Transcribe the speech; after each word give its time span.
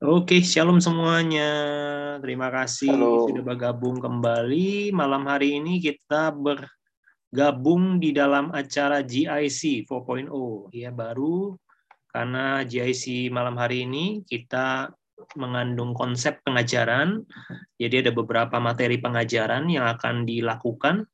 Oke, 0.00 0.40
shalom 0.40 0.80
semuanya. 0.80 1.52
Terima 2.24 2.48
kasih 2.48 2.96
Halo. 2.96 3.28
sudah 3.28 3.44
bergabung 3.44 4.00
kembali. 4.00 4.96
Malam 4.96 5.28
hari 5.28 5.60
ini 5.60 5.76
kita 5.76 6.32
bergabung 6.32 8.00
di 8.00 8.08
dalam 8.16 8.48
acara 8.48 9.04
GIC 9.04 9.84
4.0 9.84 10.72
ya 10.72 10.88
baru 10.88 11.52
karena 12.08 12.64
GIC 12.64 13.28
malam 13.28 13.60
hari 13.60 13.84
ini 13.84 14.24
kita 14.24 14.88
mengandung 15.36 15.92
konsep 15.92 16.40
pengajaran. 16.48 17.20
Jadi 17.76 18.00
ada 18.00 18.12
beberapa 18.16 18.56
materi 18.56 18.96
pengajaran 18.96 19.68
yang 19.68 19.84
akan 19.84 20.24
dilakukan 20.24 21.04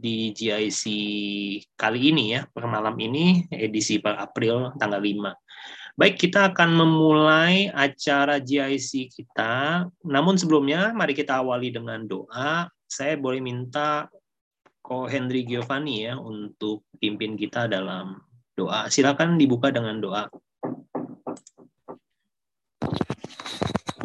di 0.00 0.32
GIC 0.32 0.82
kali 1.76 2.08
ini 2.08 2.40
ya, 2.40 2.48
per 2.48 2.64
malam 2.72 2.96
ini 2.96 3.44
edisi 3.52 4.00
per 4.00 4.16
April 4.16 4.72
tanggal 4.80 5.04
5. 5.04 5.43
Baik, 5.94 6.26
kita 6.26 6.50
akan 6.50 6.74
memulai 6.74 7.70
acara 7.70 8.42
GIC 8.42 9.14
kita. 9.14 9.86
Namun 10.02 10.34
sebelumnya, 10.34 10.90
mari 10.90 11.14
kita 11.14 11.38
awali 11.38 11.70
dengan 11.70 12.02
doa. 12.02 12.66
Saya 12.90 13.14
boleh 13.14 13.38
minta 13.38 14.10
Ko 14.82 15.06
Henry 15.06 15.46
Giovanni 15.46 16.02
ya 16.02 16.18
untuk 16.18 16.82
pimpin 16.98 17.38
kita 17.38 17.70
dalam 17.70 18.18
doa. 18.58 18.90
Silakan 18.90 19.38
dibuka 19.38 19.70
dengan 19.70 20.02
doa. 20.02 20.26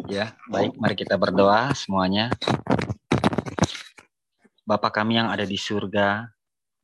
Ya, 0.06 0.38
baik. 0.46 0.78
Mari 0.78 0.94
kita 0.94 1.18
berdoa 1.18 1.74
semuanya. 1.74 2.30
Bapa 4.62 4.94
kami 4.94 5.18
yang 5.18 5.26
ada 5.26 5.42
di 5.42 5.58
surga, 5.58 6.30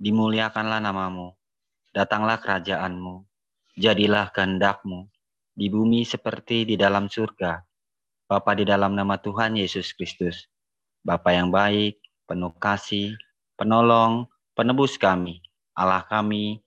dimuliakanlah 0.03 0.83
namamu. 0.83 1.31
Datanglah 1.95 2.43
kerajaanmu 2.43 3.36
jadilah 3.77 4.33
kehendakmu 4.33 5.07
di 5.53 5.69
bumi 5.69 6.03
seperti 6.03 6.65
di 6.65 6.75
dalam 6.81 7.07
surga. 7.07 7.61
Bapa 8.27 8.59
di 8.59 8.67
dalam 8.67 8.99
nama 8.99 9.15
Tuhan 9.23 9.55
Yesus 9.55 9.95
Kristus, 9.95 10.51
Bapa 11.07 11.31
yang 11.31 11.55
baik, 11.55 12.03
penuh 12.27 12.51
kasih, 12.59 13.15
penolong, 13.55 14.27
penebus 14.59 14.99
kami, 14.99 15.39
Allah 15.79 16.03
kami. 16.11 16.59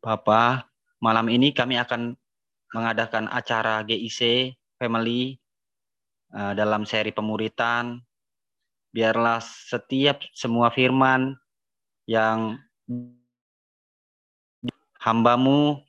Bapa, 0.00 0.64
malam 0.96 1.28
ini 1.28 1.52
kami 1.52 1.76
akan 1.76 2.16
mengadakan 2.72 3.28
acara 3.28 3.84
GIC 3.84 4.50
Family 4.80 5.36
uh, 6.32 6.56
dalam 6.56 6.88
seri 6.88 7.12
pemuritan. 7.12 8.00
Biarlah 8.96 9.44
setiap 9.44 10.24
semua 10.32 10.72
firman 10.72 11.36
yang 12.08 12.56
hambamu 15.02 15.82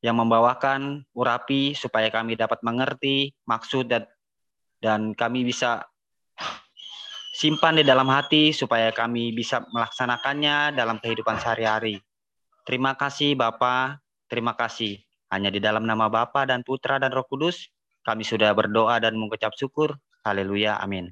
yang 0.00 0.16
membawakan 0.16 1.04
urapi 1.12 1.76
supaya 1.76 2.08
kami 2.08 2.32
dapat 2.32 2.64
mengerti 2.64 3.36
maksud 3.44 3.92
dan 3.92 4.08
dan 4.80 5.12
kami 5.12 5.44
bisa 5.44 5.84
simpan 7.36 7.76
di 7.76 7.84
dalam 7.84 8.08
hati 8.08 8.56
supaya 8.56 8.88
kami 8.92 9.36
bisa 9.36 9.60
melaksanakannya 9.68 10.72
dalam 10.72 10.96
kehidupan 10.96 11.36
sehari-hari. 11.36 12.00
Terima 12.64 12.96
kasih 12.96 13.36
Bapa, 13.36 14.00
terima 14.32 14.56
kasih. 14.56 15.00
Hanya 15.28 15.52
di 15.52 15.60
dalam 15.60 15.84
nama 15.84 16.08
Bapa 16.08 16.48
dan 16.48 16.64
Putra 16.64 16.96
dan 16.96 17.12
Roh 17.12 17.26
Kudus 17.28 17.68
kami 18.06 18.22
sudah 18.22 18.54
berdoa 18.56 19.02
dan 19.02 19.18
mengucap 19.18 19.52
syukur. 19.58 19.98
Haleluya. 20.22 20.78
Amin. 20.78 21.10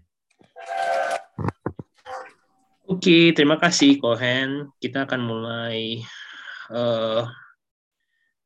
Oke, 2.86 3.34
terima 3.34 3.58
kasih 3.58 3.98
Kohen. 3.98 4.70
Kita 4.78 5.02
akan 5.02 5.20
mulai 5.24 6.04
uh, 6.70 7.26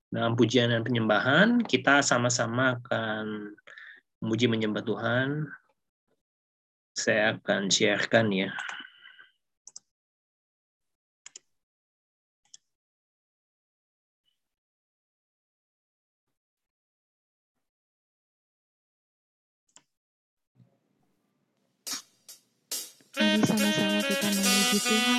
dalam 0.08 0.32
pujian 0.34 0.72
dan 0.72 0.80
penyembahan 0.80 1.60
kita 1.62 2.00
sama-sama 2.00 2.80
akan 2.80 3.52
memuji 4.24 4.48
menyembah 4.48 4.82
Tuhan. 4.82 5.46
Saya 6.96 7.38
akan 7.38 7.70
sharekan 7.70 8.26
ya. 8.34 8.50
Mari 23.18 23.42
sama-sama 23.42 23.98
kita 24.02 24.28
memuji 24.30 24.78
Tuhan. 24.82 25.17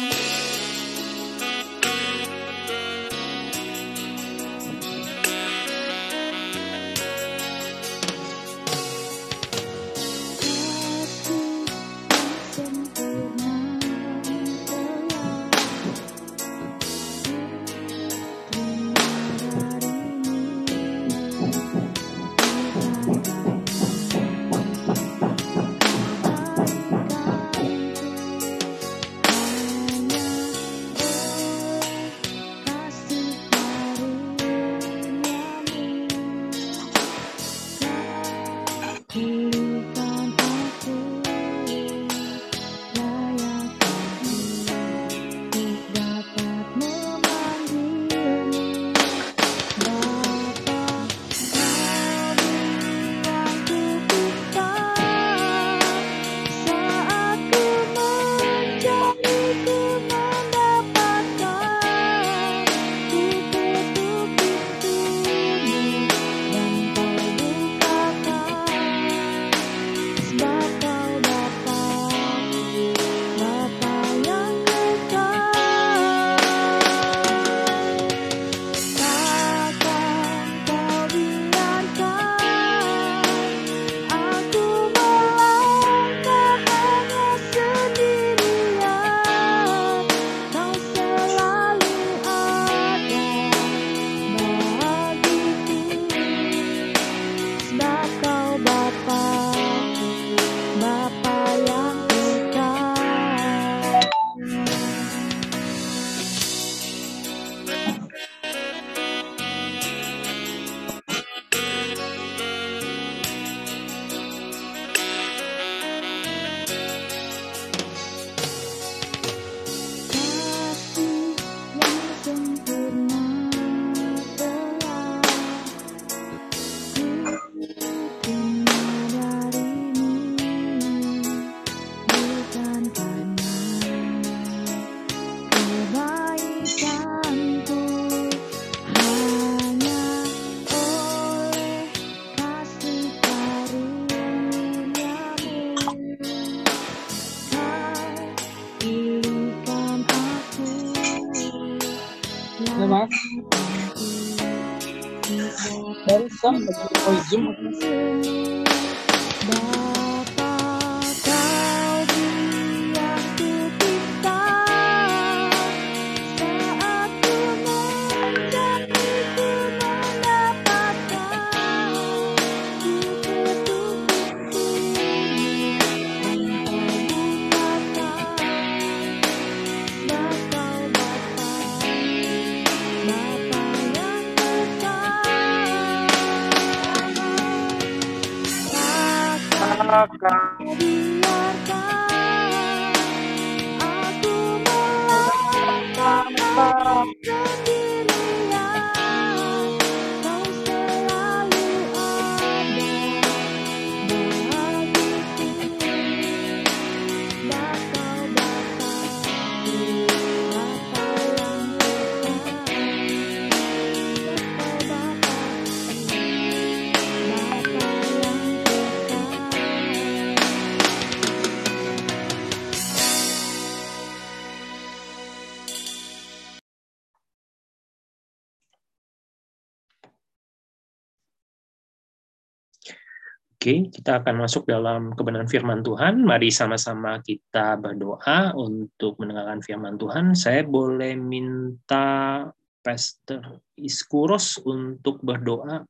Oke, 233.59 233.91
kita 233.91 234.23
akan 234.23 234.47
masuk 234.47 234.63
dalam 234.71 235.11
kebenaran 235.11 235.51
firman 235.51 235.83
Tuhan. 235.83 236.23
Mari 236.23 236.47
sama-sama 236.47 237.19
kita 237.19 237.75
berdoa 237.75 238.55
untuk 238.55 239.19
mendengarkan 239.19 239.59
firman 239.59 239.99
Tuhan. 239.99 240.31
Saya 240.31 240.63
boleh 240.63 241.19
minta 241.19 242.47
Pastor 242.79 243.59
Iskuros 243.75 244.63
untuk 244.63 245.19
berdoa. 245.19 245.83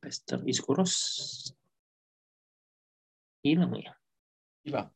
Pastor 0.00 0.40
Iskuros 0.48 0.96
hilang 3.44 3.76
ya? 3.76 3.92
Hilang. 4.64 4.88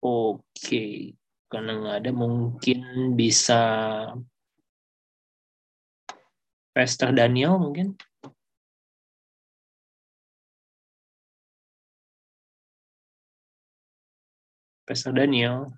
Oke, 0.00 1.12
karena 1.52 1.76
nggak 1.76 1.96
ada 2.08 2.12
mungkin 2.16 3.12
bisa 3.20 3.60
Pastor 6.72 7.12
Daniel 7.12 7.60
mungkin. 7.60 8.00
Pastor 14.82 15.14
Daniel. 15.14 15.70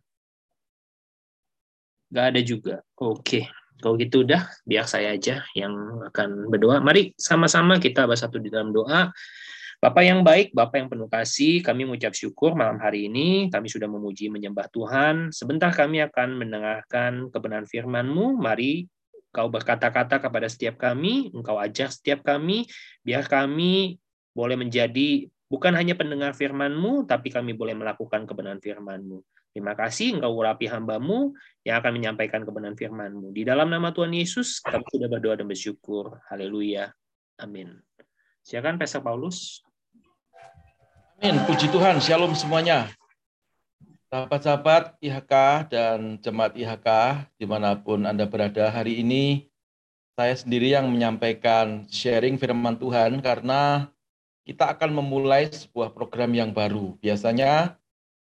Gak 2.11 2.27
ada 2.35 2.41
juga. 2.41 2.75
Oke. 2.99 3.51
Kalau 3.83 3.99
gitu 3.99 4.23
udah, 4.23 4.49
biar 4.65 4.87
saya 4.87 5.13
aja 5.13 5.45
yang 5.53 5.75
akan 6.09 6.49
berdoa. 6.49 6.79
Mari 6.79 7.13
sama-sama 7.19 7.77
kita 7.83 8.07
bersatu 8.07 8.39
di 8.39 8.49
dalam 8.49 8.71
doa. 8.71 9.11
Bapak 9.83 10.03
yang 10.07 10.25
baik, 10.25 10.57
Bapak 10.57 10.81
yang 10.81 10.89
penuh 10.89 11.11
kasih, 11.11 11.61
kami 11.61 11.85
mengucap 11.85 12.17
syukur 12.17 12.57
malam 12.57 12.81
hari 12.81 13.11
ini. 13.11 13.53
Kami 13.53 13.69
sudah 13.69 13.91
memuji 13.91 14.33
menyembah 14.33 14.71
Tuhan. 14.73 15.35
Sebentar 15.35 15.75
kami 15.75 16.01
akan 16.01 16.41
mendengarkan 16.41 17.29
kebenaran 17.29 17.69
firman-Mu. 17.69 18.41
Mari 18.41 18.89
Kau 19.35 19.51
berkata-kata 19.51 20.23
kepada 20.23 20.47
setiap 20.47 20.79
kami, 20.79 21.35
Engkau 21.35 21.59
ajar 21.59 21.91
setiap 21.91 22.23
kami, 22.23 22.71
biar 23.03 23.27
kami 23.27 23.99
boleh 24.31 24.55
menjadi 24.55 25.27
Bukan 25.45 25.77
hanya 25.77 25.93
pendengar 25.95 26.33
firman-Mu, 26.33 27.05
tapi 27.05 27.29
kami 27.29 27.53
boleh 27.53 27.77
melakukan 27.77 28.25
kebenaran 28.25 28.59
firman-Mu. 28.65 29.21
Terima 29.55 29.79
kasih 29.79 30.19
engkau 30.19 30.35
urapi 30.35 30.67
hamba-Mu 30.67 31.31
yang 31.63 31.79
akan 31.79 31.93
menyampaikan 31.95 32.43
kebenaran 32.43 32.75
firman-Mu. 32.75 33.31
Di 33.31 33.47
dalam 33.47 33.71
nama 33.71 33.95
Tuhan 33.95 34.11
Yesus, 34.11 34.59
kami 34.59 34.83
sudah 34.91 35.07
berdoa 35.07 35.39
dan 35.39 35.47
bersyukur. 35.47 36.19
Haleluya. 36.27 36.91
Amin. 37.39 37.79
Silakan 38.43 38.83
Pastor 38.83 39.07
Paulus. 39.07 39.63
Amin. 41.23 41.39
Puji 41.47 41.71
Tuhan. 41.71 42.03
Shalom 42.03 42.35
semuanya. 42.35 42.91
Sahabat-sahabat 44.11 44.99
IHK 44.99 45.35
dan 45.71 46.19
jemaat 46.19 46.59
IHK 46.59 46.89
di 47.39 47.47
mana 47.47 47.79
pun 47.79 48.03
Anda 48.07 48.27
berada 48.27 48.71
hari 48.75 49.07
ini, 49.07 49.47
saya 50.19 50.35
sendiri 50.35 50.71
yang 50.75 50.87
menyampaikan 50.91 51.87
sharing 51.91 52.39
firman 52.39 52.79
Tuhan 52.79 53.19
karena 53.19 53.91
kita 54.45 54.77
akan 54.77 55.01
memulai 55.01 55.49
sebuah 55.49 55.97
program 55.97 56.37
yang 56.37 56.53
baru. 56.53 56.95
Biasanya 57.01 57.81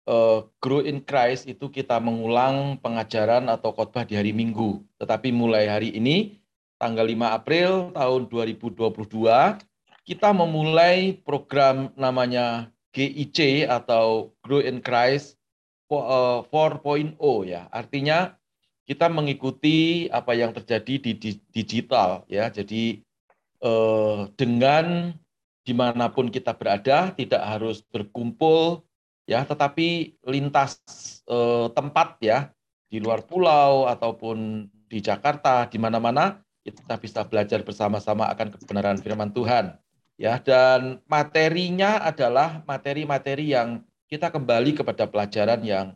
uh, 0.09 0.49
Grow 0.59 0.81
in 0.81 1.05
Christ 1.05 1.45
itu 1.45 1.69
kita 1.69 2.01
mengulang 2.01 2.81
pengajaran 2.81 3.47
atau 3.53 3.77
khotbah 3.77 4.09
di 4.09 4.17
hari 4.17 4.33
Minggu. 4.33 4.81
Tetapi 4.97 5.29
mulai 5.31 5.69
hari 5.69 5.93
ini, 5.93 6.41
tanggal 6.81 7.05
5 7.05 7.37
April 7.39 7.71
tahun 7.93 8.21
2022, 8.33 8.89
kita 10.09 10.33
memulai 10.33 11.21
program 11.21 11.93
namanya 11.93 12.73
GIC 12.97 13.69
atau 13.69 14.33
Grow 14.41 14.65
in 14.65 14.81
Christ 14.81 15.37
4.0 15.93 16.49
eh, 16.49 17.41
ya. 17.45 17.63
Artinya 17.69 18.33
kita 18.89 19.13
mengikuti 19.13 20.09
apa 20.09 20.33
yang 20.33 20.57
terjadi 20.57 21.13
di 21.13 21.13
digital 21.53 22.25
ya. 22.25 22.49
Jadi 22.49 23.05
eh, 23.61 24.21
dengan 24.41 25.13
di 25.69 25.77
mana 25.77 26.09
pun 26.09 26.33
kita 26.33 26.57
berada, 26.57 27.13
tidak 27.13 27.45
harus 27.45 27.85
berkumpul, 27.85 28.89
ya, 29.29 29.45
tetapi 29.45 30.17
lintas 30.25 30.81
eh, 31.29 31.69
tempat 31.77 32.17
ya 32.25 32.49
di 32.89 33.05
luar 33.05 33.21
pulau 33.29 33.85
ataupun 33.85 34.65
di 34.89 35.05
Jakarta, 35.05 35.69
di 35.69 35.77
mana-mana 35.77 36.41
kita 36.65 36.97
bisa 36.97 37.21
belajar 37.29 37.61
bersama-sama 37.61 38.33
akan 38.33 38.57
kebenaran 38.57 38.97
Firman 38.97 39.29
Tuhan, 39.37 39.77
ya. 40.17 40.41
Dan 40.41 41.05
materinya 41.05 42.01
adalah 42.01 42.65
materi-materi 42.65 43.53
yang 43.53 43.85
kita 44.09 44.33
kembali 44.33 44.73
kepada 44.73 45.05
pelajaran 45.05 45.61
yang 45.61 45.93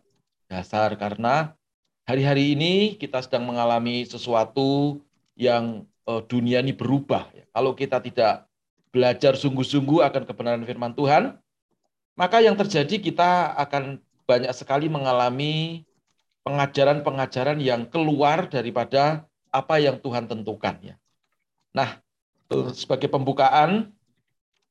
dasar 0.53 0.93
karena 1.01 1.57
hari-hari 2.05 2.53
ini 2.53 3.01
kita 3.01 3.25
sedang 3.25 3.49
mengalami 3.49 4.05
sesuatu 4.05 5.01
yang 5.33 5.89
eh, 6.05 6.23
dunia 6.29 6.61
ini 6.61 6.77
berubah. 6.77 7.33
Kalau 7.57 7.73
kita 7.73 8.05
tidak 8.05 8.52
belajar 8.93 9.35
sungguh-sungguh 9.35 10.05
akan 10.05 10.23
kebenaran 10.29 10.63
firman 10.69 10.93
Tuhan, 10.93 11.41
maka 12.15 12.45
yang 12.45 12.55
terjadi 12.55 13.01
kita 13.01 13.57
akan 13.57 13.99
banyak 14.29 14.53
sekali 14.53 14.87
mengalami 14.87 15.83
pengajaran-pengajaran 16.45 17.59
yang 17.59 17.89
keluar 17.89 18.47
daripada 18.47 19.25
apa 19.49 19.81
yang 19.81 19.97
Tuhan 19.97 20.29
tentukan 20.29 20.77
ya. 20.85 20.95
Nah, 21.73 21.99
sebagai 22.77 23.09
pembukaan 23.09 23.97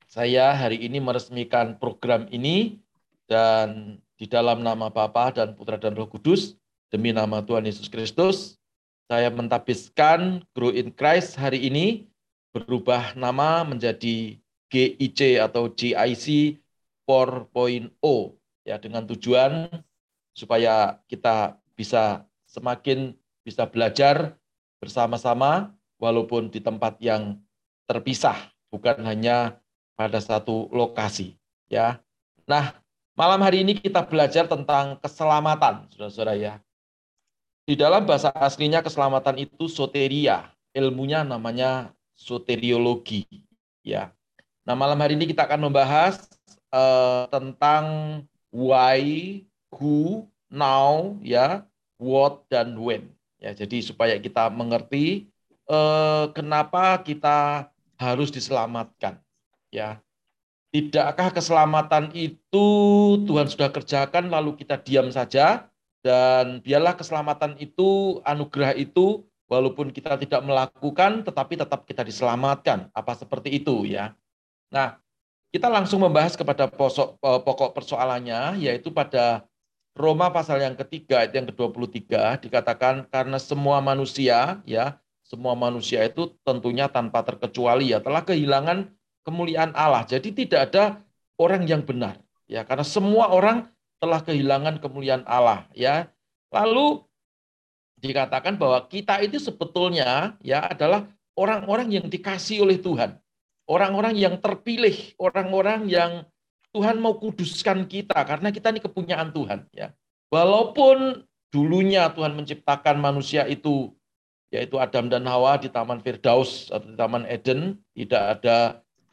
saya 0.06 0.54
hari 0.54 0.86
ini 0.86 1.02
meresmikan 1.02 1.74
program 1.82 2.30
ini 2.30 2.78
dan 3.26 3.98
di 4.14 4.30
dalam 4.30 4.62
nama 4.62 4.86
Bapa 4.86 5.34
dan 5.34 5.58
Putra 5.58 5.80
dan 5.80 5.98
Roh 5.98 6.06
Kudus 6.06 6.54
demi 6.94 7.10
nama 7.10 7.42
Tuhan 7.42 7.66
Yesus 7.66 7.90
Kristus 7.90 8.62
saya 9.10 9.28
mentabiskan 9.28 10.44
Grow 10.54 10.70
in 10.70 10.94
Christ 10.94 11.34
hari 11.36 11.64
ini 11.68 12.11
berubah 12.52 13.16
nama 13.16 13.64
menjadi 13.64 14.36
GIC 14.68 15.40
atau 15.40 15.72
GIC 15.72 16.60
4.0 17.08 17.92
ya 18.62 18.76
dengan 18.78 19.02
tujuan 19.08 19.68
supaya 20.32 21.00
kita 21.08 21.56
bisa 21.74 22.24
semakin 22.46 23.16
bisa 23.42 23.66
belajar 23.66 24.36
bersama-sama 24.78 25.72
walaupun 25.98 26.52
di 26.52 26.60
tempat 26.60 27.00
yang 27.00 27.40
terpisah 27.88 28.36
bukan 28.72 29.00
hanya 29.04 29.60
pada 29.96 30.20
satu 30.20 30.68
lokasi 30.72 31.36
ya. 31.68 32.00
Nah, 32.48 32.76
malam 33.12 33.40
hari 33.44 33.64
ini 33.64 33.76
kita 33.76 34.04
belajar 34.04 34.48
tentang 34.48 34.96
keselamatan 35.00 35.88
Saudara-saudara 35.92 36.34
ya. 36.36 36.54
Di 37.62 37.78
dalam 37.78 38.02
bahasa 38.02 38.34
aslinya 38.34 38.82
keselamatan 38.82 39.38
itu 39.38 39.70
soteria, 39.70 40.50
ilmunya 40.74 41.22
namanya 41.22 41.94
soteriologi 42.14 43.26
ya. 43.82 44.14
Nah, 44.62 44.78
malam 44.78 44.98
hari 45.02 45.18
ini 45.18 45.26
kita 45.26 45.44
akan 45.44 45.70
membahas 45.70 46.22
uh, 46.70 47.26
tentang 47.32 47.84
why, 48.54 49.42
who, 49.74 50.28
now 50.52 51.18
ya, 51.24 51.66
what 51.98 52.46
dan 52.46 52.78
when. 52.78 53.10
Ya, 53.42 53.50
jadi 53.50 53.82
supaya 53.82 54.14
kita 54.22 54.46
mengerti 54.54 55.26
eh, 55.66 56.24
kenapa 56.30 57.02
kita 57.02 57.66
harus 57.98 58.30
diselamatkan? 58.30 59.18
Ya, 59.74 59.98
tidakkah 60.70 61.34
keselamatan 61.34 62.14
itu 62.14 62.66
Tuhan 63.26 63.50
sudah 63.50 63.66
kerjakan 63.74 64.30
lalu 64.30 64.54
kita 64.62 64.78
diam 64.78 65.10
saja 65.10 65.66
dan 66.06 66.62
biarlah 66.62 66.94
keselamatan 66.94 67.58
itu 67.58 68.20
anugerah 68.22 68.78
itu 68.78 69.26
walaupun 69.52 69.92
kita 69.92 70.16
tidak 70.16 70.40
melakukan 70.40 71.20
tetapi 71.20 71.60
tetap 71.60 71.84
kita 71.84 72.00
diselamatkan 72.00 72.88
apa 72.96 73.12
seperti 73.12 73.60
itu 73.60 73.84
ya. 73.84 74.16
Nah, 74.72 74.96
kita 75.52 75.68
langsung 75.68 76.00
membahas 76.00 76.32
kepada 76.32 76.64
pokok, 76.72 77.20
eh, 77.20 77.40
pokok 77.44 77.70
persoalannya, 77.76 78.56
yaitu 78.56 78.88
pada 78.88 79.44
Roma 79.92 80.32
pasal 80.32 80.64
yang 80.64 80.72
ketiga, 80.72 81.20
ayat 81.20 81.36
yang 81.36 81.46
ke-23, 81.52 82.40
dikatakan 82.40 83.04
karena 83.12 83.36
semua 83.36 83.84
manusia, 83.84 84.64
ya, 84.64 84.96
semua 85.20 85.52
manusia 85.52 86.00
itu 86.08 86.32
tentunya 86.40 86.88
tanpa 86.88 87.20
terkecuali 87.20 87.92
ya, 87.92 88.00
telah 88.00 88.24
kehilangan 88.24 88.88
kemuliaan 89.28 89.76
Allah. 89.76 90.08
Jadi 90.08 90.32
tidak 90.32 90.72
ada 90.72 91.04
orang 91.36 91.68
yang 91.68 91.84
benar, 91.84 92.16
ya, 92.48 92.64
karena 92.64 92.88
semua 92.88 93.28
orang 93.28 93.68
telah 94.00 94.24
kehilangan 94.24 94.80
kemuliaan 94.80 95.28
Allah, 95.28 95.68
ya. 95.76 96.08
Lalu 96.48 97.04
dikatakan 98.02 98.58
bahwa 98.58 98.82
kita 98.90 99.22
itu 99.22 99.38
sebetulnya 99.38 100.34
ya 100.42 100.66
adalah 100.66 101.06
orang-orang 101.38 102.02
yang 102.02 102.06
dikasih 102.10 102.66
oleh 102.66 102.82
Tuhan 102.82 103.22
orang-orang 103.72 104.14
yang 104.18 104.34
terpilih, 104.36 105.14
orang-orang 105.18 105.86
yang 105.86 106.26
Tuhan 106.72 107.00
mau 107.00 107.16
kuduskan 107.20 107.84
kita 107.84 108.16
karena 108.24 108.48
kita 108.48 108.72
ini 108.72 108.80
kepunyaan 108.80 109.30
Tuhan 109.30 109.68
ya. 109.76 109.92
Walaupun 110.32 111.24
dulunya 111.52 112.08
Tuhan 112.12 112.32
menciptakan 112.32 112.96
manusia 112.96 113.44
itu 113.44 113.92
yaitu 114.52 114.76
Adam 114.76 115.08
dan 115.08 115.24
Hawa 115.24 115.60
di 115.60 115.68
Taman 115.68 116.00
Firdaus 116.00 116.68
atau 116.68 116.84
di 116.88 116.96
Taman 116.96 117.24
Eden 117.28 117.80
tidak 117.96 118.40
ada 118.40 118.58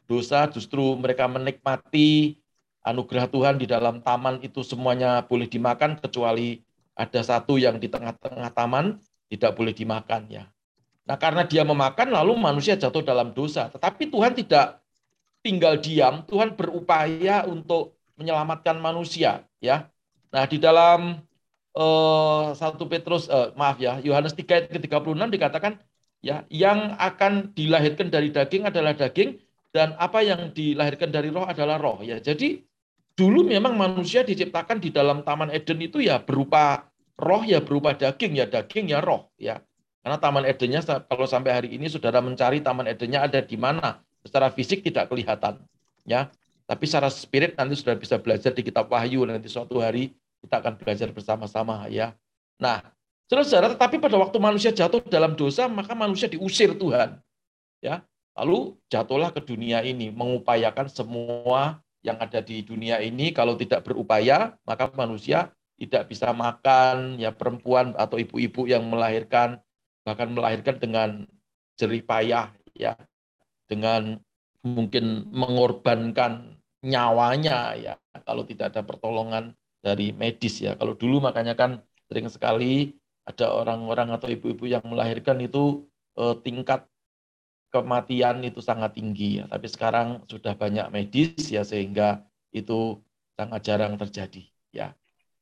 dosa, 0.04 0.48
justru 0.48 0.96
mereka 0.96 1.28
menikmati 1.28 2.40
anugerah 2.84 3.28
Tuhan 3.28 3.60
di 3.60 3.68
dalam 3.68 4.00
taman 4.00 4.40
itu 4.40 4.64
semuanya 4.64 5.20
boleh 5.24 5.44
dimakan 5.48 6.00
kecuali 6.00 6.64
ada 6.94 7.20
satu 7.20 7.56
yang 7.56 7.78
di 7.78 7.88
tengah-tengah 7.88 8.50
taman 8.52 9.00
tidak 9.30 9.54
boleh 9.54 9.70
dimakan 9.70 10.26
ya. 10.28 10.44
Nah, 11.06 11.16
karena 11.18 11.42
dia 11.42 11.66
memakan 11.66 12.14
lalu 12.14 12.38
manusia 12.38 12.78
jatuh 12.78 13.02
dalam 13.02 13.34
dosa. 13.34 13.66
Tetapi 13.66 14.14
Tuhan 14.14 14.30
tidak 14.36 14.78
tinggal 15.42 15.80
diam, 15.80 16.22
Tuhan 16.22 16.54
berupaya 16.54 17.42
untuk 17.48 17.98
menyelamatkan 18.14 18.76
manusia, 18.78 19.42
ya. 19.58 19.88
Nah, 20.30 20.44
di 20.46 20.60
dalam 20.62 21.18
eh, 21.74 22.46
1 22.54 22.60
Petrus 22.86 23.26
uh, 23.26 23.50
maaf 23.58 23.80
ya, 23.82 23.98
Yohanes 24.04 24.36
3 24.38 24.46
ayat 24.46 24.66
ke-36 24.70 25.18
dikatakan 25.34 25.72
ya, 26.22 26.46
yang 26.46 26.94
akan 26.94 27.56
dilahirkan 27.56 28.12
dari 28.12 28.30
daging 28.30 28.70
adalah 28.70 28.94
daging 28.94 29.40
dan 29.74 29.98
apa 29.98 30.22
yang 30.22 30.54
dilahirkan 30.54 31.10
dari 31.10 31.34
roh 31.34 31.46
adalah 31.46 31.78
roh 31.78 31.98
ya. 32.06 32.22
Jadi 32.22 32.62
dulu 33.20 33.44
memang 33.44 33.76
manusia 33.76 34.24
diciptakan 34.24 34.80
di 34.80 34.88
dalam 34.88 35.20
taman 35.20 35.52
Eden 35.52 35.84
itu 35.84 36.00
ya 36.00 36.16
berupa 36.24 36.88
roh 37.20 37.44
ya 37.44 37.60
berupa 37.60 37.92
daging 37.92 38.40
ya 38.40 38.48
daging 38.48 38.96
ya 38.96 39.04
roh 39.04 39.28
ya. 39.36 39.60
Karena 40.00 40.16
Taman 40.16 40.44
Edennya 40.48 40.80
kalau 40.80 41.28
sampai 41.28 41.52
hari 41.52 41.68
ini 41.76 41.84
saudara 41.92 42.24
mencari 42.24 42.64
Taman 42.64 42.88
Edennya 42.88 43.20
ada 43.20 43.44
di 43.44 43.56
mana, 43.60 44.00
secara 44.24 44.48
fisik 44.48 44.80
tidak 44.80 45.12
kelihatan, 45.12 45.60
ya. 46.08 46.32
Tapi 46.64 46.84
secara 46.88 47.12
spirit 47.12 47.52
nanti 47.58 47.76
sudah 47.76 48.00
bisa 48.00 48.16
belajar 48.16 48.56
di 48.56 48.64
Kitab 48.64 48.88
Wahyu 48.88 49.28
nanti 49.28 49.52
suatu 49.52 49.82
hari 49.82 50.16
kita 50.40 50.64
akan 50.64 50.80
belajar 50.80 51.12
bersama-sama, 51.12 51.84
ya. 51.92 52.16
Nah, 52.56 52.80
saudara, 53.28 53.76
tetapi 53.76 54.00
pada 54.00 54.16
waktu 54.16 54.40
manusia 54.40 54.72
jatuh 54.72 55.04
dalam 55.04 55.36
dosa, 55.36 55.68
maka 55.68 55.92
manusia 55.92 56.32
diusir 56.32 56.72
Tuhan, 56.80 57.20
ya. 57.84 58.00
Lalu 58.40 58.80
jatuhlah 58.88 59.36
ke 59.36 59.44
dunia 59.44 59.84
ini, 59.84 60.08
mengupayakan 60.08 60.88
semua 60.88 61.84
yang 62.00 62.16
ada 62.20 62.40
di 62.40 62.64
dunia 62.64 63.00
ini. 63.00 63.32
Kalau 63.32 63.56
tidak 63.56 63.84
berupaya, 63.84 64.56
maka 64.64 64.88
manusia 64.96 65.52
tidak 65.80 66.12
bisa 66.12 66.32
makan, 66.32 67.16
ya 67.16 67.32
perempuan 67.32 67.96
atau 67.96 68.20
ibu-ibu 68.20 68.68
yang 68.68 68.84
melahirkan 68.88 69.60
bahkan 70.04 70.32
melahirkan 70.32 70.76
dengan 70.80 71.22
jerih 71.78 72.02
payah 72.02 72.50
ya 72.74 72.98
dengan 73.70 74.18
mungkin 74.66 75.30
mengorbankan 75.30 76.58
nyawanya 76.82 77.78
ya 77.78 77.94
kalau 78.26 78.42
tidak 78.42 78.74
ada 78.74 78.82
pertolongan 78.82 79.54
dari 79.78 80.10
medis 80.10 80.60
ya 80.60 80.74
kalau 80.74 80.98
dulu 80.98 81.22
makanya 81.22 81.54
kan 81.54 81.78
sering 82.10 82.26
sekali 82.26 82.98
ada 83.22 83.54
orang-orang 83.54 84.10
atau 84.10 84.26
ibu-ibu 84.26 84.66
yang 84.66 84.82
melahirkan 84.82 85.38
itu 85.38 85.86
eh, 86.18 86.34
tingkat 86.42 86.89
kematian 87.70 88.42
itu 88.42 88.58
sangat 88.58 88.98
tinggi 88.98 89.42
ya 89.42 89.44
tapi 89.46 89.66
sekarang 89.70 90.26
sudah 90.26 90.54
banyak 90.58 90.86
medis 90.90 91.48
ya 91.50 91.62
sehingga 91.62 92.26
itu 92.50 92.98
sangat 93.38 93.60
jarang 93.62 93.94
terjadi 93.96 94.42
ya 94.74 94.94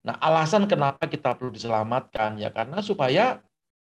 nah 0.05 0.15
alasan 0.21 0.69
kenapa 0.69 1.09
kita 1.09 1.35
perlu 1.35 1.51
diselamatkan 1.51 2.39
ya 2.39 2.53
karena 2.53 2.85
supaya 2.85 3.41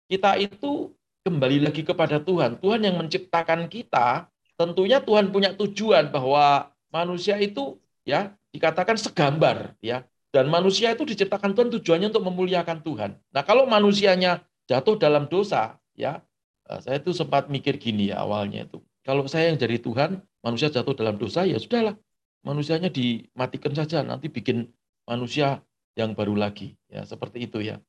kita 0.09 0.41
itu 0.41 0.93
kembali 1.23 1.69
lagi 1.69 1.85
kepada 1.85 2.17
Tuhan. 2.17 2.57
Tuhan 2.57 2.81
yang 2.81 2.97
menciptakan 2.97 3.69
kita, 3.69 4.25
tentunya 4.57 4.97
Tuhan 4.97 5.29
punya 5.29 5.53
tujuan 5.53 6.09
bahwa 6.09 6.73
manusia 6.89 7.37
itu 7.37 7.77
ya 8.07 8.33
dikatakan 8.49 8.97
segambar 8.97 9.77
ya. 9.83 10.01
Dan 10.29 10.45
manusia 10.45 10.93
itu 10.93 11.05
diciptakan 11.09 11.57
Tuhan 11.57 11.69
tujuannya 11.73 12.13
untuk 12.13 12.25
memuliakan 12.29 12.85
Tuhan. 12.85 13.17
Nah, 13.33 13.41
kalau 13.41 13.65
manusianya 13.65 14.45
jatuh 14.69 14.93
dalam 14.93 15.25
dosa, 15.25 15.81
ya, 15.97 16.21
eh, 16.69 16.79
saya 16.85 16.97
itu 17.01 17.11
sempat 17.11 17.49
mikir 17.49 17.81
gini 17.81 18.13
ya 18.13 18.21
awalnya 18.21 18.69
itu. 18.69 18.79
Kalau 19.03 19.25
saya 19.25 19.49
yang 19.49 19.57
jadi 19.57 19.81
Tuhan, 19.81 20.21
manusia 20.45 20.69
jatuh 20.69 20.93
dalam 20.93 21.17
dosa, 21.17 21.43
ya 21.43 21.57
sudahlah. 21.57 21.97
Manusianya 22.45 22.87
dimatikan 22.87 23.75
saja, 23.75 23.99
nanti 24.05 24.31
bikin 24.31 24.69
manusia 25.03 25.59
yang 25.97 26.15
baru 26.15 26.37
lagi. 26.37 26.77
Ya, 26.87 27.03
seperti 27.03 27.49
itu 27.49 27.59
ya. 27.59 27.81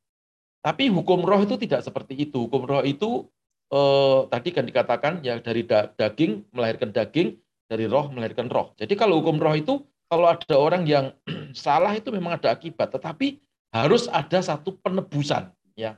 Tapi 0.60 0.90
hukum 0.90 1.22
roh 1.22 1.40
itu 1.44 1.54
tidak 1.60 1.86
seperti 1.86 2.18
itu. 2.18 2.48
Hukum 2.48 2.66
roh 2.66 2.82
itu 2.82 3.28
eh, 3.70 4.20
tadi 4.32 4.48
kan 4.50 4.64
dikatakan 4.66 5.12
ya 5.22 5.38
dari 5.38 5.62
da 5.68 5.92
daging 5.92 6.50
melahirkan 6.50 6.90
daging, 6.90 7.38
dari 7.70 7.86
roh 7.86 8.10
melahirkan 8.10 8.50
roh. 8.50 8.74
Jadi 8.80 8.96
kalau 8.98 9.22
hukum 9.22 9.38
roh 9.38 9.54
itu 9.54 9.84
kalau 10.10 10.26
ada 10.26 10.56
orang 10.58 10.82
yang 10.88 11.14
salah 11.54 11.94
itu 11.94 12.10
memang 12.10 12.40
ada 12.40 12.50
akibat, 12.50 12.90
tetapi 12.90 13.38
harus 13.70 14.10
ada 14.10 14.42
satu 14.42 14.74
penebusan 14.82 15.54
ya. 15.78 15.94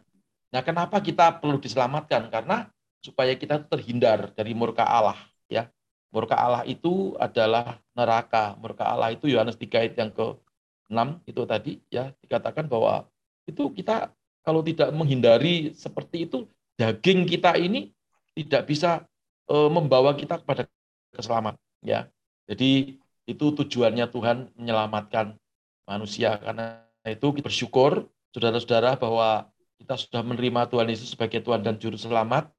Nah, 0.52 0.60
kenapa 0.60 1.00
kita 1.00 1.40
perlu 1.40 1.56
diselamatkan? 1.56 2.28
Karena 2.28 2.68
supaya 3.02 3.34
kita 3.34 3.60
terhindar 3.66 4.30
dari 4.32 4.54
murka 4.54 4.86
Allah 4.86 5.18
ya. 5.50 5.68
Murka 6.12 6.36
Allah 6.36 6.62
itu 6.68 7.16
adalah 7.16 7.80
neraka. 7.96 8.54
Murka 8.60 8.84
Allah 8.84 9.10
itu 9.16 9.26
Yohanes 9.28 9.56
3 9.56 9.80
ayat 9.80 9.94
yang 9.96 10.12
ke-6 10.12 11.00
itu 11.24 11.40
tadi 11.48 11.72
ya 11.88 12.12
dikatakan 12.20 12.68
bahwa 12.68 13.08
itu 13.48 13.72
kita 13.72 14.12
kalau 14.42 14.60
tidak 14.60 14.90
menghindari 14.92 15.72
seperti 15.72 16.26
itu, 16.26 16.50
daging 16.76 17.24
kita 17.30 17.54
ini 17.56 17.94
tidak 18.34 18.66
bisa 18.66 19.06
e, 19.46 19.56
membawa 19.70 20.12
kita 20.18 20.42
kepada 20.42 20.66
keselamatan. 21.14 21.62
Ya, 21.82 22.10
jadi 22.50 22.98
itu 23.26 23.46
tujuannya 23.54 24.06
Tuhan 24.10 24.50
menyelamatkan 24.58 25.38
manusia. 25.86 26.38
Karena 26.42 26.82
itu 27.06 27.26
kita 27.30 27.46
bersyukur, 27.46 28.10
saudara-saudara, 28.34 28.98
bahwa 28.98 29.46
kita 29.78 29.94
sudah 29.98 30.22
menerima 30.26 30.70
Tuhan 30.70 30.90
Yesus 30.90 31.14
sebagai 31.14 31.42
Tuhan 31.42 31.62
dan 31.62 31.78
Juru 31.78 31.98
Selamat. 31.98 32.50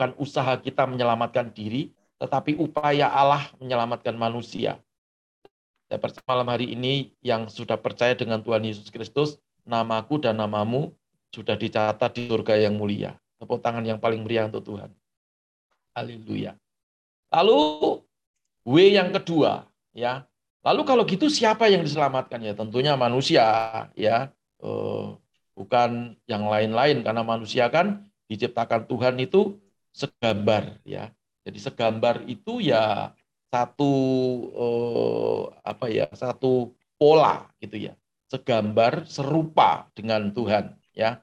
Bukan 0.00 0.16
usaha 0.16 0.56
kita 0.56 0.88
menyelamatkan 0.88 1.52
diri, 1.52 1.92
tetapi 2.16 2.56
upaya 2.56 3.12
Allah 3.12 3.52
menyelamatkan 3.60 4.16
manusia. 4.16 4.80
Saya 5.92 6.00
percaya 6.00 6.24
malam 6.24 6.48
hari 6.48 6.72
ini 6.72 7.12
yang 7.20 7.52
sudah 7.52 7.76
percaya 7.76 8.16
dengan 8.16 8.40
Tuhan 8.40 8.64
Yesus 8.64 8.88
Kristus, 8.88 9.36
namaku 9.68 10.16
dan 10.16 10.40
namamu 10.40 10.96
sudah 11.36 11.52
dicatat 11.52 12.16
di 12.16 12.32
surga 12.32 12.64
yang 12.64 12.80
mulia. 12.80 13.12
Tepuk 13.44 13.60
tangan 13.60 13.84
yang 13.84 14.00
paling 14.00 14.24
meriah 14.24 14.48
untuk 14.48 14.72
Tuhan. 14.72 14.88
Haleluya. 15.92 16.56
Lalu 17.28 17.60
W 18.64 18.76
yang 18.80 19.12
kedua, 19.12 19.68
ya. 19.92 20.24
Lalu 20.64 20.80
kalau 20.88 21.04
gitu 21.04 21.28
siapa 21.28 21.68
yang 21.68 21.84
diselamatkan 21.84 22.40
ya? 22.40 22.56
Tentunya 22.56 22.96
manusia, 22.96 23.44
ya. 23.92 24.32
Uh, 24.64 25.12
bukan 25.52 26.16
yang 26.24 26.48
lain-lain 26.48 27.04
karena 27.04 27.20
manusia 27.20 27.68
kan 27.68 28.08
diciptakan 28.32 28.88
Tuhan 28.88 29.20
itu 29.20 29.60
segambar, 29.92 30.78
ya. 30.86 31.10
Jadi 31.46 31.58
segambar 31.58 32.22
itu 32.28 32.60
ya 32.60 33.14
satu 33.50 33.92
uh, 34.54 35.42
apa 35.64 35.90
ya? 35.90 36.06
Satu 36.12 36.74
pola 37.00 37.48
gitu 37.58 37.90
ya. 37.90 37.96
Segambar 38.30 39.08
serupa 39.08 39.88
dengan 39.96 40.30
Tuhan 40.30 40.76
ya. 40.94 41.22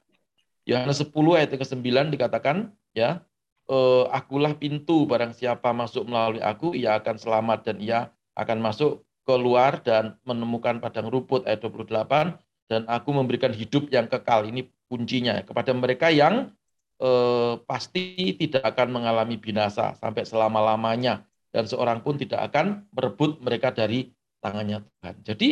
Yohanes 0.68 1.00
10 1.00 1.16
ayat 1.32 1.48
ke-9 1.56 2.12
dikatakan 2.12 2.76
ya, 2.92 3.24
e, 3.64 3.78
akulah 4.12 4.52
pintu 4.52 5.08
barang 5.08 5.32
siapa 5.32 5.72
masuk 5.72 6.04
melalui 6.04 6.44
aku 6.44 6.76
ia 6.76 7.00
akan 7.00 7.16
selamat 7.16 7.58
dan 7.64 7.76
ia 7.80 8.12
akan 8.36 8.60
masuk 8.60 9.04
keluar 9.28 9.84
dan 9.84 10.16
menemukan 10.24 10.80
padang 10.80 11.12
rumput 11.12 11.44
ayat 11.44 11.60
28 11.64 12.36
dan 12.68 12.84
aku 12.88 13.10
memberikan 13.12 13.52
hidup 13.52 13.88
yang 13.92 14.08
kekal 14.08 14.44
ini 14.44 14.68
kuncinya 14.88 15.40
kepada 15.44 15.72
mereka 15.76 16.08
yang 16.08 16.52
eh, 16.98 17.54
pasti 17.64 18.34
tidak 18.36 18.74
akan 18.74 18.88
mengalami 19.00 19.38
binasa 19.38 19.94
sampai 19.98 20.26
selama-lamanya 20.26 21.24
dan 21.50 21.64
seorang 21.64 22.04
pun 22.04 22.20
tidak 22.20 22.52
akan 22.52 22.86
merebut 22.92 23.40
mereka 23.40 23.72
dari 23.72 24.12
tangannya 24.38 24.84
Tuhan. 24.84 25.14
Jadi 25.24 25.48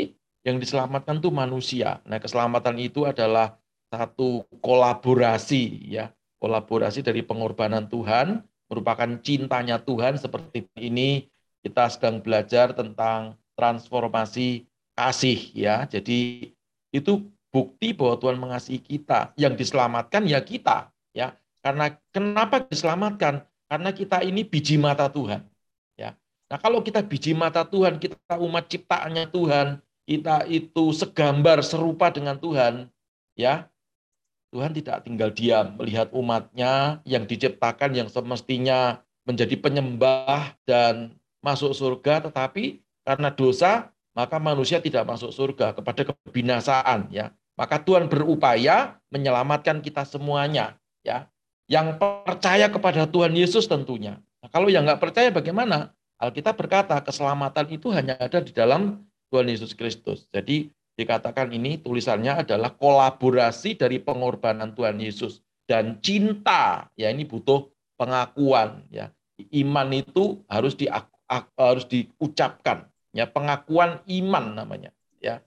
yang 0.46 0.62
diselamatkan 0.62 1.18
itu 1.18 1.34
manusia. 1.34 1.98
Nah, 2.06 2.22
keselamatan 2.22 2.78
itu 2.78 3.02
adalah 3.02 3.58
satu 3.90 4.46
kolaborasi 4.62 5.90
ya, 5.90 6.14
kolaborasi 6.38 7.02
dari 7.02 7.26
pengorbanan 7.26 7.90
Tuhan 7.90 8.46
merupakan 8.70 9.10
cintanya 9.22 9.78
Tuhan 9.82 10.18
seperti 10.18 10.66
ini 10.78 11.26
kita 11.62 11.90
sedang 11.90 12.22
belajar 12.22 12.70
tentang 12.74 13.34
transformasi 13.58 14.66
kasih 14.94 15.50
ya. 15.54 15.86
Jadi 15.90 16.50
itu 16.94 17.12
bukti 17.50 17.90
bahwa 17.90 18.14
Tuhan 18.22 18.38
mengasihi 18.38 18.78
kita. 18.78 19.34
Yang 19.34 19.66
diselamatkan 19.66 20.30
ya 20.30 20.38
kita. 20.42 20.94
Karena 21.66 21.90
kenapa 22.14 22.62
diselamatkan? 22.62 23.42
Karena 23.66 23.90
kita 23.90 24.22
ini 24.22 24.46
biji 24.46 24.78
mata 24.78 25.10
Tuhan. 25.10 25.42
Ya. 25.98 26.14
Nah, 26.46 26.62
kalau 26.62 26.78
kita 26.78 27.02
biji 27.02 27.34
mata 27.34 27.66
Tuhan, 27.66 27.98
kita 27.98 28.38
umat 28.38 28.70
ciptaannya 28.70 29.26
Tuhan, 29.34 29.82
kita 30.06 30.46
itu 30.46 30.94
segambar 30.94 31.66
serupa 31.66 32.14
dengan 32.14 32.38
Tuhan, 32.38 32.86
ya. 33.34 33.66
Tuhan 34.54 34.70
tidak 34.78 35.02
tinggal 35.02 35.34
diam 35.34 35.74
melihat 35.74 36.06
umatnya 36.14 37.02
yang 37.02 37.26
diciptakan 37.26 37.98
yang 37.98 38.06
semestinya 38.06 39.02
menjadi 39.26 39.58
penyembah 39.58 40.54
dan 40.62 41.18
masuk 41.42 41.74
surga, 41.74 42.30
tetapi 42.30 42.78
karena 43.02 43.34
dosa 43.34 43.90
maka 44.14 44.38
manusia 44.38 44.78
tidak 44.78 45.02
masuk 45.02 45.34
surga 45.34 45.74
kepada 45.74 46.14
kebinasaan 46.14 47.10
ya. 47.10 47.34
Maka 47.58 47.82
Tuhan 47.82 48.06
berupaya 48.06 48.96
menyelamatkan 49.10 49.82
kita 49.82 50.06
semuanya 50.06 50.78
ya. 51.02 51.26
Yang 51.66 51.98
percaya 51.98 52.70
kepada 52.70 53.10
Tuhan 53.10 53.34
Yesus 53.34 53.66
tentunya. 53.66 54.22
Nah, 54.42 54.48
kalau 54.50 54.70
yang 54.70 54.86
nggak 54.86 55.02
percaya 55.02 55.28
bagaimana? 55.34 55.90
Alkitab 56.16 56.56
berkata 56.56 56.96
keselamatan 57.04 57.68
itu 57.68 57.92
hanya 57.92 58.16
ada 58.16 58.40
di 58.40 58.54
dalam 58.54 59.04
Tuhan 59.28 59.50
Yesus 59.52 59.76
Kristus. 59.76 60.24
Jadi 60.32 60.72
dikatakan 60.96 61.52
ini 61.52 61.76
tulisannya 61.76 62.46
adalah 62.46 62.72
kolaborasi 62.72 63.76
dari 63.76 64.00
pengorbanan 64.00 64.72
Tuhan 64.72 64.96
Yesus 64.96 65.44
dan 65.68 66.00
cinta. 66.00 66.88
Ya 66.96 67.12
ini 67.12 67.28
butuh 67.28 67.68
pengakuan 68.00 68.86
ya. 68.88 69.12
Iman 69.52 69.92
itu 69.92 70.40
harus 70.48 70.72
di 70.72 70.88
harus 71.58 71.84
diucapkan 71.90 72.88
ya 73.12 73.28
pengakuan 73.28 74.00
iman 74.08 74.56
namanya 74.56 74.94
ya. 75.20 75.44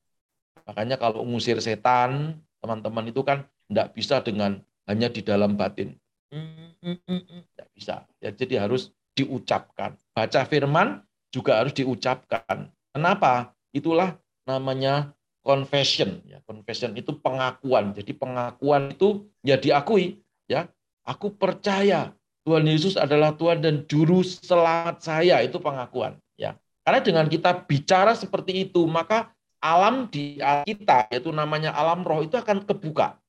Makanya 0.70 1.02
kalau 1.02 1.26
mengusir 1.26 1.58
setan 1.64 2.38
teman-teman 2.62 3.10
itu 3.10 3.26
kan 3.26 3.48
tidak 3.72 3.98
bisa 3.98 4.22
dengan 4.22 4.62
hanya 4.86 5.10
di 5.10 5.26
dalam 5.26 5.58
batin. 5.58 5.98
Tidak 6.30 7.68
bisa. 7.74 8.06
Ya, 8.22 8.30
jadi 8.30 8.66
harus 8.66 8.94
diucapkan. 9.18 9.98
Baca 10.16 10.42
firman 10.46 11.04
juga 11.34 11.60
harus 11.62 11.74
diucapkan. 11.76 12.70
Kenapa? 12.94 13.54
Itulah 13.74 14.18
namanya 14.46 15.14
confession 15.46 16.22
ya. 16.26 16.42
Confession 16.46 16.94
itu 16.98 17.14
pengakuan. 17.18 17.94
Jadi 17.94 18.12
pengakuan 18.14 18.94
itu 18.94 19.30
ya 19.46 19.58
diakui 19.58 20.22
ya. 20.50 20.70
Aku 21.06 21.34
percaya 21.34 22.14
Tuhan 22.46 22.66
Yesus 22.66 22.98
adalah 22.98 23.34
Tuhan 23.38 23.62
dan 23.62 23.86
juru 23.86 24.26
selamat 24.26 25.02
saya 25.06 25.42
itu 25.46 25.62
pengakuan 25.62 26.18
ya. 26.34 26.58
Karena 26.82 27.00
dengan 27.06 27.26
kita 27.30 27.66
bicara 27.66 28.18
seperti 28.18 28.70
itu 28.70 28.86
maka 28.90 29.34
alam 29.62 30.10
di 30.10 30.42
kita 30.66 31.12
yaitu 31.14 31.30
namanya 31.30 31.76
alam 31.76 32.02
roh 32.02 32.26
itu 32.26 32.34
akan 32.34 32.66
kebuka. 32.66 33.22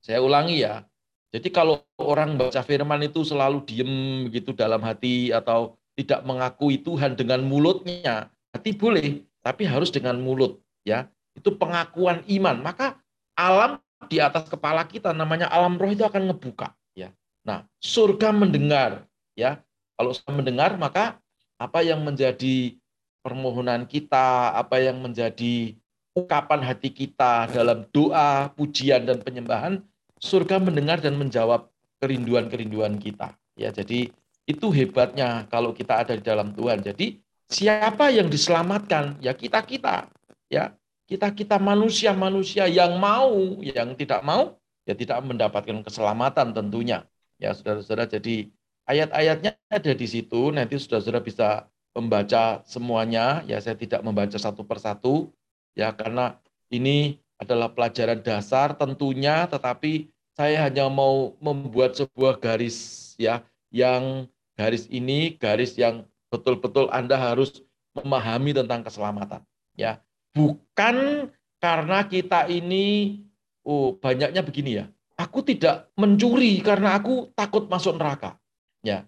Saya 0.00 0.24
ulangi 0.24 0.64
ya. 0.64 0.87
Jadi 1.28 1.48
kalau 1.52 1.84
orang 2.00 2.40
baca 2.40 2.64
firman 2.64 3.04
itu 3.04 3.20
selalu 3.20 3.60
diem 3.68 4.24
begitu 4.28 4.56
dalam 4.56 4.80
hati 4.80 5.28
atau 5.28 5.76
tidak 5.92 6.24
mengakui 6.24 6.80
Tuhan 6.80 7.18
dengan 7.18 7.44
mulutnya, 7.44 8.32
hati 8.54 8.72
boleh, 8.72 9.26
tapi 9.44 9.68
harus 9.68 9.92
dengan 9.92 10.16
mulut 10.16 10.56
ya. 10.88 11.10
Itu 11.36 11.58
pengakuan 11.60 12.24
iman. 12.24 12.64
Maka 12.64 12.96
alam 13.36 13.76
di 14.08 14.22
atas 14.22 14.48
kepala 14.48 14.86
kita 14.88 15.12
namanya 15.12 15.50
alam 15.52 15.76
roh 15.76 15.90
itu 15.92 16.06
akan 16.06 16.32
ngebuka 16.32 16.72
ya. 16.96 17.12
Nah 17.44 17.68
surga 17.82 18.32
mendengar 18.32 19.04
ya. 19.36 19.60
Kalau 19.98 20.14
mendengar 20.30 20.78
maka 20.78 21.18
apa 21.58 21.82
yang 21.82 22.06
menjadi 22.06 22.78
permohonan 23.20 23.84
kita 23.84 24.54
apa 24.54 24.78
yang 24.78 25.02
menjadi 25.02 25.74
ungkapan 26.14 26.62
hati 26.62 26.88
kita 26.94 27.50
dalam 27.50 27.84
doa 27.90 28.48
pujian 28.54 29.04
dan 29.04 29.18
penyembahan 29.18 29.82
surga 30.18 30.60
mendengar 30.60 30.98
dan 31.00 31.16
menjawab 31.16 31.70
kerinduan-kerinduan 31.98 32.98
kita 32.98 33.34
ya 33.58 33.70
jadi 33.74 34.10
itu 34.48 34.66
hebatnya 34.72 35.44
kalau 35.52 35.76
kita 35.76 36.02
ada 36.02 36.14
di 36.16 36.24
dalam 36.24 36.54
Tuhan 36.54 36.80
jadi 36.82 37.18
Siapa 37.48 38.12
yang 38.12 38.28
diselamatkan? 38.28 39.16
Ya 39.24 39.32
kita-kita. 39.32 40.12
Ya, 40.52 40.76
kita-kita 41.08 41.56
manusia-manusia 41.56 42.68
yang 42.68 43.00
mau, 43.00 43.56
yang 43.64 43.96
tidak 43.96 44.20
mau, 44.20 44.60
ya 44.84 44.92
tidak 44.92 45.24
mendapatkan 45.24 45.80
keselamatan 45.80 46.52
tentunya. 46.52 47.08
Ya, 47.40 47.56
saudara-saudara, 47.56 48.04
jadi 48.04 48.52
ayat-ayatnya 48.84 49.56
ada 49.72 49.92
di 49.96 50.06
situ. 50.08 50.52
Nanti 50.52 50.76
saudara-saudara 50.76 51.24
bisa 51.24 51.48
membaca 51.96 52.60
semuanya. 52.68 53.40
Ya, 53.48 53.56
saya 53.64 53.80
tidak 53.80 54.04
membaca 54.04 54.36
satu 54.36 54.60
persatu. 54.68 55.32
Ya, 55.72 55.88
karena 55.96 56.36
ini 56.68 57.16
adalah 57.38 57.70
pelajaran 57.70 58.20
dasar 58.20 58.74
tentunya, 58.74 59.46
tetapi 59.46 60.10
saya 60.34 60.66
hanya 60.66 60.90
mau 60.90 61.34
membuat 61.38 61.98
sebuah 61.98 62.38
garis 62.38 63.10
ya 63.18 63.42
yang 63.74 64.26
garis 64.54 64.86
ini 64.90 65.34
garis 65.38 65.74
yang 65.78 66.06
betul-betul 66.30 66.90
Anda 66.90 67.18
harus 67.18 67.62
memahami 67.94 68.54
tentang 68.54 68.82
keselamatan. 68.82 69.42
Ya, 69.78 70.02
bukan 70.34 71.30
karena 71.62 72.06
kita 72.06 72.50
ini 72.50 73.18
oh 73.62 73.94
banyaknya 73.98 74.42
begini 74.42 74.82
ya. 74.82 74.86
Aku 75.18 75.42
tidak 75.42 75.90
mencuri 75.98 76.62
karena 76.62 76.94
aku 76.94 77.30
takut 77.34 77.66
masuk 77.66 77.98
neraka. 77.98 78.38
Ya. 78.86 79.02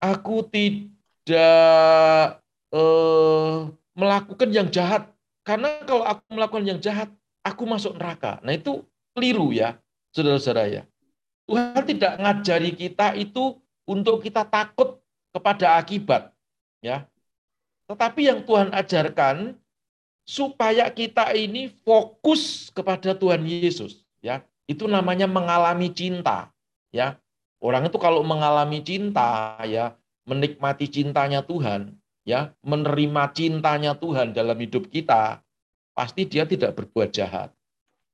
Aku 0.00 0.48
tidak 0.48 2.40
eh, 2.72 3.56
melakukan 3.92 4.48
yang 4.48 4.72
jahat 4.72 5.12
karena 5.42 5.82
kalau 5.82 6.06
aku 6.06 6.22
melakukan 6.30 6.64
yang 6.64 6.78
jahat, 6.78 7.10
aku 7.42 7.62
masuk 7.66 7.98
neraka. 7.98 8.38
Nah, 8.42 8.54
itu 8.54 8.82
keliru 9.14 9.52
ya, 9.52 9.78
Saudara-saudara 10.12 10.68
ya. 10.68 10.82
Tuhan 11.48 11.82
tidak 11.88 12.12
ngajari 12.20 12.70
kita 12.76 13.16
itu 13.16 13.56
untuk 13.88 14.20
kita 14.22 14.44
takut 14.46 15.00
kepada 15.32 15.80
akibat 15.80 16.30
ya. 16.84 17.08
Tetapi 17.88 18.20
yang 18.28 18.40
Tuhan 18.44 18.70
ajarkan 18.70 19.56
supaya 20.22 20.86
kita 20.92 21.34
ini 21.34 21.72
fokus 21.82 22.70
kepada 22.70 23.16
Tuhan 23.16 23.42
Yesus, 23.42 24.06
ya. 24.22 24.44
Itu 24.70 24.86
namanya 24.86 25.26
mengalami 25.26 25.90
cinta, 25.90 26.54
ya. 26.94 27.18
Orang 27.58 27.86
itu 27.90 27.98
kalau 27.98 28.22
mengalami 28.22 28.82
cinta, 28.82 29.58
ya, 29.66 29.98
menikmati 30.26 30.86
cintanya 30.86 31.42
Tuhan, 31.42 31.98
ya, 32.22 32.54
menerima 32.62 33.34
cintanya 33.34 33.98
Tuhan 33.98 34.34
dalam 34.34 34.56
hidup 34.56 34.86
kita, 34.88 35.42
pasti 35.92 36.28
dia 36.28 36.48
tidak 36.48 36.76
berbuat 36.76 37.12
jahat. 37.12 37.52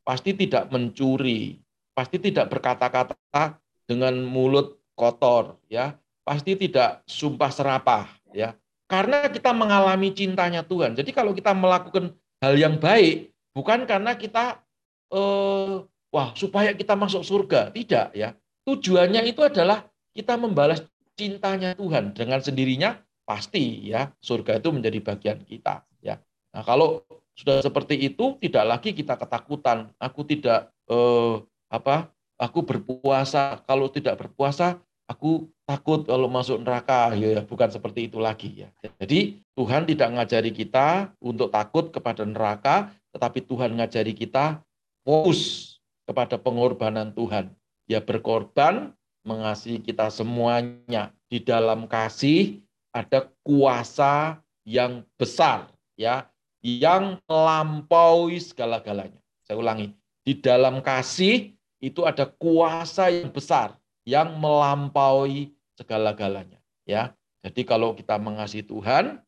Pasti 0.02 0.32
tidak 0.32 0.72
mencuri, 0.72 1.60
pasti 1.92 2.16
tidak 2.18 2.48
berkata-kata 2.48 3.60
dengan 3.84 4.18
mulut 4.24 4.80
kotor, 4.96 5.60
ya. 5.68 5.96
Pasti 6.24 6.56
tidak 6.60 7.04
sumpah 7.08 7.48
serapah, 7.48 8.04
ya 8.36 8.52
karena 8.88 9.28
kita 9.28 9.52
mengalami 9.52 10.10
cintanya 10.10 10.64
Tuhan. 10.64 10.96
Jadi 10.96 11.12
kalau 11.12 11.36
kita 11.36 11.52
melakukan 11.52 12.16
hal 12.40 12.56
yang 12.56 12.80
baik 12.80 13.30
bukan 13.52 13.84
karena 13.84 14.16
kita 14.16 14.64
eh, 15.12 15.84
wah 16.08 16.28
supaya 16.32 16.72
kita 16.72 16.96
masuk 16.96 17.22
surga, 17.22 17.70
tidak 17.70 18.10
ya. 18.16 18.32
Tujuannya 18.64 19.28
itu 19.28 19.44
adalah 19.44 19.84
kita 20.16 20.40
membalas 20.40 20.82
cintanya 21.14 21.76
Tuhan 21.76 22.16
dengan 22.16 22.40
sendirinya 22.40 22.96
pasti 23.28 23.92
ya 23.92 24.08
surga 24.24 24.56
itu 24.56 24.72
menjadi 24.72 24.98
bagian 25.04 25.38
kita 25.44 25.84
ya. 26.00 26.16
Nah, 26.56 26.64
kalau 26.64 27.04
sudah 27.38 27.62
seperti 27.62 27.94
itu 27.94 28.34
tidak 28.42 28.64
lagi 28.66 28.90
kita 28.90 29.14
ketakutan, 29.14 29.94
aku 30.02 30.26
tidak 30.26 30.74
eh, 30.90 31.34
apa? 31.70 32.10
Aku 32.38 32.62
berpuasa, 32.62 33.62
kalau 33.66 33.90
tidak 33.90 34.18
berpuasa 34.18 34.78
aku 35.08 35.48
takut 35.64 36.04
kalau 36.04 36.28
masuk 36.28 36.60
neraka 36.60 37.16
ya 37.16 37.40
bukan 37.42 37.72
seperti 37.72 38.06
itu 38.12 38.20
lagi 38.20 38.62
ya. 38.62 38.68
Jadi 39.00 39.40
Tuhan 39.56 39.88
tidak 39.88 40.08
ngajari 40.14 40.52
kita 40.52 41.16
untuk 41.18 41.48
takut 41.48 41.88
kepada 41.90 42.22
neraka, 42.28 42.92
tetapi 43.16 43.42
Tuhan 43.48 43.74
ngajari 43.80 44.12
kita 44.12 44.60
fokus 45.02 45.74
kepada 46.04 46.36
pengorbanan 46.36 47.10
Tuhan. 47.16 47.50
Ya 47.88 48.04
berkorban 48.04 48.92
mengasihi 49.24 49.80
kita 49.80 50.12
semuanya. 50.12 51.16
Di 51.28 51.40
dalam 51.40 51.88
kasih 51.88 52.60
ada 52.92 53.28
kuasa 53.44 54.40
yang 54.64 55.04
besar 55.16 55.72
ya, 55.96 56.28
yang 56.76 57.16
melampaui 57.24 58.36
segala-galanya. 58.36 59.16
Saya 59.48 59.56
ulangi, 59.56 59.96
di 60.20 60.36
dalam 60.36 60.84
kasih 60.84 61.56
itu 61.80 62.04
ada 62.04 62.28
kuasa 62.28 63.08
yang 63.08 63.32
besar 63.32 63.80
yang 64.04 64.36
melampaui 64.36 65.56
segala-galanya 65.78 66.60
ya. 66.84 67.16
Jadi 67.40 67.62
kalau 67.64 67.96
kita 67.96 68.18
mengasihi 68.18 68.66
Tuhan 68.66 69.24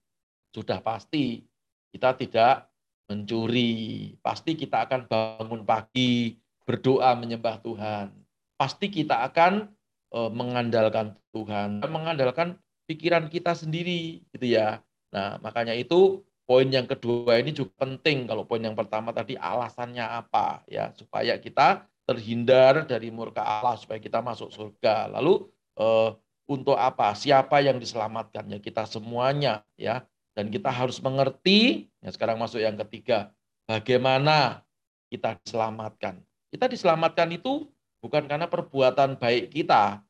sudah 0.51 0.83
pasti 0.83 1.47
kita 1.95 2.17
tidak 2.19 2.69
mencuri, 3.07 4.15
pasti 4.23 4.55
kita 4.55 4.87
akan 4.87 5.07
bangun 5.07 5.63
pagi 5.63 6.39
berdoa 6.67 7.19
menyembah 7.19 7.59
Tuhan. 7.63 8.15
Pasti 8.55 8.93
kita 8.93 9.25
akan 9.31 9.71
uh, 10.15 10.31
mengandalkan 10.31 11.17
Tuhan, 11.33 11.83
mengandalkan 11.87 12.59
pikiran 12.87 13.31
kita 13.31 13.55
sendiri 13.55 14.27
gitu 14.35 14.47
ya. 14.47 14.83
Nah, 15.11 15.39
makanya 15.43 15.75
itu 15.75 16.23
poin 16.51 16.67
yang 16.67 16.91
kedua 16.91 17.39
ini 17.39 17.55
juga 17.55 17.71
penting 17.87 18.27
kalau 18.27 18.43
poin 18.43 18.59
yang 18.59 18.75
pertama 18.75 19.15
tadi 19.15 19.39
alasannya 19.39 20.03
apa 20.03 20.67
ya 20.67 20.91
supaya 20.99 21.39
kita 21.39 21.87
terhindar 22.11 22.91
dari 22.91 23.15
murka 23.15 23.39
Allah 23.39 23.79
supaya 23.79 24.03
kita 24.03 24.19
masuk 24.19 24.51
surga. 24.51 25.07
Lalu 25.15 25.47
uh, 25.79 26.19
untuk 26.51 26.75
apa? 26.75 27.15
Siapa 27.15 27.63
yang 27.63 27.79
diselamatkan? 27.79 28.51
Ya 28.51 28.59
kita 28.59 28.83
semuanya 28.91 29.63
ya. 29.79 30.03
Dan 30.35 30.51
kita 30.51 30.71
harus 30.71 30.99
mengerti, 31.03 31.91
ya 32.03 32.11
sekarang 32.11 32.39
masuk 32.39 32.63
yang 32.63 32.75
ketiga, 32.87 33.35
bagaimana 33.67 34.63
kita 35.11 35.39
diselamatkan. 35.43 36.23
Kita 36.51 36.71
diselamatkan 36.71 37.31
itu 37.35 37.67
bukan 38.03 38.27
karena 38.27 38.47
perbuatan 38.47 39.19
baik 39.19 39.55
kita. 39.55 40.03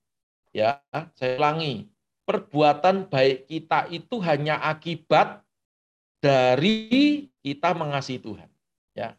Ya, 0.53 0.81
saya 1.17 1.41
ulangi. 1.41 1.89
Perbuatan 2.29 3.09
baik 3.09 3.49
kita 3.49 3.89
itu 3.91 4.21
hanya 4.23 4.61
akibat 4.61 5.41
dari 6.21 7.27
kita 7.41 7.73
mengasihi 7.73 8.21
Tuhan. 8.21 8.49
Ya. 8.95 9.17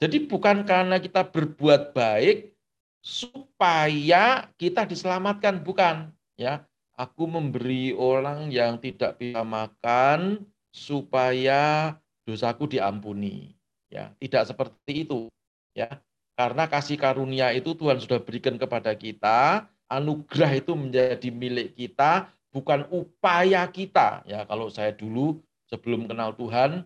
Jadi 0.00 0.26
bukan 0.26 0.66
karena 0.66 0.98
kita 0.98 1.22
berbuat 1.28 1.94
baik 1.94 2.56
supaya 3.04 4.50
kita 4.58 4.88
diselamatkan, 4.88 5.62
bukan 5.62 6.10
ya 6.34 6.64
aku 6.96 7.28
memberi 7.28 7.94
orang 7.94 8.50
yang 8.50 8.76
tidak 8.82 9.16
bisa 9.20 9.46
makan 9.46 10.44
supaya 10.72 11.94
dosaku 12.24 12.70
diampuni 12.70 13.52
ya 13.92 14.14
tidak 14.16 14.48
seperti 14.48 15.04
itu 15.04 15.28
ya 15.76 16.00
karena 16.32 16.64
kasih 16.64 16.96
karunia 16.96 17.52
itu 17.52 17.76
Tuhan 17.76 18.00
sudah 18.00 18.22
berikan 18.24 18.56
kepada 18.56 18.96
kita 18.96 19.68
anugerah 19.90 20.52
itu 20.56 20.72
menjadi 20.72 21.28
milik 21.28 21.76
kita 21.76 22.32
bukan 22.48 22.88
upaya 22.88 23.68
kita 23.68 24.24
ya 24.24 24.48
kalau 24.48 24.72
saya 24.72 24.96
dulu 24.96 25.36
sebelum 25.72 26.04
kenal 26.04 26.36
Tuhan 26.36 26.84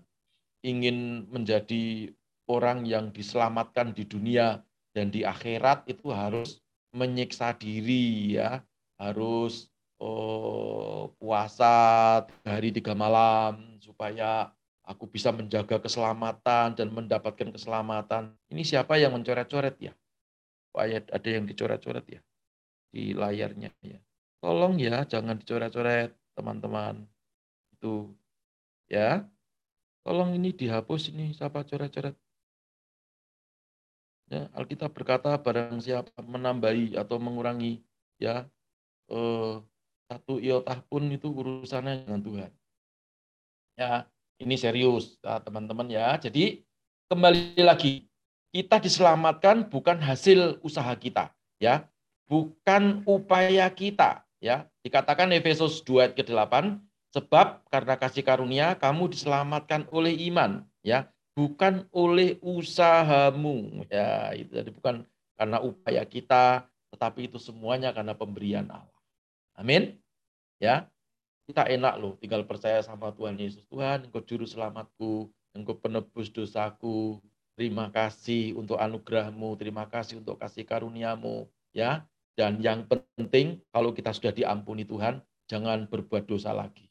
ingin 0.62 1.27
menjadi 1.27 2.14
orang 2.46 2.87
yang 2.87 3.11
diselamatkan 3.11 3.90
di 3.90 4.07
dunia 4.07 4.62
dan 4.94 5.11
di 5.11 5.27
akhirat 5.27 5.90
itu 5.90 6.14
harus 6.14 6.62
menyiksa 6.94 7.59
diri 7.59 8.38
ya 8.38 8.62
harus 8.96 9.68
oh, 9.99 11.12
puasa 11.18 12.25
hari 12.46 12.70
tiga 12.70 12.94
malam 12.94 13.77
supaya 13.83 14.55
aku 14.87 15.11
bisa 15.11 15.35
menjaga 15.35 15.83
keselamatan 15.83 16.79
dan 16.79 16.88
mendapatkan 16.94 17.51
keselamatan. 17.53 18.33
Ini 18.49 18.62
siapa 18.62 18.96
yang 18.96 19.12
mencoret-coret 19.12 19.77
ya? 19.83 19.92
Ayat 20.77 21.09
ada 21.11 21.29
yang 21.29 21.44
dicoret-coret 21.49 22.07
ya 22.07 22.20
di 22.92 23.12
layarnya 23.12 23.72
ya. 23.83 23.99
Tolong 24.40 24.79
ya 24.79 25.03
jangan 25.05 25.37
dicoret-coret 25.37 26.14
teman-teman. 26.38 27.05
Itu 27.77 28.14
ya. 28.90 29.27
Tolong 30.07 30.38
ini 30.38 30.55
dihapus 30.55 31.11
ini 31.11 31.35
siapa 31.35 31.66
coret-coret. 31.66 32.14
Ya, 34.27 34.51
Alkitab 34.55 34.90
berkata 34.90 35.35
barang 35.38 35.79
siapa 35.79 36.11
menambahi 36.18 36.99
atau 36.99 37.18
mengurangi 37.22 37.87
ya 38.18 38.46
eh, 39.11 39.55
satu 40.07 40.38
iotah 40.38 40.83
pun 40.87 41.07
itu 41.11 41.31
urusannya 41.31 42.07
dengan 42.07 42.20
Tuhan. 42.22 42.51
Ya, 43.77 44.07
ini 44.38 44.55
serius 44.59 45.18
ya, 45.22 45.42
teman-teman 45.42 45.90
ya. 45.90 46.14
Jadi 46.18 46.62
kembali 47.11 47.61
lagi 47.62 48.07
kita 48.55 48.81
diselamatkan 48.81 49.68
bukan 49.68 50.01
hasil 50.01 50.62
usaha 50.62 50.94
kita, 50.96 51.35
ya. 51.59 51.87
Bukan 52.27 53.07
upaya 53.07 53.68
kita, 53.70 54.27
ya. 54.42 54.66
Dikatakan 54.83 55.31
Efesus 55.35 55.83
2 55.87 56.11
ayat 56.11 56.14
ke-8, 56.18 56.81
sebab 57.14 57.62
karena 57.71 57.95
kasih 57.99 58.25
karunia 58.25 58.75
kamu 58.79 59.12
diselamatkan 59.12 59.87
oleh 59.92 60.14
iman, 60.31 60.64
ya, 60.81 61.11
bukan 61.37 61.85
oleh 61.92 62.40
usahamu, 62.40 63.85
ya. 63.92 64.33
Itu 64.33 64.57
jadi 64.57 64.71
bukan 64.73 65.05
karena 65.37 65.61
upaya 65.61 66.03
kita, 66.09 66.64
tetapi 66.97 67.29
itu 67.29 67.37
semuanya 67.37 67.92
karena 67.92 68.16
pemberian 68.16 68.66
Allah. 68.73 69.01
Amin. 69.55 70.01
Ya. 70.57 70.88
Kita 71.47 71.62
enak 71.62 71.95
loh 72.03 72.19
tinggal 72.19 72.42
percaya 72.42 72.83
sama 72.83 73.14
Tuhan 73.14 73.38
Yesus. 73.38 73.62
Tuhan, 73.71 74.11
Engkau 74.11 74.19
juru 74.27 74.49
selamatku, 74.49 75.31
Engkau 75.55 75.79
penebus 75.79 76.27
dosaku. 76.35 77.23
Terima 77.55 77.88
kasih 77.88 78.53
untuk 78.59 78.77
anugerahmu, 78.77 79.55
terima 79.57 79.87
kasih 79.87 80.21
untuk 80.21 80.37
kasih 80.37 80.66
karuniamu, 80.66 81.47
ya. 81.71 82.05
Dan 82.37 82.61
yang 82.61 82.85
penting 82.85 83.64
kalau 83.73 83.97
kita 83.97 84.12
sudah 84.12 84.35
diampuni 84.35 84.85
Tuhan, 84.85 85.25
jangan 85.49 85.88
berbuat 85.88 86.29
dosa 86.29 86.53
lagi. 86.53 86.86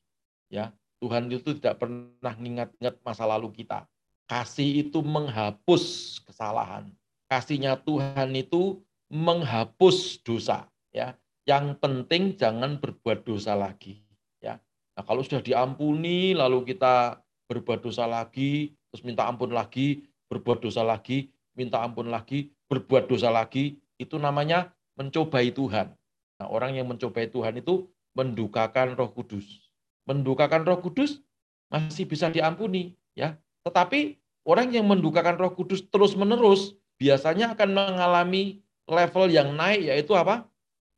Ya, 0.56 0.72
Tuhan 1.04 1.28
itu 1.28 1.52
tidak 1.60 1.84
pernah 1.84 2.32
ingat-ingat 2.39 3.04
masa 3.04 3.28
lalu 3.28 3.52
kita. 3.52 3.84
Kasih 4.32 4.88
itu 4.88 5.04
menghapus 5.04 6.18
kesalahan. 6.24 6.88
Kasihnya 7.28 7.76
Tuhan 7.84 8.32
itu 8.32 8.80
menghapus 9.12 10.24
dosa, 10.24 10.72
ya. 10.96 11.20
Yang 11.44 11.78
penting 11.84 12.39
jangan 12.39 12.80
berbuat 12.80 13.28
dosa 13.28 13.54
lagi. 13.54 14.02
Ya. 14.39 14.63
Nah, 14.96 15.04
kalau 15.04 15.22
sudah 15.22 15.44
diampuni, 15.44 16.32
lalu 16.32 16.74
kita 16.74 17.20
berbuat 17.52 17.84
dosa 17.84 18.08
lagi, 18.08 18.74
terus 18.89 19.04
minta 19.04 19.28
ampun 19.28 19.52
lagi, 19.52 20.08
berbuat 20.32 20.63
dosa 20.63 20.82
lagi, 20.82 21.30
minta 21.54 21.84
ampun 21.84 22.08
lagi, 22.08 22.50
berbuat 22.72 23.12
dosa 23.12 23.30
lagi, 23.30 23.78
itu 24.00 24.15
namanya 24.18 24.72
mencobai 24.96 25.52
Tuhan. 25.54 25.91
Nah, 26.39 26.48
orang 26.48 26.80
yang 26.80 26.88
mencobai 26.88 27.30
Tuhan 27.30 27.62
itu 27.62 27.86
mendukakan 28.15 28.96
Roh 28.96 29.12
Kudus. 29.12 29.64
Mendukakan 30.06 30.65
Roh 30.65 30.80
Kudus 30.82 31.22
masih 31.70 32.06
bisa 32.06 32.30
diampuni, 32.30 32.94
ya. 33.18 33.38
Tetapi 33.65 34.22
orang 34.46 34.70
yang 34.70 34.86
mendukakan 34.86 35.38
Roh 35.38 35.54
Kudus 35.54 35.82
terus-menerus 35.89 36.78
biasanya 37.02 37.58
akan 37.58 37.70
mengalami 37.74 38.62
level 38.86 39.34
yang 39.34 39.58
naik 39.58 39.89
yaitu 39.89 40.13
apa? 40.13 40.46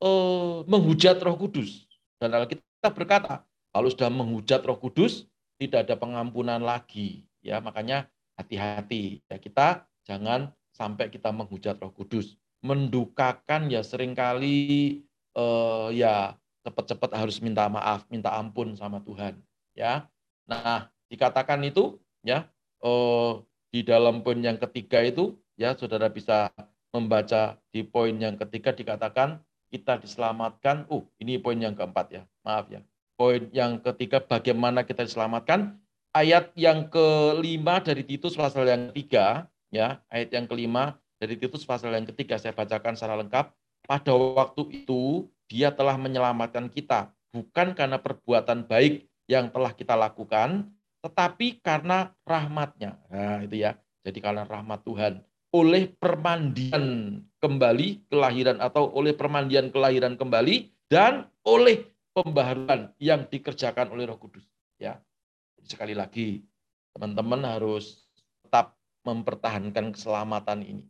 eh, 0.01 0.55
menghujat 0.65 1.17
Roh 1.21 1.37
Kudus. 1.37 1.85
Dan 2.17 2.33
Alkitab 2.33 2.93
berkata, 2.93 3.45
kalau 3.73 3.89
sudah 3.89 4.09
menghujat 4.09 4.61
Roh 4.65 4.77
Kudus, 4.77 5.29
tidak 5.57 5.89
ada 5.89 5.95
pengampunan 5.97 6.61
lagi. 6.61 7.25
Ya, 7.41 7.61
makanya 7.61 8.09
hati-hati. 8.37 9.21
Ya, 9.29 9.37
kita 9.41 9.85
jangan 10.05 10.53
sampai 10.73 11.09
kita 11.09 11.33
menghujat 11.33 11.77
Roh 11.81 11.93
Kudus. 11.93 12.37
Mendukakan 12.65 13.69
ya 13.69 13.85
sering 13.85 14.17
kali 14.17 15.01
eh, 15.37 15.87
ya 15.93 16.33
cepat-cepat 16.67 17.15
harus 17.15 17.39
minta 17.39 17.63
maaf, 17.71 18.03
minta 18.11 18.35
ampun 18.35 18.75
sama 18.75 18.99
Tuhan. 18.99 19.39
Ya, 19.71 20.11
nah 20.43 20.91
dikatakan 21.07 21.63
itu 21.63 21.95
ya 22.27 22.51
eh, 22.83 23.31
di 23.71 23.87
dalam 23.87 24.19
poin 24.19 24.39
yang 24.43 24.59
ketiga 24.59 24.99
itu 24.99 25.39
ya 25.55 25.71
saudara 25.79 26.11
bisa 26.11 26.51
membaca 26.91 27.55
di 27.71 27.87
poin 27.87 28.15
yang 28.15 28.35
ketiga 28.35 28.75
dikatakan 28.75 29.39
kita 29.67 29.99
diselamatkan. 29.99 30.87
Oh, 30.87 31.07
ini 31.19 31.39
poin 31.39 31.59
yang 31.59 31.75
keempat 31.75 32.07
ya. 32.11 32.23
Maaf 32.43 32.71
ya. 32.71 32.81
Poin 33.19 33.49
yang 33.51 33.81
ketiga 33.81 34.23
bagaimana 34.23 34.87
kita 34.87 35.03
diselamatkan. 35.03 35.75
Ayat 36.15 36.49
yang 36.57 36.89
kelima 36.89 37.77
dari 37.83 38.01
Titus 38.01 38.33
pasal 38.33 38.65
yang 38.65 38.89
ketiga, 38.89 39.45
ya, 39.69 40.01
ayat 40.09 40.33
yang 40.33 40.49
kelima 40.49 40.97
dari 41.21 41.37
Titus 41.37 41.61
pasal 41.67 41.93
yang 41.93 42.07
ketiga 42.09 42.41
saya 42.41 42.55
bacakan 42.55 42.97
secara 42.97 43.19
lengkap. 43.21 43.53
Pada 43.85 44.13
waktu 44.15 44.83
itu 44.83 45.29
dia 45.47 45.71
telah 45.71 45.95
menyelamatkan 45.95 46.67
kita 46.67 47.11
bukan 47.31 47.75
karena 47.75 47.97
perbuatan 47.99 48.67
baik 48.67 49.07
yang 49.27 49.51
telah 49.51 49.75
kita 49.75 49.93
lakukan, 49.95 50.71
tetapi 51.03 51.59
karena 51.59 52.15
rahmatnya. 52.23 52.95
Nah, 53.11 53.43
itu 53.43 53.63
ya. 53.63 53.75
Jadi 54.07 54.23
karena 54.23 54.47
rahmat 54.47 54.87
Tuhan 54.87 55.19
oleh 55.51 55.91
permandian 55.95 57.19
kembali 57.39 58.07
kelahiran 58.11 58.59
atau 58.59 58.91
oleh 58.91 59.15
permandian 59.15 59.71
kelahiran 59.71 60.19
kembali 60.19 60.71
dan 60.91 61.27
oleh 61.43 61.87
pembaharuan 62.11 62.91
yang 62.99 63.27
dikerjakan 63.27 63.91
oleh 63.91 64.07
Roh 64.07 64.19
Kudus. 64.19 64.43
Ya, 64.79 64.99
sekali 65.63 65.95
lagi 65.95 66.43
teman-teman 66.95 67.43
harus 67.47 68.07
tetap 68.43 68.75
mempertahankan 69.03 69.95
keselamatan 69.95 70.63
ini. 70.63 70.85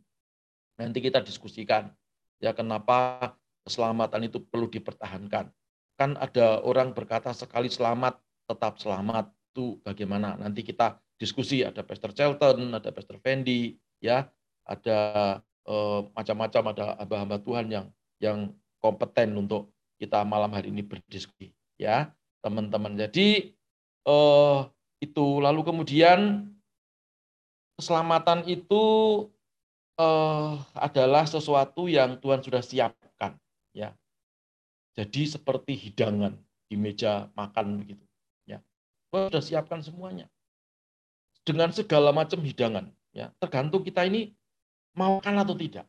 Nanti 0.78 1.02
kita 1.02 1.22
diskusikan 1.22 1.90
ya 2.38 2.54
kenapa 2.54 3.34
keselamatan 3.68 4.32
itu 4.32 4.40
perlu 4.40 4.72
dipertahankan. 4.72 5.52
Kan 6.00 6.10
ada 6.16 6.64
orang 6.64 6.96
berkata 6.96 7.36
sekali 7.36 7.68
selamat 7.68 8.16
tetap 8.48 8.80
selamat 8.80 9.28
itu 9.52 9.76
bagaimana? 9.84 10.40
Nanti 10.40 10.64
kita 10.64 10.96
diskusi 11.20 11.60
ada 11.60 11.84
Pastor 11.84 12.16
Chelton, 12.16 12.72
ada 12.72 12.88
Pastor 12.88 13.20
Fendi, 13.20 13.76
ya 14.00 14.24
ada 14.64 14.98
eh, 15.68 16.00
macam-macam 16.16 16.62
ada 16.72 16.84
hamba-hamba 17.02 17.36
Tuhan 17.44 17.66
yang 17.68 17.86
yang 18.18 18.38
kompeten 18.80 19.34
untuk 19.36 19.74
kita 19.98 20.22
malam 20.22 20.54
hari 20.54 20.70
ini 20.70 20.80
berdiskusi 20.86 21.52
ya 21.76 22.14
teman-teman. 22.40 22.94
Jadi 22.94 23.52
eh, 24.06 24.58
itu 25.02 25.26
lalu 25.42 25.60
kemudian 25.66 26.46
keselamatan 27.78 28.46
itu 28.46 28.84
eh, 29.98 30.52
adalah 30.78 31.26
sesuatu 31.26 31.90
yang 31.90 32.16
Tuhan 32.22 32.40
sudah 32.40 32.62
ya. 32.62 32.94
Jadi 34.98 35.30
seperti 35.30 35.78
hidangan 35.78 36.34
di 36.66 36.74
meja 36.74 37.30
makan 37.38 37.86
begitu 37.86 38.02
ya. 38.50 38.58
Tuhan 39.14 39.30
sudah 39.30 39.44
siapkan 39.46 39.78
semuanya. 39.78 40.26
Dengan 41.46 41.70
segala 41.70 42.10
macam 42.10 42.42
hidangan 42.42 42.90
ya. 43.14 43.30
Tergantung 43.38 43.86
kita 43.86 44.02
ini 44.02 44.34
mau 44.98 45.22
makan 45.22 45.38
atau 45.38 45.54
tidak. 45.54 45.86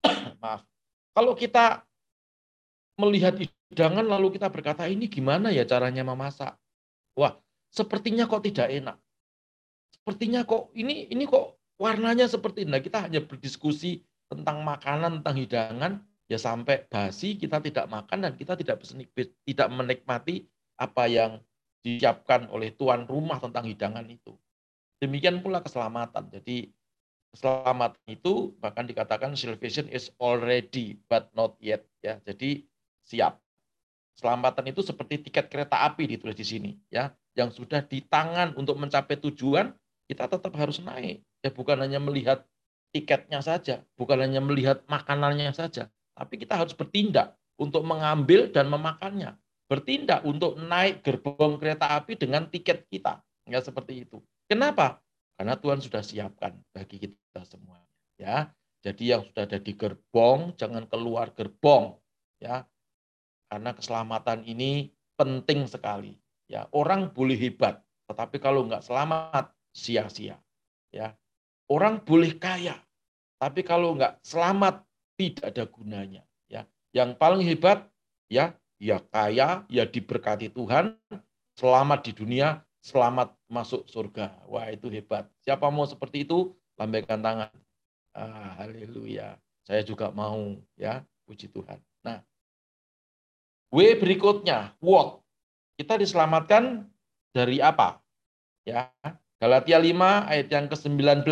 Maaf. 0.40 0.64
Kalau 1.12 1.36
kita 1.36 1.84
melihat 2.96 3.36
hidangan 3.68 4.08
lalu 4.08 4.40
kita 4.40 4.48
berkata 4.48 4.88
ini 4.88 5.04
gimana 5.12 5.52
ya 5.52 5.68
caranya 5.68 6.00
memasak? 6.00 6.56
Wah, 7.12 7.36
sepertinya 7.68 8.24
kok 8.24 8.40
tidak 8.40 8.72
enak. 8.72 8.96
Sepertinya 9.92 10.48
kok 10.48 10.72
ini 10.72 11.12
ini 11.12 11.28
kok 11.28 11.60
warnanya 11.76 12.24
seperti 12.24 12.64
ini. 12.64 12.72
Nah, 12.72 12.80
kita 12.80 13.04
hanya 13.04 13.20
berdiskusi 13.20 14.00
tentang 14.32 14.64
makanan, 14.64 15.20
tentang 15.20 15.36
hidangan, 15.36 15.92
ya 16.26 16.38
sampai 16.38 16.86
basi 16.90 17.38
kita 17.38 17.62
tidak 17.62 17.86
makan 17.86 18.26
dan 18.26 18.32
kita 18.34 18.58
tidak 18.58 18.82
tidak 19.46 19.68
menikmati 19.70 20.46
apa 20.76 21.06
yang 21.06 21.38
disiapkan 21.86 22.50
oleh 22.50 22.74
tuan 22.74 23.06
rumah 23.06 23.38
tentang 23.38 23.70
hidangan 23.70 24.02
itu. 24.10 24.34
Demikian 24.98 25.38
pula 25.38 25.62
keselamatan. 25.62 26.26
Jadi 26.34 26.74
keselamatan 27.30 28.02
itu 28.10 28.58
bahkan 28.58 28.88
dikatakan 28.88 29.38
salvation 29.38 29.86
is 29.92 30.10
already 30.18 30.98
but 31.06 31.30
not 31.38 31.54
yet 31.62 31.86
ya. 32.02 32.18
Jadi 32.26 32.66
siap. 33.06 33.38
Keselamatan 34.16 34.72
itu 34.72 34.80
seperti 34.80 35.28
tiket 35.28 35.52
kereta 35.52 35.84
api 35.84 36.08
ditulis 36.08 36.32
di 36.34 36.46
sini 36.48 36.72
ya, 36.88 37.12
yang 37.36 37.52
sudah 37.52 37.84
di 37.84 38.00
tangan 38.00 38.56
untuk 38.56 38.80
mencapai 38.80 39.20
tujuan, 39.20 39.76
kita 40.08 40.24
tetap 40.24 40.56
harus 40.56 40.80
naik. 40.80 41.20
Ya 41.44 41.52
bukan 41.52 41.76
hanya 41.84 42.00
melihat 42.00 42.48
tiketnya 42.96 43.44
saja, 43.44 43.84
bukan 44.00 44.24
hanya 44.24 44.40
melihat 44.40 44.80
makanannya 44.88 45.52
saja, 45.52 45.92
tapi 46.16 46.40
kita 46.40 46.56
harus 46.56 46.72
bertindak 46.72 47.36
untuk 47.60 47.84
mengambil 47.84 48.48
dan 48.48 48.72
memakannya. 48.72 49.36
Bertindak 49.68 50.24
untuk 50.24 50.56
naik 50.56 51.04
gerbong 51.04 51.60
kereta 51.60 51.92
api 51.92 52.16
dengan 52.16 52.48
tiket 52.48 52.88
kita. 52.88 53.20
Enggak 53.44 53.68
seperti 53.68 54.08
itu. 54.08 54.24
Kenapa? 54.48 55.02
Karena 55.36 55.58
Tuhan 55.60 55.84
sudah 55.84 56.00
siapkan 56.00 56.56
bagi 56.72 56.96
kita 56.96 57.44
semua. 57.44 57.84
Ya, 58.16 58.48
jadi 58.80 59.18
yang 59.18 59.22
sudah 59.28 59.44
ada 59.44 59.60
di 59.60 59.76
gerbong 59.76 60.56
jangan 60.56 60.88
keluar 60.88 61.36
gerbong. 61.36 62.00
Ya, 62.40 62.64
karena 63.52 63.76
keselamatan 63.76 64.48
ini 64.48 64.94
penting 65.20 65.68
sekali. 65.68 66.16
Ya, 66.46 66.70
orang 66.70 67.10
boleh 67.10 67.34
hebat, 67.34 67.82
tetapi 68.06 68.38
kalau 68.38 68.64
nggak 68.64 68.86
selamat, 68.86 69.50
sia-sia. 69.74 70.38
Ya, 70.94 71.18
orang 71.66 72.00
boleh 72.00 72.38
kaya, 72.38 72.78
tapi 73.42 73.66
kalau 73.66 73.98
nggak 73.98 74.22
selamat, 74.22 74.86
tidak 75.16 75.44
ada 75.52 75.64
gunanya. 75.68 76.22
Ya, 76.46 76.68
yang 76.92 77.16
paling 77.16 77.42
hebat, 77.44 77.88
ya, 78.28 78.54
ya 78.76 79.00
kaya, 79.10 79.64
ya 79.68 79.84
diberkati 79.88 80.52
Tuhan, 80.52 80.96
selamat 81.56 82.08
di 82.08 82.12
dunia, 82.14 82.62
selamat 82.84 83.34
masuk 83.50 83.88
surga. 83.88 84.32
Wah, 84.46 84.68
itu 84.70 84.86
hebat. 84.92 85.26
Siapa 85.42 85.66
mau 85.72 85.88
seperti 85.88 86.28
itu? 86.28 86.54
Lambaikan 86.76 87.24
tangan. 87.24 87.52
Ah, 88.12 88.62
haleluya. 88.62 89.40
Saya 89.66 89.82
juga 89.82 90.12
mau, 90.14 90.56
ya, 90.78 91.02
puji 91.26 91.50
Tuhan. 91.50 91.80
Nah, 92.06 92.22
W 93.74 93.98
berikutnya, 93.98 94.78
what? 94.78 95.20
Kita 95.76 96.00
diselamatkan 96.00 96.88
dari 97.34 97.60
apa? 97.60 98.00
Ya, 98.64 98.88
Galatia 99.36 99.76
5 99.76 100.32
ayat 100.32 100.48
yang 100.48 100.66
ke-19 100.72 101.28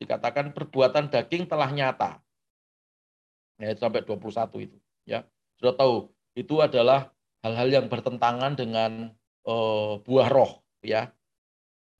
dikatakan 0.00 0.56
perbuatan 0.56 1.12
daging 1.12 1.44
telah 1.44 1.68
nyata. 1.68 2.23
Ayat 3.60 3.78
sampai 3.78 4.02
21 4.02 4.66
itu, 4.66 4.76
ya. 5.06 5.22
Sudah 5.58 5.74
tahu, 5.78 6.10
itu 6.34 6.58
adalah 6.58 7.14
hal-hal 7.46 7.70
yang 7.70 7.86
bertentangan 7.86 8.58
dengan 8.58 9.14
uh, 9.46 10.02
buah 10.02 10.28
roh, 10.28 10.62
ya. 10.82 11.14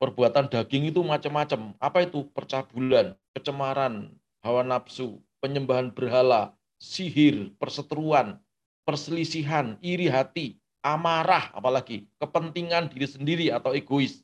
Perbuatan 0.03 0.51
daging 0.51 0.91
itu 0.91 1.01
macam-macam. 1.07 1.79
Apa 1.79 2.05
itu? 2.05 2.27
Percabulan, 2.35 3.15
kecemaran, 3.33 4.11
hawa 4.43 4.67
nafsu, 4.67 5.23
penyembahan 5.39 5.95
berhala, 5.95 6.53
sihir, 6.83 7.55
perseteruan, 7.57 8.43
perselisihan, 8.85 9.79
iri 9.81 10.11
hati, 10.11 10.61
amarah, 10.85 11.49
apalagi 11.57 12.05
kepentingan 12.21 12.93
diri 12.93 13.09
sendiri 13.09 13.47
atau 13.49 13.73
egois, 13.73 14.21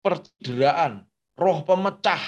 percederaan, 0.00 1.04
roh 1.36 1.60
pemecah, 1.60 2.20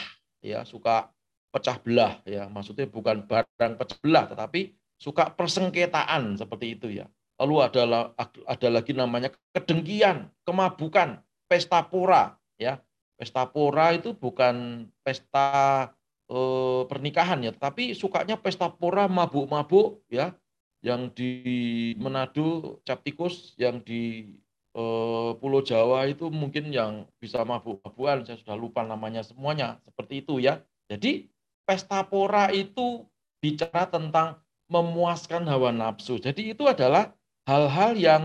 ya 0.44 0.66
suka 0.68 1.08
pecah 1.52 1.76
belah, 1.84 2.24
ya 2.24 2.48
maksudnya 2.48 2.88
bukan 2.88 3.28
barang 3.28 3.76
pecah 3.76 3.98
belah, 4.00 4.24
tetapi 4.24 4.72
suka 4.96 5.28
persengketaan 5.36 6.40
seperti 6.40 6.80
itu 6.80 6.88
ya. 6.88 7.06
Lalu 7.36 7.54
ada 7.60 8.12
ada 8.48 8.68
lagi 8.72 8.96
namanya 8.96 9.28
kedengkian, 9.52 10.32
kemabukan, 10.48 11.20
pesta 11.44 11.84
pora, 11.84 12.40
ya. 12.56 12.80
Pesta 13.20 13.44
pora 13.46 13.92
itu 13.92 14.16
bukan 14.16 14.86
pesta 15.04 15.90
eh, 16.30 16.82
pernikahan 16.88 17.44
ya, 17.44 17.52
tetapi 17.52 17.92
sukanya 17.92 18.40
pesta 18.40 18.72
pora 18.72 19.06
mabuk-mabuk 19.06 20.02
ya, 20.08 20.32
yang 20.80 21.12
di 21.12 21.92
Manado 22.00 22.80
Captikus, 22.82 23.54
yang 23.60 23.82
di 23.84 24.32
eh, 24.72 25.30
Pulau 25.36 25.60
Jawa 25.66 26.08
itu 26.08 26.32
mungkin 26.32 26.72
yang 26.72 27.10
bisa 27.20 27.44
mabuk-mabukan, 27.44 28.24
saya 28.24 28.38
sudah 28.40 28.56
lupa 28.56 28.86
namanya 28.86 29.20
semuanya, 29.20 29.82
seperti 29.84 30.24
itu 30.24 30.38
ya. 30.40 30.62
Jadi 30.90 31.31
pesta 31.66 32.02
pora 32.06 32.50
itu 32.50 33.06
bicara 33.42 33.86
tentang 33.90 34.38
memuaskan 34.70 35.44
hawa 35.44 35.74
nafsu. 35.74 36.16
Jadi 36.16 36.56
itu 36.56 36.64
adalah 36.64 37.12
hal-hal 37.44 37.92
yang 37.98 38.22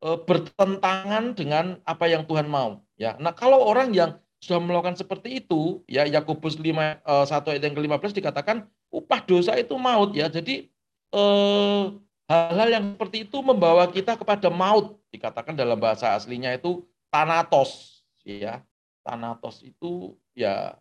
eh, 0.00 0.18
bertentangan 0.24 1.36
dengan 1.36 1.82
apa 1.84 2.06
yang 2.06 2.24
Tuhan 2.24 2.46
mau. 2.48 2.80
Ya, 2.96 3.16
nah 3.20 3.32
kalau 3.32 3.60
orang 3.64 3.92
yang 3.96 4.16
sudah 4.40 4.56
melakukan 4.56 4.96
seperti 4.96 5.44
itu, 5.44 5.84
ya 5.84 6.08
Yakobus 6.08 6.56
5 6.56 6.64
eh, 6.64 7.24
1 7.28 7.52
ayat 7.52 7.62
yang 7.62 7.74
ke-15 7.76 8.16
dikatakan 8.16 8.64
upah 8.88 9.20
dosa 9.28 9.52
itu 9.60 9.76
maut 9.76 10.16
ya. 10.16 10.32
Jadi 10.32 10.70
eh, 11.12 11.84
hal-hal 12.30 12.68
yang 12.70 12.84
seperti 12.96 13.28
itu 13.28 13.38
membawa 13.44 13.84
kita 13.90 14.16
kepada 14.16 14.48
maut. 14.48 14.96
Dikatakan 15.10 15.58
dalam 15.58 15.76
bahasa 15.76 16.14
aslinya 16.14 16.54
itu 16.54 16.86
tanatos, 17.12 18.00
ya. 18.24 18.62
Tanatos 19.02 19.64
itu 19.64 20.14
ya 20.36 20.76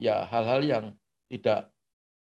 ya 0.00 0.24
hal-hal 0.28 0.62
yang 0.64 0.84
tidak 1.26 1.70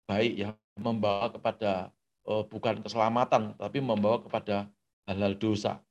baik 0.06 0.34
ya, 0.36 0.50
membawa 0.80 1.32
kepada 1.32 1.92
eh, 2.28 2.44
bukan 2.48 2.82
keselamatan, 2.84 3.56
tapi 3.58 3.80
membawa 3.82 4.22
kepada 4.22 4.70
hal-hal 5.10 5.36
dosa. 5.38 5.82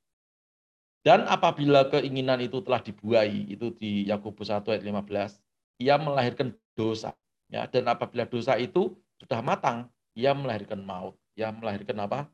Dan 1.05 1.29
apabila 1.29 1.85
keinginan 1.93 2.41
itu 2.41 2.65
telah 2.65 2.81
dibuai, 2.81 3.45
itu 3.53 3.69
di 3.77 4.09
Yakobus 4.09 4.49
1 4.49 4.65
ayat 4.73 4.81
15, 4.81 5.37
ia 5.85 5.95
melahirkan 6.01 6.49
dosa. 6.73 7.13
Ya, 7.45 7.69
dan 7.69 7.85
apabila 7.85 8.25
dosa 8.25 8.57
itu 8.57 8.97
sudah 9.21 9.37
matang, 9.45 9.85
ia 10.17 10.33
melahirkan 10.33 10.81
maut 10.81 11.13
yang 11.37 11.61
melahirkan 11.61 11.99
apa? 12.01 12.25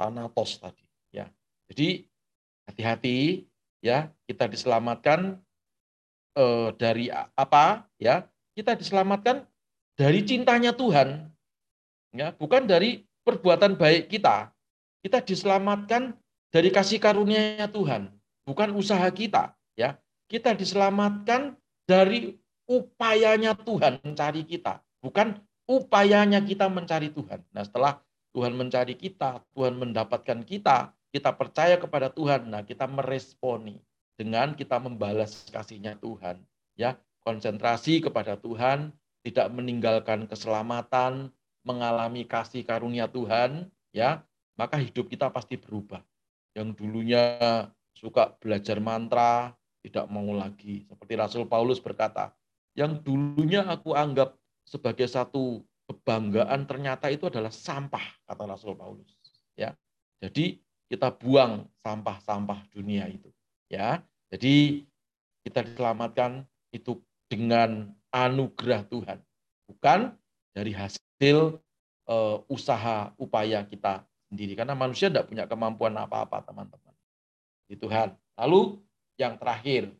Thanatos 0.00 0.56
tadi. 0.56 0.86
Ya. 1.12 1.28
Jadi 1.68 2.08
hati-hati 2.70 3.44
ya 3.84 4.08
kita 4.24 4.48
diselamatkan 4.48 5.36
eh, 6.38 6.68
dari 6.78 7.10
apa 7.12 7.84
ya 8.00 8.24
kita 8.54 8.78
diselamatkan 8.78 9.44
dari 9.98 10.22
cintanya 10.22 10.70
Tuhan 10.70 11.26
ya 12.14 12.30
bukan 12.38 12.70
dari 12.70 13.02
perbuatan 13.26 13.74
baik 13.74 14.06
kita 14.06 14.54
kita 15.02 15.18
diselamatkan 15.26 16.14
dari 16.54 16.70
kasih 16.70 17.02
karunia 17.02 17.66
Tuhan 17.66 18.14
bukan 18.46 18.72
usaha 18.78 19.04
kita 19.10 19.58
ya 19.74 19.98
kita 20.30 20.54
diselamatkan 20.54 21.58
dari 21.84 22.38
upayanya 22.70 23.58
Tuhan 23.58 23.98
mencari 24.06 24.46
kita 24.46 24.78
bukan 25.02 25.36
upayanya 25.66 26.38
kita 26.46 26.70
mencari 26.70 27.10
Tuhan 27.10 27.42
nah 27.50 27.66
setelah 27.66 27.98
Tuhan 28.38 28.54
mencari 28.54 28.94
kita, 28.94 29.42
Tuhan 29.56 29.74
mendapatkan 29.74 30.46
kita, 30.46 30.94
kita 31.10 31.30
percaya 31.34 31.74
kepada 31.80 32.12
Tuhan. 32.12 32.52
Nah, 32.52 32.62
kita 32.62 32.84
meresponi 32.86 33.80
dengan 34.14 34.52
kita 34.52 34.76
membalas 34.78 35.48
kasihnya 35.50 35.96
Tuhan. 35.98 36.38
Ya, 36.78 36.94
konsentrasi 37.24 37.98
kepada 37.98 38.38
Tuhan, 38.38 38.94
tidak 39.28 39.52
meninggalkan 39.52 40.24
keselamatan, 40.24 41.28
mengalami 41.62 42.24
kasih 42.24 42.64
karunia 42.64 43.04
Tuhan, 43.12 43.68
ya, 43.92 44.24
maka 44.56 44.80
hidup 44.80 45.12
kita 45.12 45.28
pasti 45.28 45.60
berubah. 45.60 46.00
Yang 46.56 46.80
dulunya 46.80 47.24
suka 47.92 48.32
belajar 48.40 48.80
mantra, 48.80 49.52
tidak 49.84 50.08
mau 50.08 50.26
lagi. 50.32 50.88
Seperti 50.88 51.14
Rasul 51.14 51.44
Paulus 51.44 51.78
berkata, 51.78 52.32
yang 52.78 53.02
dulunya 53.02 53.66
aku 53.66 53.92
anggap 53.92 54.38
sebagai 54.62 55.10
satu 55.10 55.66
kebanggaan 55.88 56.68
ternyata 56.68 57.08
itu 57.08 57.26
adalah 57.32 57.48
sampah 57.48 58.04
kata 58.28 58.44
Rasul 58.44 58.76
Paulus 58.76 59.08
ya 59.56 59.72
jadi 60.20 60.60
kita 60.92 61.16
buang 61.16 61.64
sampah-sampah 61.80 62.68
dunia 62.68 63.08
itu 63.08 63.32
ya 63.72 64.04
jadi 64.28 64.84
kita 65.48 65.64
diselamatkan 65.64 66.44
itu 66.76 67.00
dengan 67.32 67.88
anugerah 68.14 68.84
Tuhan 68.88 69.18
bukan 69.68 70.16
dari 70.56 70.72
hasil 70.72 71.60
uh, 72.08 72.36
usaha 72.48 73.12
upaya 73.20 73.62
kita 73.62 74.02
sendiri. 74.32 74.56
Karena 74.56 74.72
manusia 74.74 75.12
tidak 75.12 75.28
punya 75.28 75.44
kemampuan 75.44 75.94
apa-apa 75.94 76.42
teman-teman. 76.42 76.94
Di 77.68 77.76
Tuhan. 77.76 78.16
Lalu 78.40 78.80
yang 79.20 79.36
terakhir 79.36 79.92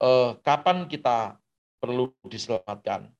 uh, 0.00 0.38
kapan 0.40 0.86
kita 0.86 1.36
perlu 1.82 2.14
diselamatkan? 2.24 3.10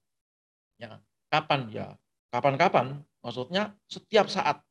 Ya 0.79 1.03
kapan 1.29 1.61
ya? 1.69 1.87
Kapan-kapan 2.31 3.03
maksudnya 3.21 3.75
setiap 3.91 4.31
saat. 4.31 4.63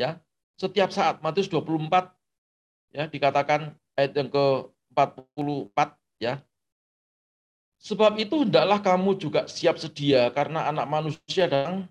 Ya 0.00 0.18
setiap 0.56 0.90
saat. 0.90 1.20
Matius 1.20 1.52
24 1.52 2.10
ya 2.96 3.04
dikatakan 3.06 3.76
ayat 3.94 4.12
yang 4.16 4.28
ke 4.32 4.46
44 4.94 5.74
ya 6.18 6.40
sebab 7.78 8.18
itu 8.18 8.42
hendaklah 8.42 8.82
kamu 8.82 9.18
juga 9.18 9.46
siap 9.46 9.78
sedia 9.78 10.30
karena 10.34 10.66
anak 10.66 10.86
manusia 10.86 11.46
datang 11.46 11.86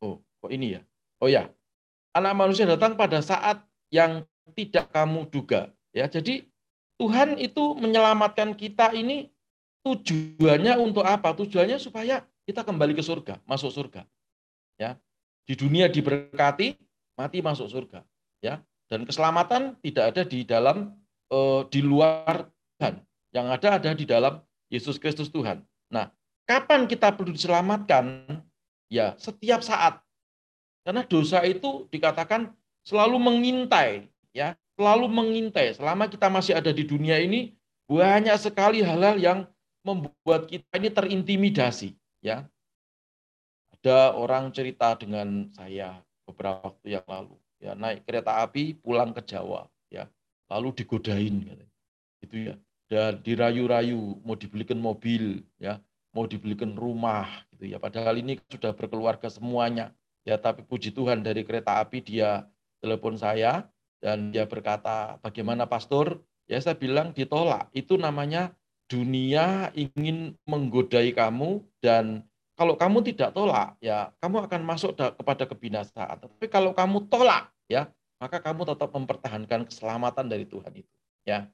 oh 0.00 0.20
kok 0.40 0.50
ini 0.52 0.76
ya 0.76 0.80
oh 1.20 1.28
ya 1.28 1.48
anak 2.16 2.32
manusia 2.32 2.64
datang 2.64 2.96
pada 2.96 3.20
saat 3.20 3.60
yang 3.92 4.24
tidak 4.56 4.88
kamu 4.92 5.28
duga 5.28 5.72
ya 5.92 6.08
jadi 6.08 6.44
Tuhan 6.94 7.42
itu 7.42 7.74
menyelamatkan 7.74 8.54
kita 8.54 8.94
ini 8.94 9.34
tujuannya 9.84 10.78
untuk 10.78 11.02
apa 11.04 11.34
tujuannya 11.34 11.76
supaya 11.76 12.24
kita 12.44 12.62
kembali 12.62 12.92
ke 12.96 13.02
surga, 13.04 13.40
masuk 13.44 13.72
surga. 13.72 14.04
Ya. 14.76 15.00
Di 15.44 15.56
dunia 15.56 15.88
diberkati, 15.88 16.76
mati 17.16 17.38
masuk 17.44 17.68
surga. 17.68 18.00
Ya. 18.40 18.60
Dan 18.88 19.08
keselamatan 19.08 19.80
tidak 19.80 20.04
ada 20.14 20.22
di 20.24 20.44
dalam 20.44 20.92
eh, 21.32 21.62
di 21.68 21.80
luar 21.80 22.48
Tuhan. 22.78 23.00
Yang 23.34 23.46
ada 23.60 23.68
ada 23.80 23.90
di 23.92 24.06
dalam 24.06 24.34
Yesus 24.72 24.96
Kristus 25.00 25.28
Tuhan. 25.28 25.62
Nah, 25.88 26.12
kapan 26.48 26.88
kita 26.88 27.12
perlu 27.12 27.32
diselamatkan? 27.32 28.24
Ya, 28.92 29.16
setiap 29.16 29.64
saat. 29.64 30.00
Karena 30.84 31.02
dosa 31.04 31.40
itu 31.42 31.88
dikatakan 31.88 32.52
selalu 32.84 33.16
mengintai, 33.16 34.06
ya, 34.36 34.52
selalu 34.76 35.08
mengintai. 35.08 35.72
Selama 35.72 36.06
kita 36.06 36.28
masih 36.28 36.52
ada 36.56 36.68
di 36.68 36.84
dunia 36.84 37.16
ini, 37.16 37.56
banyak 37.88 38.36
sekali 38.40 38.80
hal-hal 38.80 39.16
yang 39.20 39.38
membuat 39.84 40.48
kita 40.48 40.80
ini 40.80 40.88
terintimidasi 40.88 41.92
ya 42.24 42.48
ada 43.84 44.16
orang 44.16 44.48
cerita 44.48 44.96
dengan 44.96 45.52
saya 45.52 46.00
beberapa 46.24 46.72
waktu 46.72 46.96
yang 46.96 47.04
lalu 47.04 47.36
ya 47.60 47.76
naik 47.76 48.08
kereta 48.08 48.40
api 48.40 48.80
pulang 48.80 49.12
ke 49.12 49.20
Jawa 49.28 49.68
ya 49.92 50.08
lalu 50.48 50.72
digodain 50.72 51.44
gitu 52.24 52.36
ya 52.48 52.56
dan 52.94 53.18
dirayu-rayu 53.26 54.22
mau 54.22 54.38
dibelikan 54.38 54.78
mobil 54.78 55.42
ya 55.58 55.82
mau 56.14 56.30
dibelikan 56.30 56.78
rumah 56.78 57.42
gitu 57.50 57.74
ya. 57.74 57.82
Padahal 57.82 58.22
ini 58.22 58.38
sudah 58.46 58.70
berkeluarga 58.70 59.26
semuanya. 59.26 59.90
Ya 60.22 60.38
tapi 60.38 60.62
puji 60.62 60.94
Tuhan 60.94 61.26
dari 61.26 61.42
kereta 61.42 61.82
api 61.82 62.00
dia 62.00 62.46
telepon 62.78 63.18
saya 63.18 63.66
dan 63.98 64.30
dia 64.30 64.46
berkata 64.46 65.18
bagaimana 65.20 65.66
pastor? 65.66 66.22
Ya 66.46 66.62
saya 66.62 66.78
bilang 66.78 67.10
ditolak. 67.10 67.68
Itu 67.74 67.98
namanya 67.98 68.54
dunia 68.86 69.74
ingin 69.74 70.38
menggodai 70.46 71.10
kamu 71.10 71.66
dan 71.82 72.22
kalau 72.54 72.78
kamu 72.78 73.02
tidak 73.02 73.34
tolak, 73.34 73.74
ya 73.82 74.14
kamu 74.22 74.46
akan 74.46 74.62
masuk 74.62 74.94
kepada 74.94 75.42
kebinasaan. 75.50 76.22
Tapi 76.22 76.46
kalau 76.46 76.70
kamu 76.70 77.10
tolak, 77.10 77.50
ya 77.66 77.90
maka 78.22 78.38
kamu 78.38 78.62
tetap 78.62 78.94
mempertahankan 78.94 79.66
keselamatan 79.66 80.30
dari 80.30 80.46
Tuhan 80.46 80.70
itu. 80.70 80.94
Ya, 81.26 81.50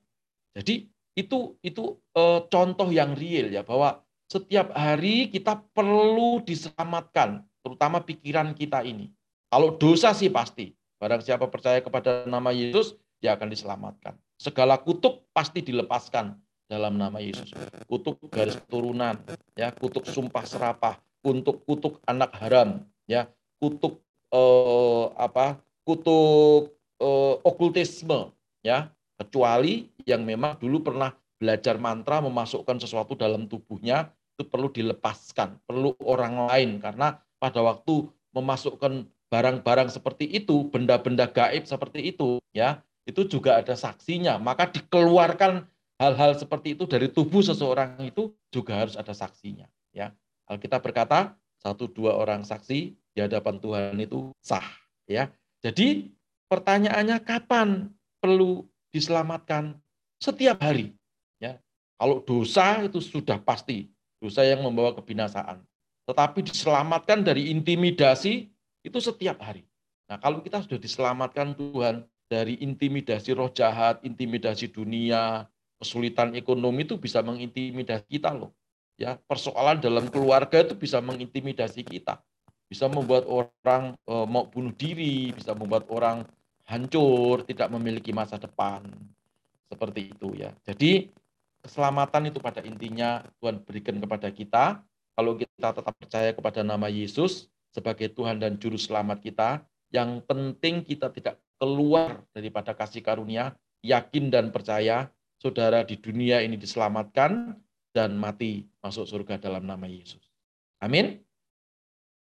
jadi 0.53 0.92
itu 1.20 1.54
itu 1.61 2.00
e, 2.16 2.22
contoh 2.48 2.88
yang 2.88 3.12
real 3.12 3.52
ya 3.52 3.61
bahwa 3.61 4.00
setiap 4.30 4.70
hari 4.78 5.26
kita 5.26 5.59
perlu 5.74 6.38
diselamatkan, 6.46 7.42
terutama 7.66 7.98
pikiran 7.98 8.54
kita 8.54 8.87
ini. 8.87 9.11
Kalau 9.50 9.74
dosa 9.74 10.14
sih 10.14 10.30
pasti, 10.30 10.70
barang 11.02 11.18
siapa 11.26 11.50
percaya 11.50 11.83
kepada 11.83 12.22
nama 12.30 12.54
Yesus, 12.54 12.94
dia 13.18 13.35
akan 13.35 13.50
diselamatkan. 13.50 14.14
Segala 14.38 14.78
kutuk 14.78 15.26
pasti 15.35 15.66
dilepaskan 15.66 16.38
dalam 16.70 16.94
nama 16.94 17.18
Yesus. 17.18 17.50
Kutuk 17.90 18.22
garis 18.30 18.54
keturunan, 18.54 19.18
ya, 19.59 19.74
kutuk 19.74 20.06
sumpah 20.06 20.46
serapah, 20.46 21.02
kutuk 21.26 21.66
kutuk 21.66 21.98
anak 22.06 22.30
haram, 22.38 22.87
ya, 23.11 23.26
kutuk 23.59 23.98
eh, 24.30 25.04
apa? 25.18 25.59
Kutuk 25.83 26.70
eh, 27.02 27.35
okultisme, 27.42 28.30
ya, 28.62 28.94
kecuali 29.20 29.85
yang 30.09 30.24
memang 30.24 30.56
dulu 30.56 30.80
pernah 30.80 31.12
belajar 31.37 31.76
mantra 31.76 32.24
memasukkan 32.24 32.80
sesuatu 32.80 33.12
dalam 33.12 33.44
tubuhnya 33.44 34.09
itu 34.40 34.48
perlu 34.48 34.72
dilepaskan, 34.72 35.61
perlu 35.68 35.92
orang 36.00 36.48
lain 36.48 36.80
karena 36.80 37.20
pada 37.37 37.61
waktu 37.61 38.09
memasukkan 38.33 39.04
barang-barang 39.28 39.92
seperti 39.92 40.24
itu, 40.26 40.66
benda-benda 40.72 41.28
gaib 41.28 41.68
seperti 41.68 42.16
itu, 42.16 42.40
ya, 42.56 42.80
itu 43.04 43.28
juga 43.28 43.61
ada 43.61 43.76
saksinya, 43.76 44.40
maka 44.40 44.68
dikeluarkan 44.72 45.68
hal-hal 46.00 46.33
seperti 46.35 46.74
itu 46.74 46.88
dari 46.88 47.12
tubuh 47.12 47.44
seseorang 47.44 48.00
itu 48.00 48.33
juga 48.48 48.80
harus 48.80 48.96
ada 48.96 49.12
saksinya. 49.12 49.68
Ya, 49.92 50.16
Alkitab 50.48 50.80
berkata 50.80 51.37
satu 51.61 51.87
dua 51.87 52.16
orang 52.16 52.42
saksi 52.42 52.96
di 52.96 53.18
hadapan 53.20 53.61
Tuhan 53.61 53.96
itu 54.00 54.33
sah. 54.40 54.64
Ya, 55.04 55.30
jadi 55.61 56.09
pertanyaannya 56.48 57.20
kapan 57.22 57.92
perlu 58.18 58.66
diselamatkan? 58.90 59.79
Setiap 60.20 60.61
hari. 60.61 60.92
Ya, 61.40 61.57
kalau 61.96 62.20
dosa 62.20 62.85
itu 62.85 63.00
sudah 63.00 63.40
pasti 63.40 63.88
dosa 64.20 64.44
yang 64.44 64.61
membawa 64.61 64.92
kebinasaan. 65.00 65.64
Tetapi 66.05 66.44
diselamatkan 66.44 67.24
dari 67.24 67.48
intimidasi 67.48 68.53
itu 68.85 68.98
setiap 69.00 69.40
hari. 69.40 69.64
Nah, 70.11 70.18
kalau 70.18 70.42
kita 70.44 70.61
sudah 70.66 70.76
diselamatkan 70.76 71.55
Tuhan 71.55 72.05
dari 72.26 72.59
intimidasi 72.61 73.31
roh 73.33 73.48
jahat, 73.50 74.03
intimidasi 74.03 74.68
dunia, 74.70 75.46
kesulitan 75.81 76.37
ekonomi 76.37 76.85
itu 76.85 76.98
bisa 77.00 77.24
mengintimidasi 77.24 78.07
kita 78.07 78.35
loh. 78.35 78.53
Ya, 79.00 79.16
persoalan 79.24 79.81
dalam 79.81 80.12
keluarga 80.12 80.61
itu 80.61 80.76
bisa 80.76 81.00
mengintimidasi 81.00 81.87
kita. 81.87 82.20
Bisa 82.68 82.87
membuat 82.87 83.24
orang 83.26 83.96
e, 84.05 84.14
mau 84.29 84.44
bunuh 84.46 84.76
diri, 84.76 85.33
bisa 85.33 85.57
membuat 85.57 85.88
orang 85.88 86.29
hancur, 86.70 87.42
tidak 87.42 87.66
memiliki 87.74 88.14
masa 88.14 88.38
depan. 88.38 88.87
Seperti 89.66 90.14
itu 90.14 90.38
ya. 90.38 90.54
Jadi 90.62 91.11
keselamatan 91.66 92.30
itu 92.30 92.38
pada 92.38 92.62
intinya 92.62 93.26
Tuhan 93.42 93.62
berikan 93.66 93.98
kepada 93.98 94.30
kita. 94.30 94.64
Kalau 95.18 95.37
kita 95.37 95.74
tetap 95.74 95.94
percaya 95.98 96.30
kepada 96.30 96.62
nama 96.62 96.87
Yesus 96.87 97.50
sebagai 97.74 98.09
Tuhan 98.14 98.38
dan 98.38 98.56
Juru 98.56 98.78
Selamat 98.78 99.20
kita, 99.20 99.66
yang 99.90 100.22
penting 100.24 100.87
kita 100.87 101.11
tidak 101.11 101.37
keluar 101.61 102.22
daripada 102.33 102.72
kasih 102.72 103.04
karunia, 103.04 103.52
yakin 103.85 104.33
dan 104.33 104.48
percaya 104.54 105.12
saudara 105.37 105.85
di 105.85 105.98
dunia 105.98 106.40
ini 106.40 106.56
diselamatkan 106.56 107.59
dan 107.90 108.16
mati 108.16 108.64
masuk 108.80 109.04
surga 109.04 109.37
dalam 109.37 109.66
nama 109.66 109.85
Yesus. 109.85 110.22
Amin. 110.80 111.20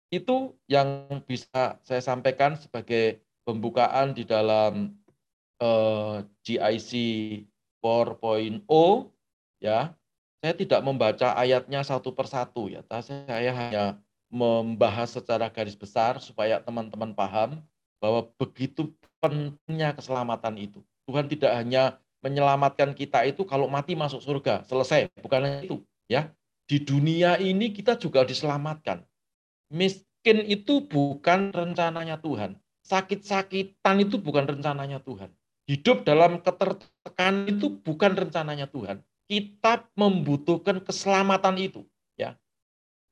Itu 0.10 0.58
yang 0.66 1.06
bisa 1.30 1.78
saya 1.86 2.02
sampaikan 2.02 2.58
sebagai 2.58 3.22
pembukaan 3.50 4.14
di 4.14 4.22
dalam 4.30 4.94
uh, 5.58 6.22
GIC 6.46 6.92
4.0 7.82 8.70
ya. 9.58 9.98
Saya 10.40 10.54
tidak 10.56 10.80
membaca 10.86 11.36
ayatnya 11.36 11.84
satu 11.84 12.16
persatu 12.16 12.72
ya, 12.72 12.80
saya 13.04 13.52
hanya 13.52 14.00
membahas 14.32 15.12
secara 15.12 15.52
garis 15.52 15.76
besar 15.76 16.22
supaya 16.24 16.64
teman-teman 16.64 17.12
paham 17.12 17.60
bahwa 18.00 18.32
begitu 18.40 18.88
pentingnya 19.20 19.92
keselamatan 19.98 20.56
itu. 20.56 20.80
Tuhan 21.10 21.28
tidak 21.28 21.52
hanya 21.60 22.00
menyelamatkan 22.24 22.96
kita 22.96 23.28
itu 23.28 23.44
kalau 23.44 23.68
mati 23.68 24.00
masuk 24.00 24.24
surga, 24.24 24.64
selesai. 24.64 25.12
Bukan 25.20 25.44
hanya 25.44 25.60
itu, 25.66 25.84
ya. 26.08 26.32
Di 26.70 26.80
dunia 26.80 27.36
ini 27.36 27.76
kita 27.76 28.00
juga 28.00 28.24
diselamatkan. 28.24 29.04
Miskin 29.74 30.46
itu 30.48 30.86
bukan 30.88 31.52
rencananya 31.52 32.16
Tuhan. 32.22 32.56
Sakit-sakitan 32.90 34.02
itu 34.02 34.18
bukan 34.18 34.50
rencananya 34.50 34.98
Tuhan. 35.06 35.30
Hidup 35.70 36.02
dalam 36.02 36.42
ketertekan 36.42 37.46
itu 37.46 37.70
bukan 37.70 38.18
rencananya 38.18 38.66
Tuhan. 38.66 39.06
Kita 39.30 39.86
membutuhkan 39.94 40.82
keselamatan 40.82 41.62
itu, 41.62 41.86
ya. 42.18 42.34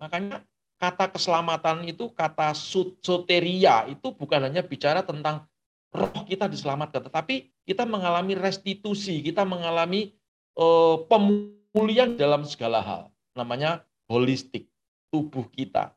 Makanya 0.02 0.42
kata 0.82 1.14
keselamatan 1.14 1.86
itu 1.86 2.10
kata 2.10 2.58
soteria 3.06 3.86
itu 3.86 4.10
bukan 4.18 4.50
hanya 4.50 4.66
bicara 4.66 5.06
tentang 5.06 5.46
roh 5.94 6.26
kita 6.26 6.50
diselamatkan, 6.50 7.06
tetapi 7.06 7.54
kita 7.62 7.86
mengalami 7.86 8.34
restitusi, 8.34 9.22
kita 9.22 9.46
mengalami 9.46 10.18
uh, 10.58 11.06
pemulihan 11.06 12.18
dalam 12.18 12.42
segala 12.50 12.82
hal. 12.82 13.14
Namanya 13.38 13.86
holistik, 14.10 14.66
tubuh 15.14 15.46
kita. 15.54 15.94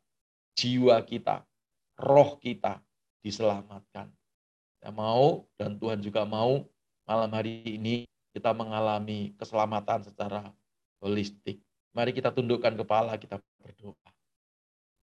jiwa 0.51 0.99
kita, 1.07 1.47
roh 1.95 2.37
kita 2.37 2.83
diselamatkan. 3.21 4.09
Ya 4.81 4.89
mau 4.89 5.45
dan 5.55 5.77
Tuhan 5.77 6.01
juga 6.01 6.25
mau 6.25 6.65
malam 7.05 7.29
hari 7.33 7.61
ini 7.65 8.09
kita 8.33 8.55
mengalami 8.55 9.35
keselamatan 9.37 10.07
secara 10.07 10.49
holistik. 11.03 11.61
Mari 11.91 12.15
kita 12.15 12.31
tundukkan 12.31 12.71
kepala, 12.79 13.19
kita 13.19 13.37
berdoa. 13.59 14.09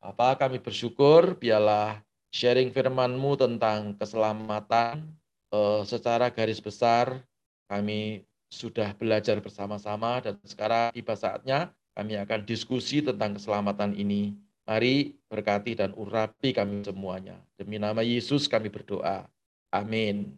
Apa 0.01 0.41
kami 0.41 0.57
bersyukur, 0.63 1.37
biarlah 1.37 2.01
sharing 2.33 2.73
firman-Mu 2.73 3.37
tentang 3.37 3.93
keselamatan 4.01 5.05
eh, 5.53 5.83
secara 5.85 6.33
garis 6.33 6.63
besar 6.63 7.21
kami 7.69 8.25
sudah 8.49 8.97
belajar 8.97 9.37
bersama-sama 9.45 10.25
dan 10.25 10.41
sekarang 10.41 10.89
tiba 10.97 11.13
saatnya 11.13 11.69
kami 11.93 12.17
akan 12.17 12.49
diskusi 12.49 13.05
tentang 13.05 13.37
keselamatan 13.37 13.93
ini. 13.93 14.33
Mari 14.69 15.17
berkati 15.33 15.73
dan 15.73 15.97
urapi 15.97 16.53
kami 16.53 16.85
semuanya. 16.85 17.41
Demi 17.57 17.81
nama 17.81 18.05
Yesus 18.05 18.45
kami 18.45 18.69
berdoa. 18.69 19.25
Amin. 19.73 20.37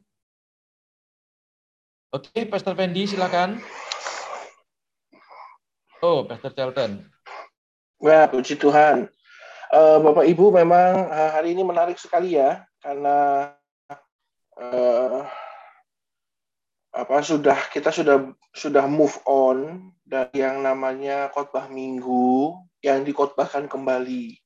Oke, 2.15 2.47
Pastor 2.47 2.79
Fendi 2.79 3.11
silakan. 3.11 3.59
Oh, 5.99 6.23
Pastor 6.23 6.55
Charlton. 6.55 7.03
Ya, 7.99 8.31
puji 8.31 8.55
Tuhan. 8.55 9.11
Uh, 9.75 9.99
Bapak 9.99 10.23
Ibu 10.23 10.55
memang 10.55 11.11
uh, 11.11 11.31
hari 11.35 11.59
ini 11.59 11.67
menarik 11.67 11.99
sekali 11.99 12.39
ya, 12.39 12.63
karena 12.79 13.51
uh, 14.55 15.27
apa 16.95 17.17
sudah 17.23 17.59
kita 17.71 17.91
sudah 17.91 18.31
sudah 18.55 18.87
move 18.87 19.19
on 19.27 19.91
dari 20.07 20.43
yang 20.43 20.63
namanya 20.63 21.31
khotbah 21.35 21.67
minggu 21.67 22.55
yang 22.81 23.05
dikotbahkan 23.05 23.69
kembali 23.69 24.37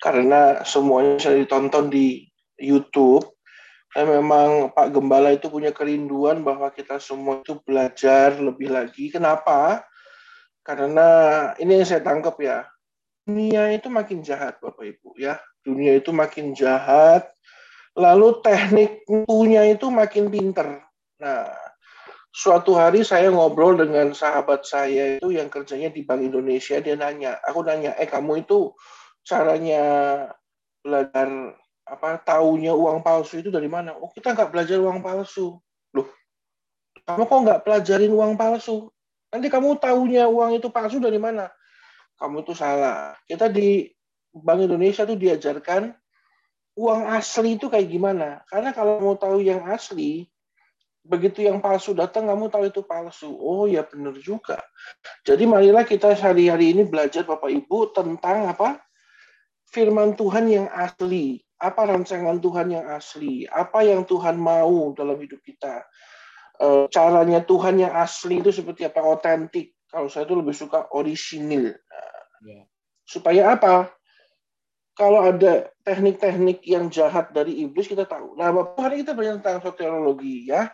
karena 0.00 0.62
semuanya 0.62 1.18
sudah 1.18 1.38
ditonton 1.40 1.86
di 1.90 2.26
YouTube 2.60 3.36
dan 3.96 4.12
memang 4.12 4.76
Pak 4.76 4.92
Gembala 4.92 5.32
itu 5.32 5.48
punya 5.48 5.72
kerinduan 5.72 6.44
bahwa 6.44 6.68
kita 6.68 7.00
semua 7.00 7.40
itu 7.40 7.56
belajar 7.64 8.36
lebih 8.36 8.68
lagi. 8.68 9.08
Kenapa? 9.08 9.88
Karena 10.60 11.08
ini 11.56 11.80
yang 11.80 11.88
saya 11.88 12.04
tangkap 12.04 12.36
ya, 12.36 12.68
dunia 13.24 13.72
itu 13.72 13.88
makin 13.88 14.20
jahat 14.20 14.60
Bapak 14.60 14.84
Ibu 14.84 15.16
ya. 15.16 15.40
Dunia 15.64 15.96
itu 15.96 16.12
makin 16.12 16.52
jahat. 16.52 17.32
Lalu 17.96 18.44
teknik 18.44 19.08
punya 19.08 19.64
itu 19.64 19.88
makin 19.88 20.28
pinter. 20.28 20.84
Nah, 21.16 21.48
suatu 22.36 22.76
hari 22.76 23.00
saya 23.00 23.32
ngobrol 23.32 23.80
dengan 23.80 24.12
sahabat 24.12 24.68
saya 24.68 25.16
itu 25.16 25.32
yang 25.32 25.48
kerjanya 25.48 25.88
di 25.88 26.04
Bank 26.04 26.20
Indonesia. 26.20 26.76
Dia 26.84 26.92
nanya, 26.92 27.40
aku 27.40 27.64
nanya, 27.64 27.96
eh 27.96 28.04
kamu 28.04 28.44
itu 28.44 28.76
caranya 29.24 29.84
belajar 30.84 31.56
apa 31.88 32.20
taunya 32.20 32.76
uang 32.76 33.00
palsu 33.00 33.40
itu 33.40 33.48
dari 33.48 33.72
mana? 33.72 33.96
Oh 33.96 34.12
kita 34.12 34.36
nggak 34.36 34.52
belajar 34.52 34.76
uang 34.76 35.00
palsu. 35.00 35.56
Loh, 35.96 36.08
kamu 37.08 37.24
kok 37.24 37.40
nggak 37.48 37.60
pelajarin 37.64 38.12
uang 38.12 38.36
palsu? 38.36 38.92
Nanti 39.32 39.48
kamu 39.48 39.80
taunya 39.80 40.28
uang 40.28 40.60
itu 40.60 40.68
palsu 40.68 41.00
dari 41.00 41.16
mana? 41.16 41.48
kamu 42.16 42.42
itu 42.42 42.52
salah. 42.56 43.14
Kita 43.28 43.52
di 43.52 43.86
Bank 44.32 44.64
Indonesia 44.64 45.04
tuh 45.04 45.16
diajarkan 45.16 45.92
uang 46.76 47.02
asli 47.12 47.56
itu 47.56 47.68
kayak 47.68 47.88
gimana. 47.88 48.44
Karena 48.48 48.72
kalau 48.72 49.00
mau 49.00 49.16
tahu 49.16 49.40
yang 49.44 49.64
asli, 49.68 50.28
begitu 51.06 51.46
yang 51.46 51.62
palsu 51.62 51.94
datang, 51.94 52.26
kamu 52.26 52.50
tahu 52.50 52.68
itu 52.68 52.82
palsu. 52.82 53.30
Oh 53.30 53.64
ya 53.70 53.86
benar 53.86 54.18
juga. 54.18 54.58
Jadi 55.22 55.46
marilah 55.46 55.86
kita 55.86 56.12
hari-hari 56.12 56.74
ini 56.74 56.82
belajar 56.84 57.22
Bapak 57.22 57.48
Ibu 57.48 57.94
tentang 57.94 58.50
apa? 58.50 58.82
Firman 59.70 60.18
Tuhan 60.18 60.50
yang 60.50 60.66
asli. 60.70 61.42
Apa 61.56 61.88
rancangan 61.88 62.36
Tuhan 62.42 62.68
yang 62.68 62.86
asli? 62.92 63.48
Apa 63.48 63.80
yang 63.86 64.04
Tuhan 64.04 64.36
mau 64.36 64.92
dalam 64.92 65.16
hidup 65.16 65.40
kita? 65.40 65.86
Eh, 66.56 66.84
caranya 66.88 67.44
Tuhan 67.44 67.80
yang 67.80 67.92
asli 67.92 68.40
itu 68.40 68.48
seperti 68.52 68.88
apa? 68.88 69.04
Otentik 69.04 69.76
kalau 69.92 70.08
saya 70.08 70.24
itu 70.24 70.36
lebih 70.36 70.56
suka 70.56 70.88
orisinil. 70.92 71.72
Nah, 71.72 72.64
Supaya 73.06 73.54
apa? 73.54 73.92
Kalau 74.96 75.20
ada 75.20 75.68
teknik-teknik 75.84 76.64
yang 76.64 76.88
jahat 76.88 77.30
dari 77.30 77.62
iblis 77.62 77.86
kita 77.86 78.08
tahu. 78.08 78.34
Nah, 78.34 78.50
Bapak 78.50 78.80
hari 78.80 79.04
kita 79.04 79.12
belajar 79.12 79.38
tentang 79.38 79.60
soteriologi 79.62 80.48
ya. 80.48 80.72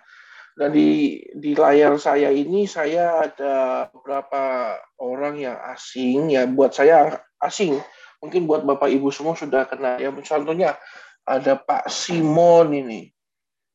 Dan 0.52 0.76
di 0.76 1.16
di 1.32 1.56
layar 1.56 1.96
saya 1.96 2.28
ini 2.28 2.68
saya 2.68 3.24
ada 3.24 3.88
beberapa 3.88 4.76
orang 5.00 5.40
yang 5.40 5.56
asing 5.72 6.28
ya 6.28 6.44
buat 6.44 6.76
saya 6.76 7.24
asing. 7.40 7.80
Mungkin 8.20 8.46
buat 8.46 8.62
Bapak 8.62 8.92
Ibu 8.92 9.08
semua 9.08 9.34
sudah 9.34 9.64
kenal 9.64 9.96
ya. 9.96 10.12
Contohnya 10.12 10.76
ada 11.24 11.56
Pak 11.56 11.88
Simon 11.88 12.70
ini. 12.76 13.08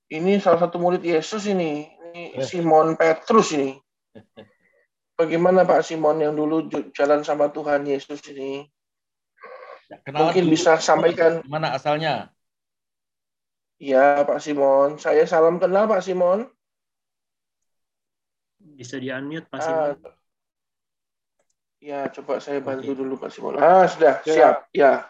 Ini 0.08 0.40
salah 0.40 0.64
satu 0.64 0.80
murid 0.80 1.04
Yesus 1.04 1.50
ini. 1.50 1.90
Ini 2.14 2.40
Simon 2.40 2.96
Petrus 2.96 3.52
ini. 3.58 3.76
Bagaimana 5.18 5.66
Pak 5.66 5.82
Simon 5.82 6.22
yang 6.22 6.38
dulu 6.38 6.70
jalan 6.94 7.26
sama 7.26 7.50
Tuhan 7.50 7.84
Yesus 7.90 8.22
ini? 8.32 8.70
Ya, 9.90 9.98
Mungkin 10.14 10.46
dulu, 10.48 10.54
bisa 10.54 10.78
sampaikan. 10.78 11.42
Mana 11.50 11.74
asalnya? 11.74 12.30
Ya 13.82 14.22
Pak 14.24 14.40
Simon, 14.42 15.02
saya 15.02 15.26
salam 15.26 15.58
kenal 15.58 15.90
Pak 15.90 16.06
Simon. 16.06 16.48
Bisa 18.78 19.02
di-unmute 19.02 19.50
Pak 19.50 19.60
Simon. 19.66 19.98
Uh, 19.98 20.14
ya, 21.82 22.06
coba 22.14 22.38
saya 22.38 22.62
bantu 22.62 22.94
okay. 22.94 23.00
dulu 23.02 23.14
Pak 23.18 23.30
Simon. 23.34 23.58
Ah, 23.58 23.90
sudah, 23.90 24.22
ya. 24.22 24.34
siap. 24.38 24.56
Ya. 24.70 25.10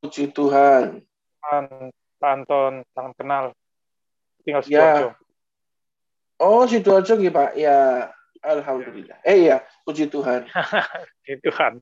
Puji 0.00 0.32
Tuhan. 0.32 1.04
Pak 2.16 2.32
Anton, 2.32 2.80
sangat 2.96 3.12
kenal. 3.20 3.44
Tinggal 4.40 4.64
Sidoarjo. 4.64 5.08
Ya. 5.12 5.20
Oh, 6.40 6.64
Sidoarjo 6.64 7.20
ya 7.20 7.30
Pak. 7.30 7.50
Ya. 7.60 7.78
Alhamdulillah. 8.42 9.22
Eh 9.22 9.46
iya, 9.46 9.62
puji 9.86 10.10
Tuhan. 10.10 10.50
puji 11.22 11.34
Tuhan. 11.46 11.78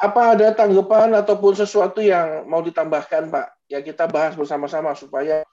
Apa 0.00 0.32
ada 0.32 0.48
tanggapan 0.56 1.12
ataupun 1.12 1.52
sesuatu 1.52 2.00
yang 2.00 2.48
mau 2.48 2.64
ditambahkan, 2.64 3.28
Pak? 3.28 3.68
Ya 3.68 3.84
kita 3.84 4.08
bahas 4.08 4.32
bersama-sama 4.32 4.96
supaya 4.96 5.44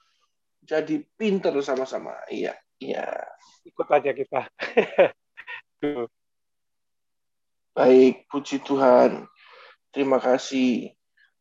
jadi 0.64 1.04
pinter 1.20 1.52
sama-sama. 1.60 2.16
Iya, 2.32 2.56
iya. 2.82 3.06
Ikut 3.66 3.86
aja 3.90 4.10
kita. 4.14 4.48
Baik, 7.78 8.26
puji 8.26 8.58
Tuhan. 8.64 9.30
Terima 9.94 10.18
kasih. 10.18 10.90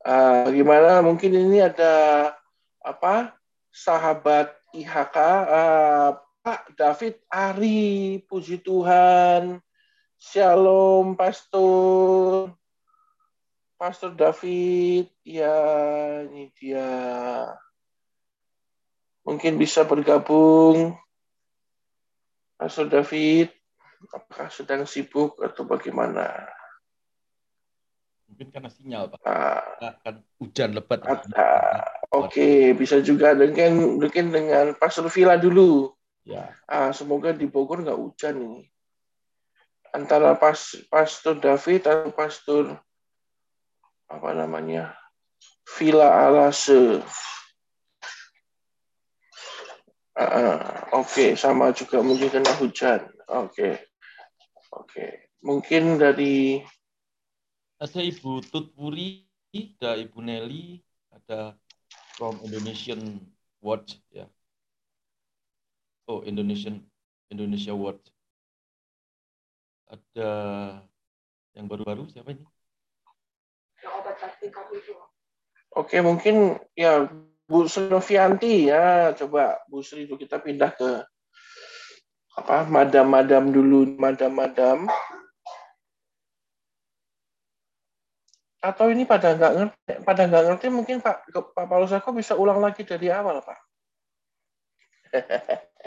Uh, 0.06 0.46
bagaimana 0.46 1.02
mungkin 1.02 1.34
ini 1.34 1.66
ada 1.66 2.30
apa 2.86 3.34
sahabat 3.74 4.54
IHK 4.72 5.18
uh, 5.50 6.16
Pak 6.46 6.78
David 6.80 7.20
Ari, 7.28 8.24
puji 8.30 8.62
Tuhan. 8.64 9.60
Shalom, 10.16 11.18
Pastor. 11.20 12.56
Pastor 13.78 14.16
David, 14.18 15.12
ya 15.22 15.54
ini 16.26 16.50
dia. 16.58 16.90
Mungkin 19.28 19.60
bisa 19.60 19.86
bergabung. 19.86 20.98
Pastor 22.58 22.90
David, 22.90 23.54
apakah 24.10 24.50
sedang 24.50 24.90
sibuk 24.90 25.38
atau 25.38 25.62
bagaimana? 25.70 26.50
Mungkin 28.28 28.50
karena 28.50 28.70
sinyal, 28.74 29.04
Pak. 29.14 29.22
Ah, 29.24 29.94
kan 30.04 30.26
hujan 30.42 30.74
lebat. 30.74 31.06
Oke, 31.06 31.30
okay. 32.12 32.58
bisa 32.74 33.00
juga 33.00 33.38
dengan 33.38 34.02
mungkin 34.02 34.34
dengan 34.34 34.74
Pastor 34.76 35.08
Villa 35.08 35.38
dulu. 35.38 35.94
Ya, 36.28 36.52
ah, 36.68 36.92
semoga 36.92 37.32
di 37.32 37.48
Bogor 37.48 37.86
nggak 37.86 37.96
hujan 37.96 38.36
ini. 38.42 38.62
Antara 39.96 40.36
pas 40.36 40.76
Pastor 40.92 41.40
David 41.40 41.88
atau 41.88 42.12
Pastor 42.12 42.76
apa 44.12 44.30
namanya 44.36 44.92
Villa 45.78 46.28
Alase. 46.28 47.00
Uh, 50.18 50.58
Oke, 50.98 51.06
okay. 51.06 51.30
sama 51.38 51.70
juga 51.78 52.02
mungkin 52.02 52.34
kena 52.34 52.50
hujan. 52.58 53.06
Oke, 53.30 53.54
okay. 53.54 53.74
oke. 54.74 54.90
Okay. 54.90 55.12
Mungkin 55.46 56.02
dari 56.02 56.66
ada 57.78 58.02
Ibu 58.02 58.42
Tutpuri, 58.50 59.30
ada 59.54 59.94
Ibu 59.94 60.18
Nelly, 60.26 60.82
ada 61.14 61.54
from 62.18 62.42
Indonesian 62.42 63.22
Watch 63.62 64.02
ya. 64.10 64.26
Oh, 66.10 66.26
Indonesian 66.26 66.82
Indonesia 67.30 67.78
World. 67.78 68.02
Ada 69.86 70.32
yang 71.54 71.70
baru-baru 71.70 72.10
siapa 72.10 72.34
ini? 72.34 72.42
Oke, 75.78 76.02
mungkin 76.02 76.58
ya 76.74 77.06
Bu 77.48 77.64
Snovianti 77.64 78.68
ya, 78.68 79.16
coba 79.16 79.64
Bu 79.72 79.80
Sri 79.80 80.04
itu 80.04 80.20
kita 80.20 80.44
pindah 80.44 80.76
ke 80.76 81.00
apa 82.36 82.68
madam-madam 82.68 83.56
dulu, 83.56 83.96
madam-madam. 83.96 84.92
Atau 88.60 88.92
ini 88.92 89.08
pada 89.08 89.32
nggak 89.40 89.54
ngerti, 89.56 89.92
pada 90.04 90.22
nggak 90.28 90.44
ngerti 90.52 90.68
mungkin 90.68 91.00
Pak 91.00 91.32
Pak 91.56 91.66
Paulus 91.72 91.96
bisa 92.20 92.36
ulang 92.36 92.60
lagi 92.60 92.84
dari 92.84 93.08
awal 93.08 93.40
Pak. 93.40 93.60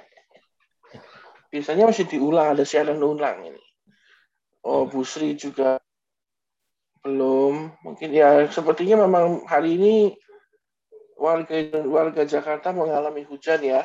Biasanya 1.53 1.93
masih 1.93 2.09
diulang, 2.09 2.57
ada 2.57 2.65
siaran 2.65 3.05
ulang 3.05 3.53
ini. 3.53 3.61
Oh, 4.65 4.89
Bu 4.89 5.05
Sri 5.05 5.37
juga 5.37 5.77
belum. 7.05 7.77
Mungkin 7.85 8.17
ya 8.17 8.49
sepertinya 8.49 9.05
memang 9.05 9.45
hari 9.45 9.77
ini 9.77 9.95
warga 11.21 11.85
warga 11.85 12.25
Jakarta 12.25 12.73
mengalami 12.73 13.29
hujan 13.29 13.61
ya. 13.61 13.85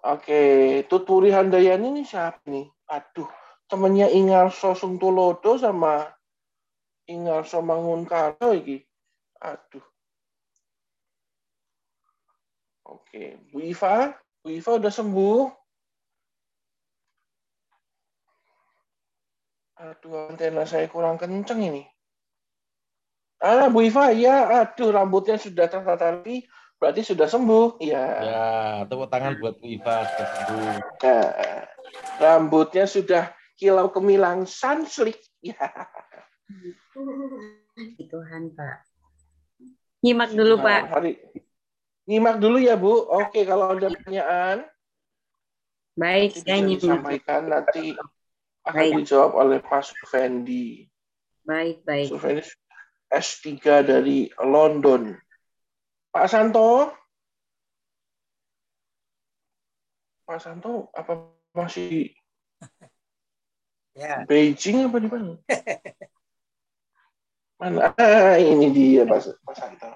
Oke, 0.00 0.40
Tuturi 0.88 1.28
Handayani 1.28 1.92
ini 1.92 2.02
siapa 2.08 2.40
nih? 2.48 2.64
Aduh, 2.88 3.28
temennya 3.68 4.08
Ingarso 4.08 4.72
Sungtulodo 4.72 5.60
sama 5.60 6.08
Ingarso 7.04 7.60
Mangunkarno 7.60 8.56
iki. 8.56 8.80
Aduh. 9.44 9.84
Oke, 12.88 13.36
Bu 13.52 13.60
Iva, 13.60 14.16
Bu 14.40 14.48
Iva 14.56 14.70
udah 14.80 14.88
sembuh. 14.88 15.40
Aduh, 19.84 20.32
antena 20.32 20.64
saya 20.64 20.88
kurang 20.88 21.20
kenceng 21.20 21.60
ini. 21.60 21.84
Ah, 23.40 23.72
Bu 23.72 23.80
Iva, 23.80 24.12
ya, 24.12 24.68
aduh, 24.68 24.92
rambutnya 24.92 25.40
sudah 25.40 25.64
tertata 25.64 26.12
rapi, 26.12 26.44
berarti 26.76 27.00
sudah 27.00 27.24
sembuh. 27.24 27.80
Ya. 27.80 28.04
Ya, 28.20 28.44
tepuk 28.84 29.08
tangan 29.08 29.40
buat 29.40 29.56
Bu 29.56 29.64
Iva 29.64 30.04
sudah 30.04 30.28
sembuh. 30.28 30.72
Nah, 31.00 31.28
rambutnya 32.20 32.84
sudah 32.84 33.32
kilau 33.56 33.88
kemilang 33.88 34.44
sunslick. 34.44 35.16
Ya. 35.40 35.56
Tuhan, 37.96 38.52
Pak. 38.52 38.76
Nyimak 40.04 40.30
dulu, 40.36 40.60
Pak. 40.60 40.80
Nah, 40.84 40.92
hari 41.00 41.16
nyimak 42.04 42.36
dulu 42.36 42.60
ya, 42.60 42.76
Bu. 42.76 43.08
Oke, 43.08 43.48
kalau 43.48 43.72
ada 43.72 43.88
pertanyaan 43.88 44.68
Baik, 45.96 46.44
saya 46.44 46.60
nyimak. 46.60 46.76
disampaikan 46.76 47.48
nanti 47.48 47.96
akan 48.68 48.84
Baik. 48.84 48.92
dijawab 49.00 49.32
oleh 49.32 49.58
Pak 49.64 49.80
Sufendi. 49.88 50.84
Baik, 51.48 51.80
baik. 51.88 52.12
Sufendi 52.12 52.44
S3 53.10 53.58
dari 53.82 54.30
London. 54.38 55.18
Pak 56.14 56.26
Santo? 56.30 56.94
Pak 60.30 60.38
Santo, 60.38 60.94
apa 60.94 61.26
masih 61.50 62.14
Ya, 63.98 64.22
Beijing 64.22 64.86
apa 64.86 65.02
di 65.02 65.10
mana? 65.10 65.34
Mana? 67.60 67.90
Ah, 67.98 68.38
ini 68.38 68.70
dia 68.70 69.02
Pak, 69.04 69.42
Pak 69.42 69.54
Santo. 69.58 69.90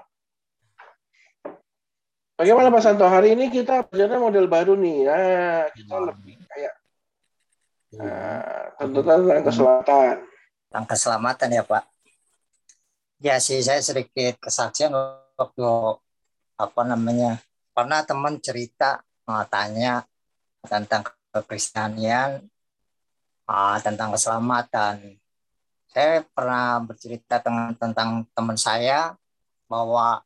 Bagaimana 2.34 2.74
Pak 2.74 2.82
Santo? 2.82 3.06
Hari 3.06 3.38
ini 3.38 3.46
kita 3.46 3.86
belajarnya 3.86 4.18
model 4.18 4.50
baru 4.50 4.74
nih. 4.74 5.06
Nah, 5.06 5.70
kita 5.70 5.94
lebih 6.02 6.34
kayak 6.50 6.74
nah, 7.94 8.74
tuntutan 8.82 9.22
tentang 9.22 9.46
keselamatan. 9.46 10.16
tentang 10.66 10.86
keselamatan 10.90 11.48
ya 11.54 11.62
Pak. 11.62 11.93
Ya 13.24 13.40
sih 13.40 13.64
saya 13.64 13.80
sedikit 13.80 14.36
kesaksian 14.36 14.92
waktu 15.40 15.64
apa 16.60 16.82
namanya 16.84 17.40
pernah 17.72 18.04
teman 18.04 18.36
cerita 18.36 19.00
eh, 19.24 19.44
tanya 19.48 20.04
tentang 20.60 21.08
kekristenan 21.32 21.96
eh, 22.04 23.78
tentang 23.80 24.08
keselamatan. 24.12 25.16
Saya 25.88 26.20
pernah 26.36 26.84
bercerita 26.84 27.40
dengan 27.40 27.72
tentang 27.72 28.28
teman 28.36 28.60
saya 28.60 29.16
bahwa 29.72 30.20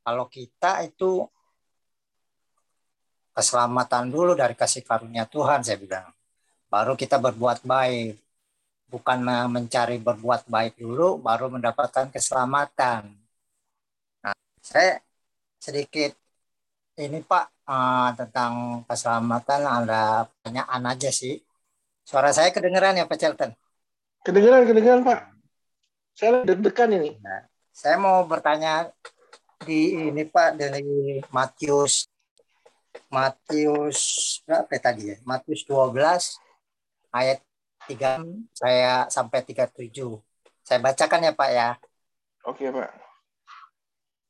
kalau 0.00 0.24
kita 0.32 0.88
itu 0.88 1.28
keselamatan 3.36 4.08
dulu 4.08 4.32
dari 4.32 4.56
kasih 4.56 4.80
karunia 4.80 5.28
Tuhan 5.28 5.60
saya 5.60 5.76
bilang. 5.76 6.08
Baru 6.72 6.96
kita 6.96 7.20
berbuat 7.20 7.60
baik. 7.60 8.25
Bukan 8.86 9.18
me- 9.18 9.50
mencari 9.50 9.98
berbuat 9.98 10.46
baik 10.46 10.78
dulu 10.78 11.18
baru 11.18 11.50
mendapatkan 11.50 12.06
keselamatan. 12.14 13.10
Nah, 14.22 14.36
saya 14.62 15.02
sedikit 15.58 16.14
ini 16.96 17.20
Pak 17.20 17.46
eh, 17.66 18.08
tentang 18.14 18.86
keselamatan 18.86 19.60
ada 19.66 20.30
pertanyaan 20.30 20.82
aja 20.86 21.10
sih. 21.10 21.42
Suara 22.06 22.30
saya 22.30 22.54
kedengeran 22.54 22.94
ya 22.94 23.10
Pak 23.10 23.18
Celton? 23.18 23.50
Kedengeran, 24.22 24.62
kedengeran 24.62 25.02
Pak. 25.02 25.18
Saya 26.14 26.46
deg-degan 26.46 26.94
ini. 26.94 27.18
Saya 27.74 27.98
mau 27.98 28.22
bertanya 28.24 28.88
di 29.66 30.08
ini 30.08 30.22
Pak 30.24 30.56
dari 30.56 31.18
Matius 31.34 32.06
Matius 33.12 34.00
berapa 34.44 34.72
tadi 34.80 35.12
ya? 35.12 35.16
Matius 35.22 35.62
12 35.68 36.40
ayat 37.12 37.38
3 37.86 38.22
saya 38.52 39.06
sampai 39.08 39.40
37. 39.46 40.20
Saya 40.66 40.78
bacakan 40.82 41.26
ya 41.26 41.32
Pak 41.32 41.50
ya. 41.54 41.78
Oke 42.42 42.70
Pak. 42.70 42.90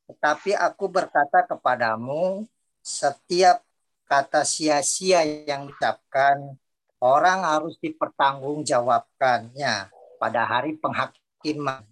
Tetapi 0.07 0.55
aku 0.55 0.87
berkata 0.87 1.43
kepadamu 1.49 2.47
setiap 2.85 3.65
kata 4.07 4.47
sia-sia 4.47 5.27
yang 5.27 5.67
diucapkan 5.67 6.55
orang 7.03 7.43
harus 7.43 7.75
dipertanggungjawabkannya 7.83 9.91
pada 10.17 10.43
hari 10.47 10.79
penghakiman. 10.79 11.83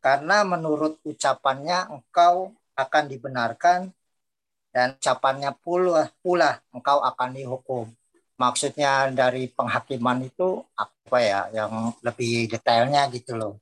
Karena 0.00 0.44
menurut 0.44 1.00
ucapannya 1.04 1.88
engkau 1.92 2.52
akan 2.76 3.04
dibenarkan 3.08 3.92
dan 4.72 4.96
ucapannya 4.96 5.52
pula, 5.60 6.08
pula 6.24 6.60
engkau 6.72 7.04
akan 7.04 7.36
dihukum. 7.36 7.92
Maksudnya 8.40 9.12
dari 9.12 9.52
penghakiman 9.52 10.24
itu 10.24 10.64
apa 10.72 11.16
ya 11.20 11.40
yang 11.52 11.92
lebih 12.00 12.48
detailnya 12.48 13.04
gitu 13.12 13.36
loh. 13.36 13.60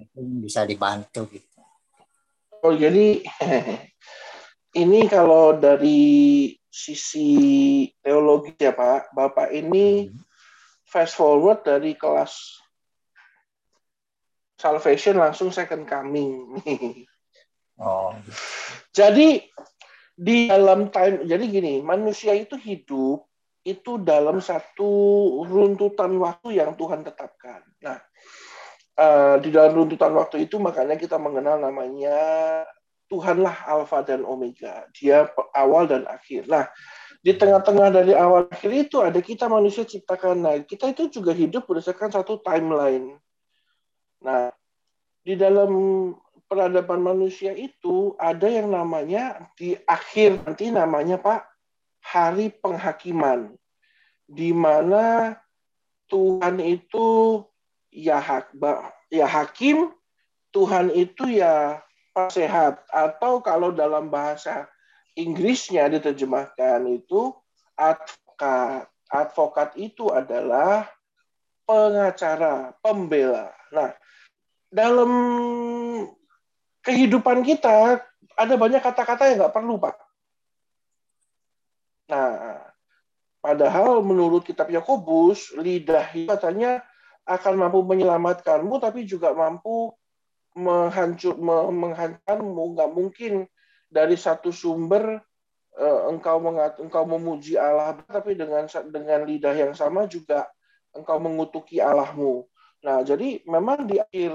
Mungkin 0.00 0.48
bisa 0.48 0.64
dibantu 0.64 1.28
gitu. 1.28 1.60
Oh 2.64 2.72
jadi 2.72 3.20
ini 4.82 5.00
kalau 5.12 5.60
dari 5.60 6.56
sisi 6.72 7.28
teologi 8.00 8.56
ya 8.56 8.72
Pak, 8.72 9.12
Bapak 9.12 9.52
ini 9.52 10.08
fast 10.88 11.20
forward 11.20 11.60
dari 11.68 11.92
kelas 11.92 12.64
salvation 14.56 15.20
langsung 15.20 15.52
second 15.52 15.84
coming. 15.84 16.34
Oh, 17.78 18.10
jadi 18.90 19.38
di 20.18 20.50
dalam 20.50 20.90
time, 20.90 21.22
jadi 21.22 21.46
gini, 21.46 21.78
manusia 21.78 22.34
itu 22.34 22.58
hidup 22.58 23.27
itu 23.68 24.00
dalam 24.00 24.40
satu 24.40 24.90
runtutan 25.44 26.16
waktu 26.16 26.60
yang 26.60 26.72
Tuhan 26.74 27.04
tetapkan. 27.04 27.60
Nah, 27.84 27.98
eh, 28.96 29.36
di 29.44 29.52
dalam 29.52 29.84
runtutan 29.84 30.12
waktu 30.16 30.48
itu 30.48 30.56
makanya 30.56 30.96
kita 30.96 31.20
mengenal 31.20 31.60
namanya 31.60 32.16
Tuhanlah 33.08 33.68
Alfa 33.68 34.04
dan 34.04 34.24
Omega. 34.24 34.84
Dia 34.96 35.28
awal 35.56 35.88
dan 35.88 36.04
akhir. 36.08 36.48
Nah, 36.48 36.68
di 37.24 37.32
tengah-tengah 37.36 37.88
dari 37.92 38.12
awal 38.12 38.48
akhir 38.48 38.70
itu 38.72 39.00
ada 39.00 39.18
kita 39.18 39.48
manusia 39.48 39.84
ciptakan. 39.84 40.36
Nah, 40.38 40.54
kita 40.64 40.92
itu 40.92 41.08
juga 41.08 41.32
hidup 41.32 41.64
berdasarkan 41.68 42.12
satu 42.12 42.40
timeline. 42.44 43.16
Nah, 44.22 44.52
di 45.24 45.34
dalam 45.36 45.70
peradaban 46.48 47.04
manusia 47.04 47.52
itu 47.52 48.16
ada 48.16 48.48
yang 48.48 48.72
namanya 48.72 49.52
di 49.54 49.76
akhir 49.84 50.48
nanti 50.48 50.72
namanya 50.72 51.20
Pak 51.20 51.44
hari 52.00 52.48
penghakiman 52.48 53.52
di 54.28 54.52
mana 54.52 55.36
Tuhan 56.12 56.60
itu 56.60 57.40
ya 57.88 58.20
hak 58.20 58.52
ya 59.08 59.24
hakim 59.24 59.90
Tuhan 60.52 60.92
itu 60.92 61.40
ya 61.40 61.80
pesehat 62.12 62.84
atau 62.92 63.40
kalau 63.40 63.72
dalam 63.72 64.12
bahasa 64.12 64.68
Inggrisnya 65.18 65.90
diterjemahkan 65.90 66.86
itu 66.86 67.34
advokat. 67.74 68.86
Advokat 69.08 69.72
itu 69.80 70.12
adalah 70.12 70.84
pengacara 71.64 72.76
pembela. 72.84 73.50
Nah 73.72 73.96
dalam 74.68 75.10
kehidupan 76.84 77.40
kita 77.40 78.04
ada 78.38 78.54
banyak 78.54 78.78
kata-kata 78.78 79.28
yang 79.28 79.42
nggak 79.42 79.56
perlu, 79.56 79.74
Pak. 79.82 79.96
Nah, 82.08 82.62
padahal 83.38 84.02
menurut 84.02 84.42
kitab 84.44 84.68
Yakobus, 84.70 85.54
lidah 85.56 86.06
katanya 86.28 86.82
akan 87.28 87.54
mampu 87.60 87.84
menyelamatkanmu, 87.84 88.80
tapi 88.80 89.04
juga 89.04 89.36
mampu 89.36 89.92
menghancur, 90.56 91.36
menghancurkanmu. 91.70 92.62
Nggak 92.74 92.90
mungkin 92.90 93.32
dari 93.92 94.16
satu 94.16 94.48
sumber 94.48 95.20
eh, 95.76 96.00
engkau 96.08 96.40
mengat, 96.40 96.80
engkau 96.80 97.04
memuji 97.04 97.60
Allah, 97.60 98.00
tapi 98.08 98.32
dengan 98.32 98.64
dengan 98.88 99.20
lidah 99.28 99.54
yang 99.54 99.72
sama 99.76 100.08
juga 100.08 100.48
engkau 100.96 101.20
mengutuki 101.20 101.78
Allahmu. 101.78 102.48
Nah, 102.82 103.02
jadi 103.04 103.44
memang 103.44 103.84
di 103.84 104.00
akhir 104.00 104.32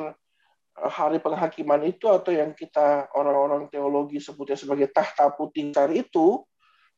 eh, 0.77 0.91
hari 0.93 1.17
penghakiman 1.17 1.81
itu 1.89 2.05
atau 2.13 2.29
yang 2.29 2.53
kita 2.53 3.09
orang-orang 3.17 3.67
teologi 3.73 4.21
sebutnya 4.21 4.55
sebagai 4.55 4.93
tahta 4.93 5.33
putih 5.33 5.73
itu 5.97 6.45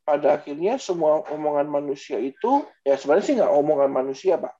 pada 0.06 0.38
akhirnya 0.38 0.78
semua 0.78 1.26
omongan 1.34 1.66
manusia 1.66 2.22
itu 2.22 2.62
ya 2.86 2.94
sebenarnya 2.94 3.26
sih 3.26 3.34
nggak 3.34 3.52
omongan 3.52 3.90
manusia 3.90 4.38
pak. 4.38 4.54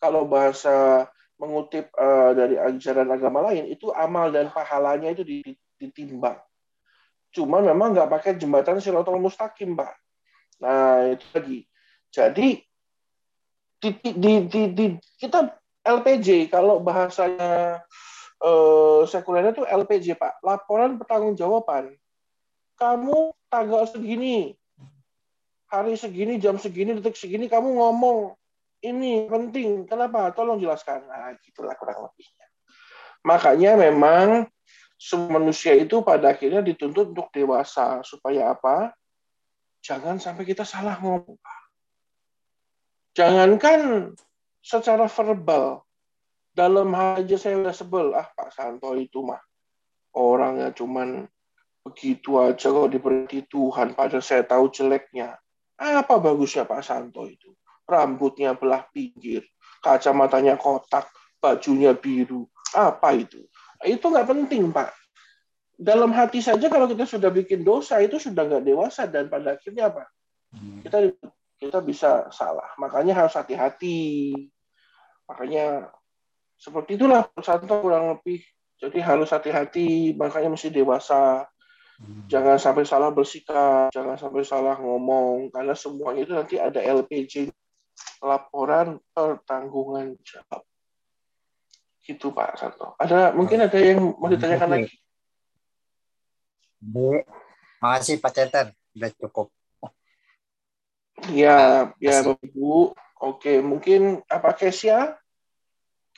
Kalau 0.00 0.24
bahasa 0.24 1.04
mengutip 1.36 1.92
uh, 1.94 2.32
dari 2.32 2.56
ajaran 2.56 3.12
agama 3.12 3.52
lain 3.52 3.68
itu 3.68 3.92
amal 3.92 4.32
dan 4.32 4.48
pahalanya 4.48 5.12
itu 5.12 5.22
ditimbang. 5.76 6.40
Cuma 7.30 7.60
memang 7.60 7.92
nggak 7.92 8.08
pakai 8.08 8.32
jembatan 8.40 8.80
silatul 8.80 9.20
mustaqim 9.20 9.76
pak. 9.76 9.92
Nah 10.64 11.12
itu 11.12 11.26
lagi. 11.36 11.60
Jadi 12.08 12.48
di, 13.78 13.90
di, 14.00 14.32
di, 14.48 14.62
di, 14.74 14.86
kita 15.20 15.54
LPJ 15.86 16.50
kalau 16.50 16.82
bahasanya 16.82 17.84
eh, 18.42 19.00
sekulernya 19.06 19.54
itu 19.54 19.64
LPJ 19.64 20.18
Pak, 20.18 20.42
laporan 20.42 20.98
pertanggungjawaban. 20.98 21.94
Kamu 22.78 23.34
tanggal 23.50 23.90
segini, 23.90 24.54
hari 25.68 25.94
segini, 25.94 26.40
jam 26.40 26.56
segini, 26.56 26.96
detik 26.96 27.14
segini, 27.14 27.46
kamu 27.46 27.76
ngomong 27.76 28.34
ini 28.84 29.28
penting. 29.28 29.84
Kenapa? 29.84 30.32
Tolong 30.32 30.58
jelaskan. 30.58 31.04
Nah, 31.04 31.36
gitulah 31.44 31.76
kurang 31.76 32.08
lebihnya. 32.08 32.46
Makanya 33.26 33.76
memang 33.76 34.48
semua 34.98 35.38
manusia 35.38 35.76
itu 35.78 36.02
pada 36.02 36.34
akhirnya 36.34 36.64
dituntut 36.64 37.14
untuk 37.14 37.28
dewasa 37.30 38.02
supaya 38.02 38.56
apa? 38.56 38.96
Jangan 39.84 40.18
sampai 40.18 40.42
kita 40.42 40.66
salah 40.66 40.98
ngomong. 40.98 41.38
Jangankan 43.14 44.14
secara 44.62 45.06
verbal, 45.10 45.82
dalam 46.58 46.90
hal 46.90 47.22
aja 47.22 47.38
saya 47.38 47.62
udah 47.62 47.70
sebel 47.70 48.10
ah 48.18 48.26
Pak 48.34 48.50
Santo 48.50 48.90
itu 48.98 49.22
mah 49.22 49.38
orangnya 50.10 50.74
cuman 50.74 51.30
begitu 51.86 52.42
aja 52.42 52.74
kalau 52.74 52.90
diberi 52.90 53.46
Tuhan 53.46 53.94
padahal 53.94 54.18
saya 54.18 54.42
tahu 54.42 54.66
jeleknya 54.66 55.38
apa 55.78 56.18
bagusnya 56.18 56.66
Pak 56.66 56.82
Santo 56.82 57.24
itu? 57.24 57.54
Rambutnya 57.88 58.52
belah 58.58 58.84
pinggir 58.90 59.46
kacamatanya 59.80 60.58
kotak 60.58 61.08
bajunya 61.38 61.94
biru. 61.94 62.46
Apa 62.74 63.14
itu? 63.14 63.46
Itu 63.86 64.10
nggak 64.10 64.28
penting 64.28 64.74
Pak. 64.74 64.90
Dalam 65.78 66.10
hati 66.10 66.42
saja 66.42 66.66
kalau 66.66 66.90
kita 66.90 67.06
sudah 67.06 67.30
bikin 67.30 67.62
dosa 67.62 68.02
itu 68.02 68.18
sudah 68.18 68.42
nggak 68.42 68.66
dewasa 68.66 69.06
dan 69.06 69.30
pada 69.30 69.54
akhirnya 69.54 69.94
apa? 69.94 70.10
Kita 70.82 70.98
kita 71.58 71.78
bisa 71.82 72.26
salah. 72.34 72.74
Makanya 72.82 73.14
harus 73.14 73.38
hati-hati. 73.38 74.34
Makanya 75.30 75.86
seperti 76.58 76.98
itulah 76.98 77.30
Santo 77.38 77.78
kurang 77.78 78.18
lebih. 78.18 78.42
Jadi 78.78 78.98
harus 79.02 79.30
hati-hati, 79.34 80.14
makanya 80.14 80.54
mesti 80.54 80.70
dewasa. 80.70 81.46
Hmm. 81.98 82.30
Jangan 82.30 82.56
sampai 82.62 82.86
salah 82.86 83.10
bersikap, 83.10 83.90
jangan 83.90 84.14
sampai 84.14 84.46
salah 84.46 84.78
ngomong, 84.78 85.50
karena 85.50 85.74
semuanya 85.74 86.22
itu 86.22 86.32
nanti 86.34 86.54
ada 86.54 86.78
LPJ, 86.78 87.50
laporan 88.22 89.02
pertanggungan 89.10 90.14
jawab. 90.22 90.62
Gitu 92.06 92.30
Pak 92.30 92.54
Santo. 92.54 92.94
Ada 92.96 93.34
mungkin 93.34 93.66
ada 93.66 93.78
yang 93.82 94.14
mau 94.14 94.30
ditanyakan 94.30 94.70
lagi? 94.78 94.94
Bu, 96.78 97.18
makasih 97.82 98.22
Pak 98.22 98.30
Ceten, 98.30 98.66
sudah 98.94 99.10
cukup. 99.18 99.50
Ya, 101.34 101.90
ya 101.98 102.22
Bu. 102.54 102.94
Oke, 103.18 103.58
mungkin 103.58 104.22
apa 104.30 104.54
Kesia? 104.54 105.18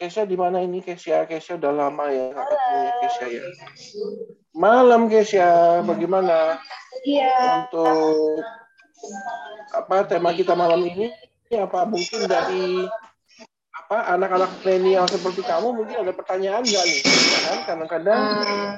Kesia 0.01 0.25
di 0.25 0.33
mana 0.33 0.65
ini 0.65 0.81
Kesia? 0.81 1.29
Kesia 1.29 1.61
udah 1.61 1.77
lama 1.77 2.09
ya 2.09 2.33
nggak 2.33 2.47
ketemu 2.49 2.89
Kesia 3.05 3.27
ya. 3.29 3.43
Malam 4.57 5.13
Kesia, 5.13 5.85
bagaimana? 5.85 6.57
Iya. 7.05 7.69
Untuk 7.69 8.41
apa 9.77 10.09
tema 10.09 10.33
kita 10.33 10.57
malam 10.57 10.81
ini? 10.89 11.13
Apa 11.53 11.85
mungkin 11.85 12.25
dari 12.25 12.89
apa 13.77 14.17
anak-anak 14.17 14.65
milenial 14.65 15.05
seperti 15.05 15.45
kamu 15.45 15.69
mungkin 15.77 16.01
ada 16.01 16.17
pertanyaan 16.17 16.65
nggak 16.65 16.85
nih? 16.89 17.01
Ya 17.05 17.39
kan 17.45 17.59
kadang-kadang 17.69 18.21
uh, 18.41 18.73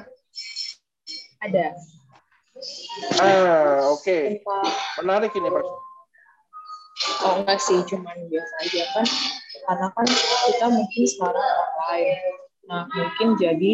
ada. 1.39 1.65
Ah, 3.23 3.87
oke. 3.95 4.03
Okay. 4.03 4.43
Menarik 4.99 5.31
ini, 5.39 5.47
Pak. 5.47 5.63
Oh, 7.23 7.33
enggak 7.39 7.63
sih, 7.63 7.79
cuman 7.87 8.27
biasa 8.27 8.53
aja 8.67 8.83
kan 8.91 9.07
karena 9.63 9.87
kan 9.95 10.07
kita 10.49 10.65
mungkin 10.69 11.03
sekarang 11.07 11.49
online 11.63 12.11
nah 12.63 12.83
mungkin 12.91 13.35
jadi 13.35 13.71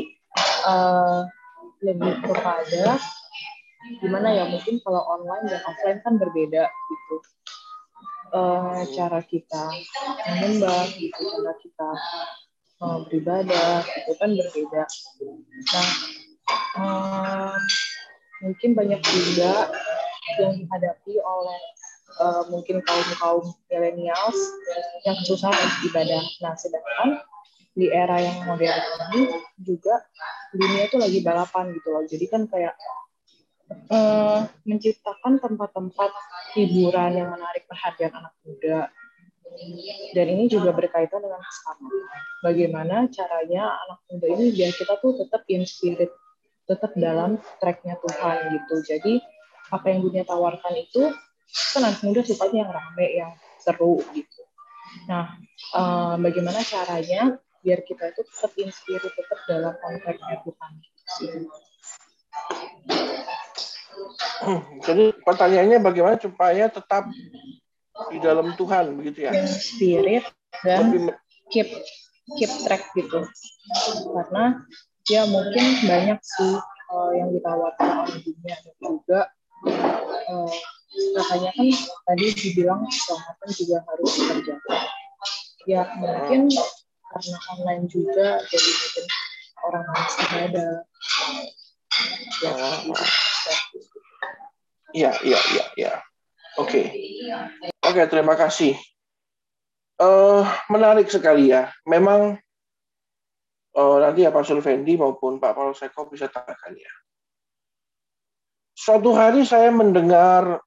uh, 0.66 1.22
lebih 1.80 2.20
kepada 2.26 3.00
gimana 4.04 4.28
ya 4.36 4.44
mungkin 4.46 4.78
kalau 4.84 5.02
online 5.08 5.46
dan 5.48 5.62
offline 5.64 6.00
kan 6.04 6.20
berbeda 6.20 6.68
gitu. 6.68 7.16
Uh, 8.30 8.86
cara 8.94 9.26
kita 9.26 9.66
menyembah 10.30 10.86
gitu 10.94 11.18
cara 11.18 11.54
kita 11.66 11.90
uh, 12.86 12.98
beribadah 13.10 13.82
itu 13.82 14.14
kan 14.22 14.30
berbeda. 14.38 14.84
Nah 15.74 15.90
uh, 16.78 17.58
mungkin 18.46 18.78
banyak 18.78 19.02
juga 19.02 19.74
yang 20.38 20.54
dihadapi 20.62 21.14
oleh 21.18 21.62
uh, 22.20 22.44
mungkin 22.52 22.84
kaum 22.84 23.10
kaum 23.18 23.46
milenials 23.72 24.40
yang 25.08 25.18
susah 25.26 25.50
untuk 25.50 25.82
ibadah. 25.90 26.22
Nah, 26.44 26.54
sedangkan 26.60 27.10
di 27.74 27.88
era 27.88 28.20
yang 28.20 28.44
modern 28.44 28.84
ini 29.10 29.22
juga 29.64 30.04
dunia 30.52 30.92
itu 30.92 31.00
lagi 31.00 31.20
balapan 31.24 31.72
gitu 31.72 31.88
loh. 31.90 32.04
Jadi 32.04 32.26
kan 32.28 32.44
kayak 32.52 32.76
uh, 33.90 34.46
menciptakan 34.68 35.40
tempat-tempat 35.40 36.12
hiburan 36.58 37.12
yang 37.16 37.30
menarik 37.32 37.64
perhatian 37.70 38.12
anak 38.14 38.36
muda. 38.44 38.92
Dan 40.14 40.28
ini 40.30 40.46
juga 40.46 40.72
berkaitan 40.72 41.26
dengan 41.26 41.42
keselamatan. 41.42 42.22
Bagaimana 42.46 42.96
caranya 43.10 43.82
anak 43.88 44.00
muda 44.08 44.28
ini 44.38 44.46
biar 44.54 44.72
kita 44.78 44.94
tuh 45.02 45.18
tetap 45.20 45.42
in 45.50 45.66
spirit, 45.66 46.14
tetap 46.70 46.94
dalam 46.96 47.42
tracknya 47.58 47.98
Tuhan 47.98 48.38
gitu. 48.56 48.76
Jadi 48.86 49.14
apa 49.70 49.86
yang 49.90 50.06
dunia 50.06 50.24
tawarkan 50.26 50.74
itu 50.78 51.12
kan 51.50 51.82
anak 51.86 52.02
muda 52.06 52.22
sukanya 52.22 52.68
yang 52.68 52.72
rame 52.72 53.08
yang 53.14 53.32
seru 53.62 54.02
gitu. 54.14 54.42
Nah 55.10 55.38
uh, 55.74 56.16
bagaimana 56.18 56.62
caranya 56.66 57.38
biar 57.60 57.84
kita 57.84 58.16
itu 58.16 58.22
tetap 58.24 58.52
inspirasi 58.56 59.10
tetap 59.12 59.40
dalam 59.46 59.74
konteksnya 59.78 60.38
Tuhan? 60.46 60.72
Jadi 64.88 65.06
pertanyaannya 65.28 65.78
bagaimana 65.84 66.16
supaya 66.16 66.72
tetap 66.72 67.12
di 68.08 68.18
dalam 68.24 68.56
Tuhan 68.56 68.96
begitu 68.96 69.28
ya? 69.28 69.32
Spirit 69.46 70.24
dan 70.64 71.12
keep 71.52 71.68
keep 72.40 72.52
track 72.64 72.88
gitu. 72.96 73.28
Karena 74.16 74.64
ya 75.10 75.28
mungkin 75.28 75.66
banyak 75.84 76.20
sih 76.24 76.54
uh, 76.94 77.12
yang 77.18 77.30
ditawarkan 77.36 78.08
oleh 78.08 78.20
dunia 78.24 78.56
dan 78.56 78.76
juga 78.80 79.20
uh, 80.32 80.54
makanya 81.16 81.52
kan 81.54 81.68
tadi 82.10 82.26
dibilang 82.34 82.82
keselamatan 82.90 83.50
juga 83.54 83.78
harus 83.86 84.10
dikerjakan 84.18 84.82
ya 85.70 85.82
mungkin 86.02 86.42
karena 87.10 87.38
online 87.58 87.86
juga 87.90 88.42
jadi 88.50 88.70
mungkin 88.74 89.06
orang 89.66 89.86
harus 89.94 90.16
ada 90.34 90.68
ya 92.42 92.56
Iya, 94.90 95.12
iya, 95.22 95.40
iya, 95.54 95.66
iya. 95.78 95.94
Oke. 96.58 96.90
Oke, 97.86 98.02
terima 98.10 98.34
kasih. 98.34 98.74
Uh, 100.00 100.42
menarik 100.72 101.12
sekali 101.12 101.54
ya. 101.54 101.70
Memang 101.86 102.42
uh, 103.78 103.98
nanti 104.02 104.26
ya 104.26 104.34
Pak 104.34 104.48
Sulvendi 104.48 104.98
maupun 104.98 105.38
Pak 105.38 105.54
Paul 105.54 105.78
Seko 105.78 106.10
bisa 106.10 106.26
tanyakan 106.32 106.74
ya. 106.74 106.94
Suatu 108.74 109.12
hari 109.14 109.44
saya 109.44 109.70
mendengar 109.76 110.64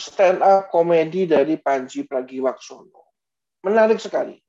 stand 0.00 0.40
up 0.40 0.72
komedi 0.72 1.28
dari 1.28 1.60
Panji 1.60 2.08
Pragiwaksono. 2.08 3.00
Menarik 3.62 4.00
sekali. 4.00 4.40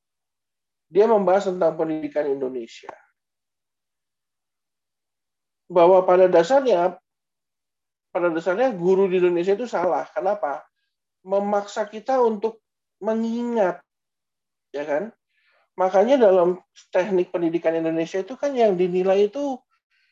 Dia 0.87 1.07
membahas 1.07 1.51
tentang 1.51 1.75
pendidikan 1.75 2.27
Indonesia. 2.27 2.91
Bahwa 5.71 6.03
pada 6.03 6.27
dasarnya 6.27 6.99
pada 8.11 8.27
dasarnya 8.27 8.75
guru 8.75 9.07
di 9.07 9.23
Indonesia 9.23 9.55
itu 9.55 9.67
salah. 9.67 10.03
Kenapa? 10.11 10.67
Memaksa 11.23 11.87
kita 11.87 12.19
untuk 12.19 12.59
mengingat, 12.99 13.79
ya 14.75 14.83
kan? 14.83 15.03
Makanya 15.79 16.19
dalam 16.19 16.59
teknik 16.91 17.31
pendidikan 17.31 17.71
Indonesia 17.71 18.19
itu 18.19 18.35
kan 18.35 18.51
yang 18.51 18.75
dinilai 18.75 19.31
itu 19.31 19.57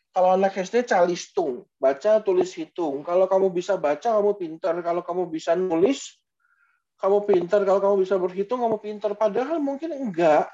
kalau 0.10 0.34
anak 0.34 0.58
SD 0.58 0.90
calistung, 0.90 1.70
baca, 1.78 2.18
tulis, 2.26 2.50
hitung. 2.58 3.06
Kalau 3.06 3.30
kamu 3.30 3.54
bisa 3.54 3.78
baca, 3.78 4.18
kamu 4.18 4.34
pintar. 4.36 4.74
Kalau 4.82 5.06
kamu 5.06 5.30
bisa 5.30 5.54
nulis, 5.54 6.18
kamu 6.98 7.30
pintar. 7.30 7.62
Kalau 7.62 7.78
kamu 7.78 7.96
bisa 8.02 8.18
berhitung, 8.18 8.66
kamu 8.66 8.78
pintar. 8.82 9.14
Padahal 9.14 9.62
mungkin 9.62 9.94
enggak. 9.94 10.50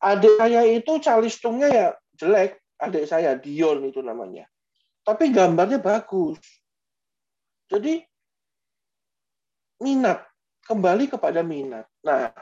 Adik 0.00 0.40
saya 0.40 0.64
itu 0.66 0.96
calistungnya 0.98 1.68
ya 1.68 1.86
jelek, 2.16 2.64
adik 2.80 3.04
saya 3.04 3.36
Dion 3.36 3.84
itu 3.84 4.00
namanya. 4.00 4.48
Tapi 5.04 5.28
gambarnya 5.28 5.78
bagus. 5.78 6.40
Jadi 7.70 8.00
minat, 9.84 10.24
kembali 10.66 11.04
kepada 11.08 11.44
minat. 11.44 11.86
Nah, 12.00 12.32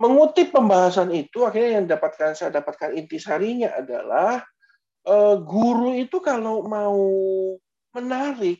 mengutip 0.00 0.50
pembahasan 0.50 1.12
itu 1.14 1.46
akhirnya 1.46 1.80
yang 1.80 1.86
dapatkan 1.86 2.32
saya 2.34 2.50
dapatkan 2.50 2.96
intisarinya 2.96 3.76
adalah 3.76 4.42
eh, 5.04 5.36
guru 5.44 5.96
itu 5.96 6.18
kalau 6.20 6.64
mau 6.64 7.00
menarik 7.94 8.58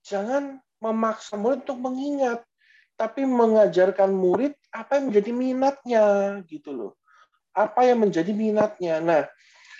jangan 0.00 0.58
memaksa 0.80 1.36
murid 1.36 1.66
untuk 1.68 1.78
mengingat 1.78 2.40
tapi 2.96 3.24
mengajarkan 3.24 4.12
murid 4.12 4.56
apa 4.72 5.00
yang 5.00 5.08
menjadi 5.08 5.32
minatnya 5.32 6.04
gitu 6.44 6.70
loh. 6.72 6.92
Apa 7.56 7.88
yang 7.88 8.04
menjadi 8.04 8.28
minatnya. 8.36 9.00
Nah 9.00 9.22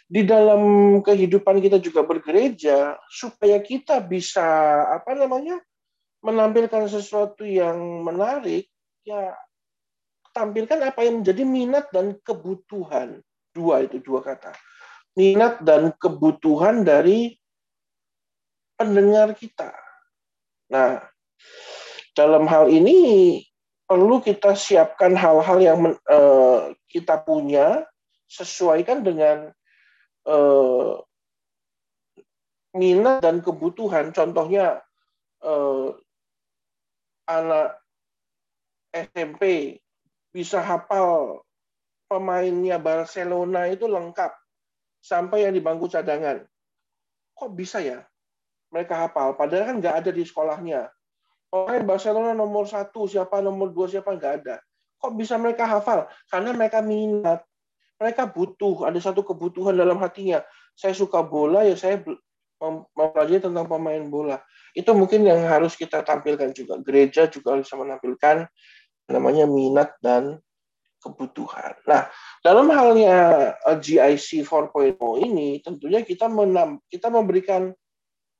di 0.08 0.24
dalam 0.24 0.60
kehidupan 1.04 1.60
kita 1.60 1.78
juga 1.78 2.02
bergereja 2.02 2.96
supaya 3.12 3.60
kita 3.60 4.00
bisa 4.00 4.42
apa 4.88 5.12
namanya 5.14 5.60
menampilkan 6.24 6.88
sesuatu 6.88 7.44
yang 7.44 7.76
menarik 8.02 8.68
ya 9.04 9.36
tampilkan 10.32 10.80
apa 10.80 11.04
yang 11.04 11.20
menjadi 11.20 11.44
minat 11.44 11.84
dan 11.92 12.16
kebutuhan. 12.24 13.20
Dua 13.52 13.84
itu 13.84 14.00
dua 14.00 14.24
kata 14.24 14.56
minat 15.18 15.62
dan 15.62 15.94
kebutuhan 15.96 16.82
dari 16.86 17.34
pendengar 18.78 19.34
kita 19.34 19.74
nah 20.70 21.02
dalam 22.14 22.46
hal 22.46 22.68
ini 22.70 23.40
perlu 23.90 24.22
kita 24.22 24.54
siapkan 24.54 25.18
hal-hal 25.18 25.58
yang 25.58 25.78
men, 25.82 25.94
uh, 26.06 26.70
kita 26.86 27.18
punya 27.26 27.82
sesuaikan 28.30 29.02
dengan 29.02 29.50
uh, 30.30 30.94
minat 32.78 33.18
dan 33.26 33.42
kebutuhan. 33.42 34.14
Contohnya 34.14 34.78
uh, 35.42 35.90
anak 37.26 37.82
SMP 38.94 39.74
bisa 40.30 40.62
hafal 40.62 41.42
pemainnya 42.06 42.78
Barcelona 42.78 43.70
itu 43.70 43.90
lengkap 43.90 44.30
sampai 45.00 45.48
yang 45.48 45.56
di 45.56 45.64
bangku 45.64 45.88
cadangan. 45.88 46.44
Kok 47.34 47.50
bisa 47.56 47.80
ya? 47.80 48.04
Mereka 48.70 48.94
hafal, 48.94 49.34
padahal 49.34 49.74
kan 49.74 49.76
nggak 49.82 49.94
ada 50.04 50.10
di 50.14 50.22
sekolahnya. 50.22 50.86
Pemain 51.50 51.82
Barcelona 51.82 52.30
nomor 52.30 52.70
satu 52.70 53.10
siapa 53.10 53.42
nomor 53.42 53.74
dua 53.74 53.90
siapa 53.90 54.14
nggak 54.14 54.32
ada. 54.44 54.62
Kok 55.02 55.12
bisa 55.18 55.34
mereka 55.34 55.66
hafal? 55.66 56.06
Karena 56.30 56.54
mereka 56.54 56.78
minat. 56.78 57.42
Mereka 57.98 58.30
butuh 58.30 58.86
ada 58.86 58.96
satu 59.02 59.26
kebutuhan 59.26 59.74
dalam 59.74 59.98
hatinya. 59.98 60.40
Saya 60.78 60.94
suka 60.94 61.26
bola 61.26 61.66
ya 61.66 61.74
saya 61.74 61.98
mempelajari 62.94 63.42
tentang 63.42 63.66
pemain 63.66 64.04
bola. 64.06 64.38
Itu 64.76 64.94
mungkin 64.94 65.26
yang 65.26 65.42
harus 65.48 65.74
kita 65.74 66.06
tampilkan 66.06 66.54
juga. 66.54 66.78
Gereja 66.84 67.26
juga 67.26 67.58
bisa 67.58 67.74
menampilkan 67.74 68.46
namanya 69.10 69.48
minat 69.50 69.98
dan 69.98 70.38
kebutuhan. 71.00 71.74
Nah, 71.88 72.06
dalam 72.44 72.68
halnya 72.68 73.56
GIC 73.64 74.44
4.0 74.44 75.00
ini 75.24 75.64
tentunya 75.64 76.04
kita 76.04 76.28
menam, 76.28 76.78
kita 76.92 77.08
memberikan 77.08 77.72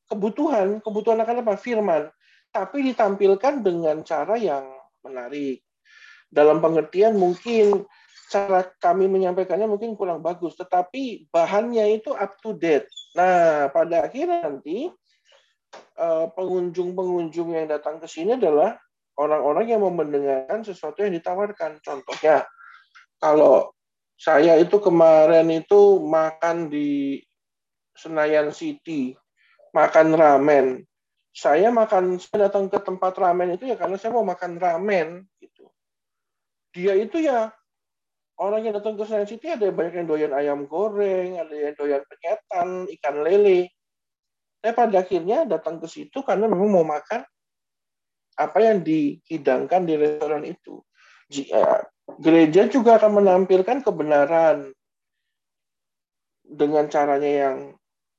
kebutuhan, 0.06 0.84
kebutuhan 0.84 1.18
akan 1.24 1.40
apa? 1.42 1.56
Firman 1.56 2.12
tapi 2.50 2.82
ditampilkan 2.90 3.62
dengan 3.62 4.02
cara 4.02 4.34
yang 4.34 4.66
menarik. 5.06 5.62
Dalam 6.30 6.62
pengertian 6.62 7.18
mungkin 7.18 7.86
cara 8.30 8.62
kami 8.78 9.10
menyampaikannya 9.10 9.66
mungkin 9.66 9.98
kurang 9.98 10.22
bagus, 10.22 10.54
tetapi 10.54 11.30
bahannya 11.34 11.98
itu 11.98 12.14
up 12.14 12.38
to 12.38 12.54
date. 12.54 12.86
Nah, 13.18 13.70
pada 13.74 14.06
akhirnya 14.06 14.46
nanti 14.46 14.86
eh, 15.98 16.26
pengunjung-pengunjung 16.30 17.58
yang 17.58 17.66
datang 17.66 17.98
ke 17.98 18.06
sini 18.06 18.38
adalah 18.38 18.78
orang-orang 19.20 19.68
yang 19.68 19.84
mau 19.84 19.92
mendengarkan 19.92 20.64
sesuatu 20.64 21.04
yang 21.04 21.12
ditawarkan. 21.12 21.84
Contohnya, 21.84 22.48
kalau 23.20 23.76
saya 24.16 24.56
itu 24.56 24.80
kemarin 24.80 25.52
itu 25.52 26.00
makan 26.00 26.72
di 26.72 27.20
Senayan 27.92 28.48
City, 28.56 29.12
makan 29.76 30.16
ramen 30.16 30.88
saya 31.30 31.70
makan 31.70 32.18
saya 32.18 32.50
datang 32.50 32.66
ke 32.66 32.78
tempat 32.82 33.14
ramen 33.14 33.54
itu 33.54 33.70
ya 33.70 33.78
karena 33.78 33.94
saya 33.94 34.10
mau 34.10 34.26
makan 34.26 34.58
ramen 34.58 35.22
gitu. 35.38 35.70
Dia 36.74 36.98
itu 36.98 37.22
ya 37.22 37.54
orang 38.38 38.66
yang 38.66 38.74
datang 38.74 38.98
ke 38.98 39.06
Senayan 39.06 39.30
City 39.30 39.46
ada 39.46 39.70
banyak 39.70 40.02
yang 40.02 40.08
doyan 40.10 40.32
ayam 40.34 40.66
goreng, 40.66 41.38
ada 41.38 41.54
yang 41.54 41.74
doyan 41.78 42.02
penyetan, 42.02 42.68
ikan 42.98 43.16
lele. 43.22 43.70
Saya 44.60 44.76
pada 44.76 45.00
akhirnya 45.00 45.46
datang 45.46 45.80
ke 45.80 45.86
situ 45.88 46.20
karena 46.20 46.50
memang 46.50 46.68
mau 46.68 46.84
makan 46.84 47.24
apa 48.40 48.58
yang 48.64 48.80
dihidangkan 48.80 49.84
di 49.84 49.94
restoran 50.00 50.48
itu. 50.48 50.80
Eh, 51.30 51.80
gereja 52.18 52.66
juga 52.66 52.96
akan 52.96 53.22
menampilkan 53.22 53.84
kebenaran 53.84 54.72
dengan 56.42 56.88
caranya 56.90 57.30
yang 57.30 57.56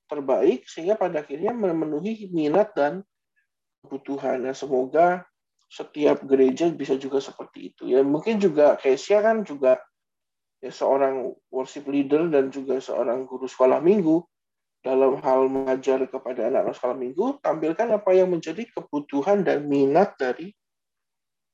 terbaik 0.08 0.68
sehingga 0.70 0.96
pada 0.96 1.24
akhirnya 1.26 1.52
memenuhi 1.52 2.32
minat 2.32 2.72
dan 2.78 3.04
kebutuhan. 3.84 4.48
Nah, 4.48 4.56
semoga 4.56 5.26
setiap 5.72 6.24
gereja 6.28 6.68
bisa 6.72 6.96
juga 7.00 7.24
seperti 7.24 7.74
itu. 7.74 7.92
Ya 7.92 8.04
mungkin 8.04 8.38
juga 8.40 8.76
Kesia 8.76 9.24
kan 9.24 9.48
juga 9.48 9.80
ya 10.62 10.70
seorang 10.70 11.32
worship 11.50 11.88
leader 11.90 12.28
dan 12.30 12.54
juga 12.54 12.78
seorang 12.78 13.26
guru 13.26 13.50
sekolah 13.50 13.82
minggu 13.82 14.22
dalam 14.82 15.22
hal 15.22 15.46
mengajar 15.46 16.02
kepada 16.10 16.50
anak-anak 16.50 16.74
sekolah 16.74 16.98
minggu 16.98 17.38
tampilkan 17.46 17.88
apa 17.94 18.12
yang 18.18 18.34
menjadi 18.34 18.66
kebutuhan 18.74 19.46
dan 19.46 19.70
minat 19.70 20.18
dari 20.18 20.50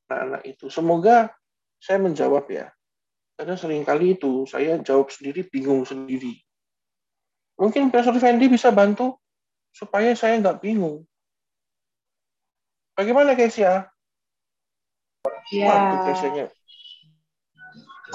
anak-anak 0.08 0.42
itu. 0.48 0.72
Semoga 0.72 1.36
saya 1.78 2.00
menjawab 2.00 2.48
ya. 2.48 2.72
Karena 3.38 3.54
sering 3.60 3.84
kali 3.84 4.18
itu 4.18 4.48
saya 4.50 4.80
jawab 4.82 5.12
sendiri 5.12 5.46
bingung 5.46 5.84
sendiri. 5.84 6.40
Mungkin 7.60 7.92
Profesor 7.92 8.18
Fendi 8.18 8.48
bisa 8.48 8.72
bantu 8.72 9.20
supaya 9.76 10.16
saya 10.16 10.40
nggak 10.40 10.64
bingung. 10.64 11.04
Bagaimana 12.98 13.38
Kesia? 13.38 13.92
Ya. 15.54 15.68
Waduh, 15.70 16.00
Kesianya. 16.10 16.46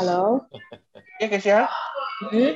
Halo. 0.00 0.48
Ya 1.20 1.26
Kesia. 1.30 1.70
Hmm? 2.32 2.54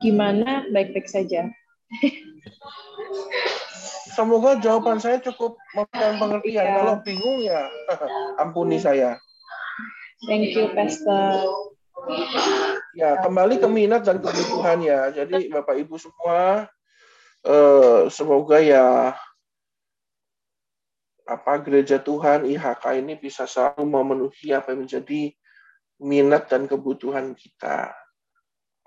Gimana? 0.00 0.64
Baik-baik 0.72 1.06
saja. 1.06 1.52
Semoga 4.16 4.58
jawaban 4.58 4.98
saya 4.98 5.20
cukup 5.22 5.60
memberikan 5.76 6.14
pengertian. 6.18 6.64
Ya. 6.66 6.74
Kalau 6.80 6.96
bingung 7.04 7.38
ya 7.40 7.60
ampuni 8.42 8.80
saya. 8.80 9.20
Thank 10.26 10.52
you, 10.52 10.72
Pastor. 10.76 11.46
Ya, 12.96 13.20
kembali 13.20 13.60
ke 13.60 13.68
minat 13.68 14.04
dan 14.04 14.20
kebutuhan 14.20 14.80
ya. 14.82 15.12
Jadi 15.12 15.52
Bapak 15.52 15.76
Ibu 15.78 15.96
semua 16.00 16.68
eh, 17.44 18.00
semoga 18.08 18.58
ya 18.60 19.14
apa 21.30 21.52
gereja 21.62 22.02
Tuhan 22.02 22.42
IHK 22.42 22.84
ini 22.98 23.14
bisa 23.14 23.46
selalu 23.46 23.86
memenuhi 23.86 24.50
apa 24.50 24.74
yang 24.74 24.82
menjadi 24.82 25.30
minat 26.02 26.50
dan 26.50 26.66
kebutuhan 26.66 27.36
kita. 27.38 27.94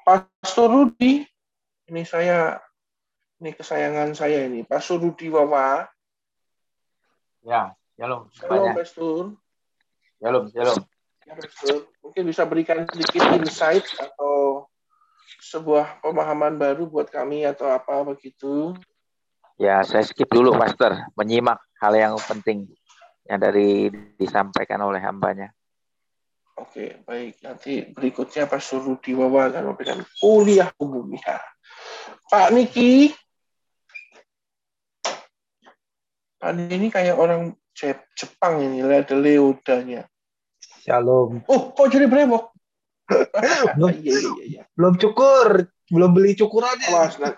Pastor 0.03 0.67
Rudi, 0.67 1.23
ini 1.87 2.03
saya 2.03 2.59
ini 3.39 3.55
kesayangan 3.55 4.11
saya 4.11 4.43
ini, 4.43 4.67
Pastor 4.67 4.99
Rudi 4.99 5.31
Wawa. 5.31 5.87
Ya, 7.43 7.71
shalom 7.95 8.27
Halo. 8.43 8.75
Pastor. 8.75 9.23
Shalom, 10.19 10.43
shalom. 10.51 10.79
Ya, 11.23 11.33
Pastor. 11.39 11.87
Mungkin 12.03 12.23
bisa 12.27 12.43
berikan 12.43 12.83
sedikit 12.91 13.23
insight 13.39 13.87
atau 13.95 14.67
sebuah 15.39 16.03
pemahaman 16.03 16.59
baru 16.59 16.83
buat 16.87 17.07
kami 17.07 17.47
atau 17.47 17.71
apa 17.71 18.03
begitu. 18.03 18.75
Ya, 19.55 19.87
saya 19.87 20.03
skip 20.03 20.27
dulu, 20.27 20.51
Pastor. 20.59 20.99
Menyimak 21.15 21.63
hal 21.79 21.95
yang 21.95 22.19
penting 22.27 22.67
yang 23.23 23.39
dari 23.39 23.87
disampaikan 24.19 24.83
oleh 24.83 24.99
hambanya. 24.99 25.55
Oke, 26.53 27.01
baik. 27.01 27.41
Nanti 27.41 27.81
berikutnya 27.89 28.45
Pak 28.45 28.61
Surudi 28.61 29.17
Wawa 29.17 29.49
akan 29.49 29.73
memberikan 29.73 30.05
kuliah 30.21 30.69
umum 30.77 31.09
ya. 31.17 31.41
Pak 32.29 32.53
Niki. 32.53 33.09
Pak 36.37 36.51
Niki 36.53 36.73
ini 36.77 36.87
kayak 36.93 37.17
orang 37.17 37.57
Jep- 37.73 38.05
Jepang 38.13 38.61
ini, 38.61 38.85
ada 38.85 39.17
leodanya. 39.17 40.05
Shalom. 40.85 41.41
Oh, 41.49 41.73
kok 41.73 41.89
jadi 41.89 42.05
brewok? 42.05 42.53
belum, 43.75 43.89
Iya, 43.97 44.13
iya, 44.13 44.43
iya. 44.45 44.63
belum 44.77 45.01
cukur, 45.01 45.65
belum 45.89 46.11
beli 46.13 46.37
cukurannya. 46.37 46.87
Awas, 46.93 47.17
nah. 47.17 47.33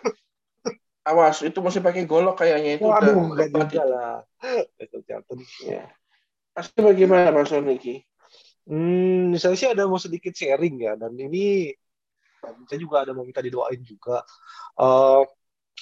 awas, 1.07 1.39
itu 1.39 1.55
masih 1.63 1.80
pakai 1.80 2.03
golok 2.03 2.43
kayaknya 2.43 2.82
itu 2.82 2.84
Waduh, 2.84 3.32
udah 3.32 3.47
enggak 3.47 3.70
juga 3.72 3.84
lah. 3.88 4.16
Jatuh. 5.07 5.39
Ya. 5.63 5.88
Pasti 6.51 6.84
bagaimana 6.84 7.32
Pak 7.32 7.63
Niki? 7.63 8.03
Hmm, 8.66 9.30
misalnya 9.30 9.57
sih 9.61 9.70
ada 9.70 9.86
mau 9.86 10.01
sedikit 10.01 10.34
sharing 10.34 10.76
ya, 10.82 10.93
dan 10.97 11.13
ini 11.13 11.70
saya 12.66 12.80
juga 12.82 13.05
ada 13.05 13.13
mau 13.13 13.26
minta 13.26 13.41
didoain 13.41 13.82
juga. 13.86 14.26
Eh, 14.82 15.22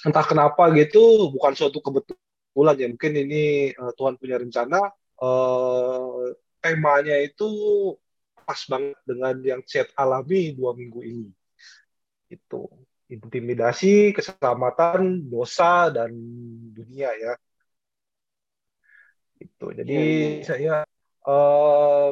entah 0.07 0.25
kenapa 0.27 0.67
gitu, 0.75 1.31
bukan 1.31 1.53
suatu 1.55 1.79
kebetulan 1.79 2.75
ya. 2.79 2.87
Mungkin 2.91 3.13
ini 3.23 3.71
eh, 3.71 3.91
Tuhan 3.97 4.15
punya 4.19 4.37
rencana. 4.39 4.79
eh, 5.23 6.23
temanya 6.63 7.15
itu 7.19 7.47
pas 8.47 8.59
banget 8.71 8.99
dengan 9.07 9.35
yang 9.43 9.61
saya 9.67 9.87
alami 9.95 10.55
dua 10.55 10.71
minggu 10.75 10.99
ini. 11.03 11.27
Itu 12.27 12.67
intimidasi, 13.07 14.11
keselamatan, 14.15 15.27
dosa, 15.31 15.87
dan 15.91 16.11
dunia 16.75 17.11
ya. 17.15 17.33
Itu. 19.39 19.71
Jadi 19.71 19.95
iya. 19.95 20.43
saya 20.43 20.75
eh, 21.27 22.11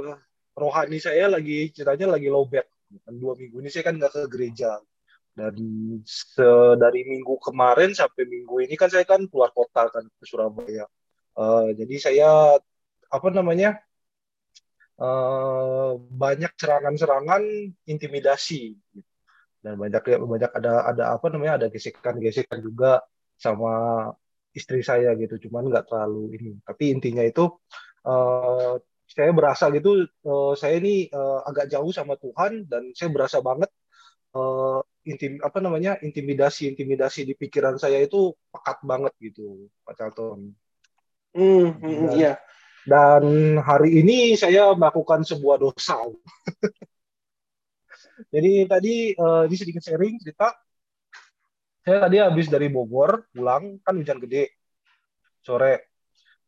rohani 0.57 0.97
saya 1.01 1.31
lagi 1.31 1.71
ceritanya 1.75 2.17
lagi 2.17 2.27
lowbat. 2.31 2.67
Dan 2.91 3.13
dua 3.23 3.33
minggu 3.39 3.63
ini 3.63 3.69
saya 3.71 3.83
kan 3.87 3.95
nggak 3.99 4.11
ke 4.11 4.21
gereja. 4.27 4.77
Dan 5.31 5.55
se- 6.03 6.75
dari 6.75 7.07
minggu 7.07 7.39
kemarin 7.39 7.95
sampai 7.95 8.27
minggu 8.27 8.67
ini 8.67 8.75
kan 8.75 8.91
saya 8.91 9.07
kan 9.07 9.23
keluar 9.31 9.55
kota 9.55 9.87
kan 9.87 10.03
ke 10.03 10.23
Surabaya. 10.27 10.85
Eh, 11.39 11.67
jadi 11.79 11.95
saya 11.97 12.29
apa 13.11 13.27
namanya 13.31 13.79
eh, 14.99 15.91
banyak 15.97 16.51
serangan-serangan 16.59 17.41
intimidasi 17.87 18.75
dan 19.61 19.77
banyak 19.77 20.01
banyak 20.03 20.51
ada 20.57 20.71
ada 20.89 21.03
apa 21.15 21.29
namanya 21.29 21.61
ada 21.61 21.67
gesekan-gesekan 21.69 22.59
juga 22.65 22.99
sama 23.37 23.71
istri 24.51 24.81
saya 24.83 25.13
gitu 25.15 25.47
cuman 25.47 25.69
nggak 25.69 25.85
terlalu 25.87 26.35
ini 26.35 26.51
tapi 26.65 26.91
intinya 26.91 27.23
itu 27.23 27.45
eh, 28.03 28.73
saya 29.11 29.31
berasa 29.35 29.67
gitu 29.75 30.07
eh, 30.07 30.53
saya 30.55 30.79
ini 30.79 31.11
eh, 31.11 31.39
agak 31.43 31.67
jauh 31.67 31.91
sama 31.91 32.15
Tuhan 32.15 32.63
dan 32.71 32.95
saya 32.95 33.11
berasa 33.11 33.43
banget 33.43 33.67
eh, 34.35 34.79
intim 35.11 35.41
apa 35.43 35.59
namanya 35.59 35.99
intimidasi 35.99 36.71
intimidasi 36.71 37.27
di 37.27 37.33
pikiran 37.35 37.75
saya 37.75 37.99
itu 37.99 38.31
pekat 38.53 38.79
banget 38.87 39.13
gitu 39.19 39.67
Pak 39.83 39.93
Charlton. 39.99 40.55
Hmm, 41.31 41.67
hmm, 41.79 42.11
dan 42.11 42.15
iya. 42.19 42.33
dan 42.87 43.23
hari 43.63 44.03
ini 44.03 44.35
saya 44.35 44.75
melakukan 44.75 45.23
sebuah 45.23 45.59
dosa. 45.59 45.99
Jadi 48.33 48.51
tadi 48.67 48.95
eh, 49.11 49.43
ini 49.47 49.55
sedikit 49.59 49.83
sharing 49.83 50.15
cerita. 50.23 50.55
Saya 51.81 52.05
tadi 52.05 52.21
habis 52.21 52.45
dari 52.45 52.69
Bogor 52.69 53.25
pulang 53.33 53.81
kan 53.81 53.97
hujan 53.97 54.21
gede 54.21 54.53
sore 55.41 55.90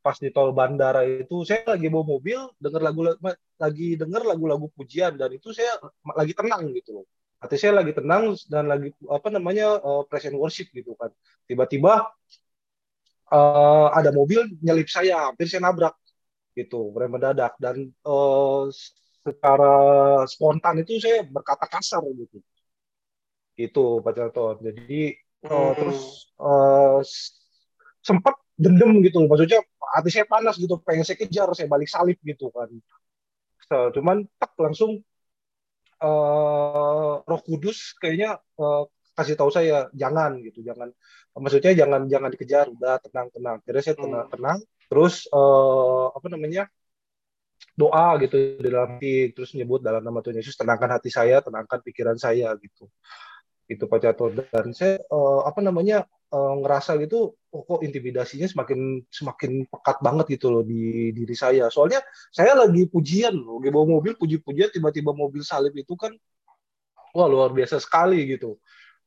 pas 0.04 0.20
di 0.20 0.30
tol 0.36 0.52
bandara 0.52 1.08
itu 1.08 1.48
saya 1.48 1.64
lagi 1.74 1.88
bawa 1.88 2.04
mobil 2.04 2.40
denger 2.60 2.82
lagu 2.84 3.02
lagi 3.56 3.88
denger 3.96 4.22
lagu-lagu 4.28 4.68
pujian 4.76 5.16
dan 5.16 5.32
itu 5.32 5.56
saya 5.56 5.80
lagi 6.20 6.36
tenang 6.36 6.76
gitu 6.76 7.00
loh. 7.00 7.06
Hati 7.40 7.56
saya 7.56 7.80
lagi 7.80 7.96
tenang 7.96 8.36
dan 8.52 8.68
lagi 8.68 8.92
apa 9.08 9.28
namanya 9.32 9.80
uh, 9.80 10.04
praise 10.04 10.28
and 10.28 10.36
worship 10.36 10.68
gitu 10.76 10.92
kan. 11.00 11.08
Tiba-tiba 11.48 12.12
uh, 13.32 13.88
ada 13.96 14.12
mobil 14.12 14.44
nyelip 14.60 14.92
saya 14.92 15.32
hampir 15.32 15.48
saya 15.48 15.64
nabrak 15.64 15.96
gitu 16.52 16.92
rem 17.00 17.16
mendadak. 17.16 17.56
Dan 17.56 17.96
uh, 18.04 18.68
secara 19.24 19.72
spontan 20.28 20.84
itu 20.84 21.00
saya 21.00 21.24
berkata 21.24 21.64
kasar 21.72 22.04
gitu. 22.12 22.44
Itu 23.56 24.04
Pak 24.04 24.14
Jarton 24.20 24.56
jadi 24.68 25.16
uh, 25.48 25.72
terus 25.80 26.28
uh, 26.44 27.00
sempat 28.04 28.43
dendam 28.58 29.02
gitu. 29.02 29.26
Maksudnya 29.26 29.62
hati 29.94 30.10
saya 30.14 30.26
panas 30.30 30.56
gitu. 30.58 30.80
Pengen 30.82 31.06
saya 31.06 31.18
kejar 31.18 31.50
saya 31.58 31.68
balik 31.70 31.90
salib 31.90 32.18
gitu 32.22 32.50
kan. 32.54 32.70
So, 33.70 33.90
cuman 33.96 34.28
tak 34.38 34.54
langsung 34.60 35.02
uh, 36.04 37.14
Roh 37.24 37.42
Kudus 37.42 37.96
kayaknya 37.98 38.38
uh, 38.60 38.86
kasih 39.14 39.38
tahu 39.38 39.50
saya 39.54 39.90
jangan 39.96 40.42
gitu. 40.44 40.62
Jangan 40.66 40.92
maksudnya 41.38 41.72
jangan 41.74 42.06
jangan 42.10 42.30
dikejar. 42.34 42.66
Udah 42.70 43.00
tenang 43.02 43.28
tenang. 43.34 43.58
Jadi 43.66 43.80
saya 43.82 43.96
tenang 43.98 44.28
tenang. 44.30 44.60
Terus 44.90 45.26
uh, 45.32 46.14
apa 46.14 46.28
namanya 46.30 46.70
doa 47.74 48.22
gitu 48.22 48.60
di 48.62 48.68
dalam 48.70 49.00
hati. 49.00 49.34
Terus 49.34 49.56
menyebut 49.58 49.82
dalam 49.82 50.04
nama 50.06 50.20
Tuhan 50.22 50.38
Yesus 50.38 50.60
tenangkan 50.60 50.90
hati 50.94 51.10
saya 51.10 51.42
tenangkan 51.42 51.80
pikiran 51.82 52.18
saya 52.20 52.54
gitu. 52.60 52.86
Itu 53.66 53.88
Pak 53.88 54.00
Catur. 54.04 54.36
Dan 54.36 54.76
saya 54.76 55.00
uh, 55.10 55.48
apa 55.48 55.64
namanya 55.64 56.06
uh, 56.34 56.54
ngerasa 56.66 56.98
gitu 57.06 57.38
oh, 57.54 57.64
kok 57.64 57.86
intimidasinya 57.86 58.50
semakin 58.50 59.06
semakin 59.14 59.70
pekat 59.70 59.98
banget 60.02 60.26
gitu 60.36 60.50
loh 60.50 60.64
di 60.66 61.14
diri 61.14 61.36
saya. 61.38 61.70
Soalnya 61.70 62.02
saya 62.34 62.58
lagi 62.58 62.90
pujian 62.90 63.38
loh 63.38 63.62
lagi 63.62 63.70
bawa 63.70 63.86
mobil 64.02 64.18
puji-pujian 64.18 64.74
tiba-tiba 64.74 65.14
mobil 65.14 65.46
salib 65.46 65.78
itu 65.78 65.94
kan 65.94 66.12
wah 67.14 67.28
luar 67.30 67.54
biasa 67.54 67.78
sekali 67.78 68.26
gitu. 68.26 68.58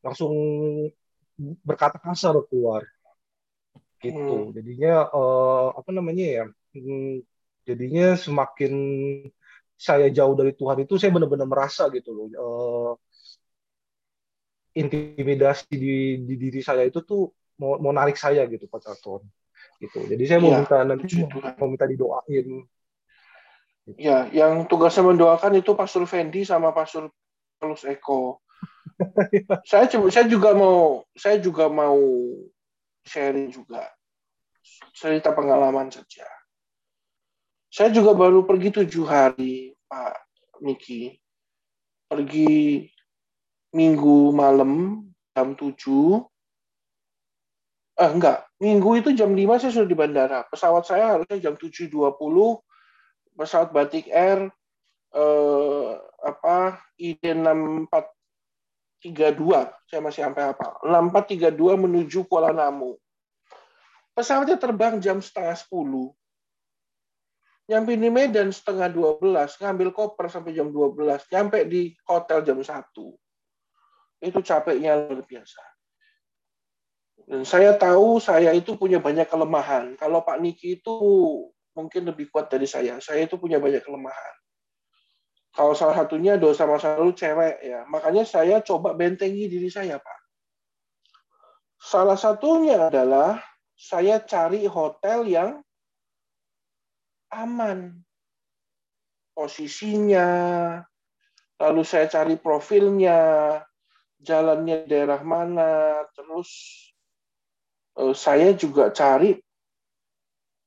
Langsung 0.00 0.32
berkata 1.66 1.98
kasar 1.98 2.38
keluar. 2.46 2.86
Gitu. 3.96 4.12
Hmm. 4.12 4.52
jadinya 4.52 5.08
uh, 5.08 5.72
apa 5.72 5.88
namanya 5.88 6.24
ya 6.28 6.44
hmm, 6.76 7.24
jadinya 7.64 8.12
semakin 8.14 8.72
saya 9.72 10.12
jauh 10.12 10.36
dari 10.36 10.52
Tuhan 10.52 10.84
itu 10.84 11.00
saya 11.00 11.16
benar-benar 11.16 11.48
merasa 11.48 11.88
gitu 11.88 12.12
loh 12.12 12.26
uh, 12.36 12.92
intimidasi 14.76 15.72
di, 15.72 16.20
di 16.20 16.34
diri 16.36 16.60
saya 16.60 16.84
itu 16.84 17.00
tuh 17.00 17.32
mau, 17.56 17.80
mau 17.80 17.92
narik 17.96 18.20
saya 18.20 18.44
gitu 18.44 18.68
Pak 18.68 18.80
Carton 18.84 19.24
gitu. 19.80 20.04
Jadi 20.04 20.24
saya 20.28 20.38
mau 20.40 20.52
ya, 20.52 20.58
minta 20.60 20.78
nanti 20.84 21.04
mau 21.56 21.68
minta 21.68 21.88
didoain. 21.88 22.46
Gitu. 23.86 23.94
ya 24.02 24.26
yang 24.34 24.66
tugasnya 24.66 25.14
mendoakan 25.14 25.62
itu 25.62 25.70
Pastor 25.78 26.02
Fendi 26.10 26.42
sama 26.42 26.74
Pastor 26.74 27.06
Paulus 27.54 27.86
Eko 27.86 28.42
saya 29.70 29.86
saya 29.86 30.26
juga 30.26 30.56
mau 30.58 31.06
saya 31.14 31.38
juga 31.38 31.70
mau 31.70 31.98
sharing 33.06 33.54
juga. 33.54 33.86
Cerita 34.96 35.30
pengalaman 35.30 35.92
saja. 35.92 36.26
Saya 37.70 37.92
juga 37.94 38.16
baru 38.16 38.42
pergi 38.42 38.82
tujuh 38.82 39.04
hari 39.06 39.76
Pak 39.86 40.16
Niki 40.64 41.14
pergi 42.06 42.86
minggu 43.74 44.30
malam 44.34 45.02
jam 45.34 45.54
7 45.54 45.72
eh 47.96 48.10
enggak. 48.12 48.44
Minggu 48.60 49.00
itu 49.00 49.12
jam 49.16 49.32
5 49.32 49.60
saya 49.60 49.72
sudah 49.72 49.88
di 49.88 49.96
bandara. 49.96 50.44
Pesawat 50.48 50.84
saya 50.84 51.16
harusnya 51.16 51.40
jam 51.40 51.56
7.20 51.56 51.92
pesawat 53.36 53.68
Batik 53.72 54.08
Air 54.08 54.48
eh, 55.12 55.90
apa 56.24 56.80
ID 56.96 57.36
6432 59.04 59.12
saya 59.88 60.00
masih 60.00 60.24
sampai 60.24 60.56
apa 60.56 60.80
6432 60.84 61.84
menuju 61.84 62.24
Kuala 62.28 62.52
Namu. 62.52 62.96
Pesawatnya 64.16 64.56
terbang 64.56 64.96
jam 65.00 65.20
setengah 65.20 65.52
10 65.52 66.16
nyampe 67.66 67.98
di 67.98 68.08
Medan 68.08 68.54
setengah 68.54 68.86
12 68.94 69.26
ngambil 69.58 69.90
koper 69.90 70.30
sampai 70.30 70.54
jam 70.54 70.70
12 70.70 71.26
nyampe 71.34 71.66
di 71.66 71.90
hotel 72.06 72.46
jam 72.46 72.62
1 72.62 72.70
itu 74.20 74.38
capeknya 74.40 74.96
luar 74.96 75.24
biasa. 75.24 75.62
Dan 77.26 77.42
saya 77.42 77.74
tahu 77.74 78.22
saya 78.22 78.54
itu 78.54 78.78
punya 78.78 79.02
banyak 79.02 79.26
kelemahan. 79.26 79.98
Kalau 79.98 80.22
Pak 80.22 80.38
Niki 80.38 80.78
itu 80.78 80.96
mungkin 81.74 82.08
lebih 82.08 82.30
kuat 82.30 82.48
dari 82.48 82.64
saya. 82.64 83.02
Saya 83.02 83.26
itu 83.26 83.34
punya 83.36 83.58
banyak 83.58 83.82
kelemahan. 83.82 84.34
Kalau 85.56 85.72
salah 85.72 85.96
satunya 86.04 86.36
dosa 86.36 86.68
masa 86.68 87.00
lalu 87.00 87.16
cewek 87.16 87.64
ya. 87.64 87.88
Makanya 87.88 88.28
saya 88.28 88.60
coba 88.60 88.92
bentengi 88.92 89.48
diri 89.48 89.72
saya, 89.72 89.96
Pak. 89.96 90.18
Salah 91.80 92.20
satunya 92.20 92.92
adalah 92.92 93.40
saya 93.72 94.20
cari 94.20 94.68
hotel 94.68 95.24
yang 95.24 95.50
aman. 97.32 98.04
Posisinya, 99.32 100.28
lalu 101.60 101.82
saya 101.84 102.08
cari 102.08 102.36
profilnya, 102.36 103.60
jalannya 104.26 104.90
daerah 104.90 105.22
mana, 105.22 106.02
terus 106.18 106.50
uh, 107.94 108.10
saya 108.10 108.50
juga 108.58 108.90
cari 108.90 109.38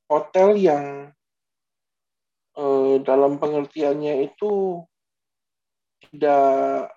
hotel 0.07 0.55
yang 0.55 0.85
uh, 2.55 2.95
dalam 3.03 3.35
pengertiannya 3.35 4.31
itu 4.31 4.79
tidak 5.99 6.95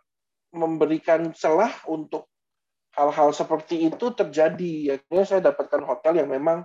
memberikan 0.54 1.34
celah 1.34 1.74
untuk 1.90 2.30
hal-hal 2.94 3.34
seperti 3.34 3.90
itu 3.90 4.14
terjadi. 4.14 4.96
Akhirnya 4.96 5.24
saya 5.26 5.40
dapatkan 5.50 5.82
hotel 5.82 6.22
yang 6.22 6.30
memang 6.30 6.62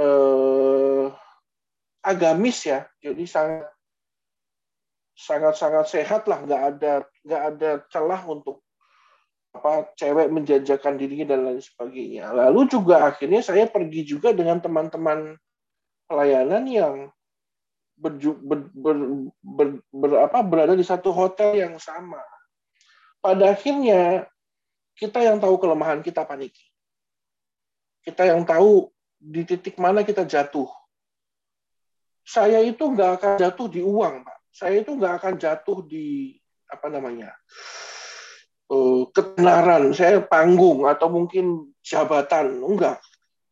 uh, 0.00 1.12
agamis 2.00 2.64
ya, 2.64 2.88
jadi 3.04 3.24
sangat 3.28 3.68
sangat-sangat 5.20 5.86
sehat 5.92 6.22
lah, 6.24 6.40
nggak 6.48 6.62
ada 6.64 6.92
nggak 7.28 7.42
ada 7.52 7.70
celah 7.92 8.24
untuk 8.24 8.64
apa 9.50 9.90
cewek 9.98 10.30
menjajakan 10.30 10.94
dirinya 10.94 11.34
dan 11.34 11.40
lain 11.42 11.62
sebagainya. 11.62 12.30
Lalu 12.30 12.70
juga 12.70 13.10
akhirnya 13.10 13.42
saya 13.42 13.66
pergi 13.66 14.06
juga 14.06 14.30
dengan 14.30 14.62
teman-teman 14.62 15.34
pelayanan 16.06 16.64
yang 16.70 16.94
berju, 17.98 18.38
ber, 18.40 18.70
ber, 18.72 18.96
ber, 19.42 19.68
ber, 19.90 20.10
apa, 20.22 20.38
berada 20.46 20.74
di 20.78 20.86
satu 20.86 21.10
hotel 21.10 21.58
yang 21.58 21.74
sama. 21.82 22.22
Pada 23.20 23.52
akhirnya 23.52 24.24
kita 24.96 25.20
yang 25.20 25.42
tahu 25.42 25.60
kelemahan 25.60 26.00
kita 26.00 26.24
paniki. 26.24 26.64
Kita 28.00 28.24
yang 28.24 28.46
tahu 28.48 28.88
di 29.20 29.44
titik 29.44 29.76
mana 29.76 30.00
kita 30.06 30.24
jatuh. 30.24 30.70
Saya 32.24 32.62
itu 32.64 32.80
nggak 32.80 33.10
akan 33.20 33.32
jatuh 33.36 33.68
di 33.68 33.82
uang, 33.84 34.24
Pak. 34.24 34.38
Saya 34.48 34.80
itu 34.80 34.96
nggak 34.96 35.14
akan 35.20 35.34
jatuh 35.36 35.84
di 35.84 36.38
apa 36.70 36.86
namanya 36.86 37.34
uh, 38.70 39.02
ketenaran. 39.10 39.90
Saya 39.92 40.22
panggung 40.22 40.86
atau 40.86 41.10
mungkin 41.10 41.74
jabatan, 41.82 42.62
enggak. 42.62 43.02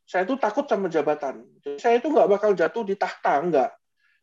Saya 0.08 0.24
itu 0.24 0.40
takut 0.40 0.64
sama 0.64 0.88
jabatan. 0.88 1.44
Jadi 1.60 1.76
saya 1.76 2.00
itu 2.00 2.08
nggak 2.08 2.30
bakal 2.30 2.56
jatuh 2.56 2.86
di 2.86 2.96
tahta, 2.96 3.44
enggak. 3.44 3.70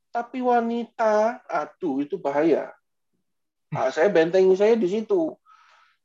Tapi 0.10 0.40
wanita, 0.42 1.46
aduh 1.46 2.02
itu 2.02 2.16
bahaya. 2.18 2.72
Nah, 3.76 3.92
saya 3.92 4.08
bentengi 4.08 4.56
saya 4.56 4.80
di 4.80 4.88
situ. 4.88 5.36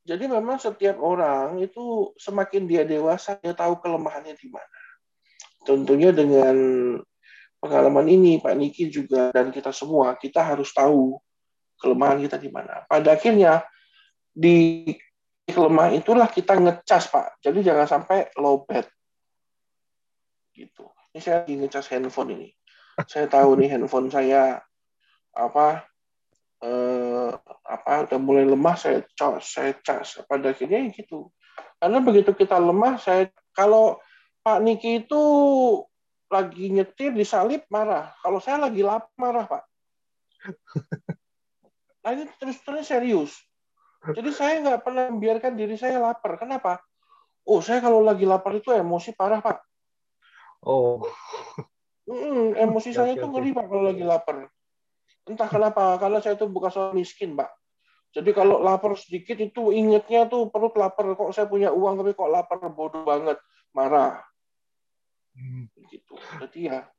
Jadi 0.03 0.27
memang 0.27 0.59
setiap 0.59 0.99
orang 0.99 1.63
itu 1.63 2.11
semakin 2.19 2.67
dia 2.67 2.83
dewasa, 2.83 3.39
dia 3.39 3.55
tahu 3.55 3.79
kelemahannya 3.79 4.35
di 4.35 4.49
mana. 4.51 4.81
Tentunya 5.63 6.11
dengan 6.11 6.57
pengalaman 7.63 8.09
ini, 8.11 8.41
Pak 8.43 8.57
Niki 8.59 8.91
juga 8.91 9.31
dan 9.31 9.53
kita 9.55 9.71
semua, 9.71 10.17
kita 10.19 10.41
harus 10.43 10.73
tahu 10.75 11.21
kelemahan 11.79 12.19
kita 12.27 12.41
di 12.41 12.51
mana. 12.51 12.83
Pada 12.91 13.15
akhirnya, 13.15 13.63
di 14.31 14.91
kelemahan 15.51 15.99
itulah 15.99 16.31
kita 16.31 16.57
ngecas, 16.57 17.11
Pak. 17.11 17.43
Jadi 17.43 17.67
jangan 17.67 17.87
sampai 17.87 18.31
low 18.39 18.63
bed. 18.63 18.87
Gitu. 20.55 20.87
Ini 21.11 21.19
saya 21.19 21.43
lagi 21.43 21.55
ngecas 21.59 21.91
handphone 21.91 22.31
ini 22.39 22.49
saya 23.09 23.31
tahu 23.31 23.57
nih 23.57 23.69
handphone 23.77 24.11
saya 24.13 24.61
apa 25.33 25.87
eh, 26.61 27.31
apa 27.65 27.91
udah 28.09 28.19
mulai 28.21 28.45
lemah 28.45 28.77
saya 28.77 29.07
cas 29.15 29.57
saya 29.57 29.73
cas 29.79 30.21
pada 30.27 30.51
akhirnya 30.53 30.85
ya 30.85 30.93
gitu 30.93 31.31
karena 31.81 31.99
begitu 32.03 32.35
kita 32.35 32.59
lemah 32.59 32.99
saya 33.01 33.31
kalau 33.55 33.97
Pak 34.41 34.59
Niki 34.65 35.07
itu 35.07 35.23
lagi 36.31 36.73
nyetir 36.73 37.15
disalip 37.15 37.65
marah 37.71 38.13
kalau 38.21 38.43
saya 38.43 38.61
lagi 38.61 38.83
lapar 38.85 39.15
marah 39.17 39.47
Pak 39.47 39.63
nah 42.05 42.11
ini 42.17 42.25
terus 42.41 42.59
terus 42.65 42.89
serius 42.89 43.33
jadi 44.01 44.31
saya 44.33 44.55
nggak 44.65 44.81
pernah 44.81 45.13
membiarkan 45.13 45.53
diri 45.57 45.77
saya 45.77 46.01
lapar 46.01 46.41
kenapa 46.41 46.81
oh 47.45 47.61
saya 47.61 47.85
kalau 47.85 48.01
lagi 48.01 48.25
lapar 48.25 48.57
itu 48.57 48.73
emosi 48.73 49.13
parah 49.13 49.45
Pak 49.45 49.59
oh 50.65 51.05
Hmm, 52.11 52.59
emosi 52.59 52.91
saya 52.91 53.15
itu 53.15 53.23
ngeri 53.23 53.55
pak 53.55 53.71
kalau 53.71 53.87
lagi 53.87 54.03
lapar. 54.03 54.51
Entah 55.31 55.47
kenapa, 55.47 55.95
karena 56.03 56.19
saya 56.19 56.35
itu 56.35 56.51
bukan 56.51 56.71
soal 56.75 56.91
miskin 56.91 57.39
pak. 57.39 57.55
Jadi 58.11 58.35
kalau 58.35 58.59
lapar 58.59 58.99
sedikit 58.99 59.39
itu 59.39 59.71
ingetnya 59.71 60.27
tuh 60.27 60.51
perut 60.51 60.75
lapar. 60.75 61.15
Kok 61.15 61.31
saya 61.31 61.47
punya 61.47 61.71
uang 61.71 62.03
tapi 62.03 62.11
kok 62.19 62.27
lapar 62.27 62.59
bodoh 62.75 63.07
banget, 63.07 63.39
marah. 63.71 64.19
Hmm. 65.39 65.71
Gitu. 65.87 66.19
Jadi 66.43 66.59
ya 66.67 66.91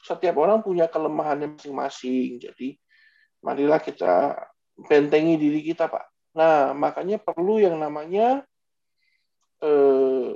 setiap 0.00 0.40
orang 0.40 0.64
punya 0.64 0.88
kelemahannya 0.88 1.60
masing-masing. 1.60 2.40
Jadi 2.40 2.80
marilah 3.44 3.76
kita 3.84 4.40
bentengi 4.80 5.36
diri 5.36 5.60
kita 5.60 5.92
pak. 5.92 6.13
Nah 6.34 6.74
makanya 6.74 7.22
perlu 7.22 7.62
yang 7.62 7.78
namanya 7.78 8.42
eh, 9.62 10.34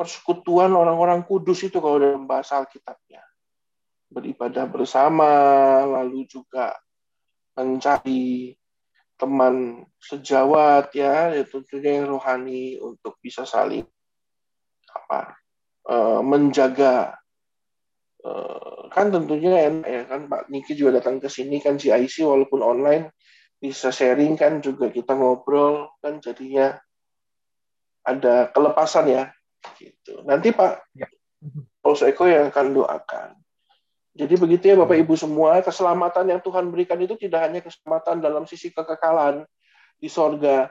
persekutuan 0.00 0.72
orang-orang 0.72 1.26
kudus 1.28 1.66
itu 1.66 1.76
kalau 1.76 2.00
dalam 2.00 2.24
bahasa 2.24 2.56
Alkitabnya. 2.62 3.20
Beribadah 4.10 4.66
bersama, 4.66 5.30
lalu 5.86 6.24
juga 6.26 6.72
mencari 7.54 8.56
teman 9.20 9.84
sejawat 10.00 10.96
ya, 10.96 11.36
ya 11.36 11.44
tentunya 11.44 12.00
yang 12.00 12.16
rohani 12.16 12.80
untuk 12.80 13.20
bisa 13.20 13.44
saling 13.44 13.84
apa 14.90 15.38
uh, 15.86 16.20
menjaga 16.24 17.14
uh, 18.24 18.88
kan 18.90 19.12
tentunya 19.14 19.70
enak 19.70 19.86
ya 19.86 20.02
kan 20.08 20.26
Pak 20.26 20.50
Niki 20.50 20.74
juga 20.74 20.98
datang 20.98 21.22
ke 21.22 21.30
sini 21.30 21.62
kan 21.62 21.78
GIC 21.78 22.26
walaupun 22.26 22.64
online 22.64 23.14
bisa 23.60 23.92
sharing 23.92 24.40
kan 24.40 24.64
juga 24.64 24.88
kita 24.88 25.12
ngobrol 25.12 25.92
kan 26.00 26.16
jadinya 26.18 26.80
ada 28.00 28.48
kelepasan 28.48 29.12
ya 29.12 29.28
Gitu. 29.76 30.24
Nanti 30.24 30.52
Pak 30.52 30.72
ya. 30.96 31.08
Eko 31.80 32.24
yang 32.28 32.52
akan 32.52 32.66
doakan. 32.76 33.30
Jadi 34.12 34.34
begitu 34.36 34.64
ya 34.68 34.76
Bapak 34.76 35.00
Ibu 35.00 35.14
semua, 35.16 35.62
keselamatan 35.64 36.28
yang 36.28 36.40
Tuhan 36.42 36.68
berikan 36.68 36.98
itu 37.00 37.16
tidak 37.16 37.40
hanya 37.46 37.60
keselamatan 37.62 38.20
dalam 38.20 38.44
sisi 38.44 38.68
kekekalan 38.74 39.46
di 39.96 40.10
sorga, 40.10 40.68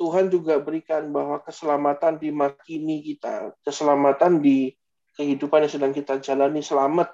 Tuhan 0.00 0.32
juga 0.32 0.56
berikan 0.62 1.10
bahwa 1.12 1.42
keselamatan 1.42 2.16
di 2.16 2.30
makini 2.32 3.04
kita, 3.04 3.52
keselamatan 3.66 4.40
di 4.40 4.72
kehidupan 5.16 5.66
yang 5.66 5.72
sedang 5.72 5.92
kita 5.92 6.20
jalani 6.22 6.62
selamat. 6.62 7.10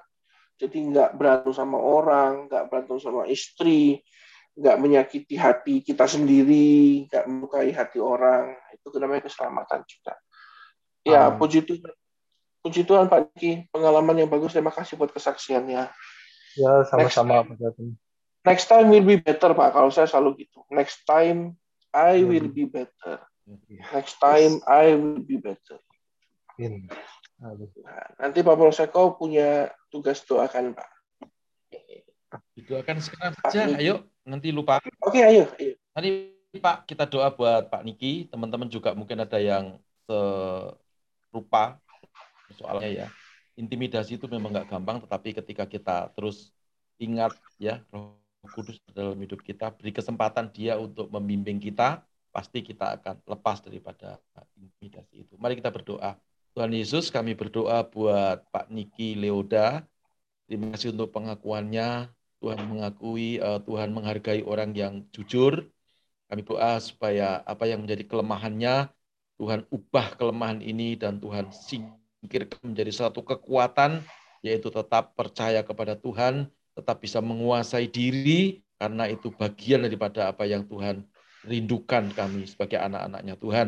Jadi 0.61 0.77
nggak 0.93 1.17
berantem 1.17 1.51
sama 1.51 1.81
orang, 1.81 2.47
nggak 2.47 2.63
berantem 2.69 2.97
sama 3.01 3.25
istri, 3.27 3.99
nggak 4.53 4.77
menyakiti 4.77 5.35
hati 5.35 5.81
kita 5.81 6.05
sendiri, 6.05 7.09
nggak 7.09 7.25
melukai 7.25 7.73
hati 7.73 7.97
orang. 7.97 8.53
Itu 8.77 8.97
namanya 9.01 9.25
keselamatan 9.25 9.81
juga. 9.89 10.13
Ya, 11.03 11.33
um, 11.33 11.41
puji 11.41 11.65
Tuhan. 11.65 11.93
Puji 12.63 12.87
Tuhan 12.87 13.11
Pak 13.11 13.35
Diki, 13.35 13.67
pengalaman 13.75 14.23
yang 14.23 14.31
bagus. 14.31 14.55
Terima 14.55 14.71
kasih 14.71 14.95
buat 14.95 15.11
kesaksiannya. 15.11 15.91
Ya, 16.55 16.71
sama-sama 16.87 17.43
Pak 17.43 17.75
Next 18.43 18.71
time 18.71 18.87
will 18.91 19.03
be 19.03 19.19
better 19.19 19.51
Pak. 19.51 19.75
Kalau 19.75 19.91
saya 19.91 20.07
selalu 20.07 20.47
gitu. 20.47 20.63
Next 20.71 21.03
time 21.03 21.59
I 21.91 22.23
will 22.23 22.47
be 22.47 22.63
better. 22.67 23.19
Next 23.91 24.15
time 24.19 24.63
I 24.63 24.95
will 24.95 25.19
be 25.23 25.39
better. 25.39 25.79
Nah, 27.43 28.07
nanti 28.19 28.39
Pak 28.39 28.55
Polseko 28.55 29.19
punya 29.19 29.67
tugas 29.91 30.23
doakan 30.23 30.71
Pak. 30.71 30.89
Didoakan 32.55 32.97
sekarang 33.03 33.33
saja, 33.43 33.67
ayo. 33.75 34.07
Nanti 34.23 34.49
lupa. 34.51 34.79
Oke, 35.03 35.19
okay, 35.19 35.23
ayo, 35.23 35.43
ayo. 35.59 35.73
Nanti 35.93 36.09
Pak 36.53 36.85
kita 36.87 37.09
doa 37.09 37.33
buat 37.33 37.67
Pak 37.67 37.81
Niki. 37.83 38.27
Teman-teman 38.31 38.69
juga 38.71 38.95
mungkin 38.95 39.19
ada 39.23 39.39
yang 39.41 39.77
se 40.03 40.19
rupa 41.33 41.81
soalnya 42.53 42.89
ya 42.89 43.07
intimidasi 43.57 44.21
itu 44.21 44.25
memang 44.29 44.53
nggak 44.53 44.69
gampang 44.69 44.97
tetapi 45.01 45.29
ketika 45.41 45.65
kita 45.65 45.97
terus 46.13 46.53
ingat 47.01 47.33
ya 47.57 47.81
roh 47.89 48.17
kudus 48.53 48.77
dalam 48.93 49.17
hidup 49.17 49.41
kita 49.41 49.73
beri 49.73 49.89
kesempatan 49.89 50.51
dia 50.53 50.77
untuk 50.77 51.09
membimbing 51.09 51.57
kita 51.57 52.05
pasti 52.33 52.61
kita 52.65 52.99
akan 52.99 53.21
lepas 53.25 53.61
daripada 53.61 54.19
intimidasi 54.57 55.25
itu 55.25 55.33
mari 55.41 55.57
kita 55.57 55.73
berdoa 55.73 56.17
Tuhan 56.53 56.69
Yesus 56.69 57.09
kami 57.09 57.33
berdoa 57.33 57.81
buat 57.87 58.45
Pak 58.53 58.69
Niki 58.69 59.17
Leoda 59.17 59.81
terima 60.45 60.73
kasih 60.75 60.93
untuk 60.93 61.13
pengakuannya 61.13 62.09
Tuhan 62.43 62.59
mengakui 62.67 63.39
uh, 63.39 63.63
Tuhan 63.63 63.95
menghargai 63.95 64.43
orang 64.43 64.75
yang 64.75 65.07
jujur 65.15 65.63
kami 66.27 66.43
doa 66.43 66.75
supaya 66.83 67.39
apa 67.47 67.63
yang 67.63 67.87
menjadi 67.87 68.03
kelemahannya 68.03 68.91
Tuhan 69.39 69.63
ubah 69.71 70.19
kelemahan 70.19 70.59
ini 70.59 70.99
dan 70.99 71.23
Tuhan 71.23 71.49
singkirkan 71.55 72.59
menjadi 72.61 72.91
satu 72.91 73.23
kekuatan 73.23 74.03
yaitu 74.43 74.67
tetap 74.69 75.15
percaya 75.15 75.63
kepada 75.63 75.95
Tuhan, 75.95 76.51
tetap 76.75 76.99
bisa 76.99 77.23
menguasai 77.23 77.87
diri 77.87 78.59
karena 78.75 79.07
itu 79.07 79.31
bagian 79.31 79.87
daripada 79.87 80.27
apa 80.27 80.43
yang 80.43 80.67
Tuhan 80.67 81.07
rindukan 81.47 82.11
kami 82.11 82.43
sebagai 82.43 82.75
anak-anaknya 82.83 83.39
Tuhan, 83.39 83.67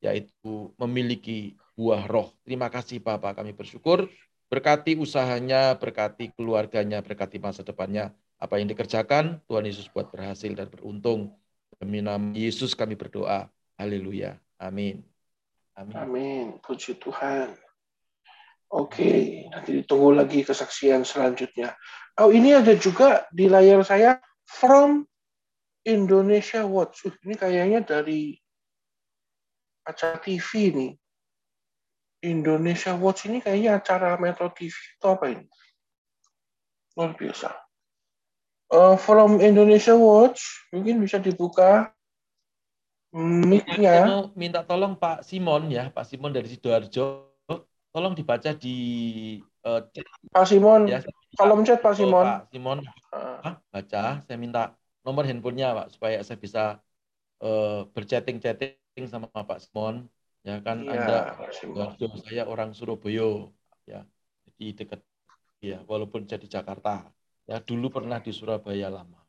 yaitu 0.00 0.72
memiliki 0.80 1.60
buah 1.76 2.08
roh. 2.08 2.32
Terima 2.40 2.72
kasih 2.72 3.04
Bapak, 3.04 3.36
kami 3.36 3.52
bersyukur. 3.52 4.08
Berkati 4.54 4.94
usahanya, 4.94 5.74
berkati 5.74 6.30
keluarganya, 6.30 7.02
berkati 7.02 7.42
masa 7.42 7.66
depannya. 7.66 8.14
Apa 8.38 8.62
yang 8.62 8.70
dikerjakan, 8.70 9.42
Tuhan 9.50 9.66
Yesus 9.66 9.90
buat 9.90 10.14
berhasil 10.14 10.54
dan 10.54 10.70
beruntung. 10.70 11.34
Demi 11.74 11.98
nama 11.98 12.30
Yesus 12.30 12.70
kami 12.78 12.94
berdoa. 12.94 13.50
Haleluya. 13.74 14.38
Amin. 14.62 15.02
Amin. 15.74 15.94
Amin. 15.98 16.44
Puji 16.62 17.02
Tuhan. 17.02 17.58
Oke, 18.70 19.42
nanti 19.50 19.82
ditunggu 19.82 20.14
lagi 20.14 20.46
kesaksian 20.46 21.02
selanjutnya. 21.02 21.74
Oh, 22.22 22.30
ini 22.30 22.54
ada 22.54 22.78
juga 22.78 23.26
di 23.34 23.50
layar 23.50 23.82
saya 23.82 24.22
from 24.46 25.02
Indonesia 25.82 26.62
Watch. 26.62 27.10
Uh, 27.10 27.14
ini 27.26 27.34
kayaknya 27.34 27.82
dari 27.82 28.38
acara 29.82 30.22
TV 30.22 30.70
nih. 30.70 30.92
Indonesia 32.24 32.96
Watch 32.96 33.28
ini 33.28 33.44
kayaknya 33.44 33.78
acara 33.78 34.16
Metro 34.16 34.48
TV 34.48 34.72
itu 34.72 35.06
apa 35.06 35.24
ini? 35.28 35.44
Luar 36.96 37.12
biasa. 37.12 37.52
Uh, 38.72 38.96
from 38.96 39.38
Indonesia 39.44 39.92
Watch, 39.94 40.40
mungkin 40.72 41.04
bisa 41.04 41.20
dibuka 41.20 41.92
mic-nya. 43.14 44.26
minta 44.34 44.66
tolong 44.66 44.98
Pak 44.98 45.22
Simon 45.22 45.70
ya, 45.70 45.92
Pak 45.92 46.02
Simon 46.08 46.34
dari 46.34 46.50
Sidoarjo, 46.50 47.30
tolong 47.94 48.16
dibaca 48.16 48.50
di 48.56 48.76
uh, 49.62 49.84
Pak 50.34 50.44
Simon, 50.50 50.90
ya, 50.90 50.98
kolom 51.38 51.62
chat 51.62 51.78
Pak 51.78 51.94
Oh, 51.94 51.98
Simon. 51.98 52.26
Pak 52.26 52.50
Simon 52.50 52.78
ah, 53.14 53.54
baca, 53.70 54.04
saya 54.26 54.38
minta 54.38 54.74
nomor 55.06 55.22
handphonenya 55.28 55.76
Pak 55.76 55.86
supaya 55.94 56.18
saya 56.24 56.38
bisa 56.40 56.64
eh, 57.44 57.80
berchatting-chatting 57.92 59.06
sama 59.06 59.30
Pak 59.30 59.62
Simon. 59.62 60.10
Ya 60.44 60.60
kan 60.60 60.84
Iya, 60.84 60.92
Anda 60.92 61.18
waktu 61.72 62.04
saya 62.20 62.42
orang 62.44 62.76
Surabaya 62.76 63.48
ya. 63.88 64.04
Jadi 64.44 64.64
dekat 64.76 65.00
ya 65.64 65.80
walaupun 65.88 66.28
jadi 66.28 66.44
Jakarta. 66.44 67.08
Ya 67.48 67.64
dulu 67.64 67.88
pernah 67.88 68.20
di 68.20 68.28
Surabaya 68.28 68.92
lama. 68.92 69.24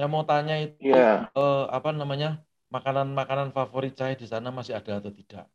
Yang 0.00 0.08
mau 0.12 0.24
tanya 0.24 0.56
itu 0.60 0.80
Iya. 0.80 1.28
eh, 1.28 1.64
apa 1.68 1.92
namanya? 1.92 2.40
Makanan-makanan 2.72 3.54
favorit 3.54 3.94
saya 3.94 4.16
di 4.18 4.26
sana 4.26 4.50
masih 4.50 4.74
ada 4.74 4.98
atau 4.98 5.12
tidak? 5.12 5.46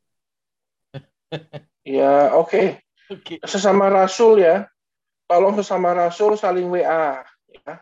Ya, 1.82 2.38
oke. 2.38 2.78
Oke. 3.10 3.42
Sesama 3.44 3.90
Rasul 3.90 4.46
ya. 4.46 4.70
Tolong 5.26 5.58
sesama 5.58 5.98
Rasul 5.98 6.38
saling 6.38 6.70
WA. 6.70 7.26
Ya. 7.50 7.82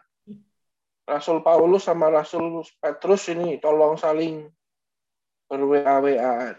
Rasul 1.09 1.41
Paulus 1.41 1.89
sama 1.89 2.13
Rasul 2.13 2.61
Petrus 2.77 3.25
ini 3.33 3.57
tolong 3.57 3.97
saling 3.97 4.45
ber-WA-WA. 5.49 6.53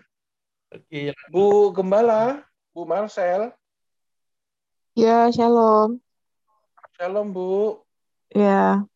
Oke, 0.70 1.10
Bu 1.32 1.74
Gembala, 1.74 2.46
Bu 2.74 2.86
Marcel, 2.86 3.50
Ya, 4.94 5.30
shalom. 5.34 6.00
shalom 6.96 7.34
Bu. 7.34 7.82
Ya, 8.34 8.86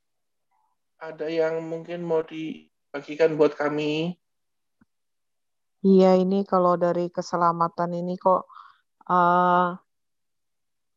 Ada 1.03 1.27
yang 1.31 1.55
mungkin 1.71 2.01
mau 2.07 2.23
dibagikan 2.23 3.35
buat 3.39 3.53
kami? 3.59 4.15
iya 5.85 6.17
ini 6.23 6.37
kalau 6.49 6.75
dari 6.85 7.13
keselamatan 7.13 7.91
ini 8.01 8.15
kok 8.17 8.43
eh 9.11 9.69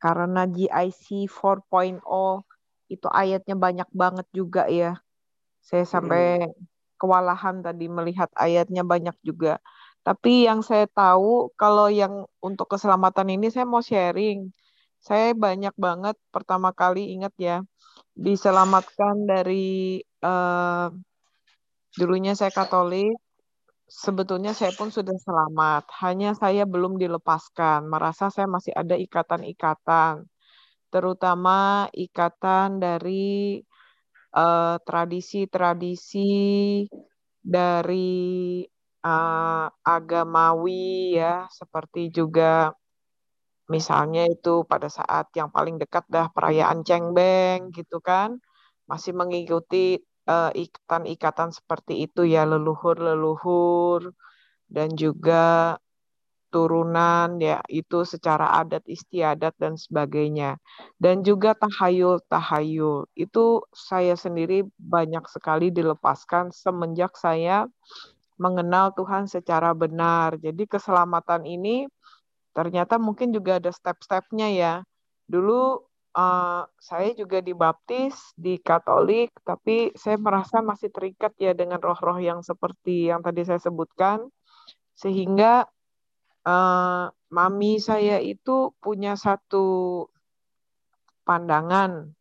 karena 0.04 0.42
GIC 0.46 1.26
4.0 1.28 2.46
itu 2.94 3.08
ayatnya 3.12 3.56
banyak 3.58 3.90
banget 3.92 4.28
juga 4.32 4.70
ya. 4.70 5.02
Saya 5.68 5.84
sampai 5.84 6.22
kewalahan 7.02 7.60
tadi 7.66 7.86
melihat 7.92 8.30
ayatnya 8.38 8.82
banyak 8.88 9.18
juga. 9.26 9.60
Tapi 10.08 10.48
yang 10.48 10.64
saya 10.64 10.88
tahu 10.88 11.52
kalau 11.60 11.92
yang 11.92 12.24
untuk 12.40 12.72
keselamatan 12.72 13.28
ini 13.36 13.52
saya 13.52 13.68
mau 13.68 13.84
sharing. 13.84 14.56
Saya 15.04 15.36
banyak 15.36 15.76
banget 15.76 16.16
pertama 16.32 16.72
kali 16.72 17.12
ingat 17.12 17.36
ya 17.36 17.60
diselamatkan 18.18 19.30
dari 19.30 20.00
eh, 20.02 20.88
dulunya 22.00 22.34
saya 22.40 22.50
Katolik, 22.50 23.14
sebetulnya 23.88 24.52
saya 24.58 24.74
pun 24.74 24.90
sudah 24.90 25.16
selamat, 25.20 25.84
hanya 26.02 26.34
saya 26.34 26.64
belum 26.66 26.98
dilepaskan, 26.98 27.86
merasa 27.88 28.34
saya 28.34 28.50
masih 28.50 28.74
ada 28.74 28.96
ikatan-ikatan, 28.98 30.26
terutama 30.90 31.88
ikatan 31.94 32.82
dari 32.82 33.62
eh, 34.34 34.76
tradisi-tradisi 34.88 36.32
dari 37.44 38.66
eh, 39.08 39.66
agamawi 39.96 41.16
ya, 41.20 41.34
seperti 41.60 42.00
juga 42.18 42.76
misalnya 43.76 44.22
itu 44.34 44.50
pada 44.72 44.88
saat 44.98 45.26
yang 45.40 45.50
paling 45.56 45.76
dekat 45.82 46.04
dah 46.16 46.28
perayaan 46.36 46.80
Cengbeng 46.88 47.60
gitu 47.78 47.98
kan, 48.10 48.30
masih 48.92 49.12
mengikuti 49.20 50.00
eh, 50.32 50.52
ikatan-ikatan 50.64 51.50
seperti 51.58 51.94
itu 52.06 52.22
ya 52.34 52.44
leluhur-leluhur 52.52 54.02
dan 54.76 54.90
juga 55.04 55.76
turunan 56.48 57.38
ya 57.44 57.60
itu 57.68 58.08
secara 58.08 58.46
adat 58.64 58.84
istiadat 58.88 59.54
dan 59.60 59.76
sebagainya. 59.76 60.56
Dan 60.96 61.22
juga 61.28 61.52
tahayul-tahayul 61.60 63.12
itu 63.20 63.46
saya 63.76 64.16
sendiri 64.16 64.64
banyak 64.80 65.28
sekali 65.28 65.68
dilepaskan 65.76 66.56
semenjak 66.56 67.14
saya 67.20 67.68
mengenal 68.38 68.94
Tuhan 68.94 69.26
secara 69.26 69.74
benar. 69.74 70.38
Jadi 70.38 70.64
keselamatan 70.70 71.44
ini 71.46 71.90
ternyata 72.54 72.98
mungkin 72.98 73.34
juga 73.34 73.62
ada 73.62 73.70
step-stepnya 73.74 74.48
ya. 74.54 74.74
Dulu 75.30 75.82
eh, 76.18 76.64
saya 76.80 77.10
juga 77.18 77.42
dibaptis 77.42 78.34
di 78.38 78.58
Katolik 78.62 79.34
tapi 79.44 79.92
saya 79.98 80.18
merasa 80.22 80.62
masih 80.62 80.90
terikat 80.94 81.34
ya 81.38 81.54
dengan 81.58 81.82
roh-roh 81.82 82.18
yang 82.22 82.40
seperti 82.46 83.10
yang 83.12 83.22
tadi 83.26 83.42
saya 83.46 83.62
sebutkan. 83.62 84.30
Sehingga 84.98 85.66
eh, 86.48 87.06
mami 87.34 87.74
saya 87.82 88.18
itu 88.22 88.72
punya 88.80 89.18
satu 89.20 90.08
pandangan. 91.28 92.14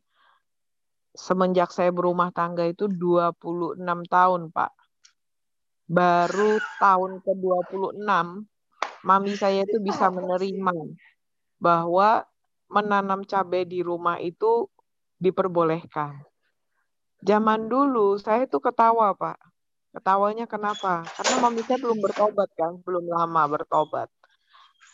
Semenjak 1.17 1.73
saya 1.73 1.89
berumah 1.89 2.29
tangga 2.29 2.61
itu 2.69 2.85
26 2.85 4.05
tahun, 4.05 4.53
Pak. 4.53 4.86
Baru 5.87 6.59
tahun 6.83 7.23
ke-26 7.23 8.03
mami 9.07 9.33
saya 9.39 9.63
itu 9.63 9.79
bisa 9.79 10.11
menerima 10.11 10.75
bahwa 11.57 12.27
menanam 12.67 13.23
cabai 13.23 13.63
di 13.63 13.79
rumah 13.79 14.19
itu 14.19 14.67
diperbolehkan. 15.17 16.19
Zaman 17.23 17.71
dulu 17.71 18.19
saya 18.19 18.45
itu 18.45 18.59
ketawa, 18.59 19.15
Pak. 19.15 19.39
Ketawanya 19.95 20.45
kenapa? 20.45 21.07
Karena 21.07 21.35
mami 21.41 21.63
saya 21.65 21.79
belum 21.81 21.97
bertobat 22.03 22.49
kan, 22.53 22.77
belum 22.83 23.07
lama 23.07 23.43
bertobat. 23.49 24.11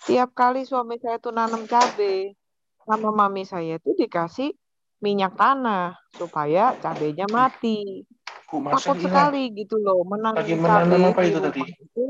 Tiap 0.07 0.31
kali 0.31 0.63
suami 0.63 1.01
saya 1.01 1.19
itu 1.19 1.33
nanam 1.33 1.67
cabai, 1.67 2.37
sama 2.85 3.09
mami 3.11 3.43
saya 3.43 3.79
itu 3.81 3.91
dikasih 3.97 4.55
minyak 5.03 5.35
tanah 5.35 5.97
supaya 6.15 6.75
cabenya 6.79 7.27
mati. 7.27 8.07
Takut 8.53 8.97
gila. 9.01 9.05
sekali 9.09 9.43
gitu 9.57 9.75
loh 9.81 10.05
menanam 10.05 10.37
Lagi 10.37 10.53
cabai 10.53 10.61
menanam 10.61 11.01
apa 11.09 11.21
itu 11.25 11.39
tadi? 11.41 11.61
itu. 11.65 12.05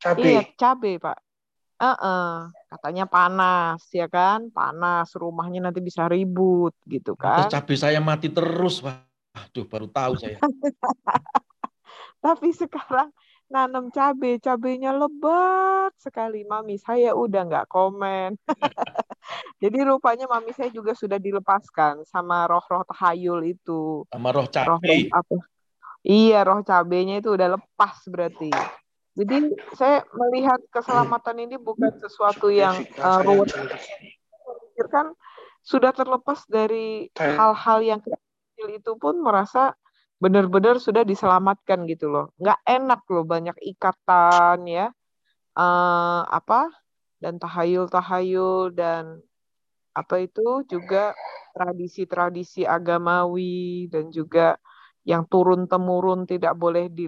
Cabai. 0.00 0.24
Iya, 0.24 0.40
cabai, 0.56 0.94
Pak. 1.00 1.18
Heeh, 1.74 2.28
katanya 2.70 3.04
panas 3.04 3.80
ya 3.92 4.06
kan? 4.08 4.48
Panas, 4.52 5.12
rumahnya 5.16 5.68
nanti 5.68 5.80
bisa 5.84 6.06
ribut 6.08 6.72
gitu 6.88 7.16
Terus 7.16 7.48
kan. 7.48 7.50
cabai 7.50 7.76
saya 7.76 8.00
mati 8.00 8.28
terus, 8.32 8.80
Pak. 8.84 9.04
Aduh, 9.34 9.66
baru 9.66 9.90
tahu 9.90 10.14
saya. 10.16 10.38
Tapi 12.24 12.48
sekarang 12.56 13.12
nanam 13.54 13.94
cabai, 13.94 14.42
cabainya 14.42 14.90
lebat 14.90 15.94
sekali. 16.02 16.42
Mami 16.42 16.74
saya 16.82 17.14
udah 17.14 17.46
nggak 17.46 17.66
komen. 17.70 18.34
Jadi 19.62 19.78
rupanya 19.86 20.26
mami 20.26 20.50
saya 20.50 20.74
juga 20.74 20.92
sudah 20.98 21.22
dilepaskan 21.22 22.02
sama 22.02 22.50
roh-roh 22.50 22.82
tahayul 22.90 23.46
itu. 23.46 24.02
Sama 24.10 24.34
roh 24.34 24.50
Roh-roh 24.50 24.82
cabai. 24.82 25.06
apa? 25.14 25.36
Iya, 26.02 26.42
roh 26.42 26.60
cabenya 26.66 27.22
itu 27.22 27.30
udah 27.32 27.54
lepas 27.54 28.02
berarti. 28.10 28.50
Jadi 29.14 29.54
saya 29.78 30.02
melihat 30.10 30.58
keselamatan 30.74 31.46
ini 31.46 31.54
bukan 31.54 31.94
sesuatu 32.02 32.50
yang 32.50 32.74
uh, 32.98 33.22
ruwet. 33.22 33.54
Kan 34.90 35.14
sudah 35.62 35.94
terlepas 35.94 36.42
dari 36.50 37.08
hal-hal 37.14 37.78
yang 37.80 38.00
kecil 38.02 38.68
itu 38.68 38.92
pun 38.98 39.22
merasa 39.22 39.78
benar-benar 40.22 40.76
sudah 40.80 41.02
diselamatkan 41.06 41.84
gitu 41.90 42.10
loh. 42.10 42.32
Nggak 42.40 42.58
enak 42.66 43.00
loh 43.12 43.24
banyak 43.26 43.56
ikatan 43.74 44.58
ya. 44.68 44.86
Uh, 45.54 46.26
apa 46.34 46.66
dan 47.22 47.38
tahayul-tahayul 47.38 48.74
dan 48.74 49.22
apa 49.94 50.26
itu 50.26 50.66
juga 50.66 51.14
tradisi-tradisi 51.54 52.66
agamawi 52.66 53.86
dan 53.86 54.10
juga 54.10 54.58
yang 55.06 55.22
turun 55.30 55.70
temurun 55.70 56.26
tidak 56.26 56.58
boleh 56.58 56.90
di 56.90 57.06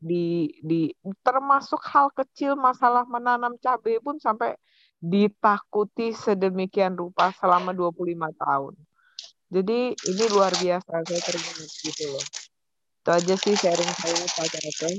di 0.00 0.48
di 0.64 0.80
termasuk 1.20 1.82
hal 1.92 2.08
kecil 2.14 2.56
masalah 2.56 3.04
menanam 3.04 3.58
cabai 3.60 4.00
pun 4.00 4.16
sampai 4.16 4.56
ditakuti 5.02 6.16
sedemikian 6.16 6.96
rupa 6.96 7.28
selama 7.36 7.76
25 7.76 8.32
tahun. 8.40 8.74
Jadi 9.54 9.94
ini 9.94 10.24
luar 10.34 10.50
biasa 10.50 11.06
saya 11.06 11.20
teringat 11.22 11.70
gitu 11.86 12.04
loh. 12.10 12.24
Itu 12.98 13.10
aja 13.14 13.34
sih 13.38 13.54
sharing 13.54 13.92
saya 14.02 14.26
Pak 14.34 14.46
Jaratan. 14.50 14.94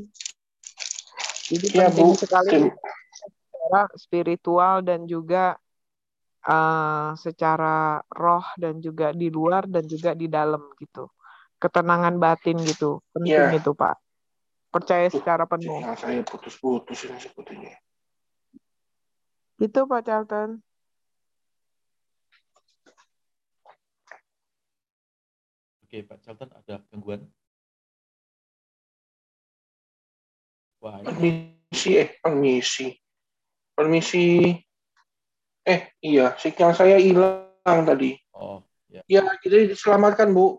Jadi 1.52 1.68
Ya, 1.76 1.92
penting 1.92 2.08
Bu. 2.08 2.16
sekali 2.16 2.52
Tim- 2.56 2.72
secara 3.20 3.82
spiritual 4.00 4.76
dan 4.88 5.04
juga 5.12 5.60
uh, 6.48 7.12
secara 7.20 8.00
roh 8.16 8.48
dan 8.56 8.80
juga 8.80 9.12
di 9.12 9.28
luar 9.28 9.68
dan 9.68 9.84
juga 9.92 10.16
di 10.16 10.32
dalam 10.32 10.72
gitu. 10.80 11.12
Ketenangan 11.60 12.16
batin 12.16 12.56
gitu. 12.64 13.04
Penting 13.12 13.52
Ya. 13.52 13.60
itu, 13.60 13.76
Pak. 13.76 14.00
Percaya 14.72 15.12
secara 15.12 15.44
penuh. 15.44 15.84
Saya 16.00 16.24
putus-putus 16.24 17.04
ini 17.12 17.20
sepertinya. 17.20 17.76
Itu 19.60 19.84
Pak 19.84 20.02
Charlton. 20.08 20.64
Oke, 25.86 26.02
Pak 26.02 26.18
Charlton 26.26 26.50
ada 26.50 26.82
gangguan? 26.90 27.30
Wah, 30.82 30.98
Permisi, 31.06 31.94
eh, 31.94 32.18
permisi. 32.26 32.90
Permisi. 33.78 34.50
Eh, 35.62 35.94
iya, 36.02 36.34
sinyal 36.42 36.74
saya 36.74 36.98
hilang. 36.98 37.46
tadi. 37.86 38.18
Oh, 38.34 38.66
ya. 38.90 39.06
Ya, 39.06 39.30
jadi 39.46 39.70
diselamatkan 39.70 40.34
Bu. 40.34 40.58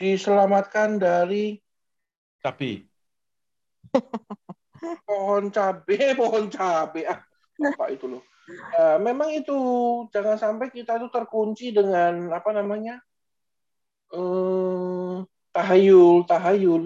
Diselamatkan 0.00 0.96
dari 0.96 1.60
Cabai. 2.40 2.88
pohon 5.04 5.52
cabe, 5.52 6.16
pohon 6.16 6.48
cabe. 6.48 7.04
Ah, 7.04 7.20
apa 7.60 7.92
itu 7.92 8.16
loh. 8.16 8.24
Ya, 8.48 8.96
memang 8.96 9.28
itu 9.28 9.56
jangan 10.08 10.40
sampai 10.40 10.72
kita 10.72 10.96
itu 10.96 11.12
terkunci 11.12 11.68
dengan 11.68 12.32
apa 12.32 12.48
namanya 12.56 13.04
eh, 14.14 15.14
tahayul, 15.50 16.26
tahayul. 16.26 16.84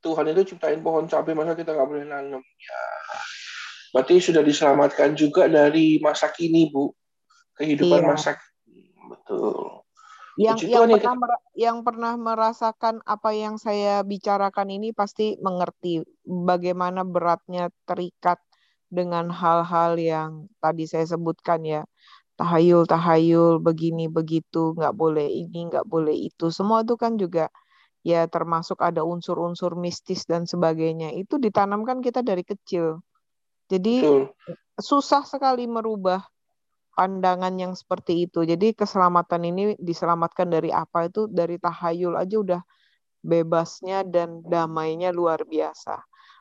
Tuhan 0.00 0.32
itu 0.32 0.54
ciptain 0.54 0.80
pohon 0.80 1.04
cabai, 1.04 1.36
masa 1.36 1.52
kita 1.52 1.76
nggak 1.76 1.88
boleh 1.88 2.08
nanam? 2.08 2.40
Ya, 2.40 2.82
berarti 3.92 4.16
sudah 4.16 4.40
diselamatkan 4.40 5.12
juga 5.12 5.44
dari 5.44 6.00
masa 6.00 6.32
kini, 6.32 6.72
Bu. 6.72 6.88
Kehidupan 7.60 8.00
Iya. 8.00 8.08
masa 8.08 8.32
kini. 8.40 8.96
Betul. 9.12 9.84
yang 10.40 10.56
Puji 10.56 10.72
yang 10.72 10.88
Tuhan 10.88 10.88
ya, 10.88 10.96
pernah 10.96 11.16
mera- 11.20 11.46
yang 11.52 11.78
pernah 11.84 12.12
merasakan 12.16 13.04
apa 13.04 13.30
yang 13.36 13.60
saya 13.60 14.00
bicarakan 14.00 14.72
ini 14.72 14.94
pasti 14.96 15.36
mengerti 15.36 16.00
bagaimana 16.24 17.04
beratnya 17.04 17.68
terikat 17.84 18.40
dengan 18.88 19.28
hal-hal 19.28 20.00
yang 20.00 20.30
tadi 20.62 20.88
saya 20.88 21.04
sebutkan 21.04 21.60
ya 21.66 21.82
tahayul 22.40 22.88
tahayul 22.88 23.60
begini 23.60 24.08
begitu 24.08 24.72
nggak 24.72 24.96
boleh 24.96 25.28
ini 25.28 25.68
nggak 25.68 25.84
boleh 25.84 26.16
itu 26.16 26.48
semua 26.48 26.80
itu 26.80 26.96
kan 26.96 27.20
juga 27.20 27.52
ya 28.00 28.24
termasuk 28.24 28.80
ada 28.80 29.04
unsur-unsur 29.04 29.76
mistis 29.76 30.24
dan 30.24 30.48
sebagainya 30.48 31.12
itu 31.12 31.36
ditanamkan 31.36 32.00
kita 32.00 32.24
dari 32.24 32.40
kecil 32.40 33.04
jadi 33.68 34.00
Betul. 34.00 34.24
susah 34.80 35.22
sekali 35.28 35.68
merubah 35.68 36.24
pandangan 37.00 37.54
yang 37.56 37.72
seperti 37.72 38.28
itu. 38.28 38.44
Jadi 38.44 38.76
keselamatan 38.76 39.40
ini 39.46 39.62
diselamatkan 39.78 40.50
dari 40.52 40.68
apa 40.74 41.08
itu 41.08 41.30
dari 41.30 41.56
tahayul 41.56 42.18
aja 42.18 42.36
udah 42.36 42.62
bebasnya 43.24 44.04
dan 44.04 44.44
damainya 44.44 45.08
luar 45.08 45.48
biasa. 45.48 45.96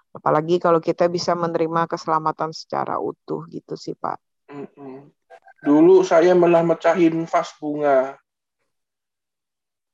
Apalagi 0.09 0.57
kalau 0.57 0.81
kita 0.81 1.05
bisa 1.05 1.38
menerima 1.38 1.85
keselamatan 1.85 2.49
secara 2.49 2.97
utuh 2.97 3.45
gitu 3.47 3.77
sih 3.77 3.93
Pak. 3.93 4.17
Mm-mm. 4.49 5.13
Dulu 5.60 6.07
saya 6.07 6.31
malah 6.31 6.64
mecahin 6.64 7.27
vas 7.27 7.52
bunga. 7.60 8.15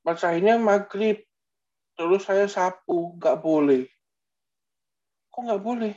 Mecahinnya 0.05 0.61
maghrib. 0.61 1.25
Terus 1.95 2.27
saya 2.27 2.45
sapu, 2.45 3.15
nggak 3.17 3.39
boleh. 3.39 3.87
Kok 5.31 5.41
nggak 5.47 5.63
boleh? 5.63 5.93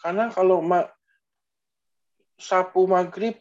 Karena 0.00 0.32
kalau 0.32 0.64
ma- 0.64 0.90
sapu 2.36 2.84
maghrib 2.84 3.36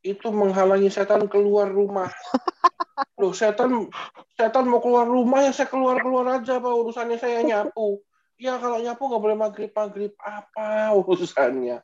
itu 0.00 0.28
menghalangi 0.30 0.88
setan 0.92 1.26
keluar 1.26 1.68
rumah. 1.68 2.08
Loh, 3.20 3.32
setan 3.32 3.88
setan 4.36 4.68
mau 4.68 4.80
keluar 4.80 5.08
rumah 5.08 5.44
ya 5.44 5.52
saya 5.52 5.68
keluar 5.68 6.00
keluar 6.00 6.40
aja 6.40 6.60
pak 6.60 6.72
urusannya 6.72 7.16
saya 7.16 7.40
nyapu. 7.42 8.00
Ya 8.36 8.60
kalau 8.60 8.80
nyapu 8.80 9.08
nggak 9.08 9.22
boleh 9.24 9.36
maghrib 9.36 9.70
maghrib 9.72 10.12
apa 10.20 10.92
urusannya. 10.92 11.80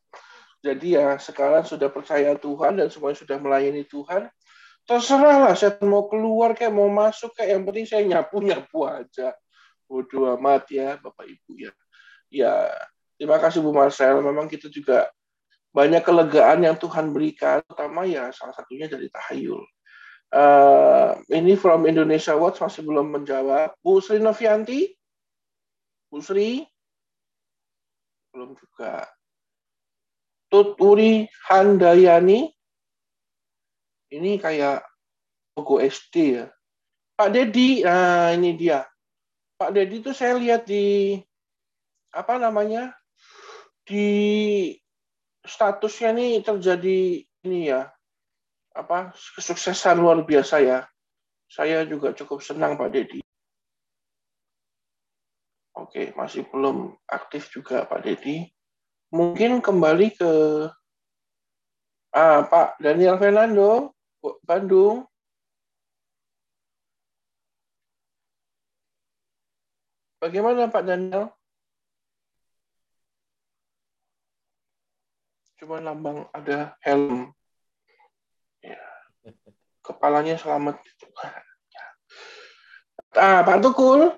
Jadi 0.63 0.95
ya 0.95 1.19
sekarang 1.19 1.67
sudah 1.67 1.91
percaya 1.91 2.39
Tuhan 2.39 2.79
dan 2.79 2.87
semuanya 2.87 3.19
sudah 3.19 3.37
melayani 3.43 3.83
Tuhan. 3.83 4.31
Terserah 4.87 5.47
lah 5.47 5.55
setan 5.59 5.91
mau 5.91 6.07
keluar 6.07 6.55
kayak 6.55 6.75
mau 6.75 6.87
masuk 6.91 7.35
kayak 7.35 7.59
yang 7.59 7.63
penting 7.67 7.87
saya 7.87 8.03
nyapu 8.07 8.39
nyapu 8.43 8.87
aja. 8.87 9.35
Bodoh 9.91 10.39
amat 10.39 10.71
ya 10.71 10.99
Bapak 11.03 11.27
Ibu 11.27 11.53
ya. 11.59 11.73
Ya 12.31 12.55
terima 13.19 13.43
kasih 13.43 13.59
Bu 13.59 13.75
Marcel. 13.75 14.23
Memang 14.23 14.47
kita 14.47 14.71
juga 14.71 15.11
banyak 15.73 16.05
kelegaan 16.05 16.63
yang 16.63 16.77
Tuhan 16.77 17.11
berikan, 17.17 17.65
terutama 17.65 18.05
ya 18.05 18.29
salah 18.31 18.53
satunya 18.53 18.87
dari 18.87 19.09
tahayul. 19.09 19.65
Eh, 20.33 21.11
ini 21.37 21.57
from 21.61 21.85
Indonesia 21.85 22.33
Watch 22.37 22.61
masih 22.61 22.85
belum 22.85 23.13
menjawab. 23.13 23.77
Bu 23.85 24.01
Sri 24.01 24.21
Novianti? 24.21 24.89
Bu 26.09 26.25
Sri? 26.25 26.65
Belum 28.33 28.57
juga. 28.57 29.05
Tuturi 30.53 31.25
Handayani? 31.49 32.53
Ini 34.13 34.37
kayak 34.37 34.85
logo 35.57 35.81
SD 35.81 36.37
ya. 36.37 36.47
Pak 37.17 37.33
Dedi, 37.33 37.81
nah 37.81 38.37
ini 38.37 38.53
dia. 38.53 38.85
Pak 39.57 39.73
Dedi 39.73 40.05
itu 40.05 40.13
saya 40.13 40.37
lihat 40.37 40.69
di 40.69 41.17
apa 42.13 42.37
namanya 42.37 42.93
di 43.89 44.69
statusnya 45.41 46.13
nih 46.13 46.45
terjadi 46.45 47.25
ini 47.49 47.73
ya 47.73 47.89
apa 48.77 49.17
kesuksesan 49.17 50.05
luar 50.05 50.21
biasa 50.21 50.61
ya. 50.61 50.85
Saya 51.49 51.85
juga 51.89 52.13
cukup 52.13 52.45
senang 52.45 52.77
Pak 52.77 52.93
Dedi. 52.93 53.21
Oke, 55.73 56.13
masih 56.17 56.45
belum 56.53 56.97
aktif 57.09 57.49
juga 57.49 57.89
Pak 57.89 58.05
Dedi. 58.05 58.49
Mungkin 59.13 59.61
kembali 59.61 60.17
ke 60.17 60.33
ah, 62.17 62.41
Pak 62.49 62.81
Daniel 62.81 63.21
Fernando, 63.21 63.93
Bandung. 64.41 65.05
Bagaimana 70.17 70.73
Pak 70.73 70.85
Daniel? 70.89 71.29
Cuma 75.61 75.77
lambang 75.85 76.25
ada 76.33 76.73
helm. 76.81 77.37
Ya. 78.65 78.81
Kepalanya 79.85 80.41
selamat. 80.41 80.81
Ah, 83.13 83.45
Pak 83.45 83.61
Tukul. 83.61 84.09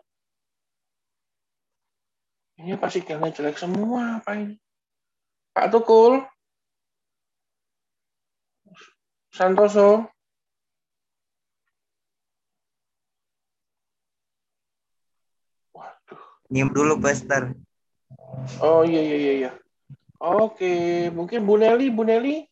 Ini 2.62 2.78
pasti 2.78 3.02
sinyalnya 3.02 3.34
jelek 3.34 3.58
semua. 3.58 4.22
Apa 4.22 4.38
ini? 4.38 4.54
Pak 5.54 5.70
Tukul. 5.70 6.18
Santoso. 9.30 10.10
Nyium 16.50 16.74
dulu, 16.74 16.98
Pastor. 16.98 17.54
Oh 18.58 18.82
iya 18.82 18.98
iya 18.98 19.16
iya. 19.16 19.32
iya. 19.46 19.50
Oke, 20.18 21.06
mungkin 21.14 21.46
Bu 21.46 21.54
Nelly, 21.54 21.86
Bu 21.94 22.02
Nelly. 22.02 22.42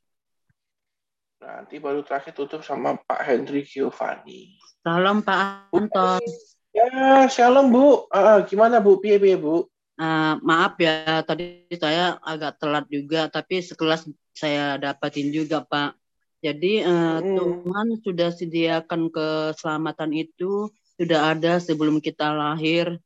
Nanti 1.42 1.82
baru 1.82 2.06
terakhir 2.06 2.38
tutup 2.38 2.62
sama 2.62 2.94
Pak 3.02 3.18
Hendri 3.26 3.66
Giovanni. 3.66 4.54
Salam 4.86 5.26
Pak 5.26 5.74
Anton. 5.74 6.22
Ya, 6.70 7.26
shalom 7.26 7.74
Bu. 7.74 8.06
Ah, 8.14 8.46
gimana 8.46 8.78
Bu? 8.78 9.02
Piye 9.02 9.18
piye 9.18 9.34
Bu? 9.34 9.71
Eh, 10.02 10.34
maaf 10.42 10.74
ya, 10.82 11.22
tadi 11.22 11.62
saya 11.78 12.18
agak 12.26 12.58
telat 12.58 12.84
juga, 12.90 13.30
tapi 13.30 13.62
sekelas 13.62 14.10
saya 14.34 14.74
dapatin 14.74 15.30
juga 15.30 15.62
Pak. 15.62 15.94
Jadi 16.42 16.82
eh, 16.82 17.18
Tuhan 17.38 17.86
sudah 18.02 18.30
sediakan 18.34 19.14
keselamatan 19.14 20.10
itu 20.10 20.66
sudah 20.98 21.38
ada 21.38 21.62
sebelum 21.62 22.02
kita 22.02 22.34
lahir. 22.34 22.98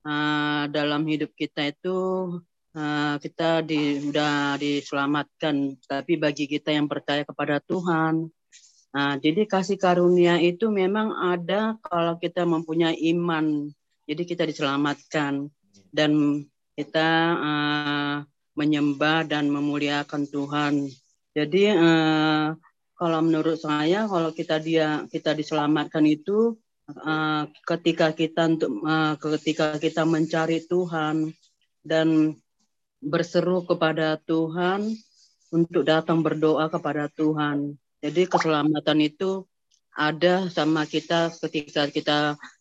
Eh, 0.00 0.62
dalam 0.72 1.04
hidup 1.04 1.28
kita 1.36 1.76
itu 1.76 1.98
eh, 2.72 3.14
kita 3.20 3.60
di, 3.60 4.08
sudah 4.08 4.56
diselamatkan, 4.56 5.76
tapi 5.84 6.16
bagi 6.16 6.48
kita 6.48 6.72
yang 6.72 6.88
percaya 6.88 7.20
kepada 7.28 7.60
Tuhan, 7.60 8.32
Nah, 8.90 9.14
jadi 9.22 9.46
kasih 9.46 9.78
karunia 9.78 10.42
itu 10.42 10.66
memang 10.66 11.14
ada 11.14 11.78
kalau 11.78 12.18
kita 12.18 12.42
mempunyai 12.42 12.98
iman. 13.14 13.70
Jadi 14.02 14.26
kita 14.26 14.42
diselamatkan 14.42 15.46
dan 15.90 16.44
kita 16.74 17.10
uh, 17.36 18.16
menyembah 18.56 19.26
dan 19.28 19.50
memuliakan 19.52 20.26
Tuhan. 20.26 20.88
Jadi 21.36 21.70
uh, 21.70 22.56
kalau 22.98 23.20
menurut 23.22 23.56
saya 23.60 24.04
kalau 24.04 24.34
kita 24.34 24.60
dia 24.60 25.06
kita 25.08 25.32
diselamatkan 25.32 26.04
itu 26.04 26.58
uh, 26.90 27.46
ketika 27.64 28.12
kita 28.12 28.50
untuk 28.50 28.72
uh, 28.82 29.14
ketika 29.16 29.78
kita 29.78 30.02
mencari 30.04 30.64
Tuhan 30.66 31.30
dan 31.86 32.34
berseru 33.00 33.64
kepada 33.64 34.20
Tuhan 34.28 34.92
untuk 35.50 35.82
datang 35.82 36.20
berdoa 36.20 36.68
kepada 36.68 37.08
Tuhan. 37.10 37.74
Jadi 38.00 38.28
keselamatan 38.28 38.98
itu 39.00 39.44
ada 39.92 40.48
sama 40.48 40.86
kita 40.86 41.32
ketika 41.40 41.90
kita 41.90 42.18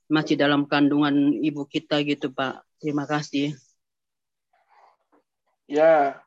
masih 0.09 0.35
dalam 0.35 0.65
kandungan 0.65 1.13
ibu 1.39 1.69
kita 1.69 2.01
gitu 2.01 2.33
Pak. 2.33 2.65
Terima 2.81 3.05
kasih. 3.05 3.53
Ya, 5.69 6.17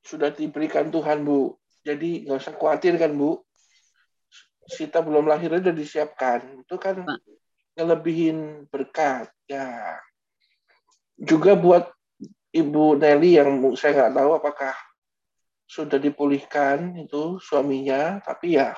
sudah 0.00 0.32
diberikan 0.32 0.88
Tuhan 0.88 1.28
Bu. 1.28 1.60
Jadi 1.84 2.24
nggak 2.24 2.40
usah 2.40 2.56
khawatir 2.56 2.96
kan 2.96 3.12
Bu. 3.12 3.44
Kita 4.64 5.04
belum 5.04 5.28
lahir 5.28 5.52
udah 5.52 5.76
disiapkan. 5.76 6.64
Itu 6.64 6.80
kan 6.80 7.04
ngelebihin 7.76 8.64
berkat. 8.72 9.28
Ya. 9.44 10.00
Juga 11.20 11.52
buat 11.52 11.92
Ibu 12.54 12.96
Nelly 12.96 13.36
yang 13.36 13.60
saya 13.76 13.92
nggak 13.92 14.14
tahu 14.16 14.30
apakah 14.40 14.74
sudah 15.68 15.98
dipulihkan 15.98 16.96
itu 17.02 17.42
suaminya, 17.42 18.22
tapi 18.22 18.56
ya 18.56 18.72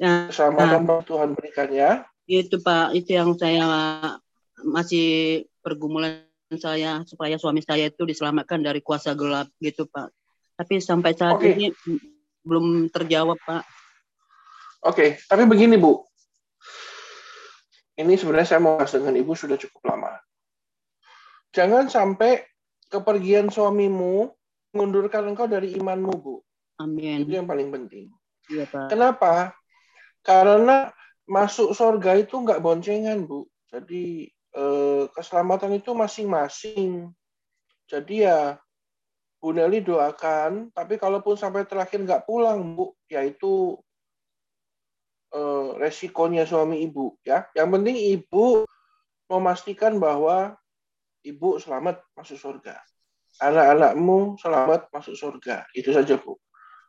Nah, 0.00 0.32
keselamatan 0.32 0.88
Tuhan 1.04 1.36
berikannya. 1.36 2.08
itu 2.30 2.62
Pak, 2.62 2.94
itu 2.94 3.18
yang 3.18 3.34
saya 3.34 3.66
masih 4.62 5.44
pergumulan 5.60 6.24
saya 6.56 7.02
supaya 7.04 7.36
suami 7.36 7.60
saya 7.60 7.90
itu 7.90 8.06
diselamatkan 8.06 8.62
dari 8.62 8.80
kuasa 8.80 9.12
gelap 9.12 9.50
gitu 9.60 9.84
Pak. 9.90 10.08
Tapi 10.56 10.80
sampai 10.80 11.12
saat 11.12 11.36
Oke. 11.36 11.52
ini 11.52 11.74
belum 12.46 12.88
terjawab 12.88 13.36
Pak. 13.44 13.64
Oke, 14.88 15.20
tapi 15.28 15.44
begini 15.44 15.76
Bu. 15.76 16.00
Ini 18.00 18.16
sebenarnya 18.16 18.56
saya 18.56 18.60
mau 18.64 18.80
bahas 18.80 18.96
dengan 18.96 19.12
Ibu 19.12 19.36
sudah 19.36 19.60
cukup 19.60 19.92
lama. 19.92 20.16
Jangan 21.52 21.92
sampai 21.92 22.40
kepergian 22.88 23.52
suamimu 23.52 24.32
mengundurkan 24.72 25.28
engkau 25.28 25.44
dari 25.44 25.76
imanmu, 25.76 26.14
Bu. 26.16 26.40
Amin. 26.80 27.28
Itu 27.28 27.36
yang 27.36 27.44
paling 27.44 27.68
penting. 27.68 28.08
Iya 28.48 28.64
Pak. 28.64 28.88
Kenapa? 28.88 29.52
Karena 30.30 30.86
masuk 31.26 31.74
surga 31.74 32.14
itu 32.22 32.38
nggak 32.38 32.62
boncengan, 32.62 33.26
Bu. 33.26 33.50
Jadi 33.66 34.30
eh, 34.30 35.04
keselamatan 35.10 35.74
itu 35.74 35.90
masing-masing. 35.90 37.10
Jadi 37.90 38.22
ya 38.22 38.54
Bu 39.42 39.50
Nelly 39.50 39.82
doakan, 39.82 40.70
tapi 40.70 41.02
kalaupun 41.02 41.34
sampai 41.34 41.66
terakhir 41.66 42.06
nggak 42.06 42.30
pulang, 42.30 42.78
Bu, 42.78 42.94
yaitu 43.10 43.74
eh, 45.34 45.68
resikonya 45.82 46.46
suami 46.46 46.86
ibu, 46.86 47.18
ya. 47.26 47.50
Yang 47.58 47.68
penting 47.74 47.96
ibu 47.98 48.62
memastikan 49.26 49.98
bahwa 49.98 50.54
ibu 51.26 51.58
selamat 51.58 52.06
masuk 52.14 52.38
surga. 52.38 52.78
Anak-anakmu 53.42 54.38
selamat 54.38 54.94
masuk 54.94 55.18
surga. 55.18 55.66
Itu 55.74 55.90
saja, 55.90 56.14
Bu. 56.22 56.38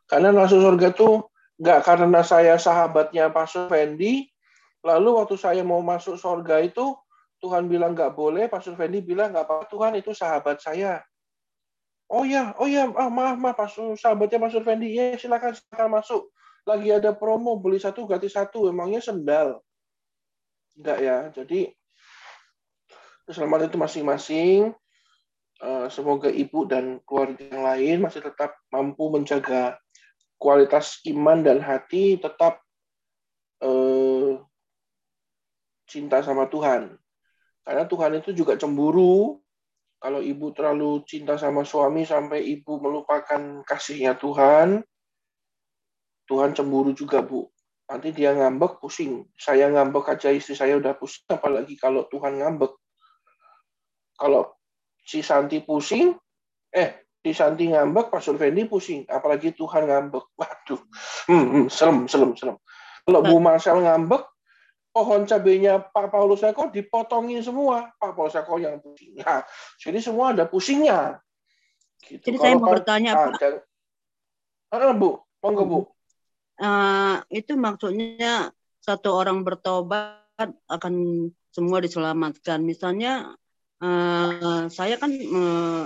Karena 0.06 0.30
masuk 0.30 0.62
surga 0.62 0.94
tuh 0.94 1.31
nggak 1.60 1.80
karena 1.84 2.20
saya 2.24 2.56
sahabatnya 2.56 3.28
Pastor 3.28 3.68
Fendi, 3.68 4.28
lalu 4.80 5.20
waktu 5.20 5.36
saya 5.36 5.60
mau 5.66 5.80
masuk 5.84 6.16
surga 6.16 6.64
itu 6.64 6.96
Tuhan 7.42 7.66
bilang 7.66 7.92
nggak 7.92 8.14
boleh, 8.14 8.46
Pastor 8.46 8.78
Fendi 8.78 9.02
bilang 9.02 9.34
nggak 9.34 9.44
apa-apa 9.44 9.66
Tuhan 9.68 9.92
itu 9.98 10.14
sahabat 10.14 10.62
saya. 10.62 11.02
Oh 12.12 12.28
ya, 12.28 12.52
oh 12.60 12.68
ya, 12.68 12.86
ah, 12.92 13.08
maaf 13.08 13.40
maaf, 13.40 13.56
Pastor 13.56 13.96
sahabatnya 13.98 14.38
Pastor 14.38 14.62
Fendi, 14.62 14.94
ya 14.94 15.16
silakan 15.18 15.52
silakan 15.56 15.90
masuk. 15.98 16.22
Lagi 16.62 16.94
ada 16.94 17.10
promo 17.10 17.58
beli 17.58 17.82
satu 17.82 18.06
gratis 18.06 18.38
satu, 18.38 18.70
emangnya 18.70 19.02
sendal. 19.02 19.58
Enggak 20.78 20.98
ya, 21.02 21.16
jadi 21.34 21.74
keselamatan 23.26 23.68
itu 23.68 23.78
masing-masing. 23.80 24.60
Eh, 25.62 25.86
Semoga 25.94 26.26
ibu 26.26 26.66
dan 26.66 26.98
keluarga 27.06 27.38
yang 27.38 27.62
lain 27.62 27.96
masih 28.02 28.18
tetap 28.18 28.58
mampu 28.74 29.06
menjaga 29.14 29.78
kualitas 30.42 30.98
iman 31.06 31.46
dan 31.46 31.62
hati 31.62 32.18
tetap 32.18 32.58
eh, 33.62 34.42
cinta 35.86 36.18
sama 36.26 36.50
Tuhan. 36.50 36.98
Karena 37.62 37.86
Tuhan 37.86 38.18
itu 38.18 38.34
juga 38.34 38.58
cemburu. 38.58 39.38
Kalau 40.02 40.18
ibu 40.18 40.50
terlalu 40.50 41.06
cinta 41.06 41.38
sama 41.38 41.62
suami 41.62 42.02
sampai 42.02 42.42
ibu 42.42 42.82
melupakan 42.82 43.62
kasihnya 43.62 44.18
Tuhan, 44.18 44.82
Tuhan 46.26 46.58
cemburu 46.58 46.90
juga, 46.90 47.22
Bu. 47.22 47.46
Nanti 47.86 48.10
dia 48.10 48.34
ngambek, 48.34 48.82
pusing. 48.82 49.30
Saya 49.38 49.70
ngambek 49.70 50.10
aja 50.10 50.34
istri 50.34 50.58
saya 50.58 50.74
udah 50.74 50.98
pusing, 50.98 51.22
apalagi 51.30 51.78
kalau 51.78 52.02
Tuhan 52.10 52.42
ngambek. 52.42 52.74
Kalau 54.18 54.58
si 55.06 55.22
Santi 55.22 55.62
pusing, 55.62 56.18
eh, 56.74 57.06
si 57.22 57.30
Santi 57.30 57.70
ngambek, 57.70 58.10
Pak 58.10 58.18
Fendi 58.18 58.66
pusing. 58.66 59.06
Apalagi 59.06 59.54
Tuhan 59.54 59.86
ngambek. 59.86 60.34
Waduh, 60.34 60.80
hmm, 61.30 61.44
hmm, 61.46 61.66
serem, 61.70 62.10
serem, 62.10 62.34
serem. 62.34 62.58
Kalau 63.06 63.22
Bu 63.22 63.38
Marcel 63.38 63.78
ngambek, 63.78 64.26
pohon 64.90 65.22
cabenya 65.24 65.78
Pak 65.80 66.10
Paulus 66.10 66.42
Eko 66.42 66.68
dipotongin 66.68 67.40
semua. 67.40 67.94
Pak 67.96 68.12
Paulus 68.18 68.34
Eko 68.34 68.58
yang 68.58 68.82
pusing. 68.82 69.16
Nah, 69.22 69.46
jadi 69.78 69.98
semua 70.02 70.34
ada 70.34 70.44
pusingnya. 70.50 71.22
Gitu. 72.02 72.18
Jadi 72.34 72.36
saya 72.42 72.54
mau 72.58 72.66
Pak- 72.68 72.74
bertanya, 72.82 73.12
ah, 73.14 73.30
Pak. 73.30 73.38
dan- 73.38 73.62
Ah, 74.72 74.92
Bu, 74.96 75.22
monggo 75.44 75.62
Bu. 75.68 75.78
Eh, 76.58 77.16
itu 77.42 77.54
maksudnya 77.56 78.50
satu 78.82 79.14
orang 79.14 79.46
bertobat 79.46 80.18
akan 80.66 80.94
semua 81.54 81.78
diselamatkan. 81.78 82.60
Misalnya 82.64 83.36
eh, 83.82 84.62
saya 84.70 84.94
kan 84.98 85.10
eh, 85.10 85.84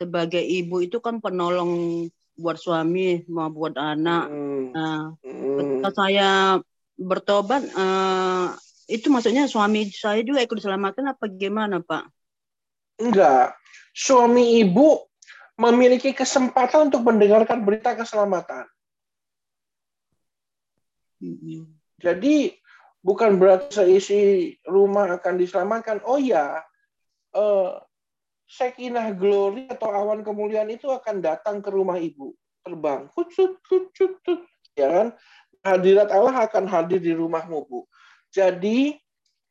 sebagai 0.00 0.40
ibu 0.40 0.80
itu 0.80 0.96
kan 1.04 1.20
penolong 1.20 2.08
buat 2.40 2.56
suami 2.56 3.20
mau 3.28 3.52
buat 3.52 3.76
anak. 3.76 4.32
Nah, 4.72 5.12
ketika 5.60 5.88
saya 5.92 6.56
bertobat 6.96 7.68
eh, 7.68 8.46
itu 8.88 9.12
maksudnya 9.12 9.44
suami 9.44 9.92
saya 9.92 10.24
juga 10.24 10.40
ikut 10.40 10.56
diselamatkan 10.56 11.12
apa 11.12 11.28
gimana 11.28 11.84
Pak? 11.84 12.08
Enggak. 13.04 13.52
Suami 13.92 14.64
ibu 14.64 15.04
memiliki 15.60 16.16
kesempatan 16.16 16.88
untuk 16.88 17.04
mendengarkan 17.04 17.60
berita 17.60 17.92
keselamatan. 17.92 18.64
Jadi 22.00 22.56
bukan 23.04 23.36
berarti 23.36 23.68
seisi 23.84 24.20
rumah 24.64 25.20
akan 25.20 25.34
diselamatkan. 25.36 26.00
Oh 26.08 26.16
ya, 26.16 26.64
eh, 27.36 27.70
Sekinah 28.50 29.14
glory 29.14 29.70
atau 29.70 29.94
awan 29.94 30.26
kemuliaan 30.26 30.66
itu 30.74 30.90
akan 30.90 31.22
datang 31.22 31.62
ke 31.62 31.70
rumah 31.70 32.02
ibu, 32.02 32.34
terbang, 32.66 33.06
kucut, 33.14 33.62
kucut, 33.62 34.18
kucut, 34.26 34.42
ya 34.74 34.90
kan? 34.90 35.08
Hadirat 35.62 36.10
Allah 36.10 36.50
akan 36.50 36.66
hadir 36.66 36.98
di 36.98 37.14
rumahmu, 37.14 37.62
bu. 37.70 37.86
Jadi 38.34 38.98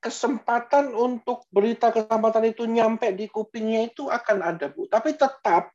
kesempatan 0.04 0.92
untuk 0.92 1.48
berita 1.48 1.96
keselamatan 1.96 2.52
itu 2.52 2.68
nyampe 2.68 3.08
di 3.16 3.32
kupingnya 3.32 3.88
itu 3.88 4.12
akan 4.12 4.44
ada, 4.44 4.68
bu. 4.68 4.92
Tapi 4.92 5.16
tetap 5.16 5.72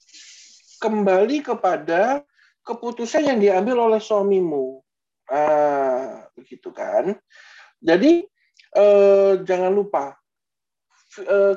kembali 0.85 1.41
kepada 1.41 2.21
keputusan 2.61 3.25
yang 3.25 3.41
diambil 3.41 3.89
oleh 3.89 4.05
suamimu. 4.05 4.85
Ah, 5.33 6.29
begitu 6.37 6.69
kan? 6.77 7.17
Jadi 7.81 8.29
eh, 8.77 9.33
jangan 9.41 9.73
lupa 9.73 10.17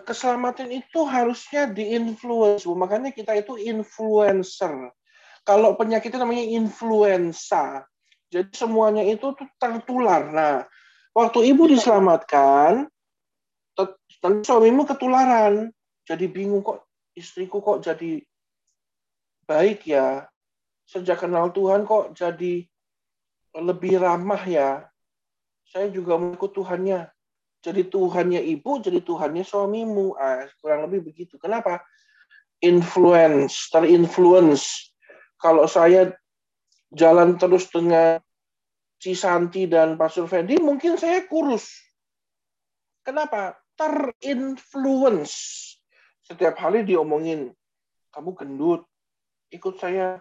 keselamatan 0.05 0.69
itu 0.69 1.03
harusnya 1.07 1.69
diinfluence. 1.69 2.65
Makanya 2.67 3.11
kita 3.13 3.33
itu 3.37 3.57
influencer. 3.57 4.93
Kalau 5.47 5.79
penyakit 5.79 6.11
itu 6.11 6.19
namanya 6.19 6.43
influenza. 6.43 7.87
Jadi 8.27 8.51
semuanya 8.51 9.07
itu 9.07 9.31
tuh 9.31 9.47
tertular. 9.55 10.27
Nah, 10.27 10.55
waktu 11.15 11.47
ibu 11.55 11.63
diselamatkan, 11.71 12.91
tet- 13.71 13.99
tentu 14.19 14.43
suamimu 14.43 14.83
ketularan. 14.83 15.71
Jadi 16.03 16.27
bingung 16.27 16.63
kok 16.63 16.83
istriku 17.15 17.63
kok 17.63 17.83
jadi 17.83 18.19
baik 19.47 19.87
ya. 19.87 20.27
Sejak 20.87 21.23
kenal 21.23 21.51
Tuhan 21.55 21.87
kok 21.87 22.15
jadi 22.15 22.67
lebih 23.55 24.03
ramah 24.03 24.43
ya. 24.43 24.87
Saya 25.67 25.87
juga 25.91 26.15
mau 26.15 26.31
ikut 26.31 26.51
Tuhannya. 26.51 27.16
Jadi 27.61 27.89
Tuhannya 27.89 28.41
ibu, 28.41 28.79
jadi 28.79 29.01
Tuhannya 29.01 29.43
suamimu. 29.43 30.13
Ah, 30.15 30.45
kurang 30.61 30.85
lebih 30.87 31.09
begitu. 31.11 31.41
Kenapa? 31.41 31.81
Influence, 32.61 33.69
terinfluence. 33.73 34.93
Kalau 35.37 35.69
saya 35.69 36.13
jalan 36.93 37.37
terus 37.37 37.69
dengan 37.69 38.21
Cisanti 38.97 39.69
dan 39.69 39.93
Pastor 39.93 40.25
Fendi, 40.25 40.57
mungkin 40.57 40.97
saya 40.97 41.21
kurus. 41.29 41.69
Kenapa? 43.05 43.57
Terinfluence. 43.77 45.33
Setiap 46.25 46.57
hari 46.57 46.81
diomongin, 46.81 47.53
kamu 48.09 48.33
gendut, 48.33 48.81
ikut 49.53 49.77
saya 49.77 50.17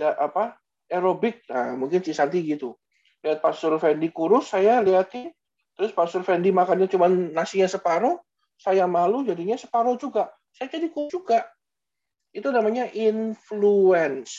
da, 0.00 0.16
apa 0.16 0.56
aerobik. 0.88 1.44
Nah, 1.52 1.76
mungkin 1.76 2.00
Cisanti 2.00 2.40
gitu. 2.40 2.74
Lihat 3.20 3.44
Pastor 3.44 3.76
Fendi 3.76 4.08
kurus, 4.10 4.50
saya 4.50 4.80
lihatin. 4.80 5.30
Terus 5.76 5.92
Pastor 5.92 6.24
Fendi 6.24 6.48
makannya 6.48 6.88
cuma 6.88 7.06
nasinya 7.08 7.68
separuh, 7.68 8.16
saya 8.56 8.88
malu 8.88 9.22
jadinya 9.28 9.60
separuh 9.60 10.00
juga. 10.00 10.32
Saya 10.48 10.72
jadi 10.72 10.88
kurus 10.88 11.12
juga. 11.12 11.44
Itu 12.32 12.48
namanya 12.48 12.88
influence. 12.96 14.32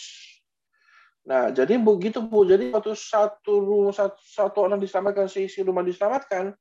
Nah, 1.27 1.53
jadi 1.53 1.77
begitu 1.77 2.23
Bu. 2.23 2.47
Jadi 2.47 2.73
waktu 2.73 2.97
satu 2.97 3.61
rumah 3.61 3.93
satu, 3.93 4.17
satu 4.17 4.57
orang 4.65 4.81
diselamatkan, 4.81 5.29
seisi 5.29 5.61
rumah 5.61 5.85
diselamatkan, 5.85 6.57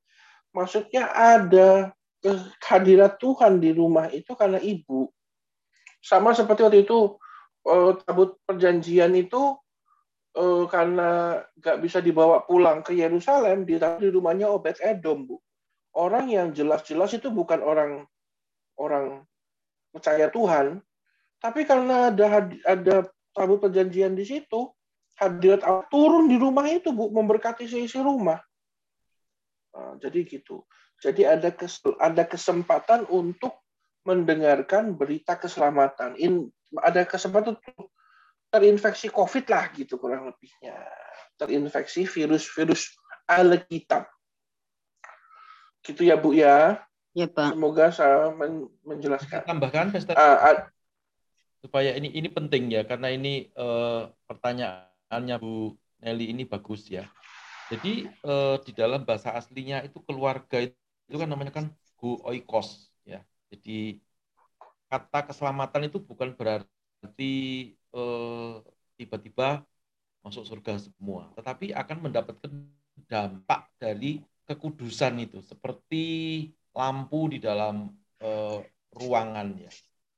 maksudnya 0.53 1.09
ada 1.15 1.97
kehadirat 2.61 3.17
Tuhan 3.17 3.63
di 3.63 3.71
rumah 3.73 4.11
itu 4.13 4.35
karena 4.37 4.61
ibu. 4.61 5.09
Sama 6.03 6.35
seperti 6.35 6.67
waktu 6.67 6.81
itu 6.85 7.17
eh, 7.65 7.93
tabut 8.05 8.37
perjanjian 8.45 9.15
itu 9.17 9.57
eh, 10.37 10.65
karena 10.69 11.41
nggak 11.57 11.79
bisa 11.81 11.99
dibawa 12.05 12.45
pulang 12.45 12.85
ke 12.85 12.93
Yerusalem, 12.93 13.65
ditaruh 13.65 14.05
di 14.05 14.11
rumahnya 14.13 14.53
Obed 14.53 14.79
Edom, 14.85 15.25
Bu. 15.25 15.37
Orang 15.97 16.29
yang 16.29 16.53
jelas-jelas 16.53 17.17
itu 17.17 17.33
bukan 17.33 17.65
orang 17.65 18.05
orang 18.77 19.25
percaya 19.89 20.29
Tuhan, 20.29 20.85
tapi 21.41 21.65
karena 21.65 22.13
ada 22.13 22.53
ada 22.69 22.97
tabut 23.33 23.61
perjanjian 23.65 24.13
di 24.13 24.25
situ. 24.29 24.73
Hadirat 25.17 25.65
Allah 25.65 25.89
turun 25.89 26.29
di 26.29 26.37
rumah 26.37 26.69
itu, 26.69 26.93
Bu, 26.93 27.09
memberkati 27.09 27.65
seisi 27.65 27.97
rumah. 27.97 28.37
Nah, 29.73 29.97
jadi 29.97 30.29
gitu. 30.29 30.69
Jadi 31.01 31.25
ada 31.25 31.49
kes, 31.53 31.81
ada 31.97 32.25
kesempatan 32.29 33.09
untuk 33.09 33.57
mendengarkan 34.05 34.93
berita 34.93 35.37
keselamatan. 35.37 36.17
In, 36.21 36.53
ada 36.81 37.09
kesempatan 37.09 37.57
untuk 37.57 37.96
terinfeksi 38.57 39.13
COVID 39.13 39.45
lah 39.53 39.69
gitu 39.77 40.01
kurang 40.01 40.33
lebihnya. 40.33 40.81
Terinfeksi 41.37 42.09
virus-virus 42.09 42.97
Alkitab. 43.29 44.09
Gitu 45.85 46.09
ya 46.09 46.17
Bu 46.17 46.33
ya. 46.33 46.81
Ya 47.13 47.29
Pak. 47.29 47.53
Semoga 47.53 47.93
saya 47.93 48.33
men 48.33 48.73
menjelaskan. 48.81 49.45
Saya 49.45 49.49
tambahkan, 49.49 49.93
Pastor. 49.93 50.17
Uh, 50.17 50.25
uh, 50.25 50.57
supaya 51.61 51.93
ini 51.97 52.13
ini 52.17 52.29
penting 52.33 52.73
ya 52.73 52.85
karena 52.89 53.13
ini 53.13 53.53
uh, 53.57 54.09
pertanyaannya 54.25 55.37
Bu 55.37 55.77
Nelly 56.01 56.33
ini 56.33 56.49
bagus 56.49 56.89
ya. 56.89 57.05
Jadi 57.69 58.07
uh, 58.23 58.57
di 58.63 58.73
dalam 58.73 59.03
bahasa 59.03 59.35
aslinya 59.35 59.83
itu 59.83 59.99
keluarga 60.07 60.63
itu, 60.63 60.77
itu 61.11 61.17
kan 61.19 61.29
namanya 61.29 61.53
kan 61.53 61.67
gu 61.99 62.21
oikos 62.23 62.89
ya. 63.03 63.21
Jadi 63.51 63.99
kata 64.87 65.33
keselamatan 65.33 65.91
itu 65.91 65.99
bukan 65.99 66.37
berarti 66.39 67.35
tiba-tiba 68.97 69.65
masuk 70.25 70.43
surga 70.43 70.81
semua, 70.83 71.31
tetapi 71.39 71.71
akan 71.71 72.11
mendapatkan 72.11 72.51
dampak 73.07 73.71
dari 73.79 74.19
kekudusan 74.47 75.23
itu 75.23 75.39
seperti 75.43 76.05
lampu 76.75 77.31
di 77.31 77.39
dalam 77.39 77.91
uh, 78.23 78.59
ruangan 78.95 79.55
ya. 79.59 79.73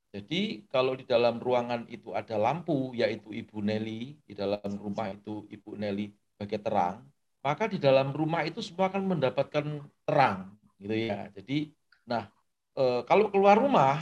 Jadi 0.08 0.64
kalau 0.72 0.96
di 0.96 1.04
dalam 1.04 1.36
ruangan 1.36 1.84
itu 1.92 2.16
ada 2.16 2.40
lampu, 2.40 2.96
yaitu 2.96 3.28
Ibu 3.28 3.60
Nelly, 3.60 4.16
di 4.24 4.32
dalam 4.32 4.64
rumah 4.80 5.12
itu 5.12 5.44
Ibu 5.52 5.76
Nelly 5.76 6.08
sebagai 6.32 6.64
terang, 6.64 7.04
maka 7.44 7.68
di 7.68 7.76
dalam 7.76 8.16
rumah 8.16 8.40
itu 8.48 8.64
semua 8.64 8.88
akan 8.88 9.04
mendapatkan 9.04 9.84
terang, 10.08 10.56
gitu 10.80 10.96
ya. 10.96 11.28
Jadi, 11.36 11.76
nah 12.08 12.24
e, 12.72 13.04
kalau 13.04 13.28
keluar 13.28 13.60
rumah, 13.60 14.00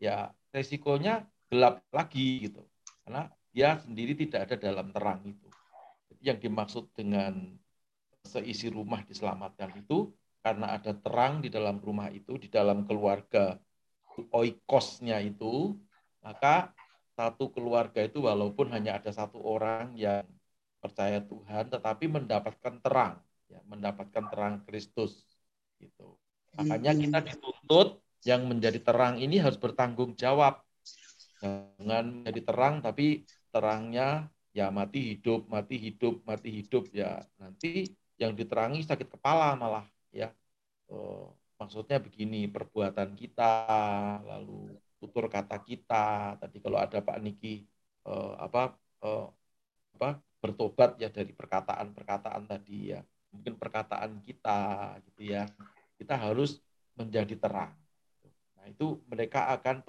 ya 0.00 0.32
resikonya 0.48 1.28
gelap 1.52 1.84
lagi, 1.92 2.48
gitu, 2.48 2.64
karena 3.04 3.28
dia 3.54 3.78
sendiri 3.78 4.18
tidak 4.18 4.50
ada 4.50 4.56
dalam 4.58 4.90
terang 4.90 5.20
itu. 5.22 5.48
Jadi 6.10 6.22
yang 6.26 6.38
dimaksud 6.40 6.90
dengan 6.96 7.54
seisi 8.24 8.72
rumah 8.72 9.04
diselamatkan 9.04 9.76
itu 9.78 10.10
karena 10.40 10.76
ada 10.76 10.92
terang 10.96 11.44
di 11.44 11.48
dalam 11.52 11.80
rumah 11.80 12.08
itu, 12.10 12.36
di 12.40 12.48
dalam 12.48 12.84
keluarga 12.88 13.56
oikosnya 14.32 15.20
itu, 15.20 15.76
maka 16.24 16.72
satu 17.14 17.52
keluarga 17.52 18.02
itu 18.02 18.26
walaupun 18.26 18.72
hanya 18.74 18.98
ada 18.98 19.14
satu 19.14 19.38
orang 19.40 19.94
yang 19.94 20.26
percaya 20.82 21.22
Tuhan, 21.22 21.70
tetapi 21.70 22.10
mendapatkan 22.10 22.74
terang, 22.82 23.22
ya, 23.48 23.62
mendapatkan 23.64 24.24
terang 24.28 24.60
Kristus. 24.66 25.24
Gitu. 25.80 26.16
Makanya 26.58 26.92
kita 26.92 27.18
dituntut 27.24 28.04
yang 28.24 28.48
menjadi 28.48 28.80
terang 28.80 29.20
ini 29.20 29.36
harus 29.40 29.60
bertanggung 29.60 30.16
jawab. 30.16 30.63
Jangan 31.44 32.24
menjadi 32.24 32.40
terang, 32.48 32.74
tapi 32.80 33.28
terangnya 33.52 34.32
ya 34.56 34.72
mati 34.72 35.12
hidup, 35.12 35.44
mati 35.52 35.76
hidup, 35.76 36.24
mati 36.24 36.48
hidup 36.48 36.88
ya. 36.88 37.20
Nanti 37.36 37.84
yang 38.16 38.32
diterangi 38.32 38.80
sakit 38.80 39.12
kepala 39.12 39.52
malah 39.58 39.84
ya. 40.08 40.32
Oh, 40.88 41.36
maksudnya 41.60 42.00
begini 42.00 42.48
perbuatan 42.48 43.12
kita 43.12 43.52
lalu 44.24 44.72
tutur 44.96 45.28
kata 45.28 45.60
kita. 45.60 46.38
Tadi 46.40 46.56
kalau 46.64 46.78
ada 46.80 47.04
Pak 47.04 47.18
Niki 47.20 47.68
eh, 48.08 48.32
apa 48.40 48.72
eh, 49.04 49.26
apa 50.00 50.08
bertobat 50.40 50.96
ya 50.96 51.12
dari 51.12 51.32
perkataan-perkataan 51.36 52.42
tadi 52.48 52.96
ya. 52.96 53.00
Mungkin 53.36 53.60
perkataan 53.60 54.22
kita 54.24 54.60
gitu 55.12 55.20
ya. 55.34 55.44
Kita 56.00 56.14
harus 56.16 56.56
menjadi 56.96 57.36
terang. 57.36 57.74
Nah 58.56 58.64
itu 58.72 59.02
mereka 59.10 59.52
akan 59.52 59.84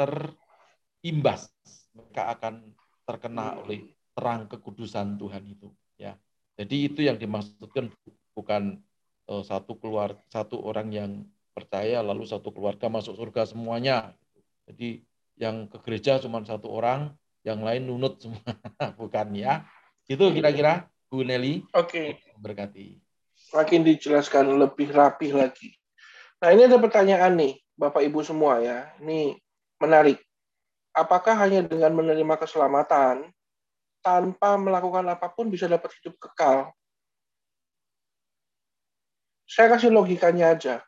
terimbas 1.05 1.53
mereka 1.93 2.33
akan 2.33 2.73
terkena 3.05 3.61
oleh 3.61 3.93
terang 4.17 4.49
kekudusan 4.49 5.21
Tuhan 5.21 5.45
itu 5.45 5.69
ya 6.01 6.17
jadi 6.57 6.89
itu 6.89 7.05
yang 7.05 7.21
dimaksudkan 7.21 7.93
bukan 8.33 8.81
uh, 9.29 9.45
satu 9.45 9.77
keluar 9.77 10.17
satu 10.33 10.65
orang 10.65 10.89
yang 10.89 11.11
percaya 11.55 12.03
lalu 12.03 12.27
satu 12.27 12.51
keluarga 12.51 12.91
masuk 12.91 13.15
surga 13.15 13.47
semuanya. 13.47 14.11
Jadi 14.67 15.07
yang 15.39 15.71
ke 15.71 15.79
gereja 15.87 16.19
cuma 16.19 16.43
satu 16.43 16.67
orang, 16.67 17.15
yang 17.47 17.63
lain 17.63 17.87
nunut 17.87 18.19
semua, 18.19 18.43
bukan 18.99 19.31
ya? 19.35 19.63
Itu 20.03 20.35
kira-kira 20.35 20.91
Bu 21.07 21.23
Nelly. 21.23 21.63
Oke. 21.71 22.19
Okay. 22.19 22.35
Berkati. 22.35 22.99
Makin 23.55 23.87
dijelaskan 23.87 24.51
lebih 24.59 24.91
rapih 24.91 25.31
lagi. 25.31 25.71
Nah 26.43 26.51
ini 26.51 26.67
ada 26.67 26.75
pertanyaan 26.75 27.39
nih, 27.39 27.53
Bapak 27.79 28.03
Ibu 28.03 28.19
semua 28.19 28.59
ya. 28.59 28.91
Ini 28.99 29.39
menarik. 29.79 30.24
Apakah 30.95 31.35
hanya 31.43 31.59
dengan 31.67 31.91
menerima 31.91 32.39
keselamatan 32.39 33.27
tanpa 33.99 34.55
melakukan 34.55 35.03
apa 35.11 35.27
pun 35.27 35.51
bisa 35.51 35.67
dapat 35.67 35.91
hidup 35.99 36.15
kekal? 36.15 36.71
Saya 39.43 39.75
kasih 39.75 39.91
logikanya 39.91 40.55
aja 40.55 40.79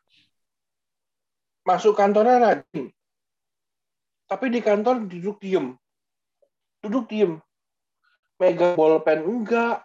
masuk 1.68 1.92
kantornya 1.92 2.40
rajin. 2.40 2.88
Tapi 4.24 4.46
di 4.48 4.60
kantor 4.64 5.04
duduk 5.04 5.36
diem. 5.44 5.76
Duduk 6.80 7.04
diem. 7.12 7.36
Mega 8.40 8.72
bolpen 8.72 9.20
enggak. 9.28 9.84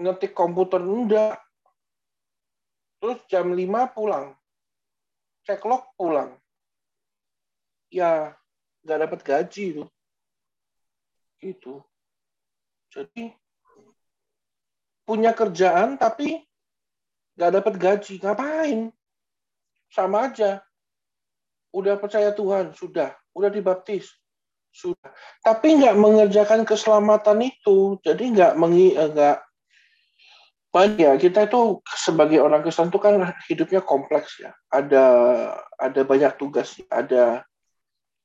Ngetik 0.00 0.32
komputer 0.32 0.80
enggak. 0.80 1.36
Terus 3.04 3.20
jam 3.28 3.52
5 3.52 3.92
pulang. 3.92 4.32
Cek 5.44 5.60
log 5.68 5.92
pulang. 6.00 6.32
Ya, 7.92 8.32
nggak 8.88 8.98
dapat 9.04 9.20
gaji 9.20 9.64
itu. 9.76 9.84
Itu. 11.44 11.74
Jadi 12.88 13.36
punya 15.04 15.36
kerjaan 15.36 16.00
tapi 16.00 16.40
nggak 17.36 17.52
dapat 17.60 17.74
gaji, 17.76 18.14
ngapain? 18.16 18.88
Sama 19.92 20.32
aja. 20.32 20.64
Udah 21.72 22.00
percaya 22.00 22.32
Tuhan, 22.32 22.72
sudah. 22.72 23.12
Udah 23.36 23.48
dibaptis, 23.52 24.08
sudah. 24.72 25.12
Tapi 25.44 25.80
nggak 25.80 25.96
mengerjakan 25.96 26.64
keselamatan 26.64 27.44
itu. 27.44 28.00
Jadi 28.00 28.32
nggak 28.36 28.56
mengi, 28.56 28.96
eh, 28.96 29.08
nggak 29.08 29.38
banyak 30.72 31.04
ya 31.04 31.12
kita 31.20 31.44
itu 31.44 31.84
sebagai 32.00 32.40
orang 32.40 32.64
Kristen 32.64 32.88
itu 32.88 32.96
kan 32.96 33.20
hidupnya 33.44 33.84
kompleks 33.84 34.40
ya. 34.40 34.56
Ada 34.72 35.04
ada 35.76 36.00
banyak 36.00 36.40
tugas, 36.40 36.80
ada 36.88 37.44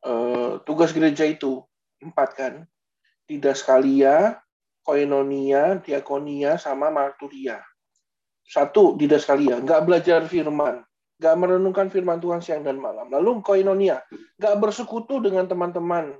uh, 0.07 0.51
tugas 0.63 0.95
gereja 0.95 1.27
itu 1.27 1.59
empat 1.99 2.29
kan. 2.33 2.53
Didaskalia, 3.27 4.39
koinonia, 4.87 5.83
diakonia, 5.83 6.55
sama 6.55 6.87
marturia. 6.87 7.59
Satu, 8.47 8.95
di 8.95 9.11
Daskalia, 9.11 9.59
nggak 9.59 9.83
belajar 9.83 10.23
firman, 10.23 10.79
nggak 11.19 11.35
merenungkan 11.35 11.91
firman 11.91 12.23
Tuhan 12.23 12.39
siang 12.39 12.63
dan 12.63 12.79
malam. 12.79 13.11
Lalu 13.11 13.43
koinonia, 13.43 13.99
nggak 14.39 14.55
bersekutu 14.63 15.19
dengan 15.19 15.43
teman-teman 15.51 16.15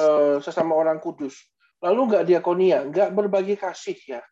uh, 0.00 0.40
sesama 0.40 0.72
orang 0.72 0.96
kudus. 0.96 1.36
Lalu 1.84 2.00
nggak 2.08 2.24
diakonia, 2.24 2.88
nggak 2.88 3.12
berbagi 3.12 3.60
kasih 3.60 4.00
ya. 4.08 4.24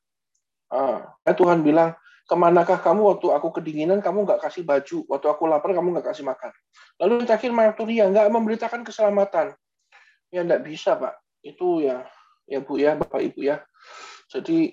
Uh, 0.72 1.04
Tuhan 1.28 1.60
bilang, 1.60 1.92
ke 2.30 2.38
manakah 2.38 2.78
kamu 2.78 3.18
waktu 3.18 3.26
aku 3.34 3.50
kedinginan, 3.58 3.98
kamu 3.98 4.22
nggak 4.22 4.46
kasih 4.46 4.62
baju. 4.62 5.02
Waktu 5.10 5.26
aku 5.26 5.50
lapar, 5.50 5.74
kamu 5.74 5.98
nggak 5.98 6.14
kasih 6.14 6.22
makan. 6.22 6.54
Lalu 7.02 7.12
yang 7.18 7.26
terakhir, 7.26 7.50
marturia, 7.50 8.04
nggak 8.06 8.30
memberitakan 8.30 8.86
keselamatan. 8.86 9.58
Ya 10.30 10.46
nggak 10.46 10.62
bisa, 10.62 10.94
Pak. 10.94 11.18
Itu 11.42 11.82
ya, 11.82 12.06
ya 12.46 12.62
Bu 12.62 12.78
ya, 12.78 12.94
Bapak 12.94 13.18
Ibu 13.18 13.42
ya. 13.42 13.58
Jadi 14.30 14.70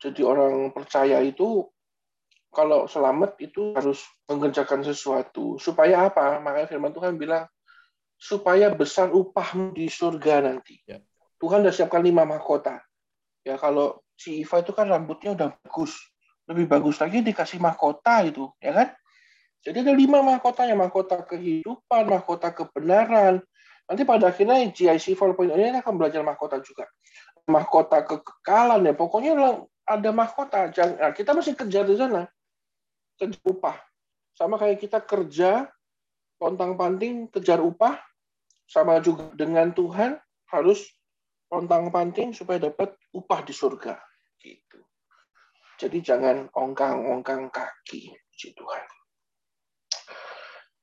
jadi 0.00 0.20
orang 0.24 0.72
percaya 0.72 1.20
itu 1.20 1.68
kalau 2.48 2.88
selamat 2.88 3.36
itu 3.44 3.76
harus 3.76 4.00
mengerjakan 4.24 4.80
sesuatu. 4.80 5.60
Supaya 5.60 6.08
apa? 6.08 6.40
Makanya 6.40 6.72
firman 6.72 6.96
Tuhan 6.96 7.20
bilang, 7.20 7.44
supaya 8.16 8.72
besar 8.72 9.12
upahmu 9.12 9.76
di 9.76 9.92
surga 9.92 10.40
nanti. 10.40 10.80
Ya. 10.88 11.04
Tuhan 11.36 11.60
sudah 11.60 11.74
siapkan 11.74 12.00
lima 12.00 12.24
mahkota. 12.24 12.80
Ya 13.44 13.60
kalau 13.60 14.00
si 14.16 14.40
Iva 14.40 14.64
itu 14.64 14.72
kan 14.72 14.88
rambutnya 14.88 15.36
udah 15.36 15.48
bagus. 15.60 15.92
Lebih 16.44 16.66
bagus 16.68 17.00
lagi 17.00 17.24
dikasih 17.24 17.60
mahkota 17.60 18.24
itu, 18.24 18.52
ya 18.60 18.72
kan? 18.76 18.88
Jadi 19.64 19.80
ada 19.80 19.92
lima 19.96 20.20
mahkotanya, 20.20 20.76
mahkota 20.76 21.24
kehidupan, 21.24 22.04
mahkota 22.04 22.52
kebenaran. 22.52 23.40
Nanti 23.88 24.02
pada 24.04 24.28
akhirnya 24.28 24.68
GIC 24.68 25.16
4.0 25.16 25.56
ini 25.56 25.80
akan 25.80 25.94
belajar 25.96 26.20
mahkota 26.20 26.60
juga. 26.60 26.84
Mahkota 27.48 28.04
kekekalan 28.04 28.84
ya, 28.84 28.92
pokoknya 28.92 29.32
ada 29.88 30.10
mahkota. 30.12 30.68
Nah, 30.72 31.12
kita 31.16 31.32
masih 31.32 31.56
kejar 31.56 31.88
di 31.88 31.96
sana 31.96 32.28
kejar 33.18 33.40
upah. 33.46 33.76
Sama 34.34 34.58
kayak 34.58 34.82
kita 34.82 34.98
kerja, 35.00 35.70
pontang-panting, 36.42 37.30
kejar 37.30 37.62
upah, 37.62 38.02
sama 38.66 38.98
juga 38.98 39.30
dengan 39.38 39.70
Tuhan 39.70 40.18
harus 40.50 40.82
pontang-panting 41.46 42.34
supaya 42.34 42.58
dapat 42.58 42.96
upah 43.14 43.40
di 43.46 43.54
surga. 43.54 43.94
Jadi 45.74 45.98
jangan 46.00 46.46
ongkang-ongkang 46.54 47.50
kaki, 47.50 48.14
puji 48.14 48.48
Tuhan. 48.54 48.84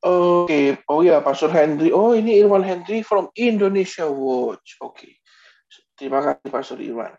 Oke, 0.01 0.49
okay. 0.49 0.67
oh 0.89 1.05
ya, 1.05 1.21
Pastor 1.21 1.53
Henry. 1.53 1.93
Oh, 1.93 2.17
ini 2.17 2.41
Irwan 2.41 2.65
Henry 2.65 3.05
from 3.05 3.29
Indonesia 3.37 4.09
Watch. 4.09 4.81
Oke, 4.81 4.97
okay. 4.97 5.13
terima 5.93 6.25
kasih 6.25 6.49
Pastor 6.49 6.77
Irwan. 6.81 7.13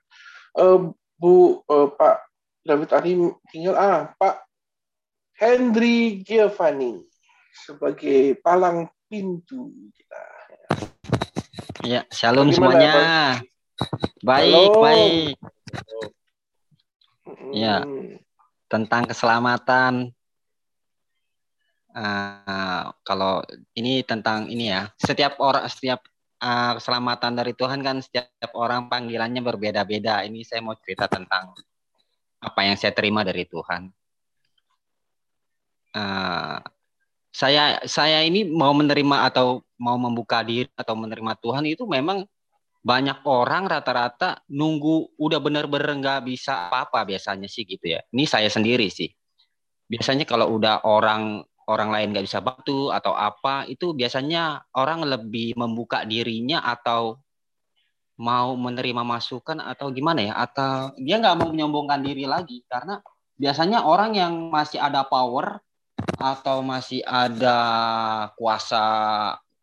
Uh, 0.59 0.91
Bu, 1.15 1.63
uh, 1.71 1.89
Pak 1.95 2.27
David 2.67 2.91
Ari 2.91 3.15
tinggal 3.55 3.79
ah 3.79 4.11
Pak 4.19 4.43
Henry 5.39 6.27
Giovanni 6.27 7.07
sebagai 7.55 8.35
palang 8.43 8.91
pintu 9.07 9.71
kita. 9.95 10.23
Ya, 11.87 12.03
shalom 12.11 12.51
Bagaimana, 12.51 12.55
semuanya. 12.55 12.93
Pak? 12.95 13.35
Baik, 14.27 14.71
Halo. 14.71 14.83
baik. 14.83 15.35
Ya, 17.55 17.87
tentang 18.67 19.07
keselamatan. 19.07 20.11
Uh, 21.93 22.89
kalau 23.05 23.45
ini 23.77 24.01
tentang 24.01 24.49
ini 24.49 24.73
ya, 24.73 24.89
setiap 24.97 25.37
orang, 25.39 25.69
setiap 25.69 26.01
uh, 26.41 26.81
keselamatan 26.81 27.37
dari 27.37 27.53
Tuhan 27.53 27.85
kan 27.85 28.01
setiap 28.01 28.51
orang 28.57 28.89
panggilannya 28.89 29.45
berbeda-beda. 29.45 30.25
Ini 30.25 30.43
saya 30.43 30.65
mau 30.65 30.75
cerita 30.81 31.07
tentang 31.07 31.53
apa 32.43 32.61
yang 32.67 32.75
saya 32.75 32.91
terima 32.97 33.23
dari 33.23 33.47
Tuhan. 33.47 33.93
Uh, 35.93 36.59
saya 37.33 37.81
saya 37.89 38.25
ini 38.25 38.45
mau 38.49 38.73
menerima 38.73 39.29
atau 39.29 39.65
mau 39.77 39.97
membuka 39.97 40.41
diri 40.45 40.69
atau 40.77 40.97
menerima 40.97 41.33
Tuhan 41.41 41.65
itu 41.69 41.85
memang 41.85 42.25
banyak 42.83 43.23
orang 43.31 43.71
rata-rata 43.71 44.43
nunggu 44.51 45.15
udah 45.15 45.39
bener-bener 45.39 45.95
nggak 46.03 46.27
bisa 46.27 46.67
apa-apa 46.67 47.07
biasanya 47.15 47.47
sih 47.47 47.63
gitu 47.63 47.95
ya. 47.95 48.03
Ini 48.11 48.27
saya 48.27 48.51
sendiri 48.51 48.91
sih. 48.91 49.07
Biasanya 49.87 50.27
kalau 50.27 50.59
udah 50.59 50.83
orang 50.83 51.47
orang 51.71 51.95
lain 51.95 52.09
nggak 52.11 52.27
bisa 52.27 52.43
bantu 52.43 52.91
atau 52.91 53.15
apa 53.15 53.71
itu 53.71 53.95
biasanya 53.95 54.67
orang 54.75 55.07
lebih 55.07 55.55
membuka 55.55 56.03
dirinya 56.03 56.67
atau 56.67 57.23
mau 58.19 58.55
menerima 58.59 59.03
masukan 59.07 59.63
atau 59.63 59.95
gimana 59.95 60.21
ya 60.27 60.35
atau 60.37 60.91
dia 60.99 61.23
nggak 61.23 61.39
mau 61.39 61.49
menyombongkan 61.55 62.03
diri 62.03 62.27
lagi 62.27 62.67
karena 62.67 62.99
biasanya 63.39 63.87
orang 63.87 64.15
yang 64.19 64.35
masih 64.51 64.83
ada 64.83 65.07
power 65.07 65.63
atau 66.19 66.61
masih 66.67 67.01
ada 67.07 67.59
kuasa 68.35 68.85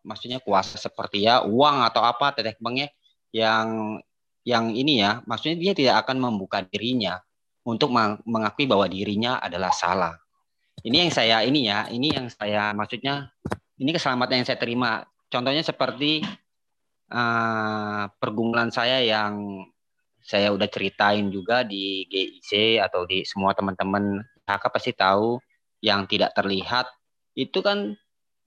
maksudnya 0.04 0.40
kuasa 0.40 0.80
seperti 0.80 1.28
ya 1.28 1.44
uang 1.44 1.84
atau 1.84 2.02
apa 2.04 2.32
tetek 2.32 2.60
bengek 2.60 2.96
yang 3.36 4.00
yang 4.48 4.74
ini 4.74 5.04
ya, 5.04 5.22
maksudnya 5.30 5.58
dia 5.60 5.74
tidak 5.76 5.96
akan 6.08 6.18
membuka 6.18 6.66
dirinya 6.66 7.22
untuk 7.68 7.94
mengakui 8.26 8.66
bahwa 8.66 8.90
dirinya 8.90 9.38
adalah 9.38 9.70
salah. 9.70 10.16
Ini 10.82 11.06
yang 11.06 11.12
saya 11.12 11.44
ini 11.44 11.68
ya, 11.68 11.92
ini 11.92 12.10
yang 12.16 12.32
saya 12.32 12.72
maksudnya 12.72 13.30
ini 13.78 13.92
keselamatan 13.92 14.42
yang 14.42 14.48
saya 14.48 14.60
terima. 14.60 15.04
Contohnya 15.30 15.62
seperti 15.62 16.26
uh, 17.14 18.10
pergumulan 18.18 18.74
saya 18.74 19.04
yang 19.04 19.66
saya 20.24 20.54
udah 20.54 20.68
ceritain 20.70 21.30
juga 21.30 21.66
di 21.66 22.06
GIC 22.10 22.82
atau 22.82 23.06
di 23.06 23.26
semua 23.26 23.54
teman-teman 23.54 24.24
HK 24.46 24.64
pasti 24.70 24.92
tahu 24.94 25.38
yang 25.80 26.06
tidak 26.10 26.36
terlihat 26.36 26.86
itu 27.40 27.64
kan 27.64 27.96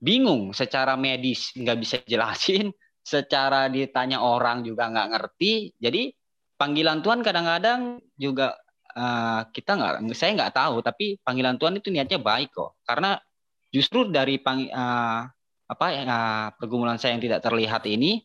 bingung 0.03 0.53
secara 0.53 0.99
medis 0.99 1.55
nggak 1.57 1.79
bisa 1.81 1.97
jelasin 2.05 2.75
secara 3.03 3.67
ditanya 3.67 4.23
orang 4.23 4.63
juga 4.63 4.89
nggak 4.89 5.09
ngerti. 5.13 5.75
Jadi 5.77 6.15
panggilan 6.55 7.03
Tuhan 7.03 7.21
kadang-kadang 7.27 7.99
juga 8.15 8.55
uh, 8.95 9.43
kita 9.51 9.75
nggak, 9.75 9.95
saya 10.15 10.31
nggak 10.39 10.55
tahu. 10.55 10.81
Tapi 10.81 11.19
panggilan 11.21 11.59
Tuhan 11.59 11.83
itu 11.83 11.91
niatnya 11.91 12.23
baik 12.23 12.55
kok. 12.55 12.79
Karena 12.87 13.19
justru 13.75 14.07
dari 14.09 14.39
pang, 14.39 14.63
uh, 14.71 15.27
apa 15.67 15.87
uh, 15.91 16.47
pergumulan 16.57 16.97
saya 16.97 17.19
yang 17.19 17.25
tidak 17.25 17.43
terlihat 17.43 17.83
ini, 17.91 18.23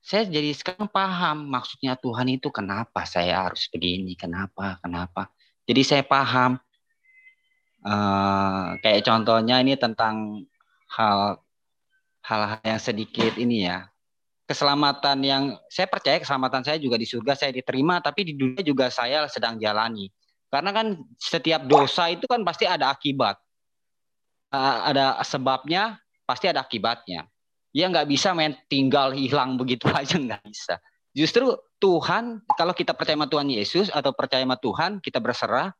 saya 0.00 0.24
jadi 0.24 0.56
sekarang 0.56 0.88
paham 0.88 1.44
maksudnya 1.50 1.92
Tuhan 1.98 2.32
itu 2.32 2.48
kenapa 2.48 3.04
saya 3.04 3.44
harus 3.50 3.68
begini, 3.68 4.16
kenapa, 4.16 4.80
kenapa. 4.80 5.28
Jadi 5.68 5.82
saya 5.84 6.04
paham. 6.06 6.56
Uh, 7.80 8.76
kayak 8.84 9.08
contohnya 9.08 9.56
ini 9.64 9.72
tentang 9.72 10.44
hal 10.92 11.40
hal-hal 12.30 12.62
yang 12.62 12.78
sedikit 12.78 13.34
ini 13.34 13.66
ya. 13.66 13.90
Keselamatan 14.46 15.18
yang 15.22 15.42
saya 15.66 15.86
percaya 15.90 16.18
keselamatan 16.22 16.62
saya 16.62 16.78
juga 16.78 16.98
di 16.98 17.06
surga 17.06 17.34
saya 17.38 17.50
diterima 17.54 17.98
tapi 17.98 18.30
di 18.30 18.34
dunia 18.38 18.62
juga 18.62 18.90
saya 18.90 19.26
sedang 19.26 19.58
jalani. 19.58 20.06
Karena 20.50 20.70
kan 20.74 20.98
setiap 21.18 21.66
dosa 21.66 22.10
itu 22.10 22.26
kan 22.26 22.42
pasti 22.42 22.66
ada 22.66 22.90
akibat. 22.90 23.38
Uh, 24.50 24.90
ada 24.90 25.22
sebabnya 25.22 25.98
pasti 26.26 26.50
ada 26.50 26.66
akibatnya. 26.66 27.26
Ya 27.70 27.86
nggak 27.86 28.10
bisa 28.10 28.34
main 28.34 28.58
tinggal 28.66 29.14
hilang 29.14 29.54
begitu 29.54 29.86
aja 29.94 30.18
nggak 30.18 30.42
bisa. 30.46 30.82
Justru 31.14 31.54
Tuhan 31.78 32.42
kalau 32.58 32.74
kita 32.74 32.94
percaya 32.94 33.18
sama 33.18 33.30
Tuhan 33.30 33.46
Yesus 33.50 33.86
atau 33.90 34.10
percaya 34.14 34.42
sama 34.42 34.58
Tuhan 34.58 34.98
kita 34.98 35.18
berserah 35.22 35.70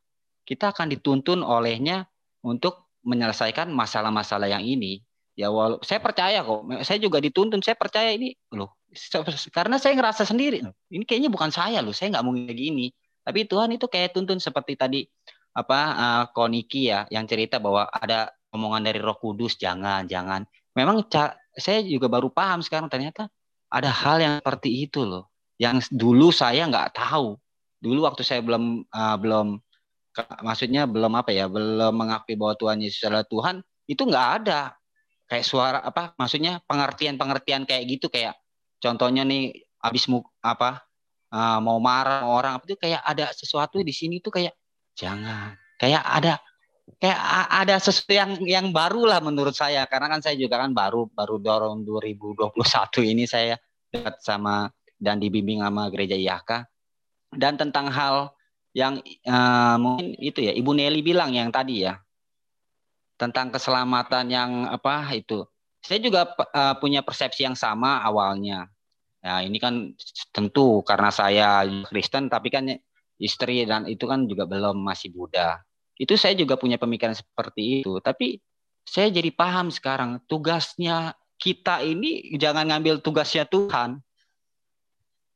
kita 0.47 0.71
akan 0.71 0.91
dituntun 0.91 1.43
olehnya 1.43 2.07
untuk 2.41 2.91
menyelesaikan 3.03 3.69
masalah-masalah 3.69 4.49
yang 4.49 4.63
ini 4.63 5.03
ya 5.41 5.49
walau 5.49 5.81
saya 5.81 5.97
percaya 5.97 6.45
kok. 6.45 6.61
Saya 6.85 7.01
juga 7.01 7.17
dituntun. 7.17 7.65
Saya 7.65 7.73
percaya 7.73 8.13
ini 8.13 8.37
loh 8.53 8.77
karena 9.49 9.81
saya 9.81 9.97
ngerasa 9.97 10.29
sendiri. 10.29 10.61
Ini 10.93 11.03
kayaknya 11.09 11.33
bukan 11.33 11.49
saya 11.49 11.81
loh. 11.81 11.95
Saya 11.95 12.13
nggak 12.13 12.23
mau 12.23 12.37
kayak 12.37 12.53
gini. 12.53 12.93
Tapi 13.25 13.49
Tuhan 13.49 13.73
itu 13.73 13.85
kayak 13.89 14.13
tuntun 14.13 14.37
seperti 14.37 14.77
tadi 14.77 15.01
apa 15.51 15.79
uh, 15.97 16.23
Koniki 16.31 16.93
ya 16.93 17.09
yang 17.11 17.27
cerita 17.27 17.59
bahwa 17.59 17.89
ada 17.91 18.31
omongan 18.55 18.87
dari 18.87 18.99
Roh 19.01 19.17
Kudus 19.17 19.57
jangan 19.57 20.05
jangan. 20.05 20.45
Memang 20.77 21.03
saya 21.57 21.81
juga 21.83 22.07
baru 22.07 22.29
paham 22.29 22.61
sekarang 22.61 22.87
ternyata 22.87 23.27
ada 23.71 23.89
hal 23.89 24.21
yang 24.21 24.33
seperti 24.39 24.85
itu 24.85 25.01
loh. 25.01 25.33
Yang 25.57 25.89
dulu 25.89 26.29
saya 26.29 26.69
nggak 26.69 26.93
tahu. 26.93 27.37
Dulu 27.81 28.05
waktu 28.05 28.21
saya 28.21 28.45
belum 28.45 28.85
uh, 28.93 29.17
belum 29.17 29.57
maksudnya 30.43 30.83
belum 30.85 31.15
apa 31.15 31.31
ya 31.31 31.47
belum 31.47 31.95
mengakui 31.95 32.35
bahwa 32.35 32.53
Tuhan 32.59 32.83
Yesus 32.83 33.07
adalah 33.07 33.23
Tuhan 33.23 33.63
itu 33.87 34.03
nggak 34.03 34.27
ada 34.43 34.75
kayak 35.31 35.47
suara 35.47 35.79
apa 35.79 36.11
maksudnya 36.19 36.59
pengertian-pengertian 36.67 37.63
kayak 37.63 37.87
gitu 37.87 38.11
kayak 38.11 38.35
contohnya 38.83 39.23
nih 39.23 39.55
abis 39.79 40.11
mu, 40.11 40.19
apa 40.43 40.83
uh, 41.31 41.59
mau 41.63 41.79
marah 41.79 42.27
orang 42.27 42.59
itu 42.67 42.75
kayak 42.75 42.99
ada 43.01 43.31
sesuatu 43.31 43.79
di 43.79 43.95
sini 43.95 44.19
tuh 44.19 44.35
kayak 44.35 44.53
jangan. 44.93 45.55
Kayak 45.79 46.03
ada 46.05 46.33
kayak 47.01 47.19
ada 47.49 47.75
sesuatu 47.81 48.13
yang 48.13 48.31
yang 48.45 48.67
baru 48.69 49.07
lah 49.07 49.23
menurut 49.23 49.55
saya. 49.55 49.87
Karena 49.87 50.11
kan 50.11 50.21
saya 50.21 50.35
juga 50.37 50.61
kan 50.61 50.75
baru 50.75 51.07
baru 51.09 51.39
dorong 51.39 51.87
2021 51.87 52.53
ini 53.15 53.23
saya 53.25 53.55
dekat 53.89 54.21
sama 54.21 54.69
dan 55.01 55.17
dibimbing 55.17 55.65
sama 55.65 55.89
gereja 55.89 56.13
IAK 56.13 56.69
dan 57.33 57.57
tentang 57.57 57.89
hal 57.89 58.35
yang 58.71 59.01
uh, 59.27 59.75
mungkin 59.81 60.15
itu 60.21 60.47
ya 60.47 60.53
Ibu 60.55 60.71
Nelly 60.77 61.03
bilang 61.03 61.35
yang 61.35 61.51
tadi 61.51 61.83
ya 61.83 61.99
tentang 63.21 63.53
keselamatan 63.53 64.25
yang 64.33 64.51
apa 64.65 65.05
itu. 65.13 65.45
Saya 65.85 66.01
juga 66.01 66.33
uh, 66.33 66.73
punya 66.81 67.05
persepsi 67.05 67.45
yang 67.45 67.53
sama 67.53 68.01
awalnya. 68.01 68.65
Ya, 69.21 69.45
ini 69.45 69.61
kan 69.61 69.93
tentu 70.33 70.81
karena 70.81 71.13
saya 71.13 71.61
Kristen 71.85 72.25
tapi 72.25 72.49
kan 72.49 72.65
istri 73.21 73.61
dan 73.69 73.85
itu 73.85 74.09
kan 74.09 74.25
juga 74.25 74.49
belum 74.49 74.81
masih 74.81 75.13
Buddha. 75.13 75.61
Itu 75.93 76.17
saya 76.17 76.33
juga 76.33 76.57
punya 76.57 76.81
pemikiran 76.81 77.13
seperti 77.13 77.85
itu. 77.85 78.01
Tapi 78.01 78.41
saya 78.81 79.13
jadi 79.13 79.29
paham 79.29 79.69
sekarang 79.69 80.17
tugasnya 80.25 81.13
kita 81.37 81.85
ini 81.85 82.33
jangan 82.41 82.65
ngambil 82.73 83.05
tugasnya 83.05 83.45
Tuhan. 83.45 84.01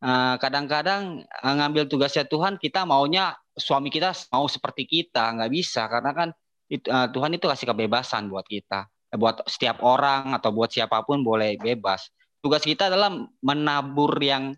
Eh, 0.05 0.35
kadang-kadang 0.37 1.25
uh, 1.25 1.55
ngambil 1.57 1.89
tugasnya 1.89 2.29
Tuhan 2.29 2.61
kita 2.61 2.85
maunya 2.85 3.33
suami 3.57 3.89
kita 3.89 4.13
mau 4.29 4.45
seperti 4.45 4.85
kita 4.85 5.33
nggak 5.33 5.49
bisa 5.49 5.89
karena 5.89 6.11
kan 6.13 6.29
itu, 6.71 6.87
uh, 6.89 7.07
Tuhan 7.09 7.31
itu 7.37 7.45
kasih 7.45 7.69
kebebasan 7.69 8.29
buat 8.29 8.45
kita, 8.45 8.89
eh, 9.13 9.17
buat 9.17 9.45
setiap 9.45 9.81
orang 9.85 10.33
atau 10.33 10.49
buat 10.49 10.69
siapa 10.69 11.05
pun 11.05 11.21
boleh 11.21 11.57
bebas. 11.61 12.09
Tugas 12.41 12.61
kita 12.61 12.89
adalah 12.89 13.13
menabur 13.41 14.13
yang 14.21 14.53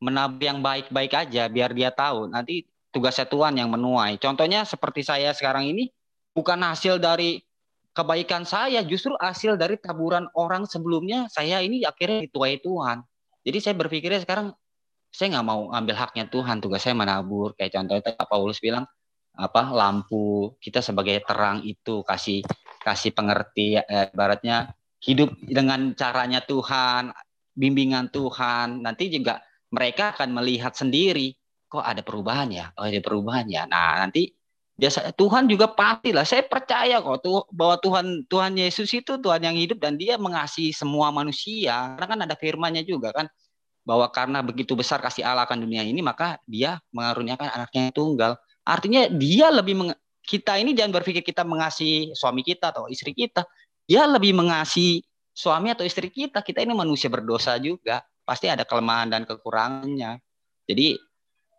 menabur 0.00 0.42
yang 0.44 0.60
baik-baik 0.60 1.12
aja 1.16 1.48
biar 1.48 1.72
dia 1.72 1.88
tahu 1.88 2.28
nanti 2.28 2.68
tugasnya 2.92 3.24
Tuhan 3.24 3.56
yang 3.56 3.72
menuai. 3.72 4.20
Contohnya 4.20 4.68
seperti 4.68 5.02
saya 5.02 5.32
sekarang 5.32 5.66
ini 5.66 5.88
bukan 6.36 6.60
hasil 6.60 7.00
dari 7.00 7.40
kebaikan 7.94 8.42
saya, 8.44 8.82
justru 8.82 9.14
hasil 9.16 9.54
dari 9.54 9.78
taburan 9.78 10.26
orang 10.34 10.66
sebelumnya 10.66 11.30
saya 11.30 11.62
ini 11.62 11.86
akhirnya 11.86 12.26
dituai 12.26 12.60
Tuhan. 12.60 13.06
Jadi 13.46 13.58
saya 13.62 13.74
berpikirnya 13.78 14.20
sekarang 14.24 14.52
saya 15.14 15.38
nggak 15.38 15.46
mau 15.46 15.70
ambil 15.70 15.94
haknya 15.94 16.26
Tuhan, 16.26 16.58
tugas 16.58 16.82
saya 16.82 16.98
menabur. 16.98 17.54
Kayak 17.54 17.78
contohnya 17.78 18.02
Pak 18.18 18.26
Paulus 18.26 18.58
bilang, 18.58 18.82
apa 19.34 19.74
lampu 19.74 20.54
kita 20.62 20.78
sebagai 20.78 21.18
terang 21.26 21.66
itu 21.66 22.06
kasih 22.06 22.46
kasih 22.82 23.10
pengerti 23.10 23.78
eh, 23.78 24.08
baratnya 24.14 24.70
hidup 25.04 25.36
dengan 25.44 25.92
caranya 25.92 26.40
Tuhan, 26.40 27.12
bimbingan 27.52 28.08
Tuhan, 28.08 28.80
nanti 28.80 29.12
juga 29.12 29.44
mereka 29.68 30.16
akan 30.16 30.32
melihat 30.32 30.72
sendiri 30.72 31.36
kok 31.68 31.84
ada 31.84 32.00
perubahan 32.00 32.48
ya, 32.48 32.66
oh 32.78 32.86
ada 32.86 33.00
perubahan 33.02 33.44
ya. 33.50 33.66
Nah 33.68 34.00
nanti 34.00 34.32
biasa 34.74 35.14
Tuhan 35.14 35.46
juga 35.46 35.70
pastilah 35.70 36.26
saya 36.26 36.42
percaya 36.46 36.98
kok 37.02 37.20
tuh 37.22 37.46
bahwa 37.50 37.76
Tuhan 37.78 38.26
Tuhan 38.26 38.52
Yesus 38.58 38.90
itu 38.94 39.18
Tuhan 39.20 39.42
yang 39.44 39.54
hidup 39.58 39.78
dan 39.82 39.98
dia 39.98 40.16
mengasihi 40.16 40.72
semua 40.72 41.10
manusia. 41.10 41.94
Karena 41.98 42.06
kan 42.06 42.20
ada 42.24 42.34
firman-Nya 42.38 42.82
juga 42.86 43.10
kan 43.12 43.26
bahwa 43.84 44.08
karena 44.08 44.40
begitu 44.40 44.72
besar 44.72 45.02
kasih 45.04 45.28
Allah 45.28 45.44
akan 45.44 45.60
dunia 45.68 45.84
ini 45.84 46.00
maka 46.00 46.40
dia 46.48 46.80
mengaruniakan 46.88 47.52
anaknya 47.52 47.92
yang 47.92 47.94
tunggal 47.94 48.32
artinya 48.64 49.06
dia 49.12 49.52
lebih 49.52 49.74
meng, 49.76 49.90
kita 50.24 50.56
ini 50.56 50.72
jangan 50.72 50.96
berpikir 50.96 51.20
kita 51.20 51.44
mengasihi 51.44 52.16
suami 52.16 52.40
kita 52.40 52.72
atau 52.72 52.88
istri 52.88 53.12
kita. 53.12 53.44
Dia 53.84 54.08
lebih 54.08 54.32
mengasihi 54.32 55.04
suami 55.36 55.68
atau 55.68 55.84
istri 55.84 56.08
kita. 56.08 56.40
Kita 56.40 56.64
ini 56.64 56.72
manusia 56.72 57.12
berdosa 57.12 57.60
juga. 57.60 58.00
Pasti 58.24 58.48
ada 58.48 58.64
kelemahan 58.64 59.12
dan 59.12 59.28
kekurangannya. 59.28 60.16
Jadi 60.64 60.96